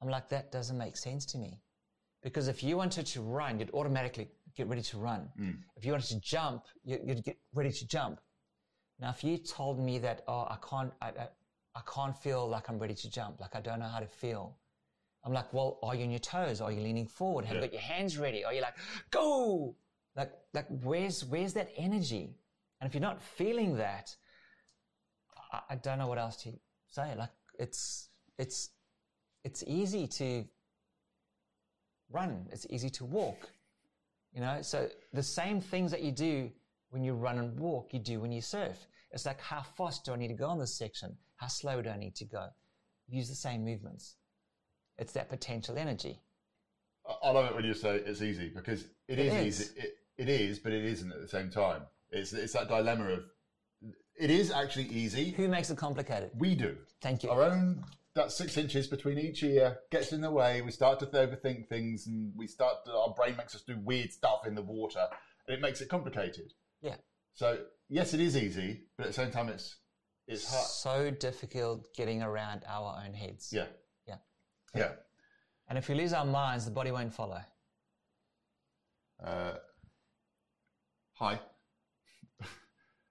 I'm 0.00 0.08
like, 0.08 0.28
that 0.30 0.52
doesn't 0.52 0.78
make 0.78 0.96
sense 0.96 1.26
to 1.26 1.38
me. 1.38 1.60
Because 2.22 2.48
if 2.48 2.62
you 2.62 2.76
wanted 2.76 3.06
to 3.06 3.20
run, 3.20 3.58
you'd 3.58 3.70
automatically 3.72 4.28
get 4.58 4.68
ready 4.68 4.82
to 4.82 4.98
run. 4.98 5.22
Hmm. 5.36 5.50
If 5.76 5.84
you 5.84 5.92
wanted 5.92 6.08
to 6.08 6.20
jump, 6.20 6.64
you- 6.84 7.00
you'd 7.06 7.24
get 7.24 7.38
ready 7.54 7.72
to 7.72 7.86
jump. 7.86 8.20
Now, 9.00 9.10
if 9.10 9.22
you 9.24 9.38
told 9.38 9.78
me 9.78 9.98
that, 10.00 10.22
oh, 10.26 10.46
I 10.50 10.58
can't, 10.68 10.92
I, 11.00 11.08
I, 11.24 11.28
I 11.76 11.80
can't 11.94 12.16
feel 12.16 12.46
like 12.48 12.68
I'm 12.68 12.78
ready 12.78 12.94
to 12.94 13.08
jump, 13.18 13.40
like 13.40 13.54
I 13.54 13.60
don't 13.60 13.78
know 13.78 13.86
how 13.96 14.00
to 14.00 14.06
feel. 14.08 14.58
I'm 15.24 15.32
like, 15.32 15.52
well, 15.52 15.78
are 15.82 15.94
you 15.94 16.04
on 16.04 16.10
your 16.10 16.18
toes? 16.36 16.60
Are 16.60 16.72
you 16.72 16.80
leaning 16.80 17.06
forward? 17.06 17.44
Have 17.44 17.56
you 17.56 17.62
got 17.62 17.72
your 17.72 17.82
hands 17.82 18.18
ready? 18.18 18.44
Are 18.44 18.52
you 18.52 18.60
like, 18.62 18.76
go? 19.10 19.76
Like, 20.16 20.32
like, 20.52 20.66
where's, 20.82 21.24
where's 21.24 21.52
that 21.54 21.70
energy? 21.76 22.34
And 22.80 22.88
if 22.88 22.94
you're 22.94 23.08
not 23.10 23.22
feeling 23.22 23.76
that, 23.76 24.14
I, 25.52 25.60
I 25.70 25.74
don't 25.76 25.98
know 25.98 26.08
what 26.08 26.18
else 26.18 26.36
to 26.44 26.50
say. 26.88 27.14
Like, 27.16 27.30
it's, 27.58 28.08
it's, 28.38 28.70
it's 29.44 29.62
easy 29.66 30.06
to 30.08 30.44
run. 32.10 32.46
It's 32.50 32.66
easy 32.70 32.90
to 32.90 33.04
walk. 33.04 33.50
You 34.32 34.40
know, 34.40 34.62
so 34.62 34.88
the 35.12 35.22
same 35.22 35.60
things 35.60 35.90
that 35.90 36.02
you 36.02 36.12
do 36.12 36.50
when 36.90 37.02
you 37.02 37.14
run 37.14 37.38
and 37.38 37.58
walk, 37.58 37.92
you 37.92 37.98
do 37.98 38.20
when 38.20 38.32
you 38.32 38.40
surf. 38.40 38.76
It's 39.10 39.26
like, 39.26 39.40
how 39.40 39.62
fast 39.62 40.04
do 40.04 40.12
I 40.12 40.16
need 40.16 40.28
to 40.28 40.34
go 40.34 40.46
on 40.48 40.58
this 40.58 40.74
section? 40.76 41.16
How 41.36 41.46
slow 41.48 41.80
do 41.82 41.88
I 41.88 41.96
need 41.96 42.14
to 42.16 42.24
go? 42.24 42.48
Use 43.08 43.28
the 43.28 43.34
same 43.34 43.64
movements. 43.64 44.16
It's 44.98 45.12
that 45.12 45.28
potential 45.30 45.78
energy. 45.78 46.20
I- 47.22 47.30
love 47.30 47.46
it 47.46 47.54
when 47.54 47.64
you 47.64 47.72
say 47.74 47.96
it's 47.96 48.20
easy 48.20 48.48
because 48.54 48.84
it 49.06 49.18
It 49.18 49.26
is, 49.26 49.34
is. 49.34 49.60
easy. 49.70 49.80
It, 49.80 49.94
it 50.18 50.28
is, 50.28 50.58
but 50.58 50.72
it 50.72 50.84
isn't 50.84 51.10
at 51.10 51.20
the 51.20 51.28
same 51.28 51.48
time. 51.50 51.82
It's 52.10 52.32
it's 52.32 52.52
that 52.54 52.68
dilemma 52.68 53.10
of 53.12 53.24
it 54.16 54.30
is 54.30 54.50
actually 54.50 54.86
easy. 54.88 55.30
Who 55.30 55.48
makes 55.48 55.70
it 55.70 55.78
complicated? 55.78 56.32
We 56.36 56.54
do. 56.54 56.76
Thank 57.00 57.22
you. 57.22 57.30
Our 57.30 57.44
own 57.44 57.84
that 58.18 58.32
six 58.32 58.56
inches 58.56 58.88
between 58.88 59.16
each 59.16 59.42
ear 59.44 59.78
gets 59.90 60.12
in 60.12 60.20
the 60.20 60.30
way. 60.30 60.60
We 60.60 60.72
start 60.72 60.98
to 61.00 61.06
overthink 61.06 61.68
things, 61.68 62.06
and 62.06 62.32
we 62.36 62.46
start. 62.46 62.84
To, 62.84 62.92
our 62.92 63.14
brain 63.14 63.36
makes 63.36 63.54
us 63.54 63.62
do 63.62 63.78
weird 63.78 64.12
stuff 64.12 64.46
in 64.46 64.54
the 64.54 64.62
water, 64.62 65.06
and 65.46 65.56
it 65.56 65.60
makes 65.60 65.80
it 65.80 65.88
complicated. 65.88 66.52
Yeah. 66.82 66.96
So 67.34 67.58
yes, 67.88 68.14
it 68.14 68.20
is 68.20 68.36
easy, 68.36 68.82
but 68.96 69.06
at 69.06 69.10
the 69.10 69.14
same 69.14 69.30
time, 69.30 69.48
it's 69.48 69.76
it's 70.26 70.50
hard. 70.50 70.66
So 70.66 71.10
difficult 71.12 71.94
getting 71.94 72.20
around 72.20 72.64
our 72.66 73.00
own 73.04 73.14
heads. 73.14 73.50
Yeah. 73.52 73.66
Yeah. 74.06 74.16
Yeah. 74.74 74.90
And 75.68 75.78
if 75.78 75.88
we 75.88 75.94
lose 75.94 76.12
our 76.12 76.24
minds, 76.24 76.64
the 76.64 76.70
body 76.72 76.90
won't 76.90 77.14
follow. 77.14 77.40
Uh, 79.24 79.54
hi. 81.14 81.40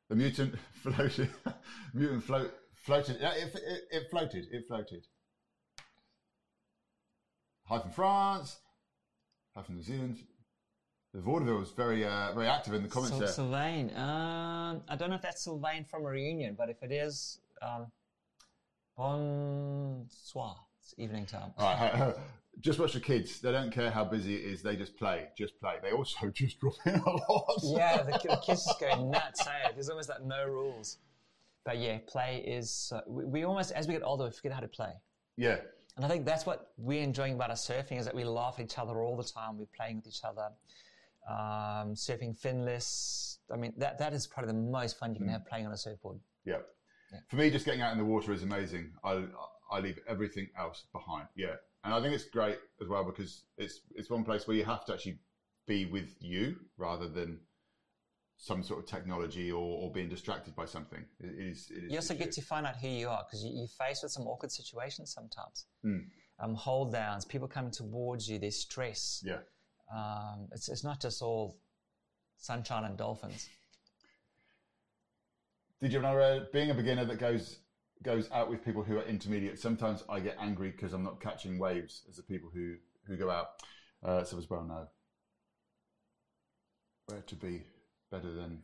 The 0.09 0.15
mutant 0.15 0.55
floated. 0.81 1.29
mutant 1.93 2.23
float 2.23 2.53
floated. 2.87 3.17
Yeah, 3.19 3.33
it, 3.33 3.53
it, 3.53 3.81
it 3.91 4.09
floated. 4.09 4.47
It 4.49 4.65
floated. 4.67 5.05
Hi 7.65 7.79
from 7.79 7.91
France. 7.91 8.57
Hi 9.55 9.61
from 9.61 9.75
New 9.75 9.83
Zealand. 9.83 10.19
The 11.13 11.19
vaudeville 11.21 11.59
was 11.59 11.71
very 11.71 12.05
uh, 12.05 12.33
very 12.33 12.47
active 12.47 12.73
in 12.73 12.83
the 12.83 12.87
comments 12.87 13.11
Syl- 13.11 13.19
there. 13.19 13.27
Sylvain. 13.27 13.95
Um, 13.95 14.83
I 14.87 14.95
don't 14.97 15.09
know 15.09 15.15
if 15.15 15.21
that's 15.21 15.43
Sylvain 15.43 15.83
from 15.83 16.05
a 16.05 16.09
reunion, 16.09 16.55
but 16.57 16.69
if 16.69 16.81
it 16.81 16.91
is, 16.93 17.39
um, 17.61 17.87
bonsoir. 18.95 20.55
It's 20.81 20.95
evening 20.97 21.25
time. 21.25 21.51
All 21.57 21.65
right, 21.65 22.13
just 22.61 22.79
watch 22.79 22.93
the 22.93 23.01
kids. 23.01 23.41
They 23.41 23.51
don't 23.51 23.71
care 23.71 23.91
how 23.91 24.05
busy 24.05 24.35
it 24.35 24.45
is. 24.45 24.61
They 24.61 24.77
just 24.77 24.95
play. 24.95 25.27
Just 25.37 25.59
play. 25.59 25.75
They 25.83 25.91
also 25.91 26.29
just 26.33 26.57
drop 26.61 26.75
in 26.85 26.95
a 26.95 27.09
lot. 27.09 27.59
yeah, 27.63 28.03
the, 28.03 28.11
the 28.13 28.19
kids 28.19 28.45
just 28.47 28.79
go 28.79 29.09
nuts. 29.09 29.45
Hey, 29.45 29.71
there's 29.73 29.89
almost 29.89 30.07
like 30.07 30.23
no 30.23 30.45
rules. 30.45 30.99
But 31.67 31.79
yeah, 31.79 31.97
play 32.07 32.45
is. 32.47 32.93
Uh, 32.95 33.01
we, 33.05 33.25
we 33.25 33.43
almost, 33.43 33.73
as 33.73 33.87
we 33.87 33.93
get 33.93 34.01
older, 34.01 34.23
we 34.23 34.31
forget 34.31 34.53
how 34.53 34.61
to 34.61 34.69
play. 34.69 34.93
Yeah. 35.35 35.57
And 35.97 36.05
I 36.05 36.07
think 36.07 36.25
that's 36.25 36.45
what 36.45 36.71
we're 36.77 37.03
enjoying 37.03 37.33
about 37.33 37.49
our 37.49 37.57
surfing 37.57 37.99
is 37.99 38.05
that 38.05 38.15
we 38.15 38.23
laugh 38.23 38.55
at 38.57 38.63
each 38.63 38.79
other 38.79 39.01
all 39.01 39.17
the 39.17 39.25
time. 39.25 39.57
We're 39.57 39.65
playing 39.75 39.97
with 39.97 40.07
each 40.07 40.21
other. 40.23 40.47
Um, 41.29 41.93
surfing 41.93 42.39
finless. 42.39 43.39
I 43.51 43.57
mean, 43.57 43.73
that, 43.75 43.99
that 43.99 44.13
is 44.13 44.27
probably 44.27 44.53
the 44.53 44.59
most 44.59 44.97
fun 44.97 45.13
you 45.13 45.19
can 45.19 45.27
have 45.27 45.45
playing 45.45 45.65
on 45.65 45.73
a 45.73 45.77
surfboard. 45.77 46.19
Yeah. 46.45 46.59
For 47.27 47.35
me, 47.35 47.49
just 47.49 47.65
getting 47.65 47.81
out 47.81 47.91
in 47.91 47.97
the 47.97 48.05
water 48.05 48.31
is 48.31 48.43
amazing. 48.43 48.93
I 49.03 49.25
I 49.69 49.79
leave 49.79 49.99
everything 50.07 50.47
else 50.57 50.85
behind. 50.93 51.27
Yeah, 51.35 51.55
and 51.83 51.93
I 51.93 52.01
think 52.01 52.13
it's 52.13 52.25
great 52.25 52.57
as 52.81 52.87
well 52.87 53.03
because 53.05 53.43
it's 53.57 53.79
it's 53.95 54.09
one 54.09 54.25
place 54.25 54.47
where 54.47 54.57
you 54.57 54.65
have 54.65 54.85
to 54.85 54.93
actually 54.93 55.19
be 55.67 55.85
with 55.85 56.15
you 56.19 56.57
rather 56.77 57.07
than 57.07 57.39
some 58.37 58.61
sort 58.63 58.79
of 58.79 58.85
technology 58.85 59.51
or, 59.51 59.57
or 59.59 59.91
being 59.91 60.09
distracted 60.09 60.55
by 60.55 60.65
something. 60.65 61.03
It 61.19 61.35
is. 61.39 61.71
It 61.71 61.85
is 61.85 61.91
You 61.91 61.97
also 61.97 62.13
get 62.13 62.31
to 62.33 62.41
find 62.41 62.65
out 62.65 62.75
who 62.75 62.87
you 62.87 63.09
are 63.09 63.23
because 63.25 63.43
you, 63.43 63.51
you're 63.53 63.67
faced 63.67 64.03
with 64.03 64.11
some 64.11 64.27
awkward 64.27 64.51
situations 64.51 65.11
sometimes. 65.13 65.65
Mm. 65.83 66.05
Um, 66.39 66.53
hold 66.53 66.91
downs, 66.93 67.25
people 67.25 67.47
coming 67.47 67.71
towards 67.71 68.29
you, 68.29 68.37
there's 68.37 68.57
stress. 68.57 69.23
Yeah. 69.25 69.39
Um, 69.93 70.47
it's, 70.51 70.69
it's 70.69 70.83
not 70.83 71.01
just 71.01 71.21
all 71.21 71.57
sunshine 72.37 72.83
and 72.83 72.95
dolphins. 72.95 73.49
Did 75.81 75.93
you 75.93 76.01
know 76.01 76.17
uh, 76.17 76.45
being 76.53 76.69
a 76.69 76.75
beginner 76.75 77.05
that 77.05 77.19
goes 77.19 77.59
goes 78.03 78.29
out 78.31 78.49
with 78.49 78.63
people 78.63 78.83
who 78.83 78.97
are 78.97 79.03
intermediate? 79.03 79.59
Sometimes 79.59 80.03
I 80.09 80.19
get 80.19 80.37
angry 80.39 80.71
because 80.71 80.93
I'm 80.93 81.03
not 81.03 81.19
catching 81.21 81.57
waves 81.57 82.03
as 82.07 82.17
the 82.17 82.23
people 82.23 82.51
who 82.53 82.75
who 83.07 83.17
go 83.17 83.31
out. 83.31 83.47
Uh, 84.03 84.23
so 84.23 84.37
as 84.37 84.47
well 84.49 84.63
know 84.63 84.87
where 87.07 87.21
to 87.21 87.35
be 87.35 87.63
better 88.09 88.31
than 88.31 88.59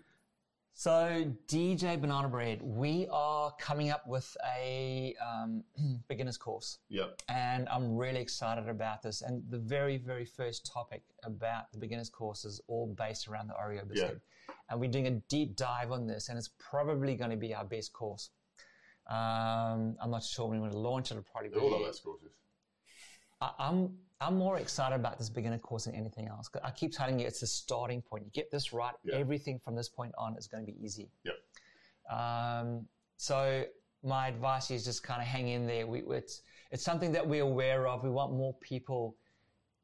So, 0.73 1.31
DJ 1.47 1.99
Banana 1.99 2.27
Bread, 2.27 2.61
we 2.61 3.07
are 3.11 3.51
coming 3.59 3.91
up 3.91 4.07
with 4.07 4.35
a 4.57 5.15
um, 5.23 5.63
beginner's 6.07 6.37
course. 6.37 6.79
Yep. 6.89 7.21
And 7.29 7.69
I'm 7.69 7.95
really 7.95 8.19
excited 8.19 8.67
about 8.67 9.01
this. 9.03 9.21
And 9.21 9.43
the 9.49 9.59
very, 9.59 9.97
very 9.97 10.25
first 10.25 10.71
topic 10.71 11.03
about 11.23 11.71
the 11.71 11.77
beginner's 11.77 12.09
course 12.09 12.43
is 12.43 12.59
all 12.67 12.87
based 12.87 13.27
around 13.27 13.47
the 13.47 13.53
Oreo 13.53 13.87
biscuit. 13.87 14.21
And 14.69 14.79
we're 14.79 14.89
doing 14.89 15.07
a 15.07 15.11
deep 15.29 15.55
dive 15.55 15.91
on 15.91 16.07
this, 16.07 16.29
and 16.29 16.37
it's 16.37 16.49
probably 16.57 17.15
going 17.15 17.31
to 17.31 17.37
be 17.37 17.53
our 17.53 17.65
best 17.65 17.93
course. 17.93 18.31
Um, 19.07 19.95
I'm 20.01 20.09
not 20.09 20.23
sure 20.23 20.47
when 20.47 20.61
we're 20.61 20.69
going 20.69 20.81
to 20.81 20.89
launch 20.89 21.11
it. 21.11 21.15
It'll 21.15 21.23
probably 21.31 21.49
be. 21.49 21.59
All 21.59 21.75
our 21.75 21.85
best 21.85 22.03
courses. 22.03 22.31
I, 23.41 23.51
I'm 23.59 23.97
I'm 24.21 24.37
more 24.37 24.57
excited 24.57 24.95
about 24.95 25.17
this 25.17 25.29
beginner 25.29 25.57
course 25.57 25.85
than 25.85 25.95
anything 25.95 26.27
else. 26.27 26.49
I 26.63 26.71
keep 26.71 26.93
telling 26.93 27.19
you, 27.19 27.27
it's 27.27 27.41
the 27.41 27.47
starting 27.47 28.01
point. 28.01 28.23
You 28.25 28.31
get 28.31 28.49
this 28.51 28.71
right, 28.71 28.93
Yeah. 29.03 29.15
everything 29.15 29.59
from 29.59 29.75
this 29.75 29.89
point 29.89 30.13
on 30.17 30.37
is 30.37 30.47
going 30.47 30.65
to 30.65 30.71
be 30.71 30.77
easy. 30.83 31.09
Yep. 31.25 31.35
Um, 32.17 32.87
so 33.17 33.65
my 34.03 34.27
advice 34.27 34.71
is 34.71 34.83
just 34.85 35.03
kind 35.03 35.21
of 35.21 35.27
hang 35.27 35.47
in 35.49 35.65
there. 35.67 35.87
We, 35.87 35.99
it's 36.09 36.41
it's 36.71 36.83
something 36.83 37.11
that 37.11 37.27
we're 37.27 37.43
aware 37.43 37.87
of. 37.87 38.03
We 38.03 38.09
want 38.09 38.33
more 38.33 38.53
people 38.61 39.15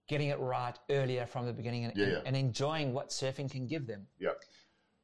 getting 0.08 0.30
it 0.30 0.40
right 0.40 0.78
earlier 0.90 1.26
from 1.28 1.46
the 1.46 1.54
beginning 1.54 1.86
and, 1.86 1.96
Yeah, 1.96 2.08
yeah. 2.08 2.20
and 2.26 2.36
enjoying 2.36 2.94
what 2.94 3.10
surfing 3.10 3.50
can 3.52 3.68
give 3.68 3.86
them. 3.86 4.08
Yeah. 4.20 4.30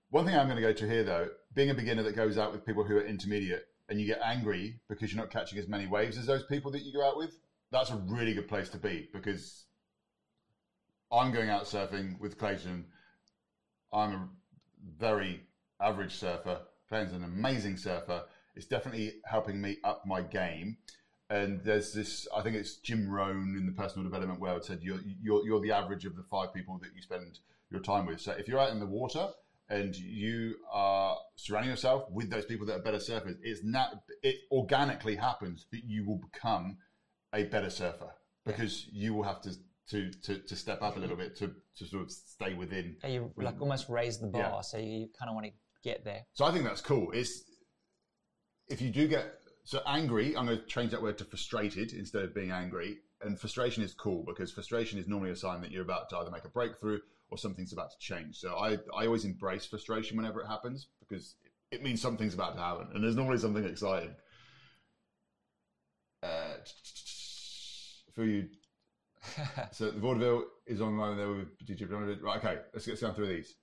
One 0.09 0.25
thing 0.25 0.35
I'm 0.35 0.47
going 0.47 0.55
to 0.55 0.61
go 0.61 0.73
to 0.73 0.87
here, 0.89 1.03
though, 1.03 1.29
being 1.53 1.69
a 1.69 1.73
beginner 1.75 2.01
that 2.03 2.15
goes 2.15 2.37
out 2.37 2.51
with 2.51 2.65
people 2.65 2.83
who 2.83 2.97
are 2.97 3.05
intermediate 3.05 3.67
and 3.89 3.99
you 4.01 4.07
get 4.07 4.19
angry 4.23 4.79
because 4.89 5.13
you're 5.13 5.21
not 5.21 5.29
catching 5.31 5.59
as 5.59 5.67
many 5.67 5.85
waves 5.85 6.17
as 6.17 6.25
those 6.25 6.43
people 6.45 6.71
that 6.71 6.81
you 6.81 6.91
go 6.91 7.07
out 7.07 7.17
with, 7.17 7.37
that's 7.71 7.91
a 7.91 7.95
really 7.95 8.33
good 8.33 8.47
place 8.47 8.69
to 8.69 8.77
be 8.77 9.09
because 9.13 9.65
I'm 11.11 11.31
going 11.31 11.49
out 11.49 11.63
surfing 11.63 12.19
with 12.19 12.37
Clayton. 12.37 12.85
I'm 13.93 14.13
a 14.13 14.29
very 14.97 15.41
average 15.81 16.15
surfer. 16.15 16.59
Clayton's 16.89 17.13
an 17.13 17.23
amazing 17.23 17.77
surfer. 17.77 18.23
It's 18.55 18.65
definitely 18.65 19.15
helping 19.25 19.61
me 19.61 19.77
up 19.83 20.05
my 20.05 20.21
game. 20.21 20.77
And 21.29 21.61
there's 21.63 21.91
this, 21.91 22.27
I 22.35 22.41
think 22.41 22.55
it's 22.55 22.77
Jim 22.77 23.09
Rohn 23.09 23.55
in 23.57 23.65
the 23.65 23.71
personal 23.71 24.03
development 24.03 24.39
world 24.39 24.63
said 24.63 24.79
you're, 24.83 24.99
you're, 25.21 25.45
you're 25.45 25.61
the 25.61 25.71
average 25.71 26.05
of 26.05 26.15
the 26.15 26.23
five 26.29 26.53
people 26.53 26.77
that 26.79 26.89
you 26.95 27.01
spend 27.01 27.39
your 27.71 27.81
time 27.81 28.05
with. 28.05 28.21
So 28.21 28.31
if 28.33 28.47
you're 28.47 28.59
out 28.59 28.71
in 28.71 28.79
the 28.79 28.85
water 28.85 29.29
and 29.67 29.95
you 29.95 30.55
are 30.71 31.17
surrounding 31.35 31.71
yourself 31.71 32.03
with 32.11 32.29
those 32.29 32.45
people 32.45 32.67
that 32.67 32.75
are 32.75 32.83
better 32.83 32.99
surfers, 32.99 33.37
it's 33.41 33.63
not, 33.63 34.03
it 34.21 34.35
organically 34.51 35.15
happens 35.15 35.65
that 35.71 35.83
you 35.83 36.05
will 36.05 36.21
become 36.31 36.77
a 37.35 37.43
better 37.43 37.69
surfer 37.69 38.11
because 38.45 38.87
you 38.91 39.13
will 39.13 39.23
have 39.23 39.41
to, 39.41 39.51
to, 39.89 40.11
to, 40.23 40.39
to 40.39 40.55
step 40.55 40.81
up 40.81 40.97
a 40.97 40.99
little 40.99 41.17
bit 41.17 41.35
to, 41.37 41.51
to 41.77 41.85
sort 41.85 42.03
of 42.03 42.11
stay 42.11 42.53
within. 42.53 42.95
You 43.07 43.31
like 43.37 43.61
almost 43.61 43.89
raise 43.89 44.19
the 44.19 44.27
bar, 44.27 44.41
Yeah. 44.41 44.61
so 44.61 44.77
you 44.77 45.09
kind 45.19 45.29
of 45.29 45.35
want 45.35 45.47
to 45.47 45.51
get 45.83 46.03
there. 46.03 46.25
So 46.33 46.45
I 46.45 46.51
think 46.51 46.63
that's 46.63 46.81
cool. 46.81 47.11
It's 47.11 47.43
if 48.67 48.81
you 48.81 48.89
do 48.89 49.07
get 49.07 49.33
so 49.63 49.81
angry, 49.85 50.35
I'm 50.35 50.45
going 50.45 50.59
to 50.59 50.65
change 50.65 50.91
that 50.91 51.01
word 51.01 51.17
to 51.19 51.25
frustrated 51.25 51.91
instead 51.93 52.23
of 52.23 52.33
being 52.33 52.51
angry. 52.51 52.97
And 53.21 53.39
frustration 53.39 53.83
is 53.83 53.93
cool 53.93 54.23
because 54.27 54.51
frustration 54.51 54.99
is 54.99 55.07
normally 55.07 55.31
a 55.31 55.35
sign 55.35 55.61
that 55.61 55.71
you're 55.71 55.81
about 55.83 56.09
to 56.09 56.17
either 56.17 56.31
make 56.31 56.45
a 56.45 56.49
breakthrough 56.49 56.99
or 57.29 57.37
something's 57.37 57.73
about 57.73 57.89
to 57.91 57.97
change. 57.99 58.37
So 58.37 58.55
I, 58.55 58.77
I 58.95 59.05
always 59.07 59.25
embrace 59.25 59.65
frustration 59.65 60.17
whenever 60.17 60.41
it 60.41 60.47
happens 60.47 60.87
because 60.99 61.35
it 61.71 61.81
means 61.81 62.01
something's 62.01 62.35
about 62.35 62.55
to 62.55 62.61
happen 62.61 62.87
and 62.93 63.03
there's 63.03 63.15
normally 63.15 63.39
something 63.39 63.65
exciting. 63.65 64.15
Uh, 66.21 66.57
for 68.15 68.25
you, 68.25 68.47
so 69.71 69.91
the 69.91 69.99
vaudeville 69.99 70.45
is 70.65 70.81
online 70.81 71.17
there 71.17 71.29
with 71.29 71.57
DJ 71.65 71.87
Bernard. 71.87 72.21
Right, 72.21 72.37
okay, 72.37 72.59
let's 72.73 72.85
get 72.85 72.99
down 72.99 73.13
through 73.13 73.27
these. 73.27 73.55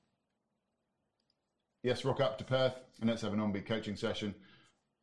Yes, 1.82 2.04
rock 2.04 2.20
up 2.20 2.38
to 2.38 2.44
Perth 2.44 2.74
and 3.00 3.10
let's 3.10 3.22
have 3.22 3.32
an 3.32 3.40
on-beat 3.40 3.66
coaching 3.66 3.96
session. 3.96 4.34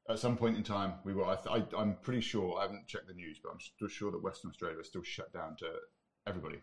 At 0.09 0.19
some 0.19 0.37
point 0.37 0.55
in 0.57 0.63
time, 0.63 0.93
we 1.03 1.13
will. 1.13 1.25
I, 1.25 1.37
I, 1.49 1.63
I'm 1.77 1.97
pretty 2.01 2.21
sure. 2.21 2.57
I 2.57 2.63
haven't 2.63 2.87
checked 2.87 3.07
the 3.07 3.13
news, 3.13 3.39
but 3.43 3.51
I'm 3.51 3.59
still 3.59 3.89
sure 3.89 4.11
that 4.11 4.23
Western 4.23 4.49
Australia 4.49 4.79
is 4.79 4.87
still 4.87 5.03
shut 5.03 5.31
down 5.33 5.55
to 5.57 5.71
everybody. 6.25 6.57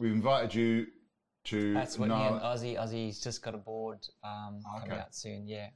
We've 0.00 0.12
invited 0.12 0.54
you 0.54 0.86
to. 1.44 1.74
That's 1.74 1.98
what 1.98 2.08
Nile- 2.08 2.34
and 2.34 2.42
Ozzy. 2.42 2.76
Ozzy's 2.76 3.20
just 3.22 3.42
got 3.42 3.54
a 3.54 3.58
board 3.58 3.98
um, 4.24 4.60
coming 4.80 4.98
out 4.98 5.14
soon. 5.14 5.46
Yeah. 5.46 5.68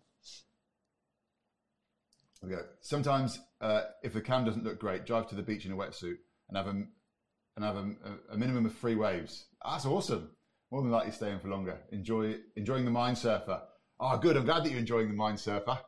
Okay. 2.45 2.63
Sometimes, 2.81 3.39
uh, 3.61 3.83
if 4.03 4.13
the 4.15 4.21
cam 4.21 4.45
doesn't 4.45 4.65
look 4.65 4.79
great, 4.79 5.05
drive 5.05 5.29
to 5.29 5.35
the 5.35 5.43
beach 5.43 5.67
in 5.67 5.73
a 5.73 5.77
wetsuit 5.77 6.17
and 6.49 6.57
have 6.57 6.67
a 6.67 6.71
and 7.57 7.65
have 7.65 7.77
a, 7.77 7.91
a 8.33 8.37
minimum 8.37 8.65
of 8.67 8.75
three 8.77 8.95
waves. 8.95 9.47
That's 9.65 9.85
awesome. 9.85 10.31
More 10.71 10.83
than 10.83 10.91
likely 10.91 11.13
staying 11.13 11.41
for 11.41 11.49
longer. 11.49 11.79
Enjoy 11.93 12.37
enjoying 12.57 12.85
the 12.85 12.91
mind 12.91 13.19
surfer. 13.19 13.61
Oh, 13.99 14.17
good. 14.17 14.37
I'm 14.37 14.45
glad 14.47 14.65
that 14.65 14.71
you're 14.71 14.79
enjoying 14.79 15.09
the 15.09 15.15
mind 15.15 15.39
surfer. 15.39 15.79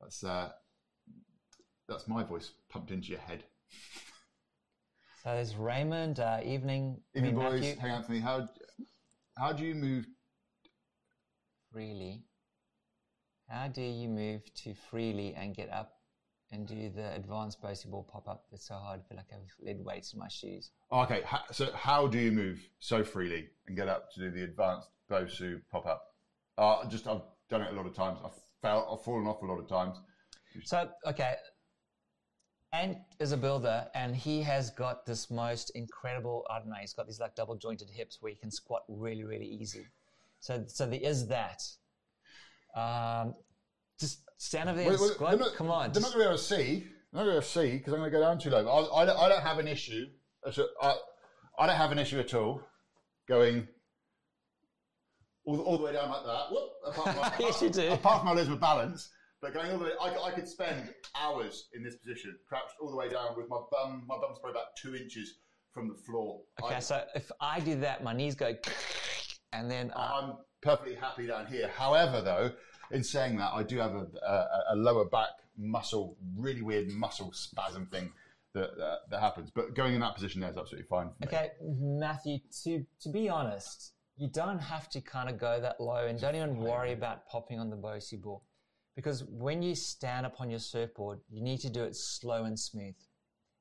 That's 0.00 0.22
uh, 0.22 0.50
that's 1.88 2.06
my 2.06 2.22
voice 2.22 2.52
pumped 2.68 2.90
into 2.90 3.08
your 3.08 3.20
head. 3.20 3.42
So 5.24 5.30
there's 5.30 5.56
Raymond. 5.56 6.20
Uh, 6.20 6.40
evening. 6.44 7.00
Evening, 7.14 7.34
boys. 7.34 7.60
Matthew, 7.62 7.80
Hey, 7.80 7.88
Anthony. 7.90 8.20
How 8.20 8.48
how 9.36 9.52
do 9.52 9.64
you 9.64 9.74
move? 9.74 10.06
freely. 11.72 12.22
How 13.52 13.68
do 13.68 13.82
you 13.82 14.08
move 14.08 14.42
to 14.54 14.72
freely 14.72 15.34
and 15.34 15.54
get 15.54 15.70
up 15.70 15.98
and 16.52 16.66
do 16.66 16.88
the 16.88 17.12
advanced 17.14 17.60
basic 17.60 17.90
ball 17.90 18.08
pop 18.10 18.26
up? 18.26 18.46
It's 18.50 18.66
so 18.66 18.74
hard. 18.76 19.00
I 19.00 19.08
feel 19.08 19.18
like 19.18 19.26
I've 19.30 19.66
led 19.66 19.84
weights 19.84 20.14
in 20.14 20.18
my 20.18 20.28
shoes. 20.28 20.70
Oh, 20.90 21.02
okay. 21.02 21.22
So 21.50 21.70
how 21.74 22.06
do 22.06 22.18
you 22.18 22.32
move 22.32 22.66
so 22.78 23.04
freely 23.04 23.50
and 23.66 23.76
get 23.76 23.88
up 23.88 24.10
to 24.14 24.20
do 24.20 24.30
the 24.30 24.44
advanced 24.44 24.88
Bosu 25.10 25.60
pop 25.70 25.84
up? 25.84 26.14
Uh, 26.56 26.88
just 26.88 27.06
I've 27.06 27.20
done 27.50 27.60
it 27.60 27.70
a 27.70 27.76
lot 27.76 27.84
of 27.84 27.94
times. 27.94 28.20
I've 28.24 28.32
fell, 28.62 28.88
I've 28.90 29.04
fallen 29.04 29.26
off 29.26 29.42
a 29.42 29.46
lot 29.46 29.58
of 29.58 29.68
times. 29.68 30.00
So, 30.64 30.88
okay. 31.06 31.34
Ant 32.72 32.96
is 33.20 33.32
a 33.32 33.36
builder 33.36 33.86
and 33.94 34.16
he 34.16 34.40
has 34.40 34.70
got 34.70 35.04
this 35.04 35.30
most 35.30 35.68
incredible, 35.74 36.46
I 36.48 36.58
don't 36.58 36.70
know, 36.70 36.76
he's 36.80 36.94
got 36.94 37.06
these 37.06 37.20
like 37.20 37.34
double 37.34 37.56
jointed 37.56 37.90
hips 37.90 38.16
where 38.22 38.30
he 38.30 38.36
can 38.36 38.50
squat 38.50 38.84
really, 38.88 39.24
really 39.24 39.44
easy. 39.44 39.84
So, 40.40 40.64
so 40.68 40.86
there 40.86 41.00
is 41.02 41.26
that. 41.26 41.62
Um, 42.74 43.34
just 44.00 44.20
stand 44.38 44.68
over 44.68 44.78
there 44.78 44.88
and 44.90 44.98
Wait, 44.98 45.02
wait, 45.08 45.14
squat. 45.14 45.30
they're 45.30 45.38
not- 45.40 45.54
Come 45.54 45.70
on. 45.70 45.92
They're 45.92 46.00
just- 46.00 46.14
not 46.14 46.18
going 46.18 46.24
to 46.24 46.28
be 46.28 46.34
able 46.34 46.38
to 46.38 46.44
see. 46.44 46.86
They're 47.12 47.24
not 47.24 47.30
going 47.30 47.42
to 47.42 47.46
see 47.46 47.76
because 47.78 47.92
I'm 47.92 48.00
going 48.00 48.10
to 48.10 48.16
go 48.16 48.22
down 48.22 48.38
too 48.38 48.50
low. 48.50 48.66
I, 48.66 49.02
I, 49.02 49.04
don't, 49.04 49.18
I 49.18 49.28
don't 49.28 49.42
have 49.42 49.58
an 49.58 49.68
issue. 49.68 50.06
I, 50.80 50.94
I 51.58 51.66
don't 51.66 51.76
have 51.76 51.92
an 51.92 51.98
issue 51.98 52.18
at 52.18 52.32
all 52.34 52.62
going 53.28 53.68
all, 55.44 55.60
all 55.60 55.78
the 55.78 55.84
way 55.84 55.92
down 55.92 56.08
like 56.10 56.24
that. 56.24 56.44
Whoop, 56.50 56.70
apart 56.86 57.08
from 57.08 57.16
my, 57.20 57.32
Yes, 57.46 57.62
you 57.62 57.70
do. 57.70 57.92
Apart 57.92 58.20
from 58.20 58.28
my 58.28 58.34
lose 58.34 58.48
my 58.48 58.56
balance, 58.56 59.10
but 59.40 59.54
going 59.54 59.70
all 59.70 59.78
the 59.78 59.84
way, 59.84 59.90
I, 60.00 60.08
I 60.28 60.30
could 60.32 60.48
spend 60.48 60.92
hours 61.20 61.68
in 61.74 61.82
this 61.82 61.96
position, 61.96 62.36
crouched 62.48 62.74
all 62.80 62.90
the 62.90 62.96
way 62.96 63.08
down 63.08 63.36
with 63.36 63.48
my 63.48 63.60
bum. 63.70 64.04
My 64.08 64.16
bum's 64.16 64.38
probably 64.40 64.52
about 64.58 64.76
two 64.80 64.94
inches 64.94 65.34
from 65.72 65.88
the 65.88 65.94
floor. 65.94 66.40
Okay, 66.62 66.76
I, 66.76 66.80
so 66.80 67.04
if 67.14 67.30
I 67.40 67.60
do 67.60 67.78
that, 67.80 68.02
my 68.02 68.12
knees 68.12 68.34
go, 68.34 68.54
and 69.52 69.70
then 69.70 69.90
uh, 69.94 70.10
I'm 70.22 70.34
perfectly 70.62 70.94
happy 70.94 71.26
down 71.26 71.46
here. 71.46 71.68
However, 71.76 72.20
though, 72.22 72.52
in 72.90 73.02
saying 73.02 73.36
that, 73.38 73.52
I 73.52 73.62
do 73.62 73.78
have 73.78 73.94
a, 73.94 74.06
a, 74.26 74.74
a 74.74 74.76
lower 74.76 75.04
back 75.04 75.30
muscle, 75.58 76.16
really 76.36 76.62
weird 76.62 76.90
muscle 76.90 77.32
spasm 77.32 77.86
thing 77.86 78.12
that, 78.54 78.76
that 78.76 78.98
that 79.10 79.20
happens. 79.20 79.50
But 79.50 79.74
going 79.74 79.94
in 79.94 80.00
that 80.00 80.14
position 80.14 80.40
there 80.40 80.50
is 80.50 80.56
absolutely 80.56 80.88
fine 80.88 81.08
for 81.08 81.14
me. 81.20 81.26
Okay, 81.26 81.50
Matthew, 81.62 82.38
to, 82.64 82.84
to 83.00 83.08
be 83.08 83.28
honest, 83.28 83.92
you 84.16 84.28
don't 84.28 84.58
have 84.58 84.88
to 84.90 85.00
kind 85.00 85.28
of 85.28 85.38
go 85.38 85.60
that 85.60 85.80
low 85.80 86.06
and 86.06 86.20
don't 86.20 86.36
even 86.36 86.56
worry 86.56 86.92
about 86.92 87.26
popping 87.26 87.58
on 87.58 87.70
the 87.70 87.76
Bosu 87.76 88.20
ball. 88.20 88.44
Because 88.94 89.24
when 89.24 89.62
you 89.62 89.74
stand 89.74 90.26
up 90.26 90.40
on 90.40 90.50
your 90.50 90.58
surfboard, 90.58 91.20
you 91.30 91.42
need 91.42 91.60
to 91.60 91.70
do 91.70 91.82
it 91.82 91.96
slow 91.96 92.44
and 92.44 92.58
smooth. 92.58 92.94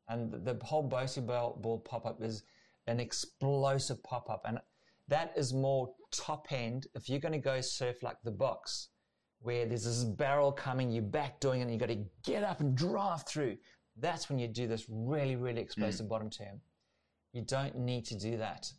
And 0.09 0.31
the, 0.31 0.53
the 0.53 0.65
whole 0.65 0.87
Bosu 0.87 1.25
ball, 1.25 1.57
ball 1.61 1.79
pop 1.79 2.05
up 2.05 2.21
is 2.21 2.43
an 2.87 2.99
explosive 2.99 4.03
pop 4.03 4.29
up. 4.29 4.43
And 4.45 4.59
that 5.12 5.34
is 5.36 5.53
more 5.53 5.93
top 6.12 6.51
end. 6.51 6.88
If 6.95 7.09
you're 7.09 7.20
going 7.20 7.34
to 7.34 7.38
go 7.38 7.59
surf 7.59 8.01
like 8.01 8.16
the 8.24 8.32
box, 8.32 8.88
where 9.41 9.66
there's 9.66 9.84
this 9.84 10.05
barrel 10.05 10.53
coming, 10.53 10.89
you're 10.89 11.03
back 11.03 11.39
doing 11.41 11.59
it, 11.59 11.64
and 11.64 11.72
you've 11.72 11.82
got 11.82 11.89
to 11.89 12.03
get 12.24 12.43
up 12.43 12.62
and 12.62 12.78
drive 12.78 13.24
through. 13.28 13.57
That's 13.97 14.30
when 14.30 14.39
you 14.39 14.47
do 14.47 14.68
this 14.68 14.86
really, 14.89 15.36
really 15.36 15.62
explosive 15.62 16.07
bottom 16.07 16.30
turn. 16.30 16.62
You 17.34 17.41
don't 17.41 17.78
need 17.78 18.05
to 18.05 18.18
do 18.18 18.38
that. 18.38 18.72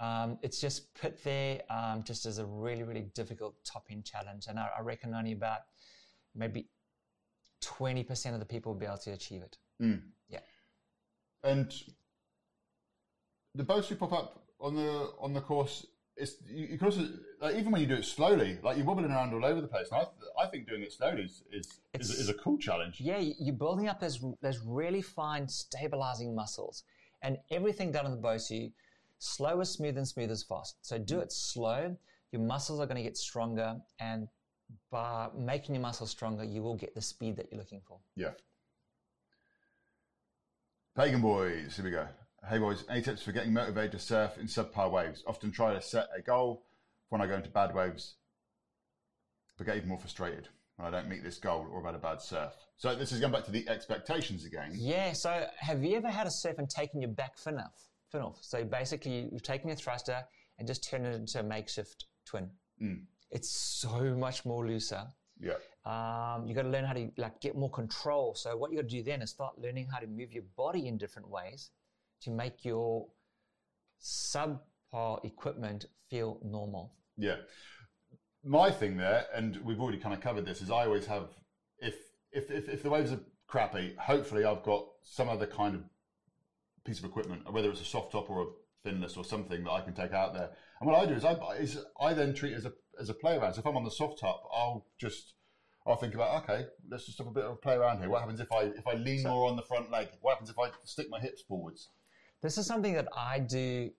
Um, 0.00 0.38
it's 0.42 0.58
just 0.58 0.92
put 0.94 1.22
there 1.22 1.60
um, 1.68 2.02
just 2.02 2.24
as 2.24 2.38
a 2.38 2.46
really, 2.46 2.82
really 2.82 3.06
difficult 3.14 3.54
top 3.64 3.86
end 3.90 4.06
challenge. 4.06 4.46
And 4.48 4.58
I, 4.58 4.68
I 4.78 4.80
reckon 4.80 5.14
only 5.14 5.32
about 5.32 5.60
maybe 6.34 6.66
20% 7.62 8.32
of 8.32 8.40
the 8.40 8.46
people 8.46 8.72
will 8.72 8.80
be 8.80 8.86
able 8.86 8.98
to 8.98 9.12
achieve 9.12 9.42
it. 9.42 9.58
Yeah. 10.30 10.40
And 11.42 11.74
the 13.54 13.64
boats 13.64 13.90
we 13.90 13.96
pop 13.96 14.12
up 14.14 14.43
on 14.64 14.74
the 14.74 15.10
on 15.20 15.32
the 15.34 15.40
course, 15.40 15.86
it's 16.16 16.36
you, 16.48 16.66
you 16.66 16.78
can 16.78 16.86
also 16.86 17.06
like, 17.40 17.54
even 17.56 17.70
when 17.72 17.80
you 17.82 17.86
do 17.86 17.94
it 17.96 18.04
slowly, 18.04 18.58
like 18.62 18.76
you're 18.76 18.86
wobbling 18.86 19.10
around 19.10 19.34
all 19.34 19.44
over 19.44 19.60
the 19.60 19.68
place. 19.68 19.88
And 19.92 20.00
I, 20.00 20.42
I 20.42 20.46
think 20.46 20.66
doing 20.68 20.82
it 20.82 20.92
slowly 20.92 21.22
is 21.24 21.42
is, 21.52 21.68
is, 22.00 22.10
is 22.10 22.28
a 22.28 22.34
cool 22.34 22.56
challenge. 22.58 23.00
Yeah, 23.00 23.18
you- 23.18 23.34
you're 23.38 23.54
building 23.54 23.88
up 23.88 24.00
those, 24.00 24.24
those 24.40 24.60
really 24.64 25.02
fine 25.02 25.46
stabilizing 25.48 26.34
muscles. 26.34 26.84
And 27.22 27.38
everything 27.50 27.92
done 27.92 28.06
on 28.06 28.10
the 28.12 28.18
Bosu, 28.28 28.72
slow 29.18 29.60
is 29.60 29.70
smooth 29.70 29.96
and 29.96 30.06
smooth 30.06 30.30
is 30.30 30.42
fast. 30.42 30.76
So 30.82 30.98
do 30.98 31.20
it 31.20 31.30
slow. 31.32 31.96
Your 32.32 32.42
muscles 32.42 32.80
are 32.80 32.86
going 32.86 32.96
to 32.96 33.02
get 33.02 33.16
stronger. 33.16 33.76
And 33.98 34.28
by 34.90 35.28
making 35.36 35.74
your 35.74 35.82
muscles 35.82 36.10
stronger, 36.10 36.44
you 36.44 36.62
will 36.62 36.74
get 36.76 36.94
the 36.94 37.00
speed 37.02 37.36
that 37.36 37.46
you're 37.50 37.58
looking 37.60 37.80
for. 37.86 37.98
Yeah. 38.16 38.32
Pagan 40.96 41.20
boys, 41.22 41.76
here 41.76 41.84
we 41.84 41.90
go. 41.90 42.06
Hey 42.46 42.58
boys, 42.58 42.84
any 42.90 43.00
tips 43.00 43.22
for 43.22 43.32
getting 43.32 43.54
motivated 43.54 43.92
to 43.92 43.98
surf 43.98 44.36
in 44.38 44.46
subpar 44.46 44.90
waves? 44.90 45.24
Often 45.26 45.52
try 45.52 45.72
to 45.72 45.80
set 45.80 46.08
a 46.14 46.20
goal 46.20 46.66
when 47.08 47.22
I 47.22 47.26
go 47.26 47.36
into 47.36 47.48
bad 47.48 47.74
waves, 47.74 48.16
but 49.56 49.66
get 49.66 49.76
even 49.76 49.88
more 49.88 49.98
frustrated 49.98 50.48
when 50.76 50.86
I 50.86 50.90
don't 50.90 51.08
meet 51.08 51.24
this 51.24 51.38
goal 51.38 51.66
or 51.72 51.80
about 51.80 51.94
a 51.94 51.98
bad 51.98 52.20
surf. 52.20 52.52
So 52.76 52.94
this 52.94 53.12
is 53.12 53.20
going 53.20 53.32
back 53.32 53.44
to 53.44 53.50
the 53.50 53.66
expectations 53.66 54.44
again. 54.44 54.72
Yeah. 54.74 55.14
So 55.14 55.46
have 55.58 55.82
you 55.82 55.96
ever 55.96 56.10
had 56.10 56.26
a 56.26 56.30
surf 56.30 56.58
and 56.58 56.68
taken 56.68 57.00
your 57.00 57.12
back 57.12 57.38
fin 57.38 57.58
off? 57.58 57.88
Fin 58.12 58.20
off. 58.20 58.36
So 58.42 58.62
basically, 58.62 59.30
you've 59.32 59.42
taken 59.42 59.68
your 59.68 59.76
thruster 59.76 60.22
and 60.58 60.68
just 60.68 60.86
turned 60.86 61.06
it 61.06 61.14
into 61.14 61.40
a 61.40 61.42
makeshift 61.42 62.04
twin. 62.26 62.50
It's 63.30 63.48
so 63.48 64.14
much 64.14 64.44
more 64.44 64.66
looser. 64.66 65.06
Yeah. 65.40 65.54
Um, 65.86 66.46
you 66.46 66.54
got 66.54 66.62
to 66.62 66.68
learn 66.68 66.84
how 66.84 66.92
to 66.92 67.10
like 67.16 67.40
get 67.40 67.56
more 67.56 67.70
control. 67.70 68.34
So 68.34 68.54
what 68.54 68.70
you 68.70 68.76
got 68.76 68.88
to 68.88 68.96
do 68.96 69.02
then 69.02 69.22
is 69.22 69.30
start 69.30 69.58
learning 69.58 69.88
how 69.90 69.98
to 69.98 70.06
move 70.06 70.30
your 70.30 70.44
body 70.56 70.88
in 70.88 70.98
different 70.98 71.30
ways 71.30 71.70
to 72.24 72.30
make 72.30 72.64
your 72.64 73.06
subpar 74.02 75.24
equipment 75.24 75.86
feel 76.10 76.38
normal. 76.42 76.94
Yeah. 77.16 77.36
My 78.42 78.70
thing 78.70 78.96
there, 78.96 79.26
and 79.34 79.56
we've 79.64 79.80
already 79.80 79.98
kind 79.98 80.14
of 80.14 80.20
covered 80.20 80.44
this, 80.44 80.60
is 80.60 80.70
I 80.70 80.84
always 80.84 81.06
have 81.06 81.28
if 81.78 81.94
if 82.32 82.50
if, 82.50 82.68
if 82.68 82.82
the 82.82 82.90
waves 82.90 83.12
are 83.12 83.20
crappy, 83.46 83.94
hopefully 83.98 84.44
I've 84.44 84.62
got 84.62 84.86
some 85.02 85.28
other 85.28 85.46
kind 85.46 85.74
of 85.74 85.82
piece 86.84 86.98
of 86.98 87.04
equipment, 87.04 87.50
whether 87.50 87.70
it's 87.70 87.80
a 87.80 87.84
soft 87.84 88.12
top 88.12 88.28
or 88.28 88.42
a 88.42 88.46
finless 88.86 89.16
or 89.16 89.24
something 89.24 89.64
that 89.64 89.70
I 89.70 89.80
can 89.80 89.94
take 89.94 90.12
out 90.12 90.34
there. 90.34 90.50
And 90.80 90.90
what 90.90 90.98
I 90.98 91.06
do 91.06 91.14
is 91.14 91.24
I 91.24 91.34
is 91.54 91.78
I 92.00 92.12
then 92.12 92.34
treat 92.34 92.52
it 92.52 92.56
as 92.56 92.66
a 92.66 92.72
as 93.00 93.08
a 93.08 93.14
play 93.14 93.36
around. 93.36 93.54
So 93.54 93.60
if 93.60 93.66
I'm 93.66 93.76
on 93.76 93.84
the 93.84 93.90
soft 93.90 94.20
top, 94.20 94.42
I'll 94.52 94.86
just 94.98 95.34
I'll 95.86 95.96
think 95.96 96.14
about 96.14 96.42
okay, 96.42 96.66
let's 96.90 97.06
just 97.06 97.18
have 97.18 97.26
a 97.26 97.30
bit 97.30 97.44
of 97.44 97.52
a 97.52 97.56
play 97.56 97.74
around 97.74 97.98
here. 97.98 98.10
What 98.10 98.20
happens 98.20 98.40
if 98.40 98.52
I 98.52 98.64
if 98.64 98.86
I 98.86 98.94
lean 98.94 99.22
more 99.22 99.48
on 99.48 99.56
the 99.56 99.62
front 99.62 99.90
leg? 99.90 100.08
What 100.20 100.32
happens 100.32 100.50
if 100.50 100.58
I 100.58 100.70
stick 100.84 101.06
my 101.10 101.20
hips 101.20 101.42
forwards? 101.48 101.88
This 102.44 102.58
is 102.58 102.66
something 102.66 102.92
that 102.92 103.08
I 103.16 103.38
do. 103.38 103.90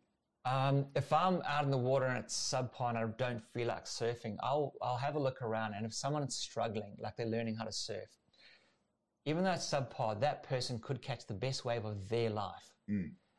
Um, 0.46 0.86
if 0.96 1.12
I'm 1.12 1.41
out 1.48 1.64
in 1.64 1.72
the 1.72 1.80
water 1.80 2.06
and 2.06 2.20
it's 2.20 2.36
subpar 2.36 2.89
and 2.89 2.98
I 3.00 3.06
don't 3.18 3.41
feel 3.56 3.70
like 3.70 3.86
surfing, 3.86 4.36
I'll 4.43 4.74
I'll 4.84 4.98
have 4.98 5.16
a 5.16 5.20
look 5.20 5.41
around. 5.41 5.74
And 5.74 5.84
if 5.84 5.96
someone's 5.96 6.36
struggling, 6.36 6.96
like 7.00 7.16
they're 7.18 7.26
learning 7.26 7.56
how 7.56 7.66
to 7.66 7.72
surf, 7.72 8.08
even 9.26 9.43
though 9.43 9.54
it's 9.54 9.68
subpar, 9.68 10.22
that 10.22 10.43
person 10.43 10.78
could 10.78 11.02
catch 11.02 11.26
the 11.26 11.34
best 11.34 11.66
wave 11.66 11.86
of 11.86 12.08
their 12.08 12.30
life. 12.30 12.70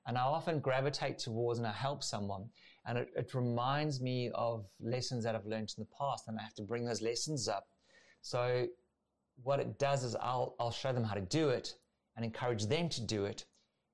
And 0.08 0.18
I 0.18 0.22
often 0.22 0.58
gravitate 0.58 1.20
towards 1.20 1.60
and 1.60 1.68
I 1.68 1.72
help 1.72 2.02
someone, 2.02 2.50
and 2.84 2.98
it, 2.98 3.08
it 3.14 3.32
reminds 3.32 4.00
me 4.00 4.32
of 4.34 4.66
lessons 4.80 5.22
that 5.22 5.36
I've 5.36 5.46
learned 5.46 5.72
in 5.78 5.84
the 5.84 5.96
past, 5.96 6.24
and 6.26 6.36
I 6.36 6.42
have 6.42 6.54
to 6.54 6.62
bring 6.64 6.84
those 6.84 7.00
lessons 7.00 7.46
up. 7.46 7.68
So 8.22 8.66
what 9.44 9.60
it 9.60 9.78
does 9.78 10.02
is 10.02 10.16
I'll 10.16 10.56
I'll 10.58 10.72
show 10.72 10.92
them 10.92 11.04
how 11.04 11.14
to 11.14 11.20
do 11.20 11.50
it 11.50 11.74
and 12.16 12.24
encourage 12.24 12.66
them 12.66 12.88
to 12.88 13.00
do 13.00 13.24
it. 13.24 13.44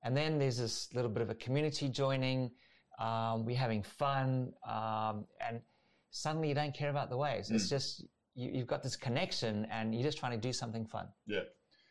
And 0.03 0.17
then 0.17 0.39
there's 0.39 0.59
this 0.59 0.89
little 0.95 1.11
bit 1.11 1.23
of 1.23 1.31
a 1.31 1.35
community 1.35 1.89
joining. 1.89 2.51
Um, 2.99 3.45
we're 3.45 3.57
having 3.57 3.83
fun, 3.83 4.53
um, 4.69 5.25
and 5.47 5.61
suddenly 6.11 6.49
you 6.49 6.55
don't 6.55 6.75
care 6.75 6.91
about 6.91 7.09
the 7.11 7.17
waves. 7.17 7.51
It's 7.51 7.69
just 7.69 8.05
you, 8.35 8.51
you've 8.53 8.67
got 8.67 8.83
this 8.83 8.97
connection, 8.97 9.67
and 9.71 9.95
you're 9.95 10.03
just 10.05 10.19
trying 10.19 10.33
to 10.33 10.39
do 10.39 10.53
something 10.53 10.85
fun. 10.87 11.07
Yeah, 11.27 11.41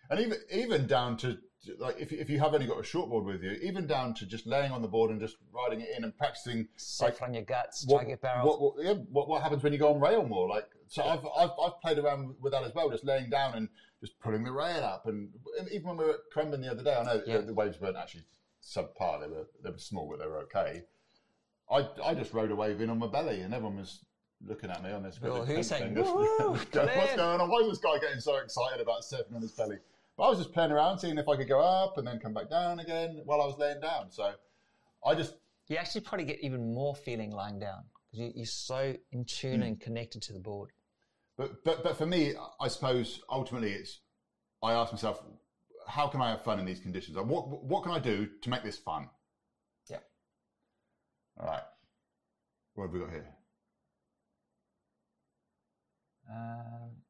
and 0.09 0.19
even 0.19 0.37
even 0.53 0.87
down 0.87 1.17
to 1.17 1.37
like 1.79 1.99
if 1.99 2.11
if 2.11 2.29
you 2.29 2.39
have 2.39 2.53
only 2.53 2.67
got 2.67 2.77
a 2.77 2.83
shortboard 2.83 3.25
with 3.25 3.43
you, 3.43 3.51
even 3.63 3.87
down 3.87 4.13
to 4.15 4.25
just 4.25 4.45
laying 4.45 4.71
on 4.71 4.81
the 4.81 4.87
board 4.87 5.09
and 5.11 5.19
just 5.19 5.37
riding 5.53 5.81
it 5.81 5.89
in 5.97 6.03
and 6.03 6.15
practicing. 6.15 6.67
Safe 6.77 7.21
on 7.21 7.33
your 7.33 7.43
guts, 7.43 7.85
What, 7.87 8.07
to 8.07 8.17
barrels. 8.17 8.47
what, 8.47 8.61
what, 8.61 8.85
yeah, 8.85 8.93
what, 9.11 9.27
what 9.27 9.41
happens 9.41 9.63
when 9.63 9.73
you 9.73 9.79
go 9.79 9.93
on 9.93 9.99
rail 9.99 10.23
more? 10.23 10.47
Like, 10.47 10.67
so 10.91 11.03
I've, 11.03 11.25
I've, 11.37 11.51
I've 11.63 11.79
played 11.81 11.99
around 11.99 12.35
with 12.41 12.51
that 12.51 12.65
as 12.65 12.75
well, 12.75 12.89
just 12.89 13.05
laying 13.05 13.29
down 13.29 13.53
and 13.53 13.69
just 14.01 14.19
pulling 14.19 14.43
the 14.43 14.51
rail 14.51 14.83
up. 14.83 15.05
And 15.05 15.29
even 15.71 15.87
when 15.87 15.95
we 15.95 16.03
were 16.03 16.15
at 16.15 16.29
Crembin 16.35 16.59
the 16.59 16.69
other 16.69 16.83
day, 16.83 16.93
I 16.93 17.03
know 17.03 17.21
Yeah. 17.25 17.37
the, 17.37 17.43
the 17.43 17.53
waves 17.53 17.79
weren't 17.79 17.95
actually 17.95 18.25
subpar; 18.61 19.21
they 19.21 19.27
were 19.29 19.47
they 19.63 19.69
were 19.69 19.77
small, 19.77 20.09
but 20.09 20.19
they 20.19 20.27
were 20.27 20.39
okay. 20.39 20.83
I, 21.71 21.87
I 22.03 22.13
just 22.13 22.33
rode 22.33 22.51
a 22.51 22.55
wave 22.57 22.81
in 22.81 22.89
on 22.89 22.99
my 22.99 23.07
belly, 23.07 23.39
and 23.39 23.53
everyone 23.53 23.77
was 23.77 24.03
looking 24.45 24.69
at 24.69 24.83
me 24.83 24.91
on 24.91 25.01
this. 25.01 25.21
Well, 25.21 25.45
who's 25.45 25.67
saying, 25.67 25.95
Just, 25.95 26.13
"Woo, 26.13 26.25
going, 26.71 26.89
what's 26.89 27.15
going 27.15 27.39
on? 27.39 27.49
Why 27.49 27.59
is 27.59 27.69
this 27.69 27.79
guy 27.79 27.97
getting 27.99 28.19
so 28.19 28.35
excited 28.39 28.81
about 28.81 29.03
surfing 29.03 29.33
on 29.33 29.41
his 29.41 29.53
belly? 29.53 29.77
But 30.17 30.23
I 30.23 30.29
was 30.29 30.39
just 30.39 30.51
playing 30.51 30.71
around, 30.71 30.99
seeing 30.99 31.17
if 31.17 31.29
I 31.29 31.37
could 31.37 31.47
go 31.47 31.61
up 31.61 31.97
and 31.99 32.05
then 32.05 32.19
come 32.19 32.33
back 32.33 32.49
down 32.49 32.81
again 32.81 33.21
while 33.23 33.41
I 33.41 33.45
was 33.45 33.57
laying 33.57 33.79
down. 33.79 34.11
So 34.11 34.33
I 35.05 35.15
just 35.15 35.35
you 35.69 35.77
actually 35.77 36.01
probably 36.01 36.25
get 36.25 36.39
even 36.41 36.73
more 36.73 36.95
feeling 36.95 37.31
lying 37.31 37.59
down 37.59 37.83
because 38.11 38.19
you, 38.19 38.31
you're 38.35 38.45
so 38.45 38.93
in 39.13 39.23
tune 39.23 39.61
hmm. 39.61 39.67
and 39.67 39.79
connected 39.79 40.21
to 40.23 40.33
the 40.33 40.39
board. 40.39 40.71
But 41.37 41.63
but 41.63 41.83
but 41.83 41.97
for 41.97 42.05
me, 42.05 42.33
I 42.59 42.67
suppose 42.67 43.21
ultimately 43.29 43.71
it's 43.71 43.99
I 44.61 44.73
ask 44.73 44.91
myself, 44.91 45.23
how 45.87 46.07
can 46.07 46.21
I 46.21 46.29
have 46.29 46.43
fun 46.43 46.59
in 46.59 46.65
these 46.65 46.79
conditions? 46.79 47.17
What 47.17 47.63
what 47.63 47.83
can 47.83 47.91
I 47.91 47.99
do 47.99 48.27
to 48.41 48.49
make 48.49 48.63
this 48.63 48.77
fun? 48.77 49.09
Yeah. 49.89 49.99
All 51.39 51.47
right. 51.47 51.63
What 52.75 52.85
have 52.85 52.93
we 52.93 52.99
got 52.99 53.09
here? 53.09 53.27
Um, 56.29 57.01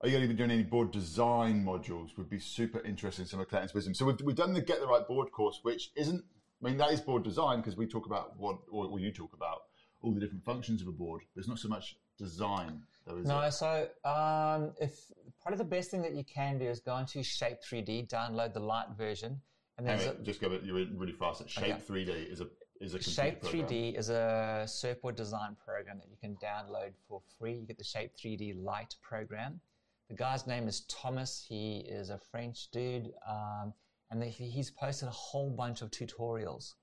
Are 0.00 0.08
you 0.08 0.16
going 0.16 0.28
to 0.28 0.34
be 0.34 0.38
doing 0.38 0.50
any 0.50 0.62
board 0.62 0.90
design 0.90 1.64
modules? 1.64 2.16
Would 2.16 2.30
be 2.30 2.38
super 2.38 2.80
interesting. 2.80 3.26
Some 3.26 3.40
of 3.40 3.48
Clayton's 3.48 3.74
wisdom. 3.74 3.94
So 3.94 4.06
we've, 4.06 4.20
we've 4.22 4.36
done 4.36 4.54
the 4.54 4.62
get 4.62 4.80
the 4.80 4.86
right 4.86 5.06
board 5.06 5.30
course, 5.32 5.58
which 5.62 5.90
isn't. 5.96 6.24
I 6.62 6.68
mean, 6.68 6.78
that 6.78 6.92
is 6.92 7.00
board 7.00 7.24
design 7.24 7.58
because 7.58 7.76
we 7.76 7.86
talk 7.86 8.06
about 8.06 8.38
what, 8.38 8.56
or, 8.70 8.86
or 8.86 8.98
you 8.98 9.12
talk 9.12 9.32
about 9.32 9.58
all 10.00 10.12
the 10.12 10.20
different 10.20 10.44
functions 10.44 10.82
of 10.82 10.88
a 10.88 10.92
board. 10.92 11.22
There's 11.34 11.46
not 11.48 11.58
so 11.58 11.68
much 11.68 11.96
design, 12.18 12.82
though, 13.06 13.16
no, 13.16 13.40
it? 13.40 13.52
so 13.52 13.88
um, 14.04 14.72
if 14.80 15.10
probably 15.40 15.58
the 15.58 15.64
best 15.64 15.90
thing 15.90 16.02
that 16.02 16.14
you 16.14 16.24
can 16.24 16.58
do 16.58 16.66
is 16.66 16.80
go 16.80 16.96
into 16.98 17.22
Shape 17.22 17.58
3D, 17.62 18.08
download 18.08 18.52
the 18.52 18.60
light 18.60 18.88
version, 18.96 19.40
and 19.78 19.86
Hang 19.88 19.98
there's 19.98 20.26
just 20.26 20.40
go. 20.40 20.58
You're 20.62 20.86
really 20.96 21.12
fast. 21.12 21.48
Shape 21.48 21.64
Okay. 21.64 22.04
3D 22.04 22.32
is 22.32 22.40
a 22.40 22.48
is 22.80 22.94
a 22.94 23.02
Shape 23.02 23.40
program. 23.40 23.66
3D 23.66 23.98
is 23.98 24.08
a 24.08 24.64
surfboard 24.66 25.16
design 25.16 25.56
program 25.64 25.98
that 25.98 26.08
you 26.08 26.16
can 26.20 26.36
download 26.36 26.92
for 27.08 27.20
free. 27.38 27.54
You 27.54 27.66
get 27.66 27.78
the 27.78 27.84
Shape 27.84 28.12
3D 28.16 28.62
Light 28.62 28.94
program. 29.02 29.60
The 30.08 30.14
guy's 30.14 30.46
name 30.46 30.68
is 30.68 30.80
Thomas. 30.82 31.44
He 31.48 31.78
is 31.80 32.10
a 32.10 32.18
French 32.18 32.70
dude, 32.70 33.12
um, 33.28 33.74
and 34.10 34.22
he- 34.24 34.48
he's 34.50 34.70
posted 34.70 35.08
a 35.08 35.12
whole 35.12 35.50
bunch 35.50 35.82
of 35.82 35.90
tutorials. 35.90 36.74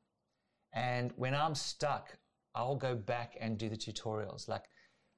And 0.74 1.12
when 1.18 1.34
I'm 1.34 1.56
stuck, 1.56 2.18
I'll 2.53 2.76
go 2.76 2.95
back 2.95 3.36
and 3.40 3.57
do 3.57 3.68
the 3.70 3.78
tutorials. 3.78 4.48
Like, 4.48 4.66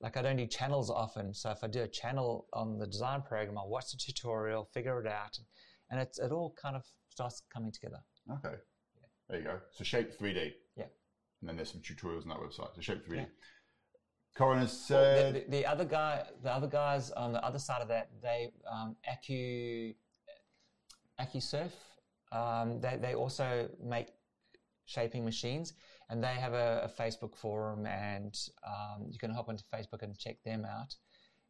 like 0.02 0.18
I 0.18 0.22
don't 0.22 0.36
do 0.38 0.46
channels 0.46 0.90
often. 0.90 1.34
So 1.34 1.50
if 1.52 1.64
I 1.64 1.68
do 1.68 1.82
a 1.82 1.88
channel 1.88 2.46
on 2.54 2.78
the 2.78 2.86
design 2.88 3.22
program, 3.22 3.58
I'll 3.58 3.70
watch 3.70 3.92
the 3.92 3.98
tutorial, 3.98 4.70
figure 4.74 5.00
it 5.02 5.08
out, 5.08 5.38
and 5.90 6.00
it, 6.00 6.18
it 6.24 6.32
all 6.32 6.54
kind 6.62 6.76
of 6.76 6.84
starts 7.10 7.42
coming 7.54 7.72
together. 7.72 8.00
Okay. 8.32 8.56
There 9.30 9.40
you 9.40 9.46
go. 9.46 9.60
So 9.72 9.84
Shape 9.84 10.18
3D. 10.18 10.54
Yeah. 10.76 10.86
And 11.42 11.50
then 11.50 11.56
there's 11.56 11.72
some 11.72 11.82
tutorials 11.82 12.24
on 12.24 12.30
that 12.30 12.38
website. 12.38 12.76
So 12.76 12.82
Shape 12.82 13.06
3D. 13.08 13.16
Yeah. 13.18 13.26
Corin 14.38 14.60
has 14.60 14.72
The, 14.72 14.76
said, 14.76 15.36
the, 15.36 15.52
the 15.52 15.66
other 15.66 15.86
guy, 15.86 16.24
the 16.44 16.52
other 16.52 16.68
guys 16.68 17.10
on 17.12 17.34
the 17.34 17.44
other 17.44 17.58
side 17.58 17.82
of 17.82 17.88
that, 17.88 18.10
they 18.22 18.52
um, 18.72 18.96
Acu, 19.10 19.96
AccuSurf. 21.20 21.72
Um, 22.32 22.80
they 22.82 22.98
they 23.02 23.16
also 23.16 23.70
make 23.84 24.10
shaping 24.88 25.24
machines, 25.24 25.74
and 26.10 26.24
they 26.24 26.34
have 26.34 26.54
a, 26.54 26.90
a 26.90 27.02
Facebook 27.02 27.36
forum, 27.36 27.86
and 27.86 28.36
um, 28.66 29.06
you 29.12 29.20
can 29.20 29.32
hop 29.32 29.50
onto 29.50 29.64
Facebook 29.74 30.02
and 30.02 30.18
check 30.18 30.38
them 30.44 30.66
out. 30.66 30.96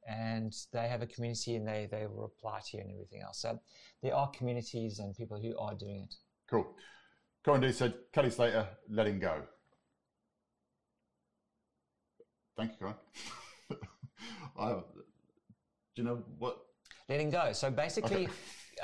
And 0.10 0.54
they 0.74 0.88
have 0.88 1.02
a 1.02 1.08
community, 1.08 1.56
and 1.56 1.66
they 1.66 1.88
they 1.90 2.06
will 2.08 2.22
reply 2.22 2.60
to 2.66 2.78
you 2.78 2.84
and 2.84 2.92
everything 2.92 3.22
else. 3.22 3.40
So 3.42 3.60
there 4.04 4.16
are 4.16 4.30
communities 4.32 5.00
and 5.00 5.16
people 5.16 5.40
who 5.40 5.58
are 5.58 5.76
doing 5.76 6.02
it. 6.04 6.16
cool. 6.50 6.76
Corin 7.46 7.62
D 7.62 7.72
said, 7.72 7.94
Kelly 8.12 8.30
Slater, 8.30 8.68
letting 8.90 9.20
go. 9.20 9.42
Thank 12.58 12.72
you, 12.72 12.78
Corin. 12.80 12.96
I, 14.60 14.72
do 14.74 14.82
you 15.96 16.04
know 16.04 16.24
what? 16.38 16.58
letting 17.10 17.30
go. 17.30 17.52
So 17.54 17.70
basically, 17.72 18.28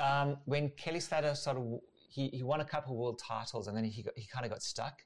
um, 0.00 0.36
when 0.44 0.70
Kelly 0.70 1.00
Slater 1.00 1.34
sort 1.34 1.56
of 1.56 1.80
he, 2.14 2.28
he 2.28 2.42
won 2.44 2.60
a 2.60 2.64
couple 2.64 2.92
of 2.92 2.98
world 2.98 3.18
titles 3.18 3.66
and 3.66 3.76
then 3.76 3.84
he 3.84 4.02
got, 4.02 4.14
he 4.16 4.26
kind 4.32 4.44
of 4.46 4.50
got 4.52 4.62
stuck. 4.62 5.02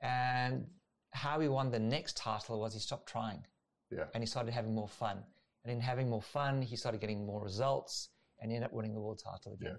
And 0.00 0.66
how 1.10 1.38
he 1.40 1.48
won 1.48 1.70
the 1.70 1.78
next 1.78 2.16
title 2.16 2.58
was 2.60 2.72
he 2.72 2.80
stopped 2.80 3.06
trying 3.08 3.44
Yeah. 3.90 4.04
and 4.14 4.22
he 4.22 4.26
started 4.26 4.54
having 4.54 4.74
more 4.74 4.88
fun. 4.88 5.22
And 5.62 5.72
in 5.72 5.80
having 5.80 6.08
more 6.08 6.22
fun, 6.22 6.62
he 6.62 6.74
started 6.76 7.00
getting 7.00 7.26
more 7.26 7.42
results 7.42 8.08
and 8.40 8.50
he 8.50 8.56
ended 8.56 8.70
up 8.70 8.74
winning 8.74 8.94
the 8.94 9.00
world 9.00 9.20
title 9.22 9.52
again. 9.60 9.76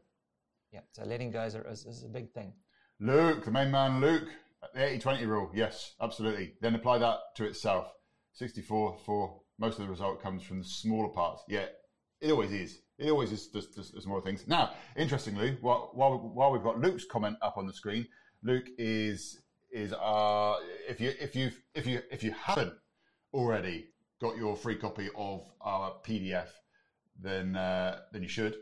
Yeah. 0.72 0.82
So 0.92 1.04
letting 1.04 1.32
go 1.32 1.44
is 1.44 1.56
a, 1.56 1.62
is, 1.70 1.86
is 1.86 2.04
a 2.04 2.08
big 2.08 2.32
thing. 2.34 2.54
Luke, 3.00 3.44
the 3.46 3.52
main 3.52 3.72
man, 3.72 4.00
Luke, 4.00 4.30
the 4.76 4.86
80 4.86 5.00
20 5.00 5.26
rule. 5.26 5.52
Yes, 5.56 5.96
absolutely. 6.00 6.54
Then 6.62 6.76
apply 6.76 7.00
that 7.00 7.18
to 7.38 7.46
itself. 7.46 7.88
64 8.34 9.00
for 9.06 9.42
most 9.60 9.80
of 9.80 9.86
the 9.86 9.90
result 9.90 10.22
comes 10.22 10.44
from 10.44 10.60
the 10.60 10.66
smaller 10.66 11.10
parts. 11.10 11.44
Yeah, 11.48 11.66
it 12.22 12.32
always 12.32 12.52
is. 12.52 12.80
It 13.00 13.10
always 13.10 13.32
is 13.32 13.48
just, 13.48 13.76
just, 13.76 13.96
just 13.96 14.08
more 14.08 14.22
things. 14.22 14.48
Now, 14.48 14.72
interestingly, 14.96 15.58
while, 15.62 15.90
while, 15.94 16.52
we've 16.52 16.64
got 16.64 16.80
Luke's 16.80 17.06
comment 17.06 17.38
up 17.42 17.58
on 17.58 17.66
the 17.66 17.74
screen, 17.74 18.08
Luke 18.44 18.68
is 18.78 19.40
is 19.72 19.92
uh, 19.94 20.56
if 20.88 21.02
you 21.02 21.12
if 21.20 21.36
you 21.36 21.52
if 21.74 21.88
you 21.88 22.02
if 22.12 22.24
you 22.24 22.32
haven't 22.32 22.74
already 23.34 23.88
got 24.22 24.38
your 24.38 24.56
free 24.56 24.76
copy 24.76 25.10
of 25.18 25.50
our 25.62 25.96
PDF, 26.06 26.50
then 27.20 27.56
uh, 27.56 28.00
then 28.12 28.22
you 28.22 28.30
should. 28.30 28.56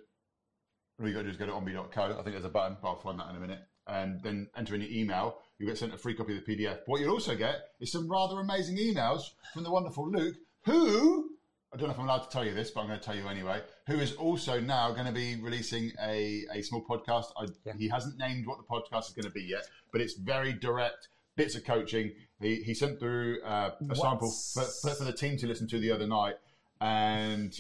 All 0.99 1.07
you 1.07 1.13
got 1.13 1.19
to 1.19 1.25
do 1.25 1.31
is 1.31 1.37
go 1.37 1.47
to 1.47 1.51
ombe.co. 1.51 2.01
I 2.01 2.13
think 2.23 2.27
there's 2.27 2.45
a 2.45 2.49
button, 2.49 2.77
but 2.81 2.89
I'll 2.89 2.99
find 2.99 3.19
that 3.19 3.29
in 3.31 3.35
a 3.35 3.39
minute. 3.39 3.59
And 3.87 4.21
then 4.21 4.47
enter 4.55 4.75
in 4.75 4.81
your 4.81 4.91
email. 4.91 5.39
You 5.57 5.65
get 5.65 5.77
sent 5.77 5.93
a 5.93 5.97
free 5.97 6.13
copy 6.13 6.37
of 6.37 6.45
the 6.45 6.55
PDF. 6.55 6.79
What 6.85 7.01
you'll 7.01 7.13
also 7.13 7.35
get 7.35 7.61
is 7.79 7.91
some 7.91 8.07
rather 8.07 8.39
amazing 8.39 8.77
emails 8.77 9.23
from 9.53 9.63
the 9.63 9.71
wonderful 9.71 10.09
Luke, 10.09 10.35
who 10.65 11.30
I 11.73 11.77
don't 11.77 11.87
know 11.87 11.93
if 11.93 11.99
I'm 11.99 12.05
allowed 12.05 12.23
to 12.23 12.29
tell 12.29 12.43
you 12.43 12.53
this, 12.53 12.69
but 12.69 12.81
I'm 12.81 12.87
going 12.87 12.99
to 12.99 13.05
tell 13.05 13.15
you 13.15 13.27
anyway. 13.29 13.61
Who 13.87 13.95
is 13.99 14.13
also 14.13 14.59
now 14.59 14.91
going 14.91 15.05
to 15.05 15.13
be 15.13 15.37
releasing 15.37 15.91
a, 16.01 16.43
a 16.53 16.61
small 16.61 16.83
podcast. 16.83 17.27
I, 17.37 17.47
Yeah. 17.63 17.73
He 17.77 17.87
hasn't 17.87 18.17
named 18.17 18.45
what 18.45 18.57
the 18.57 18.65
podcast 18.65 19.07
is 19.07 19.13
going 19.13 19.25
to 19.25 19.31
be 19.31 19.43
yet, 19.43 19.63
but 19.91 20.01
it's 20.01 20.15
very 20.15 20.51
direct 20.51 21.07
bits 21.37 21.55
of 21.55 21.63
coaching. 21.63 22.11
He, 22.41 22.57
he 22.57 22.73
sent 22.73 22.99
through 22.99 23.41
uh, 23.43 23.71
a 23.89 23.95
sample 23.95 24.29
for, 24.53 24.63
for, 24.95 25.03
the 25.05 25.13
team 25.13 25.37
to 25.37 25.47
listen 25.47 25.67
to 25.69 25.79
the 25.79 25.91
other 25.91 26.07
night, 26.07 26.35
and 26.81 27.57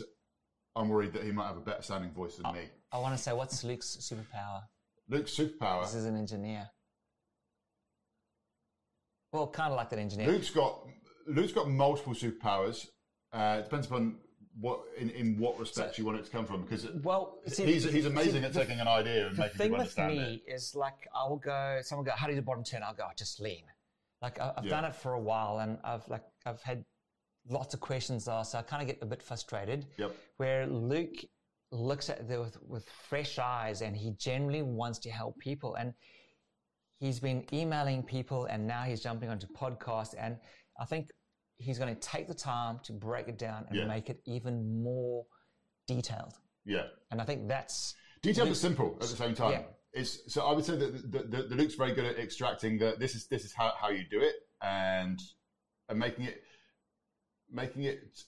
I'm 0.75 0.89
worried 0.89 1.13
that 1.13 1.23
he 1.23 1.31
might 1.31 1.47
have 1.47 1.57
a 1.57 1.61
better 1.61 1.81
sounding 1.81 2.11
voice 2.11 2.35
than 2.35 2.53
me. 2.53 2.63
I 2.91 2.97
want 2.97 3.15
to 3.15 3.21
say, 3.21 3.31
what's 3.31 3.63
Luke's 3.63 3.97
superpower? 4.01 4.63
Luke's 5.07 5.37
superpower. 5.37 5.83
This 5.83 5.95
is 5.95 6.05
an 6.05 6.17
engineer. 6.17 6.69
Well, 9.31 9.47
kind 9.47 9.71
of 9.71 9.77
like 9.77 9.89
that 9.91 9.99
engineer. 9.99 10.27
Luke's 10.27 10.49
got 10.49 10.85
Luke's 11.27 11.53
got 11.53 11.69
multiple 11.69 12.13
superpowers. 12.13 12.87
Uh, 13.33 13.57
it 13.59 13.63
depends 13.63 13.87
upon 13.87 14.17
what 14.59 14.81
in, 14.97 15.09
in 15.11 15.37
what 15.39 15.57
respect 15.59 15.97
you 15.97 16.05
want 16.05 16.17
it 16.19 16.25
to 16.25 16.31
come 16.31 16.45
from. 16.45 16.63
Because 16.63 16.85
Well, 17.03 17.39
see, 17.47 17.65
he's 17.65 17.83
he's 17.85 18.03
see, 18.03 18.09
amazing 18.09 18.43
at 18.43 18.53
the- 18.53 18.59
taking 18.59 18.79
an 18.79 18.87
idea 18.87 19.27
and 19.27 19.35
the 19.37 19.41
making 19.41 19.57
thing 19.57 19.65
people 19.71 19.79
with 19.85 19.97
understand 19.97 20.17
me 20.17 20.43
it. 20.45 20.51
is 20.53 20.75
like 20.75 21.07
I'll 21.15 21.37
go, 21.37 21.79
someone 21.81 22.05
will 22.05 22.11
go, 22.11 22.17
how 22.17 22.27
do 22.27 22.33
you 22.33 22.39
do 22.39 22.45
bottom 22.45 22.63
turn? 22.63 22.83
I'll 22.83 22.93
go, 22.93 23.03
"Oh, 23.07 23.11
just 23.17 23.39
lean. 23.39 23.63
Like 24.21 24.39
I- 24.39 24.53
I've 24.57 24.65
Yeah. 24.65 24.69
done 24.71 24.85
it 24.85 24.95
for 24.95 25.13
a 25.13 25.19
while, 25.19 25.59
and 25.59 25.79
I've 25.83 26.07
like 26.09 26.23
I've 26.45 26.61
had 26.63 26.83
lots 27.47 27.73
of 27.73 27.79
questions 27.79 28.27
asked, 28.27 28.51
so 28.51 28.59
I 28.59 28.61
kind 28.61 28.81
of 28.81 28.87
get 28.87 29.01
a 29.01 29.05
bit 29.05 29.23
frustrated. 29.23 29.87
Yep. 29.97 30.15
Where 30.37 30.67
Luke 30.67 31.15
looks 31.71 32.09
at 32.09 32.19
it 32.29 32.37
with, 32.39 32.61
with 32.63 32.87
fresh 32.89 33.39
eyes, 33.39 33.81
and 33.81 33.95
he 33.95 34.11
generally 34.11 34.61
wants 34.61 34.99
to 34.99 35.09
help 35.09 35.39
people, 35.39 35.75
and 35.75 35.93
he's 36.99 37.19
been 37.21 37.45
emailing 37.53 38.03
people, 38.03 38.45
and 38.45 38.67
now 38.67 38.83
he's 38.83 39.01
jumping 39.01 39.29
onto 39.29 39.47
podcasts, 39.47 40.13
and 40.19 40.37
I 40.79 40.85
think 40.85 41.09
he's 41.61 41.77
going 41.77 41.93
to 41.93 41.99
take 42.01 42.27
the 42.27 42.33
time 42.33 42.79
to 42.83 42.93
break 42.93 43.27
it 43.27 43.37
down 43.37 43.65
and 43.69 43.77
Yeah. 43.77 43.85
make 43.85 44.09
it 44.09 44.21
even 44.25 44.81
more 44.83 45.25
detailed. 45.87 46.33
Yeah. 46.65 46.87
And 47.11 47.21
I 47.21 47.25
think 47.25 47.47
that's 47.47 47.95
Detailed 48.21 48.49
but 48.49 48.57
simple 48.57 48.97
at 49.01 49.07
the 49.07 49.15
same 49.15 49.33
time. 49.33 49.51
Yeah. 49.51 49.63
It's 49.93 50.33
so 50.33 50.45
I 50.45 50.53
would 50.53 50.63
say 50.63 50.75
that 50.77 51.11
the, 51.11 51.19
the, 51.23 51.43
the 51.43 51.55
Luke's 51.55 51.75
very 51.75 51.93
good 51.93 52.05
at 52.05 52.17
extracting 52.17 52.77
that 52.79 52.99
this 52.99 53.15
is 53.15 53.27
this 53.27 53.43
is 53.43 53.51
how, 53.51 53.73
how 53.79 53.89
you 53.89 54.03
do 54.09 54.21
it 54.21 54.35
and 54.61 55.19
and 55.89 55.99
making 55.99 56.25
it 56.25 56.43
making 57.51 57.83
it 57.83 58.23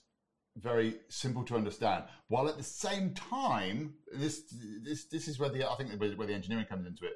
very 0.58 0.96
simple 1.08 1.44
to 1.44 1.56
understand 1.56 2.04
while 2.28 2.50
at 2.50 2.58
the 2.58 2.64
same 2.64 3.14
time 3.14 3.94
this 4.12 4.44
this 4.84 5.06
this 5.06 5.28
is 5.28 5.40
where 5.40 5.50
the 5.50 5.70
I 5.70 5.76
think 5.76 5.90
where 6.00 6.28
the 6.28 6.34
engineering 6.34 6.66
comes 6.66 6.86
into 6.86 7.06
it 7.06 7.14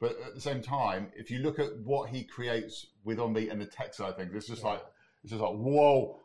but 0.00 0.12
at 0.26 0.34
the 0.34 0.40
same 0.40 0.62
time 0.62 1.12
if 1.14 1.30
you 1.30 1.40
look 1.40 1.58
at 1.58 1.76
what 1.84 2.08
he 2.08 2.24
creates 2.24 2.86
with 3.04 3.18
Ombe 3.18 3.50
and 3.50 3.60
the 3.60 3.66
tech 3.66 3.92
side 3.92 4.10
of 4.10 4.16
things 4.16 4.32
it's 4.34 4.46
just 4.48 4.64
like 4.64 4.82
it's 5.22 5.30
just 5.30 5.42
like 5.42 5.52
whoa 5.52 6.16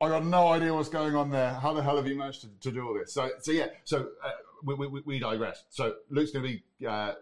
I 0.00 0.08
got 0.08 0.26
no 0.26 0.48
idea 0.48 0.74
what's 0.74 0.90
going 0.90 1.14
on 1.14 1.30
there. 1.30 1.54
How 1.54 1.72
the 1.72 1.82
hell 1.82 1.96
have 1.96 2.06
you 2.06 2.16
managed 2.16 2.42
to, 2.42 2.48
to 2.60 2.70
do 2.70 2.86
all 2.86 2.92
this? 2.92 3.14
So, 3.14 3.30
so 3.40 3.50
yeah. 3.50 3.68
So 3.84 4.08
uh, 4.22 4.30
we, 4.62 4.74
we, 4.74 5.02
we 5.06 5.18
digress. 5.18 5.64
So 5.70 5.94
Luke's 6.10 6.32
going 6.32 6.44
to 6.44 6.52
be 6.52 6.86
uh, 6.86 7.12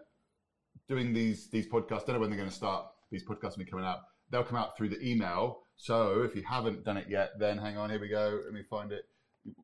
doing 0.89 1.13
these 1.13 1.49
these 1.49 1.67
podcasts. 1.67 2.05
Don't 2.05 2.15
know 2.15 2.19
when 2.19 2.29
they're 2.29 2.37
going 2.37 2.49
to 2.49 2.55
start. 2.55 2.87
These 3.11 3.23
podcasts 3.23 3.57
will 3.57 3.63
be 3.63 3.69
coming 3.71 3.85
out. 3.85 3.99
They'll 4.29 4.43
come 4.43 4.57
out 4.57 4.75
through 4.77 4.89
the 4.89 5.01
email. 5.01 5.59
So 5.77 6.23
if 6.23 6.35
you 6.35 6.43
haven't 6.43 6.83
done 6.83 6.97
it 6.97 7.07
yet, 7.09 7.39
then 7.39 7.57
hang 7.57 7.77
on. 7.77 7.89
Here 7.91 7.99
we 7.99 8.09
go. 8.09 8.41
Let 8.43 8.53
me 8.53 8.63
find 8.69 8.91
it. 8.91 9.03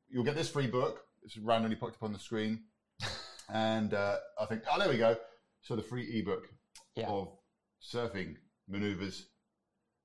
You'll 0.09 0.23
get 0.23 0.35
this 0.35 0.49
free 0.49 0.67
book. 0.67 1.01
It's 1.23 1.37
randomly 1.37 1.75
popped 1.75 1.95
up 1.95 2.03
on 2.03 2.13
the 2.13 2.19
screen, 2.19 2.61
and 3.53 3.93
uh, 3.93 4.17
I 4.39 4.45
think 4.45 4.61
oh 4.71 4.79
there 4.79 4.87
we 4.89 4.97
go. 4.97 5.17
So 5.63 5.75
the 5.75 5.83
free 5.83 6.05
ebook 6.17 6.43
Yeah. 6.95 7.07
of 7.07 7.27
surfing 7.83 8.35
maneuvers. 8.69 9.25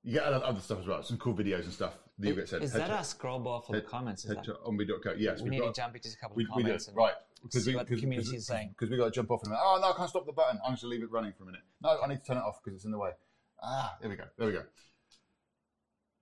You 0.07 0.13
get 0.13 0.23
other 0.23 0.45
other 0.45 0.61
stuff 0.61 0.79
as 0.79 0.87
well. 0.87 1.03
Some 1.03 1.17
cool 1.17 1.33
videos 1.33 1.65
and 1.65 1.73
stuff 1.73 1.97
that 2.19 2.29
you 2.29 2.33
get 2.33 2.47
sent. 2.47 2.63
Is 2.63 2.71
Head 2.71 2.83
that 2.83 2.91
our 2.91 3.03
scroll 3.03 3.39
bar 3.39 3.61
for 3.61 3.73
the 3.73 3.81
comments? 3.81 4.23
Is 4.23 4.29
head 4.29 4.37
that. 4.37 5.15
Yes, 5.19 5.41
we 5.41 5.49
need 5.49 5.59
got, 5.59 5.75
to 5.75 5.81
jump 5.81 5.97
into 5.97 6.07
a 6.07 6.15
couple 6.15 6.37
we, 6.37 6.45
of 6.45 6.49
we 6.55 6.63
do. 6.63 6.67
comments. 6.69 6.87
and 6.87 6.95
Right. 6.95 7.13
see 7.49 7.75
what 7.75 7.87
the 7.87 7.99
community 7.99 8.37
is 8.37 8.47
saying. 8.47 8.69
Because 8.69 8.89
we 8.89 8.95
got 8.95 9.05
to 9.05 9.11
jump 9.11 9.31
off 9.31 9.41
in 9.43 9.47
a 9.47 9.49
minute. 9.49 9.61
Oh, 9.61 9.79
no, 9.81 9.91
I 9.91 9.97
can't 9.97 10.09
stop 10.09 10.25
the 10.25 10.31
button. 10.31 10.61
I'm 10.65 10.71
just 10.71 10.83
going 10.83 10.91
to 10.91 10.95
leave 10.95 11.03
it 11.03 11.11
running 11.11 11.33
for 11.33 11.43
a 11.43 11.47
minute. 11.47 11.59
No, 11.81 11.99
I 12.01 12.07
need 12.07 12.21
to 12.21 12.23
turn 12.23 12.37
it 12.37 12.43
off 12.43 12.63
because 12.63 12.77
it's 12.77 12.85
in 12.85 12.91
the 12.91 12.97
way. 12.97 13.11
Ah, 13.61 13.97
there 13.99 14.09
we 14.09 14.15
go. 14.15 14.23
There 14.37 14.47
we 14.47 14.53
go. 14.53 14.63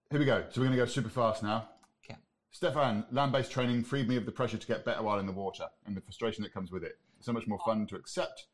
Here 0.10 0.20
we 0.20 0.26
go. 0.26 0.45
So 0.49 0.62
we're 0.62 0.66
going 0.68 0.80
to 0.80 0.84
go 0.84 0.90
super 0.90 1.10
fast 1.10 1.44
now. 1.44 1.70
Okay. 2.03 2.18
Stefan, 2.49 3.06
land 3.12 3.34
based 3.34 3.52
training 3.52 3.84
freed 3.84 4.10
me 4.10 4.18
of 4.18 4.26
the 4.26 4.32
pressure 4.32 4.57
to 4.57 4.66
get 4.68 4.84
better 4.84 5.03
while 5.03 5.20
in 5.20 5.28
the 5.28 5.32
water 5.32 5.68
and 5.86 5.95
the 5.95 6.02
frustration 6.02 6.41
that 6.41 6.52
comes 6.52 6.72
with 6.72 6.84
it. 6.84 6.98
So 7.20 7.32
much 7.32 7.45
more 7.45 7.60
fun 7.64 7.86
to 7.86 7.95
accept. 7.95 8.48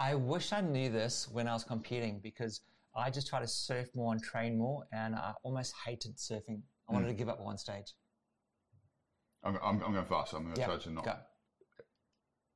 I 0.00 0.14
wish 0.14 0.54
I 0.54 0.62
knew 0.62 0.88
this 0.88 1.28
when 1.30 1.48
I 1.48 1.52
was 1.52 1.64
competing 1.64 2.18
because 2.18 2.62
I 2.96 3.10
just 3.10 3.26
tried 3.26 3.40
to 3.40 3.48
surf 3.48 3.88
more 3.94 4.12
and 4.12 4.22
train 4.22 4.56
more, 4.58 4.84
and 4.92 5.14
I 5.14 5.32
almost 5.42 5.74
hated 5.84 6.16
surfing. 6.16 6.62
I 6.88 6.92
wanted 6.92 7.08
to 7.08 7.14
give 7.14 7.28
up 7.28 7.38
at 7.38 7.44
one 7.44 7.58
stage. 7.58 7.92
I'm, 9.42 9.58
I'm, 9.62 9.82
I'm 9.82 9.92
going 9.92 10.04
fast, 10.06 10.32
I'm 10.32 10.44
going 10.44 10.54
to 10.54 10.60
Yeah, 10.60 10.66
try 10.66 10.76
to 10.78 10.90
not. 10.90 11.04
go. 11.04 11.14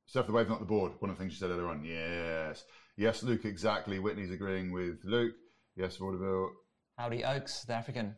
Surf 0.05 0.25
the 0.25 0.31
wave, 0.33 0.49
not 0.49 0.59
the 0.59 0.65
board. 0.65 0.93
One 0.99 1.11
of 1.11 1.17
the 1.17 1.21
things 1.23 1.33
you 1.33 1.39
said 1.39 1.51
earlier 1.51 1.67
on. 1.67 1.83
Yes. 1.83 2.63
Yes, 2.97 3.21
Luke, 3.21 3.45
exactly. 3.45 3.99
Whitney's 3.99 4.31
agreeing 4.31 4.71
with 4.71 4.99
Luke. 5.03 5.35
Yes, 5.75 5.97
Vaudeville. 5.97 6.51
Howdy 6.97 7.23
Oaks, 7.23 7.63
the 7.63 7.73
African. 7.73 8.15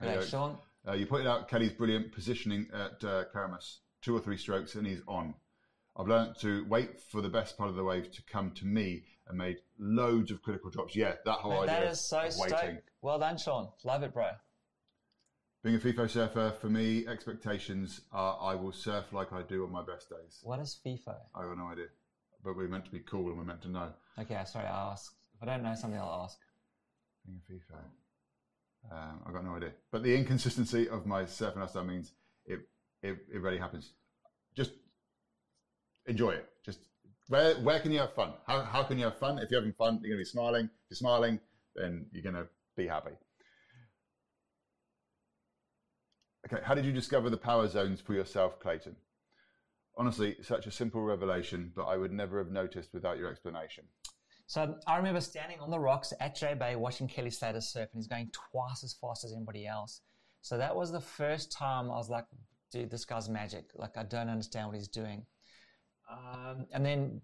Hey, 0.00 0.16
Oaks. 0.16 0.28
Sean. 0.28 0.58
Uh, 0.86 0.92
you 0.92 1.06
pointed 1.06 1.26
out 1.26 1.48
Kelly's 1.48 1.72
brilliant 1.72 2.12
positioning 2.12 2.68
at 2.72 3.02
uh, 3.04 3.24
Keramas. 3.34 3.78
Two 4.02 4.14
or 4.16 4.20
three 4.20 4.36
strokes 4.36 4.74
and 4.74 4.86
he's 4.86 5.00
on. 5.08 5.34
I've 5.96 6.06
learned 6.06 6.36
to 6.40 6.64
wait 6.68 7.00
for 7.00 7.20
the 7.20 7.28
best 7.28 7.58
part 7.58 7.70
of 7.70 7.76
the 7.76 7.84
wave 7.84 8.10
to 8.12 8.22
come 8.30 8.50
to 8.52 8.66
me 8.66 9.02
and 9.30 9.38
made 9.38 9.58
loads 9.78 10.30
of 10.30 10.42
critical 10.42 10.70
drops. 10.70 10.94
Yeah, 10.94 11.14
that 11.24 11.38
whole 11.38 11.52
Mate, 11.52 11.70
idea 11.70 11.80
that 11.80 11.92
is 11.92 12.00
so 12.00 12.28
stoked. 12.28 12.90
Well 13.02 13.18
done, 13.18 13.38
Sean. 13.38 13.68
Love 13.84 14.02
it, 14.02 14.12
bro. 14.12 14.28
Being 15.62 15.76
a 15.76 15.78
FIFO 15.78 16.08
surfer, 16.08 16.54
for 16.60 16.68
me, 16.68 17.06
expectations 17.06 18.00
are 18.12 18.38
I 18.40 18.54
will 18.54 18.72
surf 18.72 19.12
like 19.12 19.32
I 19.32 19.42
do 19.42 19.64
on 19.64 19.72
my 19.72 19.82
best 19.82 20.08
days. 20.08 20.40
What 20.42 20.58
is 20.60 20.78
FIFO? 20.84 21.14
I 21.34 21.46
have 21.46 21.56
no 21.56 21.66
idea. 21.66 21.86
But 22.42 22.56
we're 22.56 22.68
meant 22.68 22.86
to 22.86 22.90
be 22.90 23.00
cool 23.00 23.28
and 23.28 23.36
we're 23.36 23.44
meant 23.44 23.62
to 23.62 23.68
know. 23.68 23.88
Okay, 24.18 24.40
sorry, 24.46 24.66
I'll 24.66 24.92
ask. 24.92 25.12
If 25.36 25.42
I 25.42 25.46
don't 25.52 25.62
know 25.62 25.74
something, 25.74 26.00
I'll 26.00 26.22
ask. 26.24 26.38
Being 27.26 27.40
a 27.48 27.52
FIFO. 27.52 27.78
Um, 28.90 29.20
I've 29.26 29.34
got 29.34 29.44
no 29.44 29.56
idea. 29.56 29.72
But 29.92 30.02
the 30.02 30.16
inconsistency 30.16 30.88
of 30.88 31.04
my 31.04 31.24
surfing 31.24 31.56
lifestyle 31.56 31.84
means 31.84 32.12
it, 32.46 32.60
it, 33.02 33.18
it 33.32 33.40
really 33.40 33.58
happens. 33.58 33.92
Just 34.56 34.72
enjoy 36.06 36.30
it. 36.30 36.48
Just 36.64 36.80
where, 37.30 37.54
where 37.60 37.78
can 37.78 37.92
you 37.92 38.00
have 38.00 38.12
fun? 38.14 38.32
How, 38.44 38.62
how 38.62 38.82
can 38.82 38.98
you 38.98 39.04
have 39.04 39.16
fun? 39.18 39.38
If 39.38 39.52
you're 39.52 39.60
having 39.60 39.72
fun, 39.74 40.00
you're 40.02 40.16
going 40.16 40.18
to 40.18 40.24
be 40.24 40.24
smiling. 40.24 40.64
If 40.64 40.90
you're 40.90 40.96
smiling, 40.96 41.38
then 41.76 42.06
you're 42.10 42.24
going 42.24 42.34
to 42.34 42.48
be 42.76 42.88
happy. 42.88 43.12
Okay, 46.52 46.60
how 46.64 46.74
did 46.74 46.84
you 46.84 46.90
discover 46.90 47.30
the 47.30 47.36
power 47.36 47.68
zones 47.68 48.00
for 48.00 48.14
yourself, 48.14 48.58
Clayton? 48.58 48.96
Honestly, 49.96 50.38
such 50.42 50.66
a 50.66 50.72
simple 50.72 51.02
revelation, 51.02 51.70
but 51.76 51.84
I 51.84 51.96
would 51.96 52.12
never 52.12 52.38
have 52.38 52.50
noticed 52.50 52.92
without 52.92 53.16
your 53.16 53.30
explanation. 53.30 53.84
So 54.48 54.74
I 54.88 54.96
remember 54.96 55.20
standing 55.20 55.60
on 55.60 55.70
the 55.70 55.78
rocks 55.78 56.12
at 56.18 56.34
J 56.34 56.54
Bay 56.54 56.74
watching 56.74 57.06
Kelly 57.06 57.30
Slater 57.30 57.60
surf, 57.60 57.90
and 57.92 58.00
he's 58.00 58.08
going 58.08 58.32
twice 58.50 58.82
as 58.82 58.96
fast 59.00 59.24
as 59.24 59.32
anybody 59.32 59.68
else. 59.68 60.00
So 60.40 60.58
that 60.58 60.74
was 60.74 60.90
the 60.90 61.00
first 61.00 61.52
time 61.52 61.92
I 61.92 61.94
was 61.94 62.10
like, 62.10 62.24
dude, 62.72 62.90
this 62.90 63.04
guy's 63.04 63.28
magic. 63.28 63.66
Like, 63.76 63.96
I 63.96 64.02
don't 64.02 64.28
understand 64.28 64.66
what 64.66 64.76
he's 64.76 64.88
doing. 64.88 65.26
Um, 66.10 66.66
and 66.72 66.84
then 66.84 67.20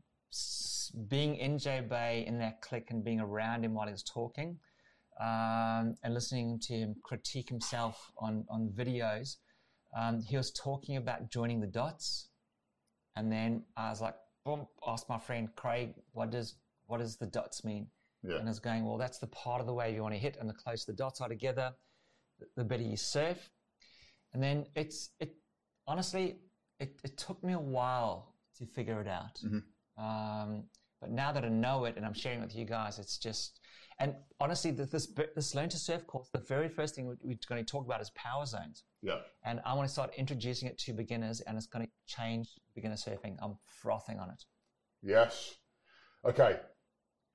being 1.08 1.36
in 1.36 1.58
J 1.58 1.80
Bay 1.80 2.24
in 2.26 2.38
that 2.38 2.60
click 2.60 2.88
and 2.90 3.04
being 3.04 3.20
around 3.20 3.64
him 3.64 3.74
while 3.74 3.86
he 3.86 3.92
was 3.92 4.02
talking 4.02 4.58
um, 5.20 5.96
and 6.02 6.14
listening 6.14 6.58
to 6.60 6.74
him 6.74 6.94
critique 7.02 7.48
himself 7.48 8.10
on, 8.18 8.44
on 8.48 8.68
videos, 8.76 9.36
um, 9.96 10.20
he 10.20 10.36
was 10.36 10.50
talking 10.52 10.96
about 10.96 11.30
joining 11.30 11.60
the 11.60 11.66
dots. 11.66 12.28
And 13.16 13.32
then 13.32 13.64
I 13.76 13.90
was 13.90 14.00
like, 14.00 14.14
boom, 14.44 14.66
asked 14.86 15.08
my 15.08 15.18
friend 15.18 15.48
Craig, 15.56 15.94
what 16.12 16.30
does 16.30 16.56
what 16.86 16.98
does 16.98 17.16
the 17.16 17.26
dots 17.26 17.64
mean? 17.64 17.88
Yeah. 18.22 18.36
And 18.36 18.44
I 18.44 18.50
was 18.50 18.60
going, 18.60 18.84
well, 18.84 18.98
that's 18.98 19.18
the 19.18 19.26
part 19.28 19.60
of 19.60 19.66
the 19.66 19.74
wave 19.74 19.94
you 19.94 20.02
want 20.02 20.14
to 20.14 20.20
hit, 20.20 20.36
and 20.38 20.48
the 20.48 20.54
closer 20.54 20.84
the 20.86 20.96
dots 20.96 21.20
are 21.20 21.28
together, 21.28 21.72
the 22.56 22.64
better 22.64 22.82
you 22.82 22.96
surf. 22.96 23.50
And 24.32 24.42
then 24.42 24.66
it's 24.76 25.10
it 25.18 25.34
honestly, 25.86 26.36
it, 26.78 27.00
it 27.02 27.16
took 27.16 27.42
me 27.42 27.54
a 27.54 27.58
while 27.58 28.35
to 28.58 28.66
figure 28.66 29.00
it 29.00 29.08
out. 29.08 29.38
Mm-hmm. 29.44 30.04
Um, 30.04 30.64
but 31.00 31.10
now 31.10 31.32
that 31.32 31.44
I 31.44 31.48
know 31.48 31.84
it 31.84 31.96
and 31.96 32.04
I'm 32.04 32.14
sharing 32.14 32.40
with 32.40 32.54
you 32.54 32.64
guys, 32.64 32.98
it's 32.98 33.18
just 33.18 33.60
and 33.98 34.14
honestly, 34.40 34.70
this 34.72 35.08
this 35.34 35.54
learn 35.54 35.70
to 35.70 35.78
surf 35.78 36.06
course, 36.06 36.28
the 36.30 36.38
very 36.38 36.68
first 36.68 36.94
thing 36.94 37.06
we're 37.06 37.36
going 37.48 37.64
to 37.64 37.70
talk 37.70 37.86
about 37.86 38.00
is 38.02 38.10
power 38.10 38.44
zones. 38.44 38.84
Yeah. 39.00 39.20
And 39.44 39.60
I 39.64 39.72
want 39.74 39.88
to 39.88 39.92
start 39.92 40.12
introducing 40.18 40.68
it 40.68 40.76
to 40.78 40.92
beginners, 40.92 41.40
and 41.40 41.56
it's 41.56 41.66
going 41.66 41.86
to 41.86 41.90
change 42.06 42.48
beginner 42.74 42.96
surfing. 42.96 43.36
I'm 43.40 43.56
frothing 43.64 44.18
on 44.18 44.28
it. 44.28 44.44
Yes. 45.02 45.54
Okay. 46.26 46.58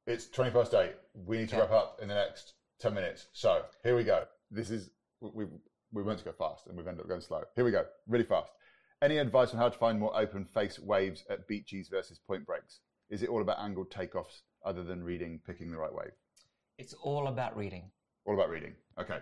It's 0.06 0.28
20 0.28 0.52
past 0.52 0.74
eight. 0.76 0.94
We 1.14 1.40
need 1.40 1.50
to 1.50 1.58
wrap 1.58 1.72
up 1.72 2.00
in 2.02 2.08
the 2.08 2.16
next 2.16 2.54
10 2.80 2.94
minutes. 2.94 3.28
So 3.34 3.64
here 3.84 3.96
we 3.96 4.04
go. 4.04 4.26
This 4.52 4.70
is, 4.70 4.90
we, 5.20 5.46
we 5.92 6.04
went 6.04 6.20
to 6.20 6.26
go 6.26 6.32
fast 6.32 6.68
and 6.68 6.76
we've 6.76 6.88
ended 6.88 7.02
up 7.02 7.08
going 7.08 7.22
slow. 7.22 7.44
Here 7.56 7.64
we 7.64 7.72
go. 7.72 7.86
Really 8.08 8.26
fast. 8.26 8.52
Any 9.02 9.18
advice 9.18 9.52
on 9.52 9.58
how 9.58 9.68
to 9.68 9.78
find 9.78 10.00
more 10.00 10.16
open 10.16 10.46
face 10.46 10.78
waves 10.78 11.26
at 11.28 11.48
beaches 11.48 11.90
versus 11.90 12.20
point 12.20 12.46
breaks? 12.46 12.82
Is 13.10 13.24
it 13.24 13.30
all 13.30 13.42
about 13.42 13.58
angled 13.60 13.90
takeoffs 13.90 14.42
other 14.64 14.84
than 14.84 15.04
reading, 15.04 15.40
picking 15.46 15.72
the 15.72 15.78
right 15.78 15.94
wave? 15.94 16.12
It's 16.78 16.94
all 16.94 17.28
about 17.28 17.58
reading. 17.58 17.90
All 18.26 18.36
about 18.36 18.52
reading. 18.52 18.74
Okay. 19.00 19.18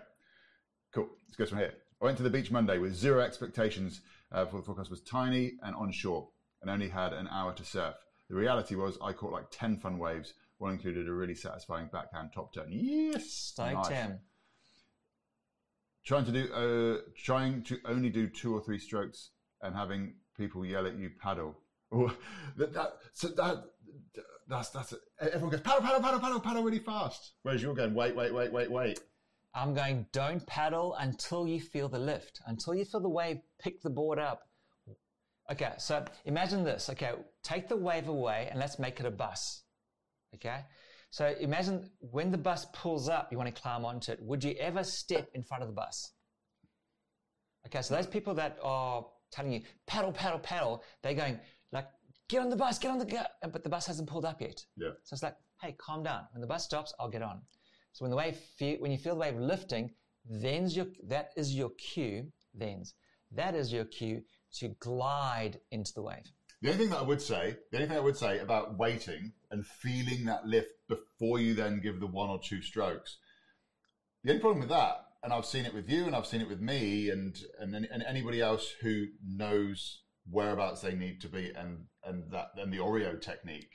Cool. 0.92 1.08
Let's 1.26 1.36
go 1.36 1.46
from 1.46 1.58
here. 1.58 1.72
I 2.02 2.04
went 2.04 2.18
to 2.18 2.22
the 2.22 2.28
beach 2.28 2.50
Monday 2.50 2.76
with 2.76 2.94
zero 2.94 3.20
expectations 3.20 4.02
uh, 4.32 4.44
for 4.44 4.58
the 4.58 4.62
forecast 4.62 4.90
was 4.90 5.00
tiny 5.00 5.54
and 5.62 5.74
onshore 5.74 6.28
and 6.60 6.70
only 6.70 6.90
had 6.90 7.14
an 7.14 7.28
hour 7.28 7.54
to 7.54 7.64
surf. 7.64 7.94
The 8.28 8.36
reality 8.36 8.74
was 8.74 8.98
I 9.02 9.14
caught 9.14 9.32
like 9.32 9.50
10 9.50 9.78
fun 9.78 9.98
waves. 9.98 10.34
One 10.58 10.72
included 10.72 11.08
a 11.08 11.12
really 11.12 11.34
satisfying 11.34 11.88
backhand 11.90 12.32
top 12.34 12.52
turn. 12.52 12.68
Yes! 12.70 13.30
Stoked 13.30 13.90
nice. 13.90 14.10
Trying 16.04 16.26
to 16.26 16.32
do, 16.32 16.52
uh, 16.52 17.10
trying 17.16 17.62
to 17.64 17.78
only 17.86 18.10
do 18.10 18.28
two 18.28 18.54
or 18.54 18.60
three 18.60 18.78
strokes 18.78 19.30
and 19.62 19.74
having 19.74 20.14
people 20.36 20.64
yell 20.64 20.86
at 20.86 20.98
you 20.98 21.10
paddle. 21.22 21.56
Oh, 21.92 22.14
that, 22.56 22.72
that, 22.72 22.92
so 23.12 23.28
that, 23.28 23.64
that's 24.48 24.70
that's 24.70 24.92
it. 24.92 25.00
Everyone 25.20 25.50
goes 25.50 25.60
paddle, 25.60 25.82
paddle, 25.82 26.00
paddle, 26.00 26.20
paddle, 26.20 26.40
paddle 26.40 26.62
really 26.62 26.78
fast. 26.78 27.32
Whereas 27.42 27.62
you're 27.62 27.74
going 27.74 27.94
wait, 27.94 28.14
wait, 28.14 28.32
wait, 28.32 28.52
wait, 28.52 28.70
wait. 28.70 29.00
I'm 29.54 29.74
going 29.74 30.06
don't 30.12 30.46
paddle 30.46 30.94
until 30.94 31.46
you 31.48 31.60
feel 31.60 31.88
the 31.88 31.98
lift, 31.98 32.40
until 32.46 32.74
you 32.74 32.84
feel 32.84 33.00
the 33.00 33.08
wave 33.08 33.38
pick 33.60 33.82
the 33.82 33.90
board 33.90 34.18
up. 34.18 34.42
Okay, 35.50 35.72
so 35.78 36.04
imagine 36.24 36.62
this. 36.62 36.88
Okay, 36.90 37.10
take 37.42 37.68
the 37.68 37.76
wave 37.76 38.06
away 38.06 38.46
and 38.50 38.60
let's 38.60 38.78
make 38.78 39.00
it 39.00 39.06
a 39.06 39.10
bus. 39.10 39.64
Okay, 40.36 40.60
so 41.10 41.34
imagine 41.40 41.90
when 41.98 42.30
the 42.30 42.38
bus 42.38 42.66
pulls 42.72 43.08
up, 43.08 43.32
you 43.32 43.38
want 43.38 43.52
to 43.52 43.60
climb 43.60 43.84
onto 43.84 44.12
it. 44.12 44.22
Would 44.22 44.44
you 44.44 44.54
ever 44.60 44.84
step 44.84 45.28
in 45.34 45.42
front 45.42 45.64
of 45.64 45.68
the 45.68 45.74
bus? 45.74 46.12
Okay, 47.66 47.82
so 47.82 47.96
those 47.96 48.06
people 48.06 48.34
that 48.34 48.58
are 48.62 49.04
telling 49.30 49.52
you 49.52 49.62
paddle, 49.86 50.12
paddle, 50.12 50.38
paddle, 50.38 50.82
they're 51.02 51.14
going 51.14 51.38
like 51.72 51.86
get 52.28 52.40
on 52.40 52.50
the 52.50 52.56
bus, 52.56 52.78
get 52.78 52.90
on 52.90 52.98
the 52.98 53.04
go, 53.04 53.22
but 53.52 53.62
the 53.62 53.68
bus 53.68 53.86
hasn't 53.86 54.08
pulled 54.08 54.24
up 54.24 54.40
yet. 54.40 54.64
Yeah. 54.76 54.90
So 55.04 55.14
it's 55.14 55.22
like, 55.22 55.36
hey, 55.60 55.74
calm 55.78 56.02
down. 56.02 56.26
When 56.32 56.40
the 56.40 56.46
bus 56.46 56.64
stops, 56.64 56.94
I'll 56.98 57.10
get 57.10 57.22
on. 57.22 57.40
So 57.92 58.04
when 58.04 58.10
the 58.10 58.16
wave, 58.16 58.38
when 58.78 58.92
you 58.92 58.98
feel 58.98 59.14
the 59.14 59.20
wave 59.20 59.36
lifting, 59.36 59.90
then's 60.28 60.76
your, 60.76 60.86
that 61.08 61.30
is 61.36 61.54
your 61.54 61.70
cue, 61.70 62.32
then's, 62.54 62.94
that 63.32 63.54
is 63.54 63.72
your 63.72 63.84
cue 63.84 64.22
to 64.54 64.68
glide 64.80 65.58
into 65.70 65.92
the 65.94 66.02
wave. 66.02 66.30
The 66.62 66.68
only 66.68 66.84
thing 66.84 66.90
that 66.90 66.98
I 66.98 67.02
would 67.02 67.22
say, 67.22 67.56
the 67.70 67.78
only 67.78 67.88
thing 67.88 67.96
I 67.96 68.00
would 68.00 68.16
say 68.16 68.38
about 68.38 68.78
waiting 68.78 69.32
and 69.50 69.66
feeling 69.66 70.26
that 70.26 70.46
lift 70.46 70.72
before 70.88 71.40
you 71.40 71.54
then 71.54 71.80
give 71.80 72.00
the 72.00 72.06
one 72.06 72.28
or 72.28 72.38
two 72.38 72.60
strokes, 72.62 73.16
the 74.22 74.30
only 74.30 74.40
problem 74.40 74.60
with 74.60 74.68
that, 74.68 75.06
and 75.22 75.32
I've 75.32 75.46
seen 75.46 75.66
it 75.66 75.74
with 75.74 75.88
you 75.88 76.06
and 76.06 76.14
I've 76.14 76.26
seen 76.26 76.40
it 76.40 76.48
with 76.48 76.60
me 76.60 77.10
and, 77.10 77.38
and, 77.58 77.74
and 77.74 78.02
anybody 78.02 78.40
else 78.40 78.72
who 78.80 79.06
knows 79.24 80.02
whereabouts 80.30 80.80
they 80.80 80.94
need 80.94 81.20
to 81.20 81.28
be 81.28 81.50
and 81.56 81.86
and 82.04 82.30
that 82.30 82.50
and 82.56 82.72
the 82.72 82.78
Oreo 82.78 83.20
technique. 83.20 83.70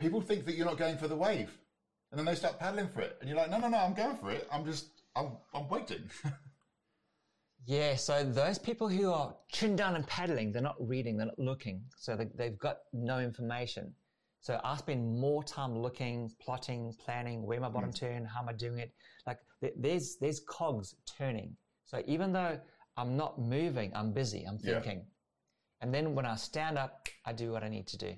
People 0.00 0.20
think 0.20 0.44
that 0.46 0.54
you're 0.54 0.66
not 0.66 0.78
going 0.78 0.96
for 0.96 1.08
the 1.08 1.16
wave, 1.16 1.58
and 2.10 2.18
then 2.18 2.24
they 2.24 2.34
start 2.34 2.58
paddling 2.58 2.88
for 2.88 3.00
it, 3.00 3.16
and 3.20 3.28
you're 3.28 3.38
like, 3.38 3.50
no, 3.50 3.58
no, 3.58 3.68
no, 3.68 3.78
I'm 3.78 3.94
going 3.94 4.16
for 4.16 4.30
it. 4.30 4.46
I'm 4.52 4.64
just, 4.64 5.02
I'm, 5.16 5.32
I'm 5.52 5.68
waiting. 5.68 6.08
yeah. 7.66 7.96
So 7.96 8.22
those 8.22 8.58
people 8.58 8.88
who 8.88 9.10
are 9.10 9.34
chin 9.50 9.74
down 9.74 9.96
and 9.96 10.06
paddling, 10.06 10.52
they're 10.52 10.62
not 10.62 10.76
reading, 10.78 11.16
they're 11.16 11.26
not 11.26 11.38
looking, 11.38 11.82
so 11.96 12.16
they, 12.16 12.28
they've 12.36 12.58
got 12.58 12.78
no 12.92 13.18
information. 13.18 13.92
So 14.40 14.60
I 14.62 14.76
spend 14.76 15.18
more 15.18 15.42
time 15.42 15.78
looking, 15.78 16.30
plotting, 16.40 16.94
planning, 17.04 17.44
where 17.44 17.60
my 17.60 17.68
bottom 17.68 17.90
mm. 17.90 17.98
turn, 17.98 18.24
how 18.24 18.40
am 18.40 18.48
I 18.48 18.52
doing 18.52 18.78
it? 18.78 18.92
Like 19.26 19.38
there's 19.76 20.16
there's 20.20 20.40
cogs 20.40 20.94
turning. 21.18 21.56
So 21.84 22.02
even 22.06 22.32
though 22.32 22.58
I'm 22.98 23.16
not 23.16 23.40
moving. 23.40 23.92
I'm 23.94 24.12
busy. 24.12 24.44
I'm 24.44 24.58
thinking. 24.58 24.98
Yeah. 24.98 25.80
And 25.80 25.94
then 25.94 26.16
when 26.16 26.26
I 26.26 26.34
stand 26.34 26.76
up, 26.76 27.08
I 27.24 27.32
do 27.32 27.52
what 27.52 27.62
I 27.62 27.68
need 27.68 27.86
to 27.88 27.96
do. 27.96 28.12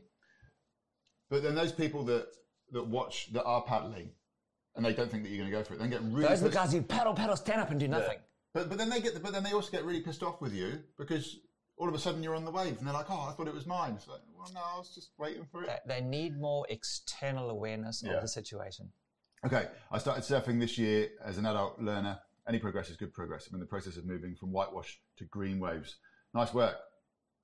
But 1.29 1.43
then 1.43 1.55
those 1.55 1.71
people 1.71 2.03
that, 2.05 2.29
that 2.73 2.87
watch, 2.87 3.31
that 3.35 3.45
are 3.45 3.63
paddling, 3.63 4.11
and 4.75 4.85
they 4.85 4.95
don't 4.95 5.11
think 5.11 5.23
that 5.25 5.29
you're 5.29 5.41
going 5.41 5.51
to 5.51 5.57
go 5.57 5.63
for 5.63 5.75
it, 5.75 5.81
then 5.81 5.91
get 5.91 6.01
really. 6.03 6.27
Those 6.27 6.41
are 6.41 6.49
the 6.49 6.55
guys 6.55 6.73
who 6.73 6.81
paddle, 6.81 7.13
paddle, 7.13 7.37
stand 7.37 7.61
up, 7.61 7.71
and 7.71 7.79
do 7.79 7.89
nothing. 7.89 8.17
Yeah. 8.17 8.55
But 8.55 8.71
but 8.71 8.79
then 8.79 8.89
they 8.89 9.01
get, 9.01 9.23
but 9.23 9.33
then 9.33 9.45
they 9.45 9.53
also 9.53 9.71
get 9.71 9.85
really 9.85 10.01
pissed 10.01 10.23
off 10.23 10.41
with 10.41 10.55
you 10.55 10.81
because 10.99 11.37
all 11.81 11.89
of 11.89 11.95
a 11.95 11.99
sudden 11.99 12.23
you're 12.23 12.37
on 12.37 12.45
the 12.45 12.51
wave, 12.51 12.79
and 12.79 12.87
they're 12.87 12.95
like, 12.95 13.11
"Oh, 13.11 13.27
I 13.29 13.33
thought 13.33 13.49
it 13.49 13.55
was 13.55 13.67
mine." 13.67 13.95
It's 13.97 14.07
like, 14.07 14.21
well, 14.37 14.51
no, 14.55 14.61
I 14.61 14.79
was 14.79 14.95
just 14.95 15.11
waiting 15.19 15.47
for 15.51 15.65
it. 15.65 15.81
They, 15.87 16.01
need 16.01 16.39
more 16.39 16.67
external 16.69 17.51
awareness 17.51 18.03
yeah. 18.05 18.13
of 18.13 18.23
the 18.23 18.29
situation. 18.29 18.91
Okay, 19.45 19.67
I 19.91 19.99
started 19.99 20.23
surfing 20.23 20.61
this 20.61 20.77
year 20.77 21.09
as 21.25 21.39
an 21.39 21.47
adult 21.47 21.81
learner 21.81 22.21
any 22.51 22.59
progress 22.59 22.91
is 22.91 22.97
good 22.97 23.13
progress. 23.13 23.47
I'm 23.49 23.55
in 23.55 23.61
the 23.61 23.67
process 23.67 23.97
of 23.97 24.05
moving 24.05 24.35
from 24.35 24.51
whitewash 24.51 24.99
to 25.19 25.25
green 25.25 25.61
waves. 25.61 25.97
Nice 26.35 26.53
work. 26.53 26.77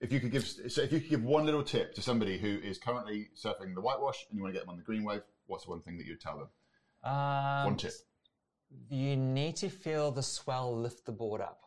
If 0.01 0.13
you 0.13 0.21
could 0.21 0.33
give, 0.33 0.47
so 0.47 0.83
if 0.83 0.93
you 0.93 1.01
could 1.01 1.11
give 1.11 1.23
one 1.23 1.47
little 1.47 1.63
tip 1.63 1.95
to 1.95 2.03
somebody 2.03 2.39
who 2.39 2.59
is 2.59 2.77
currently 2.77 3.29
surfing 3.37 3.75
the 3.75 3.81
whitewash 3.81 4.27
and 4.29 4.37
you 4.37 4.43
want 4.43 4.53
to 4.53 4.59
get 4.59 4.67
them 4.67 4.71
on 4.71 4.77
the 4.77 4.83
green 4.83 5.05
wave, 5.05 5.23
what's 5.47 5.65
the 5.65 5.71
one 5.71 5.81
thing 5.81 5.97
that 5.99 6.07
you'd 6.07 6.21
tell 6.21 6.39
them? 6.39 6.49
Um, 7.05 7.65
one 7.65 7.77
tip. 7.77 7.93
You 8.91 9.17
need 9.17 9.57
to 9.57 9.69
feel 9.69 10.11
the 10.11 10.23
swell 10.23 10.77
lift 10.77 11.07
the 11.07 11.13
board 11.13 11.41
up. 11.41 11.66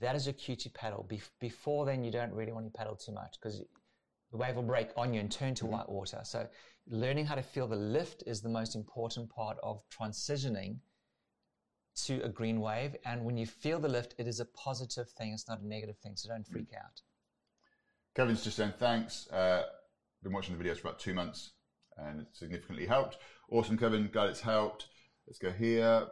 That 0.00 0.14
is 0.14 0.28
a 0.28 0.32
QT 0.32 0.74
paddle. 0.74 1.04
Be- 1.08 1.22
before 1.40 1.86
then, 1.86 2.04
you 2.04 2.10
don't 2.10 2.32
really 2.32 2.52
want 2.52 2.66
to 2.66 2.70
paddle 2.70 2.96
too 2.96 3.12
much 3.12 3.36
because 3.40 3.62
the 4.30 4.36
wave 4.36 4.56
will 4.56 4.62
break 4.62 4.90
on 4.96 5.12
you 5.12 5.20
and 5.20 5.30
turn 5.30 5.54
to 5.56 5.64
mm-hmm. 5.64 5.74
white 5.74 5.88
water. 5.88 6.20
So, 6.24 6.46
learning 6.86 7.26
how 7.26 7.34
to 7.34 7.42
feel 7.42 7.66
the 7.66 7.76
lift 7.76 8.22
is 8.26 8.40
the 8.40 8.48
most 8.48 8.74
important 8.74 9.28
part 9.30 9.58
of 9.62 9.82
transitioning 9.90 10.78
to 12.06 12.20
a 12.22 12.28
green 12.28 12.60
wave. 12.60 12.96
And 13.04 13.24
when 13.24 13.36
you 13.36 13.46
feel 13.46 13.80
the 13.80 13.88
lift, 13.88 14.14
it 14.18 14.26
is 14.26 14.40
a 14.40 14.44
positive 14.44 15.10
thing. 15.10 15.32
It's 15.32 15.48
not 15.48 15.60
a 15.60 15.66
negative 15.66 15.98
thing. 15.98 16.14
So 16.16 16.28
don't 16.28 16.46
freak 16.46 16.72
out. 16.76 17.02
Kevin's 18.14 18.44
just 18.44 18.56
saying 18.56 18.74
thanks. 18.78 19.28
Uh, 19.30 19.64
been 20.22 20.32
watching 20.32 20.56
the 20.56 20.62
videos 20.62 20.78
for 20.78 20.88
about 20.88 20.98
two 20.98 21.14
months 21.14 21.52
and 21.96 22.20
it 22.22 22.28
significantly 22.32 22.86
helped. 22.86 23.18
Awesome, 23.50 23.78
Kevin. 23.78 24.08
Glad 24.12 24.30
it's 24.30 24.40
helped. 24.40 24.86
Let's 25.26 25.38
go 25.38 25.50
here. 25.50 26.06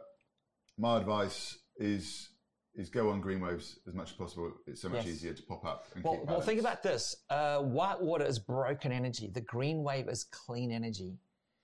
My 0.77 0.97
advice 0.97 1.57
is 1.77 2.29
is 2.77 2.89
go 2.89 3.09
on 3.09 3.19
green 3.19 3.41
waves 3.41 3.79
as 3.87 3.93
much 3.95 4.11
as 4.11 4.15
possible. 4.15 4.53
It's 4.67 4.81
so 4.81 4.89
much 4.89 5.05
yes. 5.05 5.15
easier 5.15 5.33
to 5.33 5.43
pop 5.43 5.65
up. 5.65 5.87
And 5.95 6.03
well, 6.03 6.23
well, 6.25 6.41
think 6.41 6.59
about 6.59 6.83
this. 6.83 7.15
Uh, 7.29 7.59
white 7.59 7.99
water 7.99 8.23
is 8.23 8.37
broken 8.37 8.91
energy. 8.91 9.29
The 9.33 9.41
green 9.41 9.83
wave 9.83 10.07
is 10.07 10.25
clean 10.25 10.71
energy. 10.71 11.17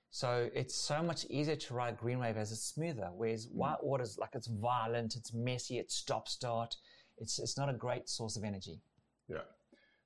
So 0.10 0.50
it's 0.54 0.76
so 0.76 1.02
much 1.02 1.26
easier 1.30 1.56
to 1.56 1.74
ride 1.74 1.98
green 1.98 2.20
wave 2.20 2.38
as 2.38 2.52
it's 2.52 2.66
smoother, 2.66 3.10
whereas 3.16 3.48
white 3.52 3.84
water 3.84 4.04
is 4.04 4.18
like 4.20 4.32
it's 4.34 4.48
violent, 4.48 5.16
it's 5.16 5.34
messy, 5.34 5.80
it's 5.80 5.96
stop 5.96 6.28
start. 6.28 6.76
It's 7.18 7.40
it's 7.40 7.58
not 7.58 7.70
a 7.70 7.74
great 7.74 8.10
source 8.10 8.36
of 8.36 8.44
energy. 8.44 8.82
Yeah. 9.28 9.42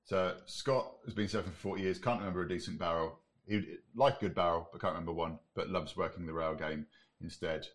So 0.03 0.35
Scott 0.45 0.93
has 1.05 1.13
been 1.13 1.27
surfing 1.27 1.45
for 1.45 1.71
40 1.75 1.81
years. 1.81 1.99
Can't 1.99 2.19
remember 2.19 2.43
a 2.43 2.47
decent 2.47 2.79
barrel. 2.79 3.19
He 3.45 3.55
would 3.55 3.65
like 3.95 4.19
good 4.19 4.35
barrel, 4.35 4.69
but 4.71 4.79
can't 4.79 4.93
remember 4.93 5.13
one. 5.13 5.39
But 5.55 5.69
loves 5.69 5.97
working 5.97 6.25
the 6.25 6.33
rail 6.33 6.55
game 6.55 6.85
instead. 7.21 7.67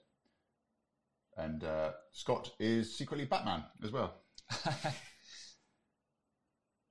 And 1.36 1.64
uh, 1.64 1.92
Scott 2.12 2.50
is 2.58 2.96
secretly 2.96 3.24
Batman 3.24 3.64
as 3.82 3.90
well. 3.90 4.14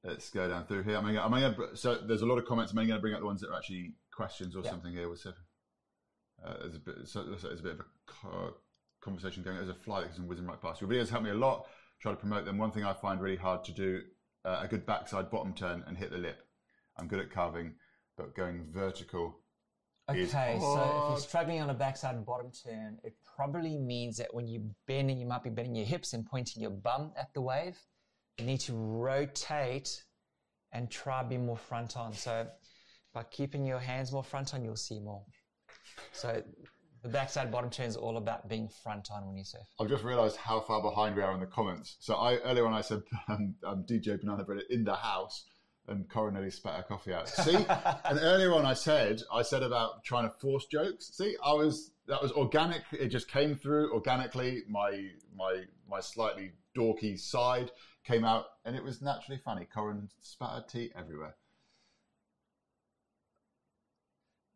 Let's 0.04 0.32
go 0.32 0.50
down 0.50 0.66
through 0.66 0.84
here. 0.84 0.96
Am 0.98 1.06
I, 1.06 1.24
am 1.24 1.54
gonna, 1.54 1.76
so 1.78 1.96
there's 1.96 2.24
a 2.24 2.26
lot 2.26 2.40
of 2.40 2.46
comments. 2.46 2.72
I'm 2.72 2.80
I 2.80 2.86
going 2.86 2.96
to 2.98 3.02
bring 3.02 3.14
up 3.14 3.20
the 3.20 3.26
ones 3.28 3.42
that 3.42 3.50
are 3.52 3.58
actually 3.58 3.94
questions 4.12 4.56
or 4.56 4.64
Yeah. 4.64 4.72
something 4.72 4.94
here? 4.94 5.08
With 5.10 5.24
surfing? 5.24 5.36
Uh, 6.44 6.58
there's 6.62 6.76
a 6.76 6.80
bit. 6.80 6.96
So, 7.08 7.24
there's 7.24 7.44
a 7.44 7.64
bit 7.64 7.74
of 7.74 7.82
a 8.34 8.50
conversation 9.00 9.44
going. 9.44 9.58
There's 9.58 9.70
a 9.70 9.76
fly 9.76 10.02
that 10.02 10.16
comes 10.16 10.28
whizzing 10.28 10.48
right 10.48 10.60
past. 10.60 10.82
Your 10.82 10.90
videos 10.90 11.10
help 11.10 11.22
me 11.24 11.30
a 11.30 11.36
lot. 11.36 11.68
Try 12.02 12.12
to 12.12 12.18
promote 12.18 12.46
them. 12.46 12.58
One 12.58 12.72
thing 12.72 12.84
I 12.84 12.94
find 12.94 13.22
really 13.22 13.36
hard 13.38 13.64
to 13.66 13.72
do: 13.72 14.02
uh, 14.44 14.62
a 14.64 14.68
good 14.68 14.88
backside 14.88 15.30
bottom 15.30 15.54
turn 15.54 15.84
and 15.86 15.96
hit 15.96 16.10
the 16.10 16.18
lip. 16.18 16.48
I'm 16.98 17.08
good 17.08 17.20
at 17.20 17.30
carving, 17.32 17.76
but 18.18 18.36
going 18.36 18.66
vertical. 18.72 19.41
Okay, 20.10 20.26
so 20.60 21.04
if 21.06 21.10
you're 21.10 21.18
struggling 21.20 21.62
on 21.62 21.70
a 21.70 21.74
backside 21.74 22.16
and 22.16 22.26
bottom 22.26 22.52
turn, 22.52 22.98
it 23.04 23.16
probably 23.36 23.78
means 23.78 24.18
that 24.18 24.34
when 24.34 24.48
you 24.48 24.70
bend, 24.88 25.18
you 25.18 25.26
might 25.26 25.44
be 25.44 25.50
bending 25.50 25.76
your 25.76 25.86
hips 25.86 26.14
and 26.14 26.26
pointing 26.26 26.62
your 26.62 26.72
bum 26.72 27.12
at 27.18 27.34
the 27.34 27.42
wave. 27.42 27.78
You 28.38 28.46
need 28.46 28.60
to 28.62 28.74
rotate 28.74 30.04
and 30.74 30.90
try 30.90 31.24
be 31.24 31.38
more 31.38 31.58
front 31.58 31.98
on. 31.98 32.14
So 32.14 32.48
by 33.14 33.24
keeping 33.24 33.66
your 33.66 33.80
hands 33.80 34.12
more 34.12 34.24
front 34.24 34.54
on, 34.54 34.64
you'll 34.64 34.76
see 34.76 35.00
more. 35.00 35.24
So 36.12 36.42
the 37.04 37.10
backside 37.10 37.52
bottom 37.52 37.70
turn 37.70 37.88
is 37.88 37.96
all 37.96 38.18
about 38.18 38.48
being 38.48 38.70
front 38.84 39.10
on 39.12 39.26
when 39.28 39.38
you 39.38 39.44
surf. 39.44 39.62
I've 39.80 39.90
just 39.90 40.04
realised 40.04 40.38
how 40.38 40.60
far 40.62 40.82
behind 40.82 41.16
we 41.16 41.22
are 41.22 41.34
in 41.34 41.40
the 41.40 41.48
comments. 41.48 41.98
So 42.00 42.16
I 42.16 42.38
earlier 42.38 42.66
on 42.66 42.74
I 42.74 42.82
said 42.82 43.02
um, 43.28 43.56
um, 43.66 43.86
DJ 43.90 44.20
Banana 44.20 44.44
Bread 44.44 44.62
in 44.70 44.84
the 44.84 44.96
house, 44.96 45.46
and 45.88 46.08
Coronelli 46.08 46.52
spat 46.52 46.76
her 46.76 46.84
coffee 46.84 47.14
out. 47.14 47.28
See, 47.28 47.56
and 47.56 48.20
earlier 48.22 48.54
on 48.54 48.66
I 48.66 48.74
said 48.74 49.22
I 49.34 49.42
said 49.42 49.64
about 49.64 50.04
trying 50.04 50.30
to 50.30 50.36
force 50.38 50.66
jokes. 50.66 51.12
See, 51.14 51.36
I 51.44 51.54
was 51.54 51.92
that 52.08 52.22
was 52.22 52.32
organic. 52.32 52.82
It 52.92 53.08
just 53.08 53.30
came 53.30 53.56
through 53.56 53.94
organically. 53.94 54.64
My 54.70 55.10
my 55.36 55.64
my 55.90 56.00
slightly 56.00 56.52
dorky 56.76 57.20
side 57.20 57.72
came 58.04 58.24
out, 58.24 58.46
and 58.66 58.76
it 58.76 58.84
was 58.84 59.02
naturally 59.02 59.40
funny. 59.44 59.68
Corin 59.74 60.10
spat 60.22 60.50
her 60.50 60.66
tea 60.68 60.92
everywhere. 60.96 61.36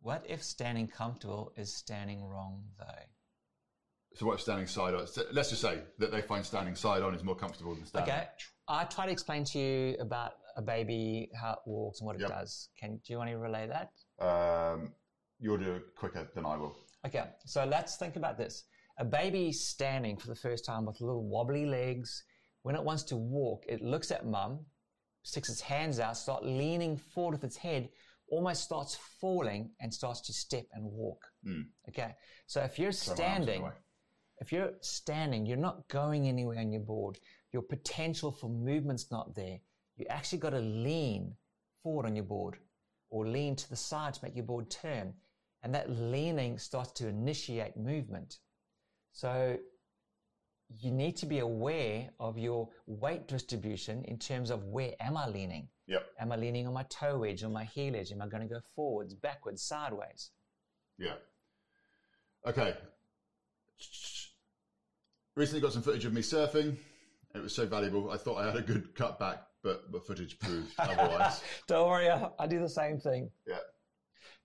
What 0.01 0.23
if 0.29 0.43
standing 0.43 0.87
comfortable 0.87 1.51
is 1.57 1.73
standing 1.73 2.23
wrong 2.23 2.63
though? 2.77 3.05
So 4.15 4.25
what 4.27 4.35
if 4.35 4.41
standing 4.41 4.67
side 4.67 4.93
on? 4.93 5.07
Let's 5.33 5.49
just 5.49 5.61
say 5.61 5.79
that 5.99 6.11
they 6.11 6.21
find 6.21 6.45
standing 6.45 6.75
side 6.75 7.01
on 7.01 7.13
is 7.13 7.23
more 7.23 7.35
comfortable 7.35 7.75
than 7.75 7.85
standing. 7.85 8.13
Okay, 8.13 8.27
I 8.67 8.85
try 8.85 9.07
to 9.07 9.11
explain 9.11 9.43
to 9.45 9.59
you 9.59 9.97
about 9.99 10.35
a 10.55 10.61
baby, 10.61 11.29
how 11.39 11.53
it 11.53 11.59
walks 11.65 11.99
and 11.99 12.07
what 12.07 12.15
it 12.15 12.21
Yep. 12.21 12.29
does. 12.29 12.69
Can 12.79 12.97
do 12.97 13.13
you 13.13 13.17
want 13.17 13.29
to 13.29 13.37
relay 13.37 13.67
that? 13.67 13.91
Um, 14.25 14.93
you'll 15.39 15.57
do 15.57 15.73
it 15.75 15.95
quicker 15.95 16.29
than 16.33 16.45
I 16.45 16.55
will. 16.57 16.75
Okay, 17.05 17.25
so 17.45 17.65
let's 17.65 17.97
think 17.97 18.15
about 18.15 18.37
this. 18.37 18.63
A 18.97 19.05
baby 19.05 19.51
standing 19.51 20.17
for 20.17 20.27
the 20.27 20.35
first 20.35 20.65
time 20.65 20.85
with 20.85 21.01
little 21.01 21.23
wobbly 21.23 21.65
legs. 21.65 22.23
When 22.61 22.75
it 22.75 22.83
wants 22.83 23.03
to 23.03 23.17
walk, 23.17 23.65
it 23.67 23.81
looks 23.81 24.09
at 24.11 24.25
mum, 24.25 24.65
sticks 25.23 25.49
its 25.49 25.61
hands 25.61 25.99
out, 25.99 26.17
starts 26.17 26.45
leaning 26.45 26.97
forward 26.97 27.33
with 27.33 27.43
its 27.43 27.57
head, 27.57 27.89
almost 28.29 28.63
starts 28.63 28.95
falling 29.19 29.71
and 29.81 29.93
starts 29.93 30.21
to 30.21 30.33
step 30.33 30.65
and 30.73 30.83
walk. 30.85 31.21
Mm. 31.45 31.65
Okay, 31.89 32.15
so 32.47 32.61
if 32.61 32.79
you're 32.79 32.91
standing, 32.93 33.69
if 34.39 34.51
you're 34.51 34.71
standing, 34.81 35.45
you're 35.45 35.57
not 35.57 35.87
going 35.89 36.27
anywhere 36.27 36.57
on 36.59 36.71
your 36.71 36.81
board. 36.81 37.19
Your 37.51 37.61
potential 37.61 38.31
for 38.31 38.49
movement's 38.49 39.11
not 39.11 39.35
there. 39.35 39.59
You 39.97 40.05
actually 40.09 40.39
got 40.39 40.51
to 40.51 40.59
lean 40.59 41.35
forward 41.83 42.05
on 42.05 42.15
your 42.15 42.25
board 42.25 42.57
or 43.09 43.27
lean 43.27 43.55
to 43.55 43.69
the 43.69 43.75
side 43.75 44.13
to 44.15 44.19
make 44.23 44.35
your 44.35 44.45
board 44.45 44.69
turn. 44.69 45.13
And 45.63 45.73
that 45.73 45.89
leaning 45.89 46.57
starts 46.59 46.91
to 46.93 47.07
initiate 47.07 47.77
movement. 47.77 48.39
So 49.13 49.57
you 50.79 50.91
need 50.91 51.15
to 51.17 51.25
be 51.25 51.39
aware 51.39 52.09
of 52.19 52.37
your 52.37 52.69
weight 52.87 53.27
distribution 53.27 54.03
in 54.05 54.17
terms 54.17 54.49
of 54.49 54.63
where 54.65 54.93
am 54.99 55.17
I 55.17 55.27
leaning? 55.27 55.69
Yep. 55.87 56.05
Am 56.19 56.31
I 56.31 56.35
leaning 56.35 56.67
on 56.67 56.73
my 56.73 56.83
toe 56.83 57.23
edge, 57.23 57.43
on 57.43 57.53
my 57.53 57.63
heel 57.63 57.95
edge? 57.95 58.11
Am 58.11 58.21
I 58.21 58.27
going 58.27 58.41
to 58.41 58.53
go 58.53 58.59
forwards, 58.75 59.13
backwards, 59.13 59.61
sideways? 59.61 60.31
Yeah. 60.97 61.13
Okay. 62.45 62.75
Recently 65.35 65.61
got 65.61 65.73
some 65.73 65.81
footage 65.81 66.05
of 66.05 66.13
me 66.13 66.21
surfing. 66.21 66.75
It 67.33 67.41
was 67.41 67.53
so 67.53 67.65
valuable. 67.65 68.11
I 68.11 68.17
thought 68.17 68.37
I 68.37 68.45
had 68.45 68.55
a 68.55 68.61
good 68.61 68.95
cutback, 68.95 69.39
but 69.65 69.91
the 69.91 69.99
footage 69.99 70.37
proved 70.39 70.71
otherwise. 70.79 71.41
Don't 71.67 71.89
worry, 71.89 72.07
I, 72.07 72.29
I 72.39 72.47
do 72.47 72.59
the 72.59 72.69
same 72.69 72.99
thing. 72.99 73.31
Yeah. 73.47 73.57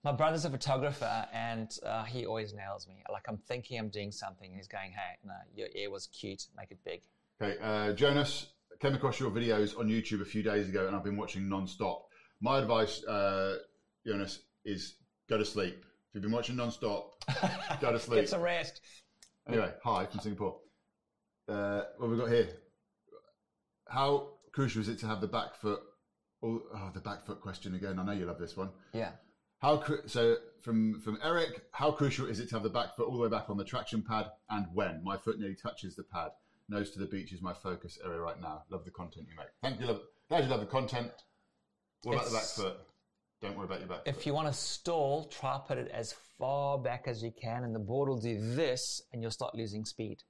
My 0.03 0.13
brother's 0.13 0.47
a 0.47 0.51
photographer, 0.51 1.27
and 1.31 1.71
uh, 1.85 2.05
he 2.05 2.25
always 2.25 2.55
nails 2.55 2.89
me. 2.89 3.05
Like 3.13 3.25
I'm 3.29 3.37
thinking 3.37 3.79
I'm 3.79 3.91
doing 3.91 4.11
something, 4.11 4.49
and 4.49 4.57
he's 4.57 4.67
going, 4.67 4.93
"Hey, 4.93 5.19
no, 5.23 5.35
your 5.55 5.69
ear 5.75 5.91
was 5.91 6.07
cute. 6.07 6.47
Make 6.57 6.71
it 6.71 6.79
big." 6.87 7.03
Okay. 7.41 7.61
Uh, 7.63 7.93
Jonas 7.93 8.47
came 8.81 8.95
across 8.95 9.21
your 9.21 9.31
videos 9.31 9.79
on 9.79 9.89
YouTube 9.89 10.23
a 10.23 10.25
few 10.25 10.43
days 10.43 10.71
ago, 10.71 10.87
and 10.87 10.97
I've 10.97 11.05
been 11.05 11.19
watching 11.19 11.51
non-stop. 11.51 12.07
My 12.41 12.61
advice, 12.61 13.05
uh, 13.05 13.57
Jonas, 14.07 14.41
is 14.65 14.95
go 15.29 15.37
to 15.37 15.45
sleep. 15.45 15.77
If 15.77 16.15
you've 16.15 16.23
been 16.23 16.33
watching 16.33 16.57
non-stop, 16.57 17.23
go 17.83 17.93
to 17.93 17.99
sleep. 17.99 18.21
Get 18.21 18.31
some 18.31 18.41
rest. 18.41 18.81
Anyway, 19.47 19.71
hi 19.85 20.07
from 20.07 20.21
Singapore. 20.21 20.57
Uh, 21.47 21.83
what 21.99 22.09
have 22.09 22.11
we 22.11 22.17
got 22.17 22.31
here? 22.31 22.49
How 23.87 24.29
crucial 24.53 24.81
is 24.81 24.89
it 24.89 24.99
to 25.01 25.07
have 25.07 25.21
the 25.21 25.29
back 25.29 25.55
foot? 25.57 25.81
Oh, 26.43 26.63
oh, 26.75 26.91
the 26.95 27.01
back 27.01 27.27
foot 27.27 27.41
question 27.41 27.75
again. 27.75 27.99
I 27.99 28.05
know 28.05 28.13
you 28.13 28.27
love 28.27 28.39
this 28.39 28.57
one. 28.57 28.71
Yeah. 28.93 29.13
How 29.59 29.77
cru- 29.77 30.07
so 30.07 30.37
from 30.63 31.01
from 31.01 31.19
Eric? 31.23 31.65
How 31.73 31.91
crucial 31.93 32.27
is 32.27 32.41
it 32.41 32.49
to 32.49 32.55
have 32.55 32.63
the 32.63 32.71
back 32.71 32.97
foot 32.97 33.07
all 33.07 33.15
the 33.15 33.23
way 33.23 33.29
back 33.29 33.51
on 33.51 33.59
the 33.59 33.65
traction 33.65 34.03
pad, 34.03 34.27
and 34.49 34.67
when 34.73 35.03
my 35.05 35.19
foot 35.19 35.39
nearly 35.39 35.55
touches 35.55 35.97
the 35.97 36.03
pad? 36.05 36.31
Nose 36.69 36.91
to 36.93 36.99
the 36.99 37.07
beach 37.07 37.33
is 37.33 37.43
my 37.43 37.53
focus 37.53 37.99
area 38.05 38.21
right 38.21 38.41
now. 38.41 38.63
Love 38.71 38.85
the 38.85 38.91
content 38.91 39.27
you 39.29 39.37
make. 39.37 39.49
Thank 39.61 39.81
you. 39.81 39.87
Love, 39.87 40.01
glad 40.29 40.45
you 40.45 40.51
love 40.51 40.61
the 40.61 40.67
content. 40.67 41.11
What 42.05 42.15
about 42.15 42.27
the 42.27 42.33
back 42.33 42.45
foot? 42.45 42.77
Don't 43.43 43.57
worry 43.57 43.67
about 43.67 43.81
your 43.81 43.89
back. 43.89 44.03
If 44.07 44.17
foot. 44.17 44.27
you 44.27 44.35
want 44.35 44.47
to 44.47 44.55
stall, 44.55 45.25
try 45.25 45.59
put 45.67 45.79
it 45.79 45.91
as 45.93 46.15
far 46.39 46.79
back 46.79 47.05
as 47.07 47.23
you 47.23 47.33
can, 47.33 47.65
and 47.65 47.75
the 47.75 47.81
board 47.81 48.09
will 48.09 48.21
do 48.21 48.55
this, 48.55 49.03
and 49.13 49.21
you'll 49.21 49.31
start 49.31 49.55
losing 49.55 49.85
speed. 49.85 50.23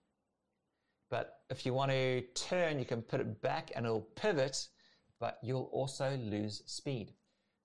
But 1.11 1.41
if 1.51 1.67
you 1.67 1.75
want 1.75 1.91
to 1.91 2.23
turn, 2.35 2.79
you 2.79 2.85
can 2.85 3.03
put 3.03 3.21
it 3.21 3.43
back, 3.43 3.73
and 3.75 3.85
it'll 3.85 4.09
pivot, 4.17 4.69
but 5.19 5.39
you'll 5.43 5.69
also 5.73 6.17
lose 6.17 6.63
speed. 6.67 7.13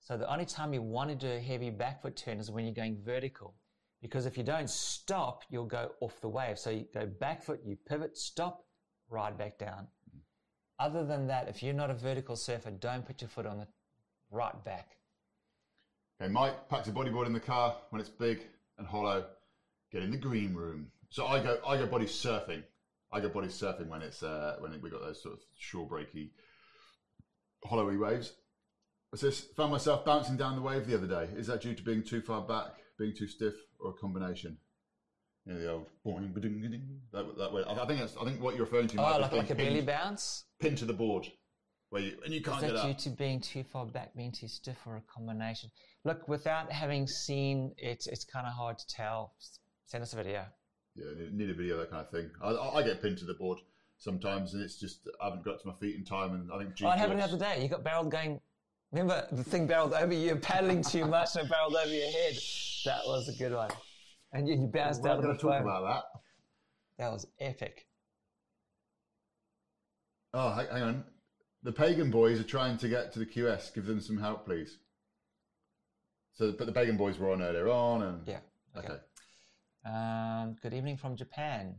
So 0.00 0.16
the 0.16 0.30
only 0.30 0.44
time 0.44 0.74
you 0.74 0.82
want 0.82 1.10
to 1.10 1.16
do 1.16 1.32
a 1.32 1.40
heavy 1.40 1.70
back 1.70 2.02
foot 2.02 2.16
turn 2.16 2.38
is 2.38 2.50
when 2.50 2.64
you're 2.64 2.74
going 2.74 2.98
vertical. 3.04 3.54
Because 4.02 4.26
if 4.26 4.36
you 4.36 4.44
don't 4.44 4.68
stop, 4.68 5.42
you'll 5.50 5.64
go 5.64 5.92
off 6.00 6.20
the 6.20 6.28
wave. 6.28 6.58
So 6.58 6.70
you 6.70 6.86
go 6.92 7.06
back 7.06 7.42
foot, 7.42 7.60
you 7.64 7.76
pivot, 7.88 8.16
stop, 8.16 8.64
ride 9.08 9.38
back 9.38 9.58
down. 9.58 9.88
Other 10.78 11.04
than 11.04 11.26
that, 11.28 11.48
if 11.48 11.62
you're 11.62 11.74
not 11.74 11.90
a 11.90 11.94
vertical 11.94 12.36
surfer, 12.36 12.70
don't 12.70 13.06
put 13.06 13.22
your 13.22 13.28
foot 13.28 13.46
on 13.46 13.58
the 13.58 13.66
right 14.30 14.64
back. 14.64 14.96
Okay, 16.20 16.30
Mike 16.30 16.68
packs 16.68 16.88
a 16.88 16.92
bodyboard 16.92 17.26
in 17.26 17.32
the 17.32 17.40
car 17.40 17.76
when 17.90 18.00
it's 18.00 18.10
big 18.10 18.42
and 18.78 18.86
hollow. 18.86 19.24
Get 19.90 20.02
in 20.02 20.10
the 20.10 20.16
green 20.16 20.54
room. 20.54 20.88
So 21.10 21.26
I 21.26 21.42
go, 21.42 21.58
I 21.66 21.76
go 21.76 21.86
body 21.86 22.06
surfing. 22.06 22.62
I 23.12 23.20
go 23.20 23.28
body 23.28 23.48
surfing 23.48 23.88
when 23.88 24.02
it's 24.02 24.22
uh, 24.22 24.56
when 24.60 24.80
we 24.82 24.90
got 24.90 25.00
those 25.00 25.22
sort 25.22 25.34
of 25.34 25.40
shore 25.58 25.88
breaky, 25.88 26.30
hollowy 27.64 27.98
waves. 27.98 28.32
What's 29.10 29.22
this? 29.22 29.40
Found 29.56 29.70
myself 29.70 30.04
bouncing 30.04 30.36
down 30.36 30.56
the 30.56 30.62
wave 30.62 30.86
the 30.86 30.94
other 30.94 31.06
day. 31.06 31.28
Is 31.36 31.46
that 31.46 31.60
due 31.62 31.74
to 31.74 31.82
being 31.82 32.02
too 32.02 32.20
far 32.20 32.42
back, 32.42 32.74
being 32.98 33.14
too 33.14 33.28
stiff, 33.28 33.54
or 33.80 33.90
a 33.90 33.94
combination? 33.94 34.58
You 35.44 35.52
know, 35.54 35.60
the 35.60 35.70
old 35.70 35.86
boing, 36.04 36.34
ba-ding, 36.34 36.60
ba-ding, 36.60 37.00
that, 37.12 37.38
that 37.38 37.52
way. 37.52 37.62
I 37.64 37.74
I 37.74 37.86
think 37.86 38.00
that's, 38.00 38.16
I 38.20 38.24
think 38.24 38.42
what 38.42 38.56
you're 38.56 38.64
referring 38.64 38.88
to. 38.88 38.98
Oh, 38.98 39.18
like, 39.20 39.30
like 39.30 39.50
a 39.50 39.54
belly 39.54 39.80
bounce? 39.80 40.44
pinned 40.60 40.78
to 40.78 40.84
the 40.84 40.92
board, 40.92 41.30
where 41.90 42.02
you 42.02 42.16
and 42.24 42.34
you 42.34 42.42
can't 42.42 42.56
Is 42.56 42.64
get 42.64 42.74
that 42.74 42.82
due 42.82 42.90
up. 42.90 42.98
to 42.98 43.10
being 43.10 43.40
too 43.40 43.62
far 43.62 43.86
back, 43.86 44.14
being 44.16 44.32
too 44.32 44.48
stiff, 44.48 44.78
or 44.84 44.96
a 44.96 45.02
combination? 45.02 45.70
Look, 46.04 46.26
without 46.26 46.72
having 46.72 47.06
seen 47.06 47.72
it, 47.78 48.08
it's 48.10 48.24
kind 48.24 48.44
of 48.44 48.54
hard 48.54 48.78
to 48.78 48.86
tell. 48.88 49.34
Send 49.84 50.02
us 50.02 50.12
a 50.12 50.16
video. 50.16 50.46
Yeah, 50.96 51.28
need- 51.30 51.50
a 51.50 51.54
video, 51.54 51.76
that 51.78 51.90
kind 51.90 52.02
of 52.02 52.10
thing. 52.10 52.30
I, 52.42 52.50
I 52.50 52.78
I 52.78 52.82
get 52.82 53.02
pinned 53.02 53.18
to 53.18 53.24
the 53.24 53.34
board 53.34 53.58
sometimes, 53.98 54.54
and 54.54 54.62
it's 54.62 54.78
just 54.78 55.08
I 55.20 55.26
haven't 55.26 55.44
got 55.44 55.60
to 55.60 55.66
my 55.68 55.74
feet 55.74 55.96
in 55.96 56.04
time, 56.04 56.34
and 56.34 56.50
I 56.52 56.58
think 56.58 56.74
G 56.74 56.84
Oh, 56.86 56.90
it 56.90 56.98
happened 56.98 57.20
the 57.20 57.24
other 57.24 57.38
day. 57.38 57.62
You 57.62 57.68
got 57.68 57.84
barreled 57.84 58.10
going. 58.10 58.40
Remember 58.92 59.26
the 59.32 59.44
thing 59.44 59.66
barreled 59.66 59.92
over 59.94 60.12
you, 60.12 60.20
you're 60.20 60.36
paddling 60.36 60.82
too 60.82 61.04
much, 61.04 61.34
and 61.36 61.44
it 61.44 61.50
barreled 61.50 61.76
over 61.76 61.92
your 61.92 62.10
head. 62.10 62.34
That 62.84 63.00
was 63.04 63.28
a 63.28 63.36
good 63.36 63.52
one. 63.52 63.70
And 64.32 64.48
you, 64.48 64.54
you 64.54 64.66
bounced 64.66 65.02
We're 65.02 65.10
out 65.10 65.18
of 65.18 65.24
going 65.24 65.36
the 65.36 65.42
to 65.42 65.48
talk 65.48 65.60
about 65.60 65.84
that. 65.86 66.04
That 66.98 67.12
was 67.12 67.26
epic. 67.40 67.86
Oh, 70.32 70.52
hang, 70.52 70.66
hang 70.68 70.82
on. 70.82 71.04
The 71.62 71.72
pagan 71.72 72.10
boys 72.10 72.38
are 72.38 72.44
trying 72.44 72.78
to 72.78 72.88
get 72.88 73.12
to 73.14 73.18
the 73.18 73.26
QS. 73.26 73.74
Give 73.74 73.86
them 73.86 74.00
some 74.00 74.18
help, 74.18 74.46
please. 74.46 74.78
So, 76.34 76.52
but 76.52 76.66
the 76.66 76.72
pagan 76.72 76.98
Boys 76.98 77.18
were 77.18 77.32
on 77.32 77.40
earlier 77.42 77.68
on, 77.68 78.02
and 78.02 78.28
Yeah. 78.28 78.40
Okay. 78.76 78.88
okay. 78.88 79.00
Um, 79.86 80.56
good 80.62 80.74
evening 80.74 80.96
from 80.96 81.14
Japan. 81.16 81.74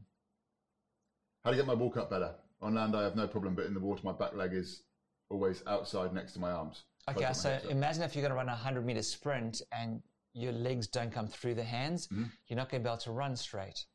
How 1.44 1.52
to 1.52 1.58
get 1.58 1.66
my 1.66 1.74
walk 1.74 1.98
up 1.98 2.10
better? 2.10 2.36
On 2.62 2.74
land, 2.74 2.96
I 2.96 3.04
have 3.04 3.16
no 3.16 3.28
problem, 3.28 3.54
but 3.54 3.66
in 3.66 3.74
the 3.74 3.80
water, 3.80 4.02
my 4.04 4.14
back 4.14 4.34
leg 4.34 4.54
is 4.54 4.84
always 5.30 5.62
outside 5.68 6.14
next 6.14 6.34
to 6.34 6.40
my 6.40 6.52
arms. 6.52 6.86
Okay, 7.10 7.32
so 7.34 7.60
imagine 7.70 8.04
if 8.04 8.16
you're 8.16 8.22
going 8.22 8.32
to 8.32 8.36
run 8.36 8.48
a 8.48 8.52
100 8.52 8.86
meter 8.86 9.02
sprint 9.02 9.62
and 9.72 10.02
your 10.34 10.52
legs 10.54 10.88
don't 10.88 11.12
come 11.12 11.28
through 11.28 11.56
the 11.56 11.64
hands, 11.64 12.08
Mhm. 12.08 12.32
you're 12.48 12.58
not 12.58 12.70
going 12.70 12.82
to 12.82 12.88
be 12.88 12.90
able 12.90 13.02
to 13.02 13.12
run 13.12 13.36
straight. 13.36 13.86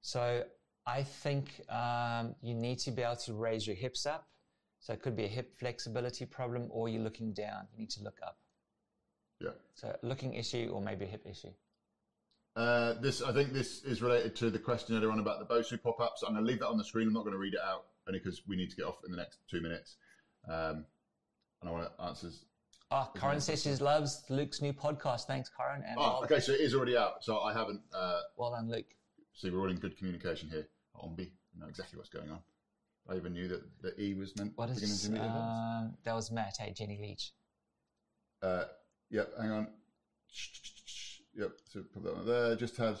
So 0.00 0.44
I 0.86 1.02
think 1.02 1.60
um, 1.70 2.34
you 2.40 2.54
need 2.54 2.78
to 2.80 2.90
be 2.90 3.02
able 3.02 3.16
to 3.16 3.34
raise 3.34 3.66
your 3.66 3.76
hips 3.76 4.06
up. 4.06 4.28
So 4.80 4.92
it 4.92 5.00
could 5.02 5.14
be 5.14 5.24
a 5.24 5.28
hip 5.28 5.56
flexibility 5.58 6.26
problem, 6.26 6.68
or 6.70 6.88
you're 6.88 7.02
looking 7.02 7.32
down. 7.32 7.68
You 7.72 7.78
need 7.78 7.90
to 7.90 8.02
look 8.02 8.18
up. 8.22 8.38
yeah. 9.40 9.50
So 9.74 9.96
looking 10.02 10.34
issue, 10.34 10.70
or 10.72 10.80
maybe 10.80 11.04
a 11.04 11.08
hip 11.08 11.26
issue. 11.26 11.52
Uh, 12.54 12.94
this, 13.00 13.22
I 13.22 13.32
think, 13.32 13.52
this 13.52 13.82
is 13.84 14.02
related 14.02 14.36
to 14.36 14.50
the 14.50 14.58
question 14.58 14.96
earlier 14.96 15.10
on 15.10 15.18
about 15.18 15.38
the 15.38 15.54
Bosu 15.54 15.82
pop-ups. 15.82 16.22
I'm 16.22 16.34
going 16.34 16.44
to 16.44 16.50
leave 16.50 16.60
that 16.60 16.68
on 16.68 16.76
the 16.76 16.84
screen. 16.84 17.08
I'm 17.08 17.14
not 17.14 17.24
going 17.24 17.32
to 17.32 17.38
read 17.38 17.54
it 17.54 17.60
out 17.64 17.84
only 18.06 18.18
because 18.18 18.42
we 18.46 18.56
need 18.56 18.70
to 18.70 18.76
get 18.76 18.84
off 18.84 18.98
in 19.06 19.10
the 19.10 19.16
next 19.16 19.38
two 19.48 19.60
minutes, 19.60 19.96
um, 20.48 20.84
and 21.60 21.68
I 21.68 21.70
want 21.70 21.88
to 21.96 22.04
answers. 22.04 22.44
Oh, 22.90 23.10
Corin 23.16 23.40
says 23.40 23.62
she 23.62 23.70
loves 23.76 24.22
Luke's 24.28 24.60
new 24.60 24.74
podcast. 24.74 25.22
Thanks, 25.22 25.48
Corin. 25.48 25.82
And 25.86 25.96
Oh, 25.98 26.20
okay, 26.24 26.40
so 26.40 26.52
it 26.52 26.60
is 26.60 26.74
already 26.74 26.96
out. 26.96 27.24
So 27.24 27.40
I 27.40 27.52
haven't. 27.54 27.80
Uh, 27.94 28.20
well 28.36 28.50
done, 28.50 28.70
Luke. 28.70 28.84
see, 29.34 29.48
we're 29.48 29.60
all 29.60 29.70
in 29.70 29.76
good 29.76 29.96
communication 29.96 30.50
here. 30.50 30.66
Ombe, 31.02 31.30
know 31.58 31.68
exactly 31.68 31.96
what's 31.96 32.10
going 32.10 32.30
on. 32.30 32.40
I 33.08 33.16
even 33.16 33.32
knew 33.32 33.48
that 33.48 33.62
the 33.80 34.00
E 34.00 34.14
was 34.14 34.36
meant 34.36 34.52
What 34.56 34.70
is 34.70 35.08
um, 35.08 35.94
that? 36.04 36.14
Was 36.14 36.30
Matt? 36.30 36.56
Hey, 36.58 36.72
Jenny 36.72 36.98
Leach. 37.00 37.32
Uh, 38.42 38.64
yep, 39.10 39.30
hang 39.40 39.50
on. 39.50 39.68
Yep, 41.34 41.52
so 41.72 41.80
put 41.94 42.02
that 42.04 42.14
one 42.16 42.26
there. 42.26 42.56
Just 42.56 42.76
had, 42.76 42.96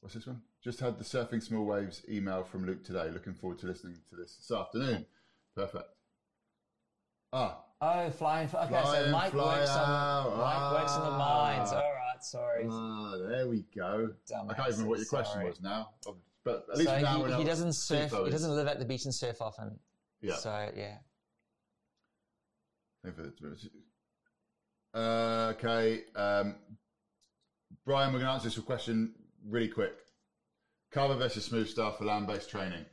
what's 0.00 0.14
this 0.14 0.26
one? 0.26 0.40
Just 0.62 0.80
had 0.80 0.98
the 0.98 1.04
Surfing 1.04 1.42
Small 1.42 1.64
Waves 1.64 2.02
email 2.08 2.44
from 2.44 2.66
Luke 2.66 2.84
today. 2.84 3.10
Looking 3.10 3.34
forward 3.34 3.58
to 3.60 3.66
listening 3.66 3.96
to 4.10 4.16
this 4.16 4.36
this 4.36 4.50
afternoon. 4.56 5.06
Perfect. 5.56 5.84
Ah, 7.32 7.58
Oh, 7.80 8.10
flying. 8.10 8.48
Okay, 8.48 8.66
Fly 8.68 9.04
so 9.04 9.10
Mike 9.12 9.32
works 9.34 9.70
on 9.70 9.88
out. 9.88 10.36
Mike 10.36 10.80
works 10.80 10.96
in 10.96 11.02
the 11.02 11.10
mines. 11.10 11.70
Ah. 11.72 11.76
All 11.76 11.92
right, 11.92 12.24
sorry. 12.24 12.66
ah, 12.68 13.14
there 13.28 13.46
we 13.46 13.64
go. 13.74 14.10
I 14.34 14.54
can't 14.54 14.68
even 14.68 14.72
remember 14.72 14.88
what 14.88 14.98
your 14.98 15.06
question 15.06 15.44
was 15.44 15.60
now. 15.60 15.90
But 16.44 16.66
at 16.72 16.78
least 16.78 16.90
so 16.90 17.00
now 17.00 17.22
we 17.22 17.30
he, 17.32 17.38
he 17.38 17.44
doesn't 17.44 17.74
surf. 17.74 18.10
He 18.24 18.30
doesn't 18.30 18.50
live 18.50 18.66
at 18.66 18.80
the 18.80 18.84
beach 18.84 19.04
and 19.04 19.14
surf 19.14 19.40
often. 19.40 19.78
Yeah. 20.20 20.34
So 20.36 20.70
yeah. 20.76 20.96
Thank 23.04 23.16
you 23.16 23.32
for 23.38 23.48
the- 24.92 24.98
Uh, 24.98 25.52
okay. 25.56 26.04
Um, 26.16 26.56
Brian, 27.88 28.12
we're 28.12 28.18
going 28.18 28.28
to 28.28 28.34
answer 28.34 28.50
this 28.50 28.58
question 28.58 29.14
really 29.48 29.66
quick. 29.66 29.94
Carver 30.92 31.14
versus 31.14 31.46
Smooth 31.46 31.68
Star 31.68 31.90
for 31.92 32.04
land 32.04 32.26
based 32.26 32.50
training. 32.50 32.84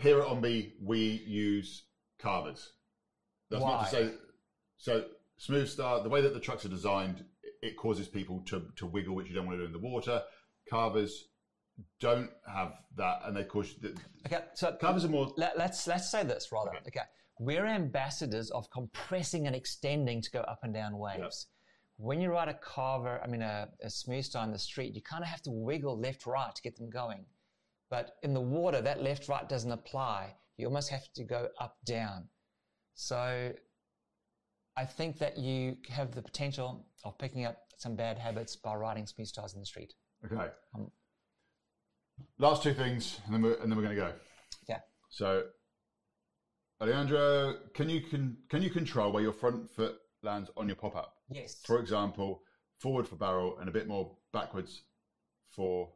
Here 0.00 0.18
at 0.18 0.26
Ombe, 0.26 0.72
we 0.82 1.22
use 1.24 1.84
carvers. 2.20 2.72
That's 3.48 3.62
not 3.62 3.78
Why? 3.78 3.84
to 3.84 3.90
say. 3.90 4.10
So, 4.76 5.04
Smooth 5.36 5.68
Star, 5.68 6.02
the 6.02 6.08
way 6.08 6.20
that 6.20 6.34
the 6.34 6.40
trucks 6.40 6.64
are 6.64 6.68
designed, 6.68 7.24
it 7.62 7.76
causes 7.76 8.08
people 8.08 8.42
to, 8.46 8.64
to 8.74 8.86
wiggle, 8.86 9.14
which 9.14 9.28
you 9.28 9.36
don't 9.36 9.46
want 9.46 9.56
to 9.56 9.62
do 9.62 9.66
in 9.66 9.72
the 9.72 9.78
water. 9.78 10.20
Carvers 10.68 11.28
don't 12.00 12.30
have 12.52 12.72
that, 12.96 13.20
and 13.24 13.36
they 13.36 13.44
cause. 13.44 13.76
The, 13.80 13.94
Okay. 14.26 14.42
So 14.54 14.76
carvers 14.82 15.04
are 15.04 15.08
more. 15.08 15.32
let, 15.36 15.56
let's 15.56 15.86
let's 15.86 16.10
say 16.10 16.24
this 16.24 16.48
rather. 16.50 16.70
Okay. 16.70 16.80
Okay. 16.88 17.06
We're 17.38 17.66
ambassadors 17.66 18.50
of 18.50 18.68
compressing 18.70 19.46
and 19.46 19.54
extending 19.54 20.22
to 20.22 20.30
go 20.32 20.40
up 20.40 20.58
and 20.64 20.74
down 20.74 20.98
waves. 20.98 21.46
When 21.98 22.20
you 22.20 22.30
ride 22.30 22.48
a 22.48 22.54
carver, 22.54 23.20
I 23.22 23.26
mean 23.26 23.42
a, 23.42 23.68
a 23.82 23.90
smooth 23.90 24.24
star 24.24 24.44
in 24.44 24.52
the 24.52 24.58
street, 24.58 24.94
you 24.94 25.02
kind 25.02 25.22
of 25.22 25.28
have 25.28 25.42
to 25.42 25.50
wiggle 25.50 25.98
left 25.98 26.26
right 26.26 26.54
to 26.54 26.62
get 26.62 26.76
them 26.76 26.88
going. 26.88 27.26
But 27.90 28.12
in 28.22 28.34
the 28.34 28.40
water, 28.40 28.80
that 28.80 29.02
left 29.02 29.28
right 29.28 29.48
doesn't 29.48 29.72
apply. 29.72 30.34
You 30.56 30.66
almost 30.66 30.90
have 30.90 31.12
to 31.14 31.24
go 31.24 31.48
up 31.60 31.76
down. 31.84 32.28
So 32.94 33.52
I 34.76 34.84
think 34.84 35.18
that 35.18 35.38
you 35.38 35.76
have 35.88 36.14
the 36.14 36.22
potential 36.22 36.86
of 37.04 37.18
picking 37.18 37.44
up 37.44 37.58
some 37.78 37.96
bad 37.96 38.16
habits 38.16 38.54
by 38.54 38.74
riding 38.74 39.06
smooth 39.06 39.26
stars 39.26 39.54
in 39.54 39.60
the 39.60 39.66
street. 39.66 39.92
Okay. 40.24 40.50
Um, 40.74 40.90
Last 42.38 42.62
two 42.62 42.74
things, 42.74 43.20
and 43.26 43.34
then 43.34 43.42
we're, 43.42 43.54
and 43.54 43.70
then 43.70 43.76
we're 43.76 43.84
going 43.84 43.96
to 43.96 44.02
go. 44.02 44.12
Yeah. 44.68 44.80
So, 45.08 45.44
Alejandro, 46.80 47.54
can 47.74 47.88
you 47.88 48.00
can 48.00 48.36
can 48.48 48.62
you 48.62 48.70
control 48.70 49.12
where 49.12 49.22
your 49.22 49.32
front 49.32 49.70
foot 49.70 49.96
lands 50.22 50.50
on 50.56 50.66
your 50.66 50.76
pop 50.76 50.96
up? 50.96 51.16
Yes. 51.30 51.60
For 51.64 51.78
example, 51.78 52.42
forward 52.78 53.06
for 53.08 53.16
barrel 53.16 53.58
and 53.58 53.68
a 53.68 53.72
bit 53.72 53.86
more 53.86 54.16
backwards 54.32 54.82
for. 55.50 55.88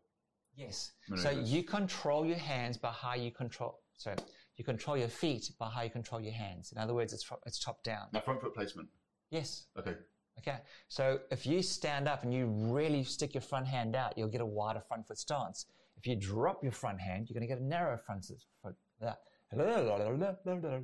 Yes. 0.54 0.92
No, 1.08 1.16
So 1.16 1.30
you 1.30 1.62
control 1.62 2.26
your 2.26 2.36
hands 2.36 2.76
by 2.76 2.90
how 2.90 3.14
you 3.14 3.30
control. 3.30 3.80
Sorry, 3.96 4.16
you 4.56 4.64
control 4.64 4.96
your 4.96 5.08
feet 5.08 5.50
by 5.58 5.68
how 5.70 5.82
you 5.82 5.90
control 5.90 6.20
your 6.20 6.32
hands. 6.34 6.72
In 6.72 6.78
other 6.78 6.94
words, 6.94 7.12
it's 7.12 7.28
it's 7.46 7.58
top 7.58 7.82
down. 7.82 8.06
Now, 8.12 8.20
front 8.20 8.40
foot 8.40 8.54
placement. 8.54 8.88
Yes. 9.30 9.66
Okay. 9.78 9.94
Okay. 10.38 10.58
So 10.88 11.20
if 11.30 11.46
you 11.46 11.62
stand 11.62 12.08
up 12.08 12.22
and 12.22 12.32
you 12.34 12.46
really 12.46 13.04
stick 13.04 13.34
your 13.34 13.42
front 13.42 13.66
hand 13.66 13.96
out, 13.96 14.16
you'll 14.16 14.28
get 14.28 14.40
a 14.40 14.46
wider 14.46 14.80
front 14.80 15.06
foot 15.06 15.18
stance. 15.18 15.66
If 15.96 16.06
you 16.06 16.16
drop 16.16 16.62
your 16.62 16.72
front 16.72 17.00
hand, 17.00 17.28
you're 17.28 17.34
going 17.38 17.46
to 17.48 17.54
get 17.54 17.60
a 17.62 17.64
narrow 17.64 17.96
front 17.96 18.24
foot. 18.62 18.74
That 19.00 19.18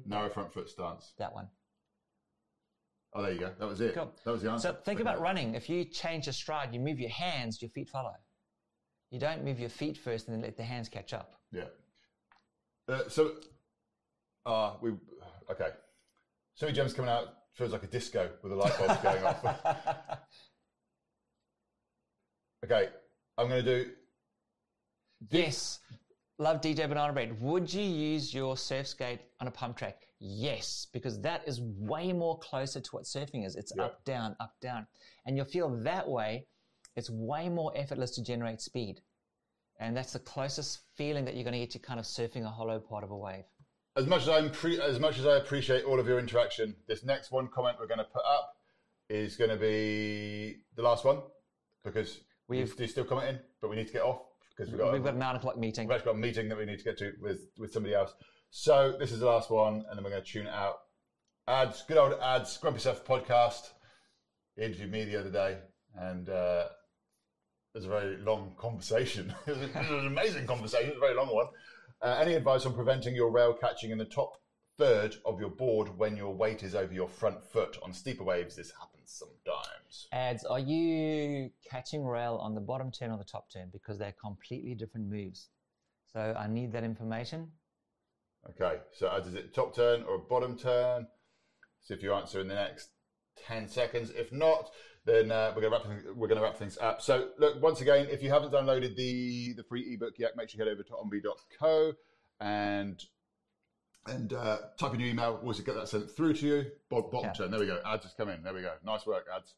Narrow 0.07 0.29
front 0.29 0.53
foot 0.53 0.69
stance. 0.69 1.15
that 1.19 1.33
one. 1.33 1.49
Oh, 3.15 3.23
there 3.23 3.33
you 3.33 3.41
go. 3.41 3.53
That 3.59 3.67
was 3.69 3.81
it. 3.81 3.95
Cool. 3.95 4.13
That 4.25 4.31
was 4.33 4.43
the 4.43 4.51
answer. 4.51 4.69
So 4.69 4.75
think 4.85 5.01
Okay. 5.01 5.03
about 5.09 5.21
running. 5.21 5.55
If 5.55 5.69
you 5.69 5.85
change 5.85 6.27
your 6.27 6.33
stride, 6.35 6.75
you 6.75 6.81
move 6.81 7.01
your 7.01 7.11
hands, 7.11 7.61
your 7.63 7.71
feet 7.71 7.89
follow. 7.89 8.15
You 9.11 9.19
don't 9.19 9.45
move 9.45 9.59
your 9.59 9.71
feet 9.71 9.97
first 9.97 10.29
and 10.29 10.35
then 10.37 10.43
let 10.43 10.57
the 10.57 10.63
hands 10.63 10.89
catch 10.89 11.15
up. 11.15 11.41
Yeah. 11.51 11.65
Uh, 12.87 13.09
so, 13.09 13.37
uh, 14.45 14.75
we 14.83 14.93
okay. 15.51 15.71
Semi 16.55 16.73
Gem's 16.73 16.93
coming 16.93 17.11
out 17.11 17.29
feels 17.55 17.73
like 17.73 17.83
a 17.83 17.87
disco 17.87 18.31
with 18.43 18.53
the 18.53 18.57
light 18.57 18.77
bulbs 18.79 18.97
going 19.03 19.25
off. 19.25 19.45
Okay, 22.65 22.89
I'm 23.39 23.49
going 23.49 23.65
to 23.65 23.85
do. 23.85 23.91
Yes. 25.31 25.81
Love 26.39 26.61
DJ 26.61 26.89
Banana 26.89 27.13
Bread. 27.13 27.41
Would 27.41 27.73
you 27.73 27.83
use 27.83 28.33
your 28.35 28.57
surf 28.57 28.87
skate 28.87 29.21
on 29.41 29.49
a 29.49 29.51
pump 29.51 29.77
track? 29.77 30.08
Yes, 30.21 30.87
because 30.93 31.21
that 31.21 31.47
is 31.47 31.61
way 31.61 32.13
more 32.13 32.39
closer 32.39 32.81
to 32.81 32.91
what 32.91 33.05
surfing 33.05 33.47
is. 33.47 33.55
It's 33.57 33.73
Yeah. 33.77 33.85
up, 33.85 34.05
down, 34.05 34.37
up, 34.41 34.55
down. 34.61 34.87
And 35.25 35.37
you'll 35.37 35.47
feel 35.47 35.69
that 35.85 36.09
way, 36.09 36.47
it's 36.97 37.09
way 37.11 37.49
more 37.49 37.73
effortless 37.77 38.11
to 38.17 38.23
generate 38.23 38.61
speed. 38.61 39.01
And 39.79 39.97
that's 39.97 40.13
the 40.13 40.19
closest 40.19 40.81
feeling 40.97 41.25
that 41.25 41.35
you're 41.35 41.45
going 41.45 41.53
to 41.53 41.61
get 41.61 41.71
to 41.71 41.79
kind 41.79 42.01
of 42.01 42.07
surfing 42.07 42.45
a 42.45 42.51
hollow 42.51 42.81
part 42.81 43.05
of 43.05 43.11
a 43.13 43.17
wave. 43.17 43.45
As 43.97 44.07
much 44.07 44.23
as 44.23 44.29
I'm 44.29 44.51
pre- 44.51 44.81
as 44.81 44.99
much 44.99 45.19
as 45.19 45.27
I 45.27 45.37
appreciate 45.37 45.85
all 45.85 45.99
of 46.01 46.07
your 46.07 46.19
interaction, 46.19 46.75
this 46.87 47.05
next 47.05 47.31
one 47.31 47.49
comment 47.49 47.77
we're 47.79 47.87
going 47.87 47.99
to 47.99 48.05
put 48.05 48.25
up 48.25 48.57
is 49.09 49.37
going 49.37 49.51
to 49.51 49.57
be 49.57 50.63
the 50.75 50.83
last 50.83 51.05
one 51.05 51.23
because 51.85 52.21
We've- 52.49 52.71
they're 52.77 52.89
still 52.89 53.05
commenting, 53.05 53.41
but 53.61 53.71
we 53.71 53.77
need 53.77 53.87
to 53.87 53.93
get 53.93 54.03
off 54.03 54.23
because 54.51 54.69
we've 54.71 54.79
got 54.79 54.93
We've 54.93 55.03
got 55.05 55.15
a 55.15 55.19
nine 55.19 55.37
o'clock 55.37 55.57
meeting. 55.59 55.87
We've 55.87 55.97
actually 55.97 56.13
got 56.13 56.17
a 56.17 56.21
meeting 56.21 56.49
that 56.49 56.59
we 56.59 56.65
need 56.65 56.79
to 56.79 56.85
get 56.85 56.99
to 56.99 57.13
with, 57.21 57.49
with 57.59 57.73
somebody 57.73 57.95
else. 57.95 58.15
So 58.51 58.97
this 58.99 59.13
is 59.13 59.21
the 59.21 59.27
last 59.27 59.51
one, 59.51 59.85
and 59.89 59.97
then 59.97 60.03
we're 60.03 60.11
going 60.11 60.23
to 60.23 60.29
tune 60.29 60.47
it 60.47 60.53
out. 60.53 60.79
Ads, 61.47 61.85
good 61.87 61.99
old 61.99 62.15
ads, 62.21 62.57
Grumpy 62.57 62.81
Surf 62.81 63.05
podcast. 63.05 63.71
He 64.57 64.65
interviewed 64.65 64.91
me 64.91 65.05
the 65.05 65.21
other 65.21 65.31
day, 65.31 65.59
and 65.95 66.29
uh, 66.29 66.65
it 67.75 67.79
was 67.79 67.85
a 67.85 67.89
very 67.89 68.17
long 68.19 68.55
conversation. 68.59 69.35
it, 69.47 69.57
was, 69.57 69.61
an 69.75 70.07
amazing 70.07 70.47
conversation, 70.47 70.91
it 70.91 70.95
was 70.95 70.97
a 70.97 71.01
very 71.01 71.15
long 71.15 71.35
one. 71.35 71.47
Uh, 72.01 72.19
any 72.21 72.35
advice 72.35 72.65
on 72.65 72.75
preventing 72.75 73.15
your 73.15 73.31
rail 73.31 73.53
catching 73.53 73.91
in 73.91 73.99
the 73.99 74.05
top 74.05 74.33
third 74.79 75.17
of 75.27 75.41
your 75.41 75.51
board 75.51 75.89
when 75.99 76.17
your 76.17 76.35
weight 76.35 76.63
is 76.63 76.75
over 76.75 76.93
your 76.93 77.09
front 77.09 77.43
foot 77.45 77.77
on 77.83 77.93
steeper 77.93 78.25
waves? 78.25 78.57
This 78.57 78.73
happens 78.73 79.11
sometimes. 79.11 80.09
Ads, 80.13 80.45
are 80.45 80.61
you 80.61 81.51
catching 81.69 82.05
rail 82.05 82.37
on 82.41 82.55
the 82.55 82.61
bottom 82.61 82.91
turn 82.91 83.11
or 83.11 83.19
the 83.19 83.25
top 83.25 83.51
turn? 83.53 83.69
Because 83.73 83.99
they're 83.99 84.15
completely 84.21 84.75
different 84.75 85.09
moves. 85.09 85.49
So 86.13 86.35
I 86.39 86.47
need 86.47 86.73
that 86.73 86.85
information. 86.85 87.49
Okay, 88.51 88.79
so 88.95 89.09
ads, 89.11 89.29
is 89.29 89.35
it 89.35 89.55
top 89.55 89.75
turn 89.75 90.03
or 90.05 90.19
bottom 90.19 90.57
turn? 90.57 91.07
See 91.81 91.95
if 91.95 92.03
you 92.03 92.13
answer 92.13 92.41
in 92.41 92.49
the 92.49 92.55
next 92.55 92.89
10 93.47 93.69
seconds. 93.69 94.11
If 94.11 94.33
not, 94.33 94.71
then 95.05 95.31
uh, 95.31 95.53
we're 95.55 95.63
going 95.63 95.73
to 95.73 95.79
wrap 95.79 95.87
things, 95.87 96.05
we're 96.15 96.29
going 96.29 96.39
to 96.41 96.45
wrap 96.45 96.57
things 96.57 96.79
up. 96.81 97.01
So 97.03 97.31
look, 97.39 97.63
once 97.63 97.81
again, 97.81 98.07
if 98.11 98.23
you 98.23 98.31
haven't 98.31 98.53
downloaded 98.53 98.97
the 98.97 99.55
the 99.55 99.65
free 99.65 99.95
ebook 99.95 100.15
yet, 100.19 100.37
make 100.37 100.49
sure 100.51 100.59
you 100.61 100.67
head 100.69 100.73
over 100.73 100.83
to 100.83 100.93
ombe.co 100.93 101.93
and 102.41 103.03
and 104.07 104.33
uh, 104.33 104.59
type 104.79 104.95
in 104.95 105.01
your 105.01 105.09
email. 105.11 105.39
We'll 105.39 105.49
also 105.49 105.63
get 105.63 105.75
that 105.75 105.89
sent 105.89 106.11
through 106.11 106.35
to 106.35 106.47
you. 106.47 106.67
Bot, 106.89 107.11
bottom 107.11 107.29
Yeah. 107.31 107.33
turn. 107.35 107.51
There 107.51 107.61
we 107.61 107.67
go. 107.67 107.81
Ads 107.85 108.05
has 108.05 108.15
come 108.15 108.29
in. 108.31 108.43
There 108.43 108.55
we 108.55 108.63
go. 108.63 108.73
Nice 108.85 109.07
work, 109.07 109.27
ads. 109.35 109.55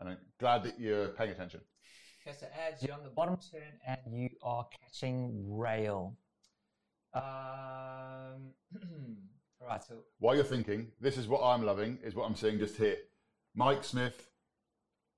And 0.00 0.10
I'm 0.10 0.18
glad 0.40 0.64
that 0.64 0.78
you're 0.80 1.08
paying 1.08 1.30
attention. 1.30 1.60
Okay, 2.26 2.36
so 2.38 2.46
ads, 2.46 2.82
you're 2.82 2.94
on 2.94 3.04
the 3.04 3.10
bottom 3.10 3.36
turn 3.52 3.62
and 3.86 3.98
you 4.12 4.30
are 4.42 4.66
catching 4.82 5.56
rail. 5.56 6.16
Um, 7.14 8.52
right, 9.60 9.82
so 9.82 9.94
While 10.18 10.34
you're 10.34 10.44
thinking, 10.44 10.88
this 11.00 11.16
is 11.16 11.26
what 11.26 11.42
I'm 11.42 11.64
loving, 11.64 11.98
is 12.02 12.14
what 12.14 12.26
I'm 12.26 12.36
seeing 12.36 12.58
just 12.58 12.76
here. 12.76 12.96
Mike 13.54 13.84
Smith, 13.84 14.28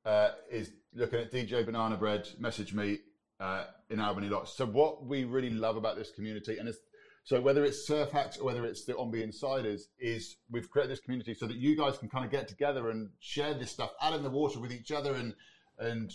uh, 0.05 0.31
is 0.51 0.71
looking 0.95 1.21
at 1.21 1.33
DJ 1.33 1.65
Banana 1.65 1.97
Bread, 1.97 2.29
message 2.39 2.73
me 2.73 2.99
uh, 3.39 3.65
in 3.91 4.01
Albany 4.01 4.29
Lots. 4.29 4.55
So 4.55 4.67
what 4.67 5.05
we 5.05 5.25
really 5.25 5.51
love 5.51 5.77
about 5.77 5.97
this 5.97 6.11
community, 6.11 6.59
and 6.59 6.69
it's 6.69 6.79
so 7.25 7.41
whether 7.41 7.65
it's 7.65 7.87
Surf 7.87 8.11
Hacks 8.11 8.39
or 8.39 8.47
whether 8.47 8.65
it's 8.65 8.85
the 8.85 8.95
OMBE 8.95 9.23
Insiders, 9.23 9.89
is 9.99 10.37
we've 10.51 10.71
created 10.71 10.91
this 10.91 11.01
community 11.01 11.35
so 11.35 11.47
that 11.47 11.57
you 11.57 11.77
guys 11.77 11.99
can 11.99 12.09
kind 12.09 12.25
of 12.25 12.31
get 12.31 12.49
together 12.49 12.91
and 12.91 13.11
share 13.21 13.53
this 13.55 13.71
stuff 13.71 13.91
out 14.01 14.15
in 14.15 14.23
the 14.23 14.31
water 14.31 14.59
with 14.59 14.73
each 14.73 14.91
other 14.91 15.15
and 15.15 15.35
and 15.79 16.12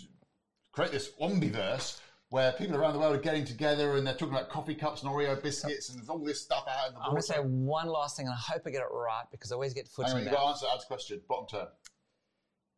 create 0.71 0.91
this 0.91 1.11
Ombiverse 1.21 1.99
where 2.29 2.51
people 2.53 2.75
around 2.75 2.93
the 2.93 2.99
world 2.99 3.15
are 3.15 3.19
getting 3.19 3.45
together 3.45 3.95
and 3.95 4.05
they're 4.05 4.13
talking 4.13 4.33
about 4.33 4.49
coffee 4.49 4.75
cups 4.75 5.03
and 5.03 5.11
Oreo 5.11 5.41
biscuits 5.41 5.89
and 5.89 5.99
there's 5.99 6.09
all 6.09 6.17
this 6.17 6.41
stuff 6.41 6.65
out 6.67 6.89
in 6.89 6.93
the 6.93 6.99
world. 6.99 7.07
I'm 7.07 7.11
going 7.11 7.21
to 7.21 7.27
say 7.27 7.39
one 7.39 7.87
last 7.87 8.17
thing, 8.17 8.25
and 8.25 8.33
I 8.33 8.53
hope 8.53 8.63
I 8.65 8.71
get 8.71 8.81
it 8.81 8.91
right 8.91 9.25
because 9.31 9.51
I 9.51 9.55
always 9.55 9.73
get 9.73 9.87
foot 9.87 10.07
Hang 10.07 10.15
on, 10.15 10.19
in 10.19 10.23
you've 10.25 10.31
that. 10.33 10.37
got 10.37 10.43
to 10.43 10.49
answer 10.49 10.65
Ad's 10.73 10.85
question. 10.85 11.21
Bottom 11.29 11.47
turn. 11.47 11.67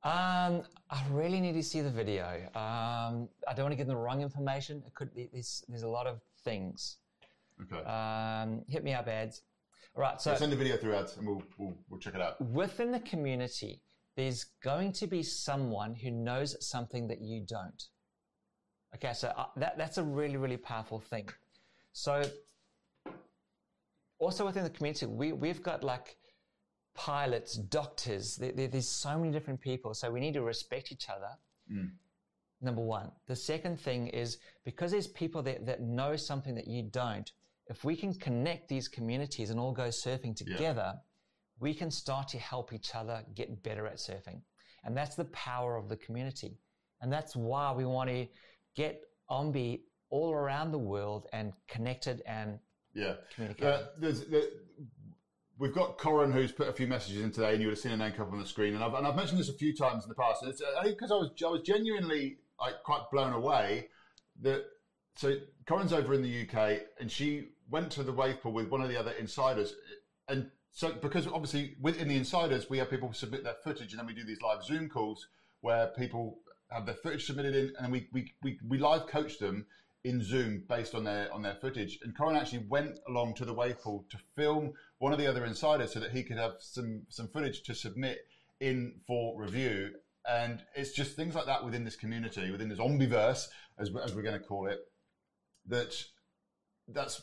Um, 0.03 0.63
I 0.89 1.03
really 1.09 1.41
need 1.41 1.53
to 1.53 1.63
see 1.63 1.81
the 1.81 1.89
video. 1.89 2.25
Um, 2.55 3.29
I 3.47 3.53
don't 3.55 3.63
want 3.63 3.71
to 3.71 3.75
give 3.75 3.87
them 3.87 3.95
the 3.95 4.01
wrong 4.01 4.21
information. 4.21 4.83
It 4.85 4.93
could 4.93 5.13
be, 5.13 5.29
there's, 5.31 5.63
there's 5.67 5.83
a 5.83 5.89
lot 5.89 6.07
of 6.07 6.21
things. 6.43 6.97
Okay. 7.61 7.83
Um, 7.83 8.63
hit 8.69 8.83
me 8.83 8.93
up, 8.93 9.07
ads. 9.07 9.41
All 9.95 10.01
right, 10.03 10.21
so 10.21 10.35
Send 10.35 10.51
the 10.51 10.55
video 10.55 10.77
through 10.77 10.95
ads 10.95 11.17
and 11.17 11.25
we'll, 11.25 11.41
we'll, 11.57 11.75
we'll 11.89 11.99
check 11.99 12.13
it 12.13 12.21
out. 12.21 12.39
within 12.51 12.91
the 12.91 12.99
community, 12.99 13.81
there's 14.15 14.45
going 14.63 14.91
to 14.93 15.07
be 15.07 15.23
someone 15.23 15.95
who 15.95 16.11
knows 16.11 16.55
something 16.65 17.07
that 17.07 17.19
you 17.21 17.41
don't. 17.47 17.83
Okay, 18.95 19.13
so 19.13 19.27
uh, 19.37 19.45
that, 19.57 19.77
that's 19.77 19.97
a 19.97 20.03
really, 20.03 20.37
really 20.37 20.57
powerful 20.57 20.99
thing. 20.99 21.27
So, 21.93 22.23
also 24.19 24.45
within 24.45 24.63
the 24.63 24.69
community, 24.69 25.05
we, 25.05 25.31
we've 25.33 25.61
got 25.61 25.83
like 25.83 26.17
pilots, 26.95 27.55
doctors, 27.55 28.35
there, 28.37 28.51
there- 28.51 28.67
there's 28.67 28.89
so 28.89 29.17
many 29.17 29.31
different 29.31 29.61
people. 29.61 29.93
So, 29.93 30.09
we 30.11 30.19
need 30.19 30.33
to 30.33 30.41
respect 30.41 30.91
each 30.91 31.07
other. 31.09 31.29
Number 32.61 32.81
one. 32.81 33.11
The 33.27 33.35
second 33.35 33.79
thing 33.79 34.07
is 34.07 34.37
because 34.65 34.91
there's 34.91 35.07
people 35.07 35.43
that, 35.43 35.65
that 35.67 35.81
know 35.81 36.15
something 36.15 36.55
that 36.55 36.67
you 36.67 36.83
don't, 36.83 37.31
if 37.67 37.83
we 37.83 37.95
can 37.95 38.13
connect 38.15 38.67
these 38.69 38.87
communities 38.87 39.49
and 39.51 39.59
all 39.59 39.73
go 39.73 39.89
surfing 39.89 40.35
together, 40.35 40.93
we 41.59 41.73
can 41.73 41.91
start 41.91 42.27
to 42.29 42.39
help 42.39 42.71
each 42.73 42.95
other 42.95 43.21
get 43.35 43.61
better 43.61 43.85
at 43.85 43.97
surfing. 43.97 44.41
And 44.85 44.95
that's 44.95 45.15
the 45.15 45.25
power 45.25 45.75
of 45.75 45.89
the 45.89 45.97
community. 45.97 46.57
And 47.01 47.11
that's 47.11 47.35
why 47.35 47.71
we 47.73 47.85
want 47.85 48.09
to 48.09 48.25
get 48.77 49.01
Ombe 49.29 49.81
all 50.09 50.31
around 50.31 50.71
the 50.71 50.77
world 50.77 51.27
and 51.33 51.51
connected 51.67 52.21
and 52.25 52.59
Yeah. 52.93 53.15
communicate. 53.35 53.65
Uh, 53.65 53.83
there's, 53.97 54.25
there, 54.27 54.43
we've 55.57 55.73
got 55.73 55.97
Corin 55.97 56.31
who's 56.31 56.51
put 56.53 56.69
a 56.69 56.71
few 56.73 56.87
messages 56.87 57.21
in 57.21 57.31
today, 57.31 57.51
and 57.53 57.61
you 57.61 57.67
would 57.67 57.73
have 57.73 57.81
seen 57.81 57.91
a 57.91 57.97
name 57.97 58.13
come 58.13 58.27
up 58.27 58.33
on 58.33 58.39
the 58.39 58.45
screen. 58.45 58.75
And 58.75 58.83
I've, 58.83 58.93
and 58.93 59.05
I've 59.05 59.15
mentioned 59.15 59.39
this 59.39 59.49
a 59.49 59.53
few 59.53 59.75
times 59.75 60.03
in 60.03 60.09
the 60.09 60.15
past. 60.15 60.43
And 60.43 60.51
it's 60.51 60.61
uh, 60.61 60.83
because 60.83 61.11
I 61.11 61.15
was 61.15 61.31
I 61.45 61.49
was 61.49 61.61
genuinely 61.61 62.37
like 62.61 62.83
quite 62.83 63.01
blown 63.11 63.33
away 63.33 63.89
that. 64.41 64.63
So 65.15 65.35
Corin's 65.65 65.93
over 65.93 66.13
in 66.13 66.21
the 66.21 66.47
UK, 66.47 66.81
and 66.99 67.11
she 67.11 67.47
went 67.71 67.91
to 67.93 68.03
the 68.03 68.13
wave 68.13 68.39
pool 68.39 68.53
with 68.53 68.69
one 68.69 68.81
of 68.81 68.89
the 68.89 68.95
other 68.97 69.11
insiders, 69.13 69.73
and 70.27 70.51
so 70.71 70.91
because 70.91 71.25
obviously 71.25 71.75
within 71.81 72.07
the 72.07 72.15
insiders 72.15 72.69
we 72.69 72.77
have 72.77 72.91
people 72.91 73.11
submit 73.13 73.43
their 73.43 73.55
footage, 73.63 73.91
and 73.93 73.99
then 73.99 74.05
we 74.05 74.13
do 74.13 74.23
these 74.23 74.41
live 74.41 74.63
Zoom 74.63 74.87
calls 74.87 75.27
where 75.61 75.87
people 75.87 76.37
have 76.69 76.85
their 76.85 76.95
footage 76.95 77.25
submitted 77.25 77.55
in, 77.55 77.73
and 77.79 77.91
we 77.91 78.07
we, 78.11 78.33
we, 78.43 78.59
we 78.67 78.77
live 78.77 79.07
coach 79.07 79.39
them 79.39 79.65
in 80.03 80.23
Zoom 80.23 80.63
based 80.69 80.95
on 80.95 81.03
their 81.03 81.31
on 81.33 81.41
their 81.41 81.55
footage. 81.55 81.99
And 82.01 82.15
Corin 82.15 82.35
actually 82.35 82.65
went 82.67 82.99
along 83.07 83.35
to 83.35 83.45
the 83.45 83.53
wave 83.53 83.81
pool 83.81 84.05
to 84.09 84.17
film 84.35 84.73
one 84.99 85.13
of 85.13 85.19
the 85.19 85.27
other 85.27 85.45
insiders 85.45 85.93
so 85.93 85.99
that 85.99 86.11
he 86.11 86.23
could 86.23 86.37
have 86.37 86.53
some 86.59 87.03
some 87.09 87.27
footage 87.27 87.63
to 87.63 87.75
submit 87.75 88.19
in 88.59 88.95
for 89.05 89.39
review. 89.39 89.91
And 90.29 90.61
it's 90.75 90.91
just 90.91 91.15
things 91.15 91.35
like 91.35 91.45
that 91.45 91.63
within 91.63 91.85
this 91.85 91.95
community, 91.95 92.51
within 92.51 92.67
this 92.67 92.79
ombiverse, 92.79 93.47
as, 93.79 93.89
as 94.03 94.13
we're 94.13 94.23
going 94.23 94.39
to 94.39 94.45
call 94.45 94.67
it, 94.67 94.79
that 95.67 95.95
that's 96.87 97.21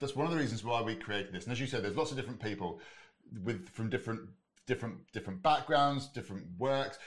that's 0.00 0.16
one 0.16 0.26
of 0.26 0.32
the 0.32 0.38
reasons 0.38 0.64
why 0.64 0.80
we 0.82 0.94
created 0.94 1.32
this. 1.32 1.44
And 1.44 1.52
as 1.52 1.60
you 1.60 1.66
said, 1.66 1.82
there's 1.82 1.96
lots 1.96 2.10
of 2.10 2.16
different 2.16 2.42
people 2.42 2.80
with 3.42 3.68
from 3.68 3.90
different 3.90 4.20
different 4.66 4.96
different 5.12 5.42
backgrounds, 5.42 6.08
different 6.08 6.46
works, 6.58 6.98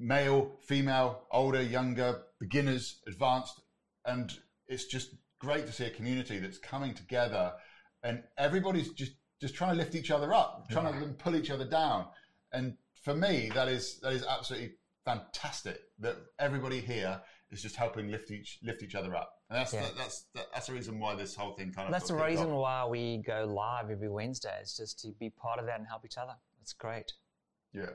male, 0.00 0.52
female, 0.66 1.22
older, 1.30 1.62
younger, 1.62 2.22
beginners, 2.40 3.00
advanced, 3.06 3.60
and 4.04 4.32
it's 4.66 4.86
just 4.86 5.14
great 5.38 5.66
to 5.66 5.72
see 5.72 5.84
a 5.84 5.90
community 5.90 6.38
that's 6.38 6.58
coming 6.58 6.94
together 6.94 7.52
and 8.02 8.22
everybody's 8.38 8.92
just 8.92 9.12
just 9.40 9.54
trying 9.54 9.70
to 9.70 9.76
lift 9.76 9.94
each 9.94 10.10
other 10.10 10.34
up, 10.34 10.68
trying 10.70 10.92
to 11.00 11.08
pull 11.14 11.34
each 11.34 11.50
other 11.50 11.64
down. 11.64 12.06
And 12.52 12.76
for 13.04 13.14
me, 13.14 13.50
that 13.54 13.68
is 13.68 13.98
that 14.00 14.12
is 14.12 14.24
absolutely 14.26 14.72
fantastic 15.04 15.80
that 15.98 16.16
everybody 16.38 16.80
here 16.80 17.20
is 17.50 17.62
just 17.62 17.76
helping 17.76 18.10
lift 18.10 18.30
each 18.30 18.58
lift 18.62 18.82
each 18.82 18.94
other 18.94 19.14
up. 19.16 19.32
And 19.48 19.58
that's 19.58 19.72
Yeah. 19.72 19.82
that, 19.82 19.96
that's 19.96 20.24
that, 20.34 20.46
that's 20.52 20.66
the 20.66 20.74
reason 20.74 20.98
why 20.98 21.14
this 21.14 21.34
whole 21.34 21.54
thing 21.54 21.72
kind 21.72 21.86
of 21.86 21.92
That's 21.92 22.08
the 22.08 22.14
reason 22.14 22.50
off. 22.50 22.60
why 22.62 22.86
we 22.86 23.22
go 23.26 23.44
live 23.44 23.90
every 23.90 24.08
Wednesday. 24.10 24.56
It's 24.60 24.76
just 24.76 25.00
to 25.00 25.08
be 25.18 25.30
part 25.30 25.58
of 25.58 25.66
that 25.66 25.78
and 25.78 25.88
help 25.88 26.04
each 26.04 26.18
other. 26.18 26.34
It's 26.60 26.72
great. 26.74 27.12
Yeah. 27.72 27.90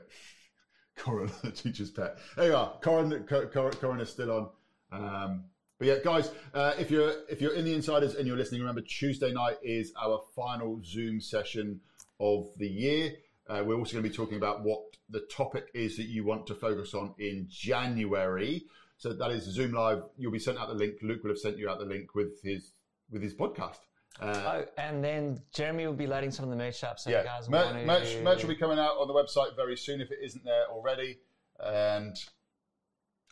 Corin, 0.96 1.30
the 1.42 1.50
teacher's 1.50 1.90
pet. 1.90 2.18
There 2.36 2.48
you 2.48 2.56
are. 2.56 2.72
Corin, 2.82 3.24
Co- 3.24 3.46
Cor- 3.46 3.70
Corin 3.72 4.00
is 4.00 4.10
still 4.10 4.30
on. 4.32 4.48
Um, 4.92 5.44
but 5.78 5.88
yeah, 5.88 5.96
guys, 6.02 6.30
uh, 6.54 6.72
if 6.78 6.90
you're 6.90 7.12
if 7.28 7.40
you're 7.40 7.52
in 7.54 7.64
the 7.64 7.74
insiders 7.74 8.14
and 8.14 8.26
you're 8.26 8.36
listening, 8.36 8.62
remember 8.62 8.80
Tuesday 8.80 9.32
night 9.32 9.56
is 9.62 9.92
our 10.02 10.22
final 10.34 10.80
Zoom 10.82 11.20
session 11.20 11.80
of 12.18 12.46
the 12.56 12.66
year. 12.68 13.12
Uh, 13.48 13.62
we're 13.64 13.76
also 13.76 13.92
going 13.92 14.02
to 14.02 14.08
be 14.08 14.14
talking 14.14 14.38
about 14.38 14.62
what 14.62 14.80
the 15.10 15.20
topic 15.30 15.68
is 15.74 15.96
that 15.98 16.06
you 16.06 16.24
want 16.24 16.46
to 16.46 16.54
focus 16.54 16.94
on 16.94 17.14
in 17.18 17.46
January. 17.48 18.64
So 18.96 19.12
that 19.12 19.30
is 19.30 19.44
Zoom 19.44 19.72
Live. 19.72 20.02
You'll 20.16 20.32
be 20.32 20.38
sent 20.38 20.58
out 20.58 20.68
the 20.68 20.74
link. 20.74 20.94
Luke 21.02 21.22
will 21.22 21.30
have 21.30 21.38
sent 21.38 21.58
you 21.58 21.68
out 21.68 21.78
the 21.78 21.84
link 21.84 22.14
with 22.14 22.42
his 22.42 22.72
with 23.10 23.22
his 23.22 23.34
podcast. 23.34 23.78
Uh, 24.20 24.42
Oh, 24.46 24.64
and 24.78 25.04
then 25.04 25.42
Jeremy 25.54 25.86
will 25.86 25.92
be 25.94 26.06
loading 26.06 26.30
some 26.30 26.44
of 26.44 26.50
the 26.50 26.56
merch 26.56 26.82
up. 26.84 26.98
So 26.98 27.10
you 27.10 27.16
yeah, 27.16 27.24
guys 27.24 27.48
Mer- 27.48 27.72
to... 27.72 27.84
merch, 27.84 28.16
merch 28.22 28.42
will 28.42 28.48
be 28.48 28.56
coming 28.56 28.78
out 28.78 28.96
on 28.98 29.08
the 29.08 29.14
website 29.14 29.54
very 29.56 29.76
soon 29.76 30.00
if 30.00 30.10
it 30.10 30.18
isn't 30.22 30.44
there 30.44 30.66
already. 30.70 31.18
And 31.60 32.16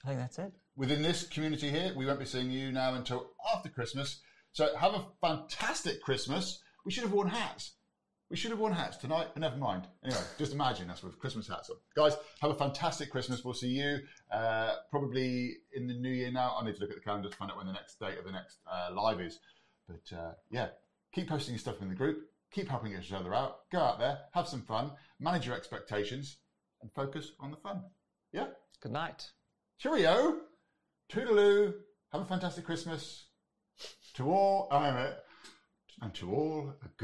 I 0.05 0.09
think 0.09 0.21
that's 0.21 0.39
it. 0.39 0.53
within 0.77 1.03
this 1.03 1.27
community 1.29 1.71
here, 1.71 1.93
we 1.97 2.05
won't 2.07 2.19
be 2.19 2.25
seeing 2.27 2.51
you 2.51 2.71
now 2.73 2.95
until 2.95 3.31
after 3.55 3.69
Christmas. 3.69 4.21
So 4.53 4.75
have 4.77 4.95
a 4.95 5.07
fantastic 5.21 6.03
Christmas. 6.03 6.61
We 6.85 6.93
should 6.93 7.05
have 7.05 7.13
worn 7.13 7.29
hats. 7.29 7.73
We 8.31 8.37
should 8.37 8.51
have 8.51 8.61
worn 8.61 8.73
hats 8.73 8.97
tonight, 8.97 9.29
but 9.35 9.41
never 9.41 9.57
mind. 9.57 9.87
Anyway, 10.05 10.21
just 10.39 10.53
imagine 10.53 10.91
us 10.91 11.03
with 11.03 11.19
Christmas 11.19 11.47
hats 11.49 11.71
on. 11.71 11.77
Guys, 11.95 12.17
have 12.41 12.51
a 12.51 12.55
fantastic 12.55 13.11
Christmas. 13.11 13.45
We'll 13.45 13.55
see 13.55 13.69
you 13.69 13.99
uh, 14.33 14.75
probably 14.91 15.57
in 15.75 15.87
the 15.87 15.95
new 15.95 16.11
year 16.11 16.33
now. 16.33 16.57
I 16.61 16.65
need 16.65 16.75
to 16.77 16.81
look 16.81 16.91
at 16.91 16.97
the 16.97 17.03
calendar 17.03 17.29
to 17.29 17.37
find 17.37 17.51
out 17.51 17.57
when 17.59 17.67
the 17.67 17.73
next 17.73 17.99
date 18.01 18.19
of 18.19 18.25
the 18.25 18.33
next 18.33 18.59
uh, 18.71 18.95
live 18.95 19.21
is. 19.21 19.39
But 19.89 20.17
uh, 20.17 20.33
yeah, 20.51 20.69
keep 21.13 21.29
posting 21.29 21.55
your 21.55 21.59
stuff 21.61 21.83
in 21.83 21.89
the 21.89 21.95
group. 21.95 22.29
Keep 22.53 22.69
helping 22.69 22.93
each 22.97 23.13
other 23.13 23.35
out. 23.35 23.71
Go 23.73 23.81
out 23.81 23.99
there, 23.99 24.19
have 24.33 24.47
some 24.47 24.63
fun, 24.63 24.93
manage 25.19 25.47
your 25.47 25.57
expectations, 25.57 26.39
and 26.81 26.93
focus 26.93 27.33
on 27.41 27.51
the 27.51 27.57
fun. 27.57 27.83
Yeah? 28.33 28.47
Good 28.81 28.93
night. 28.93 29.31
Cheerio, 29.79 30.37
toodaloo, 31.11 31.75
have 32.13 32.23
a 32.23 32.27
fantastic 32.27 32.65
Christmas. 32.65 33.27
To 34.15 34.31
all, 34.31 34.69
I 34.71 34.89
am 34.89 34.97
it, 34.99 35.17
and 36.01 36.15
to 36.15 36.33
all 36.33 36.75
a 36.81 36.89
good. 36.89 37.03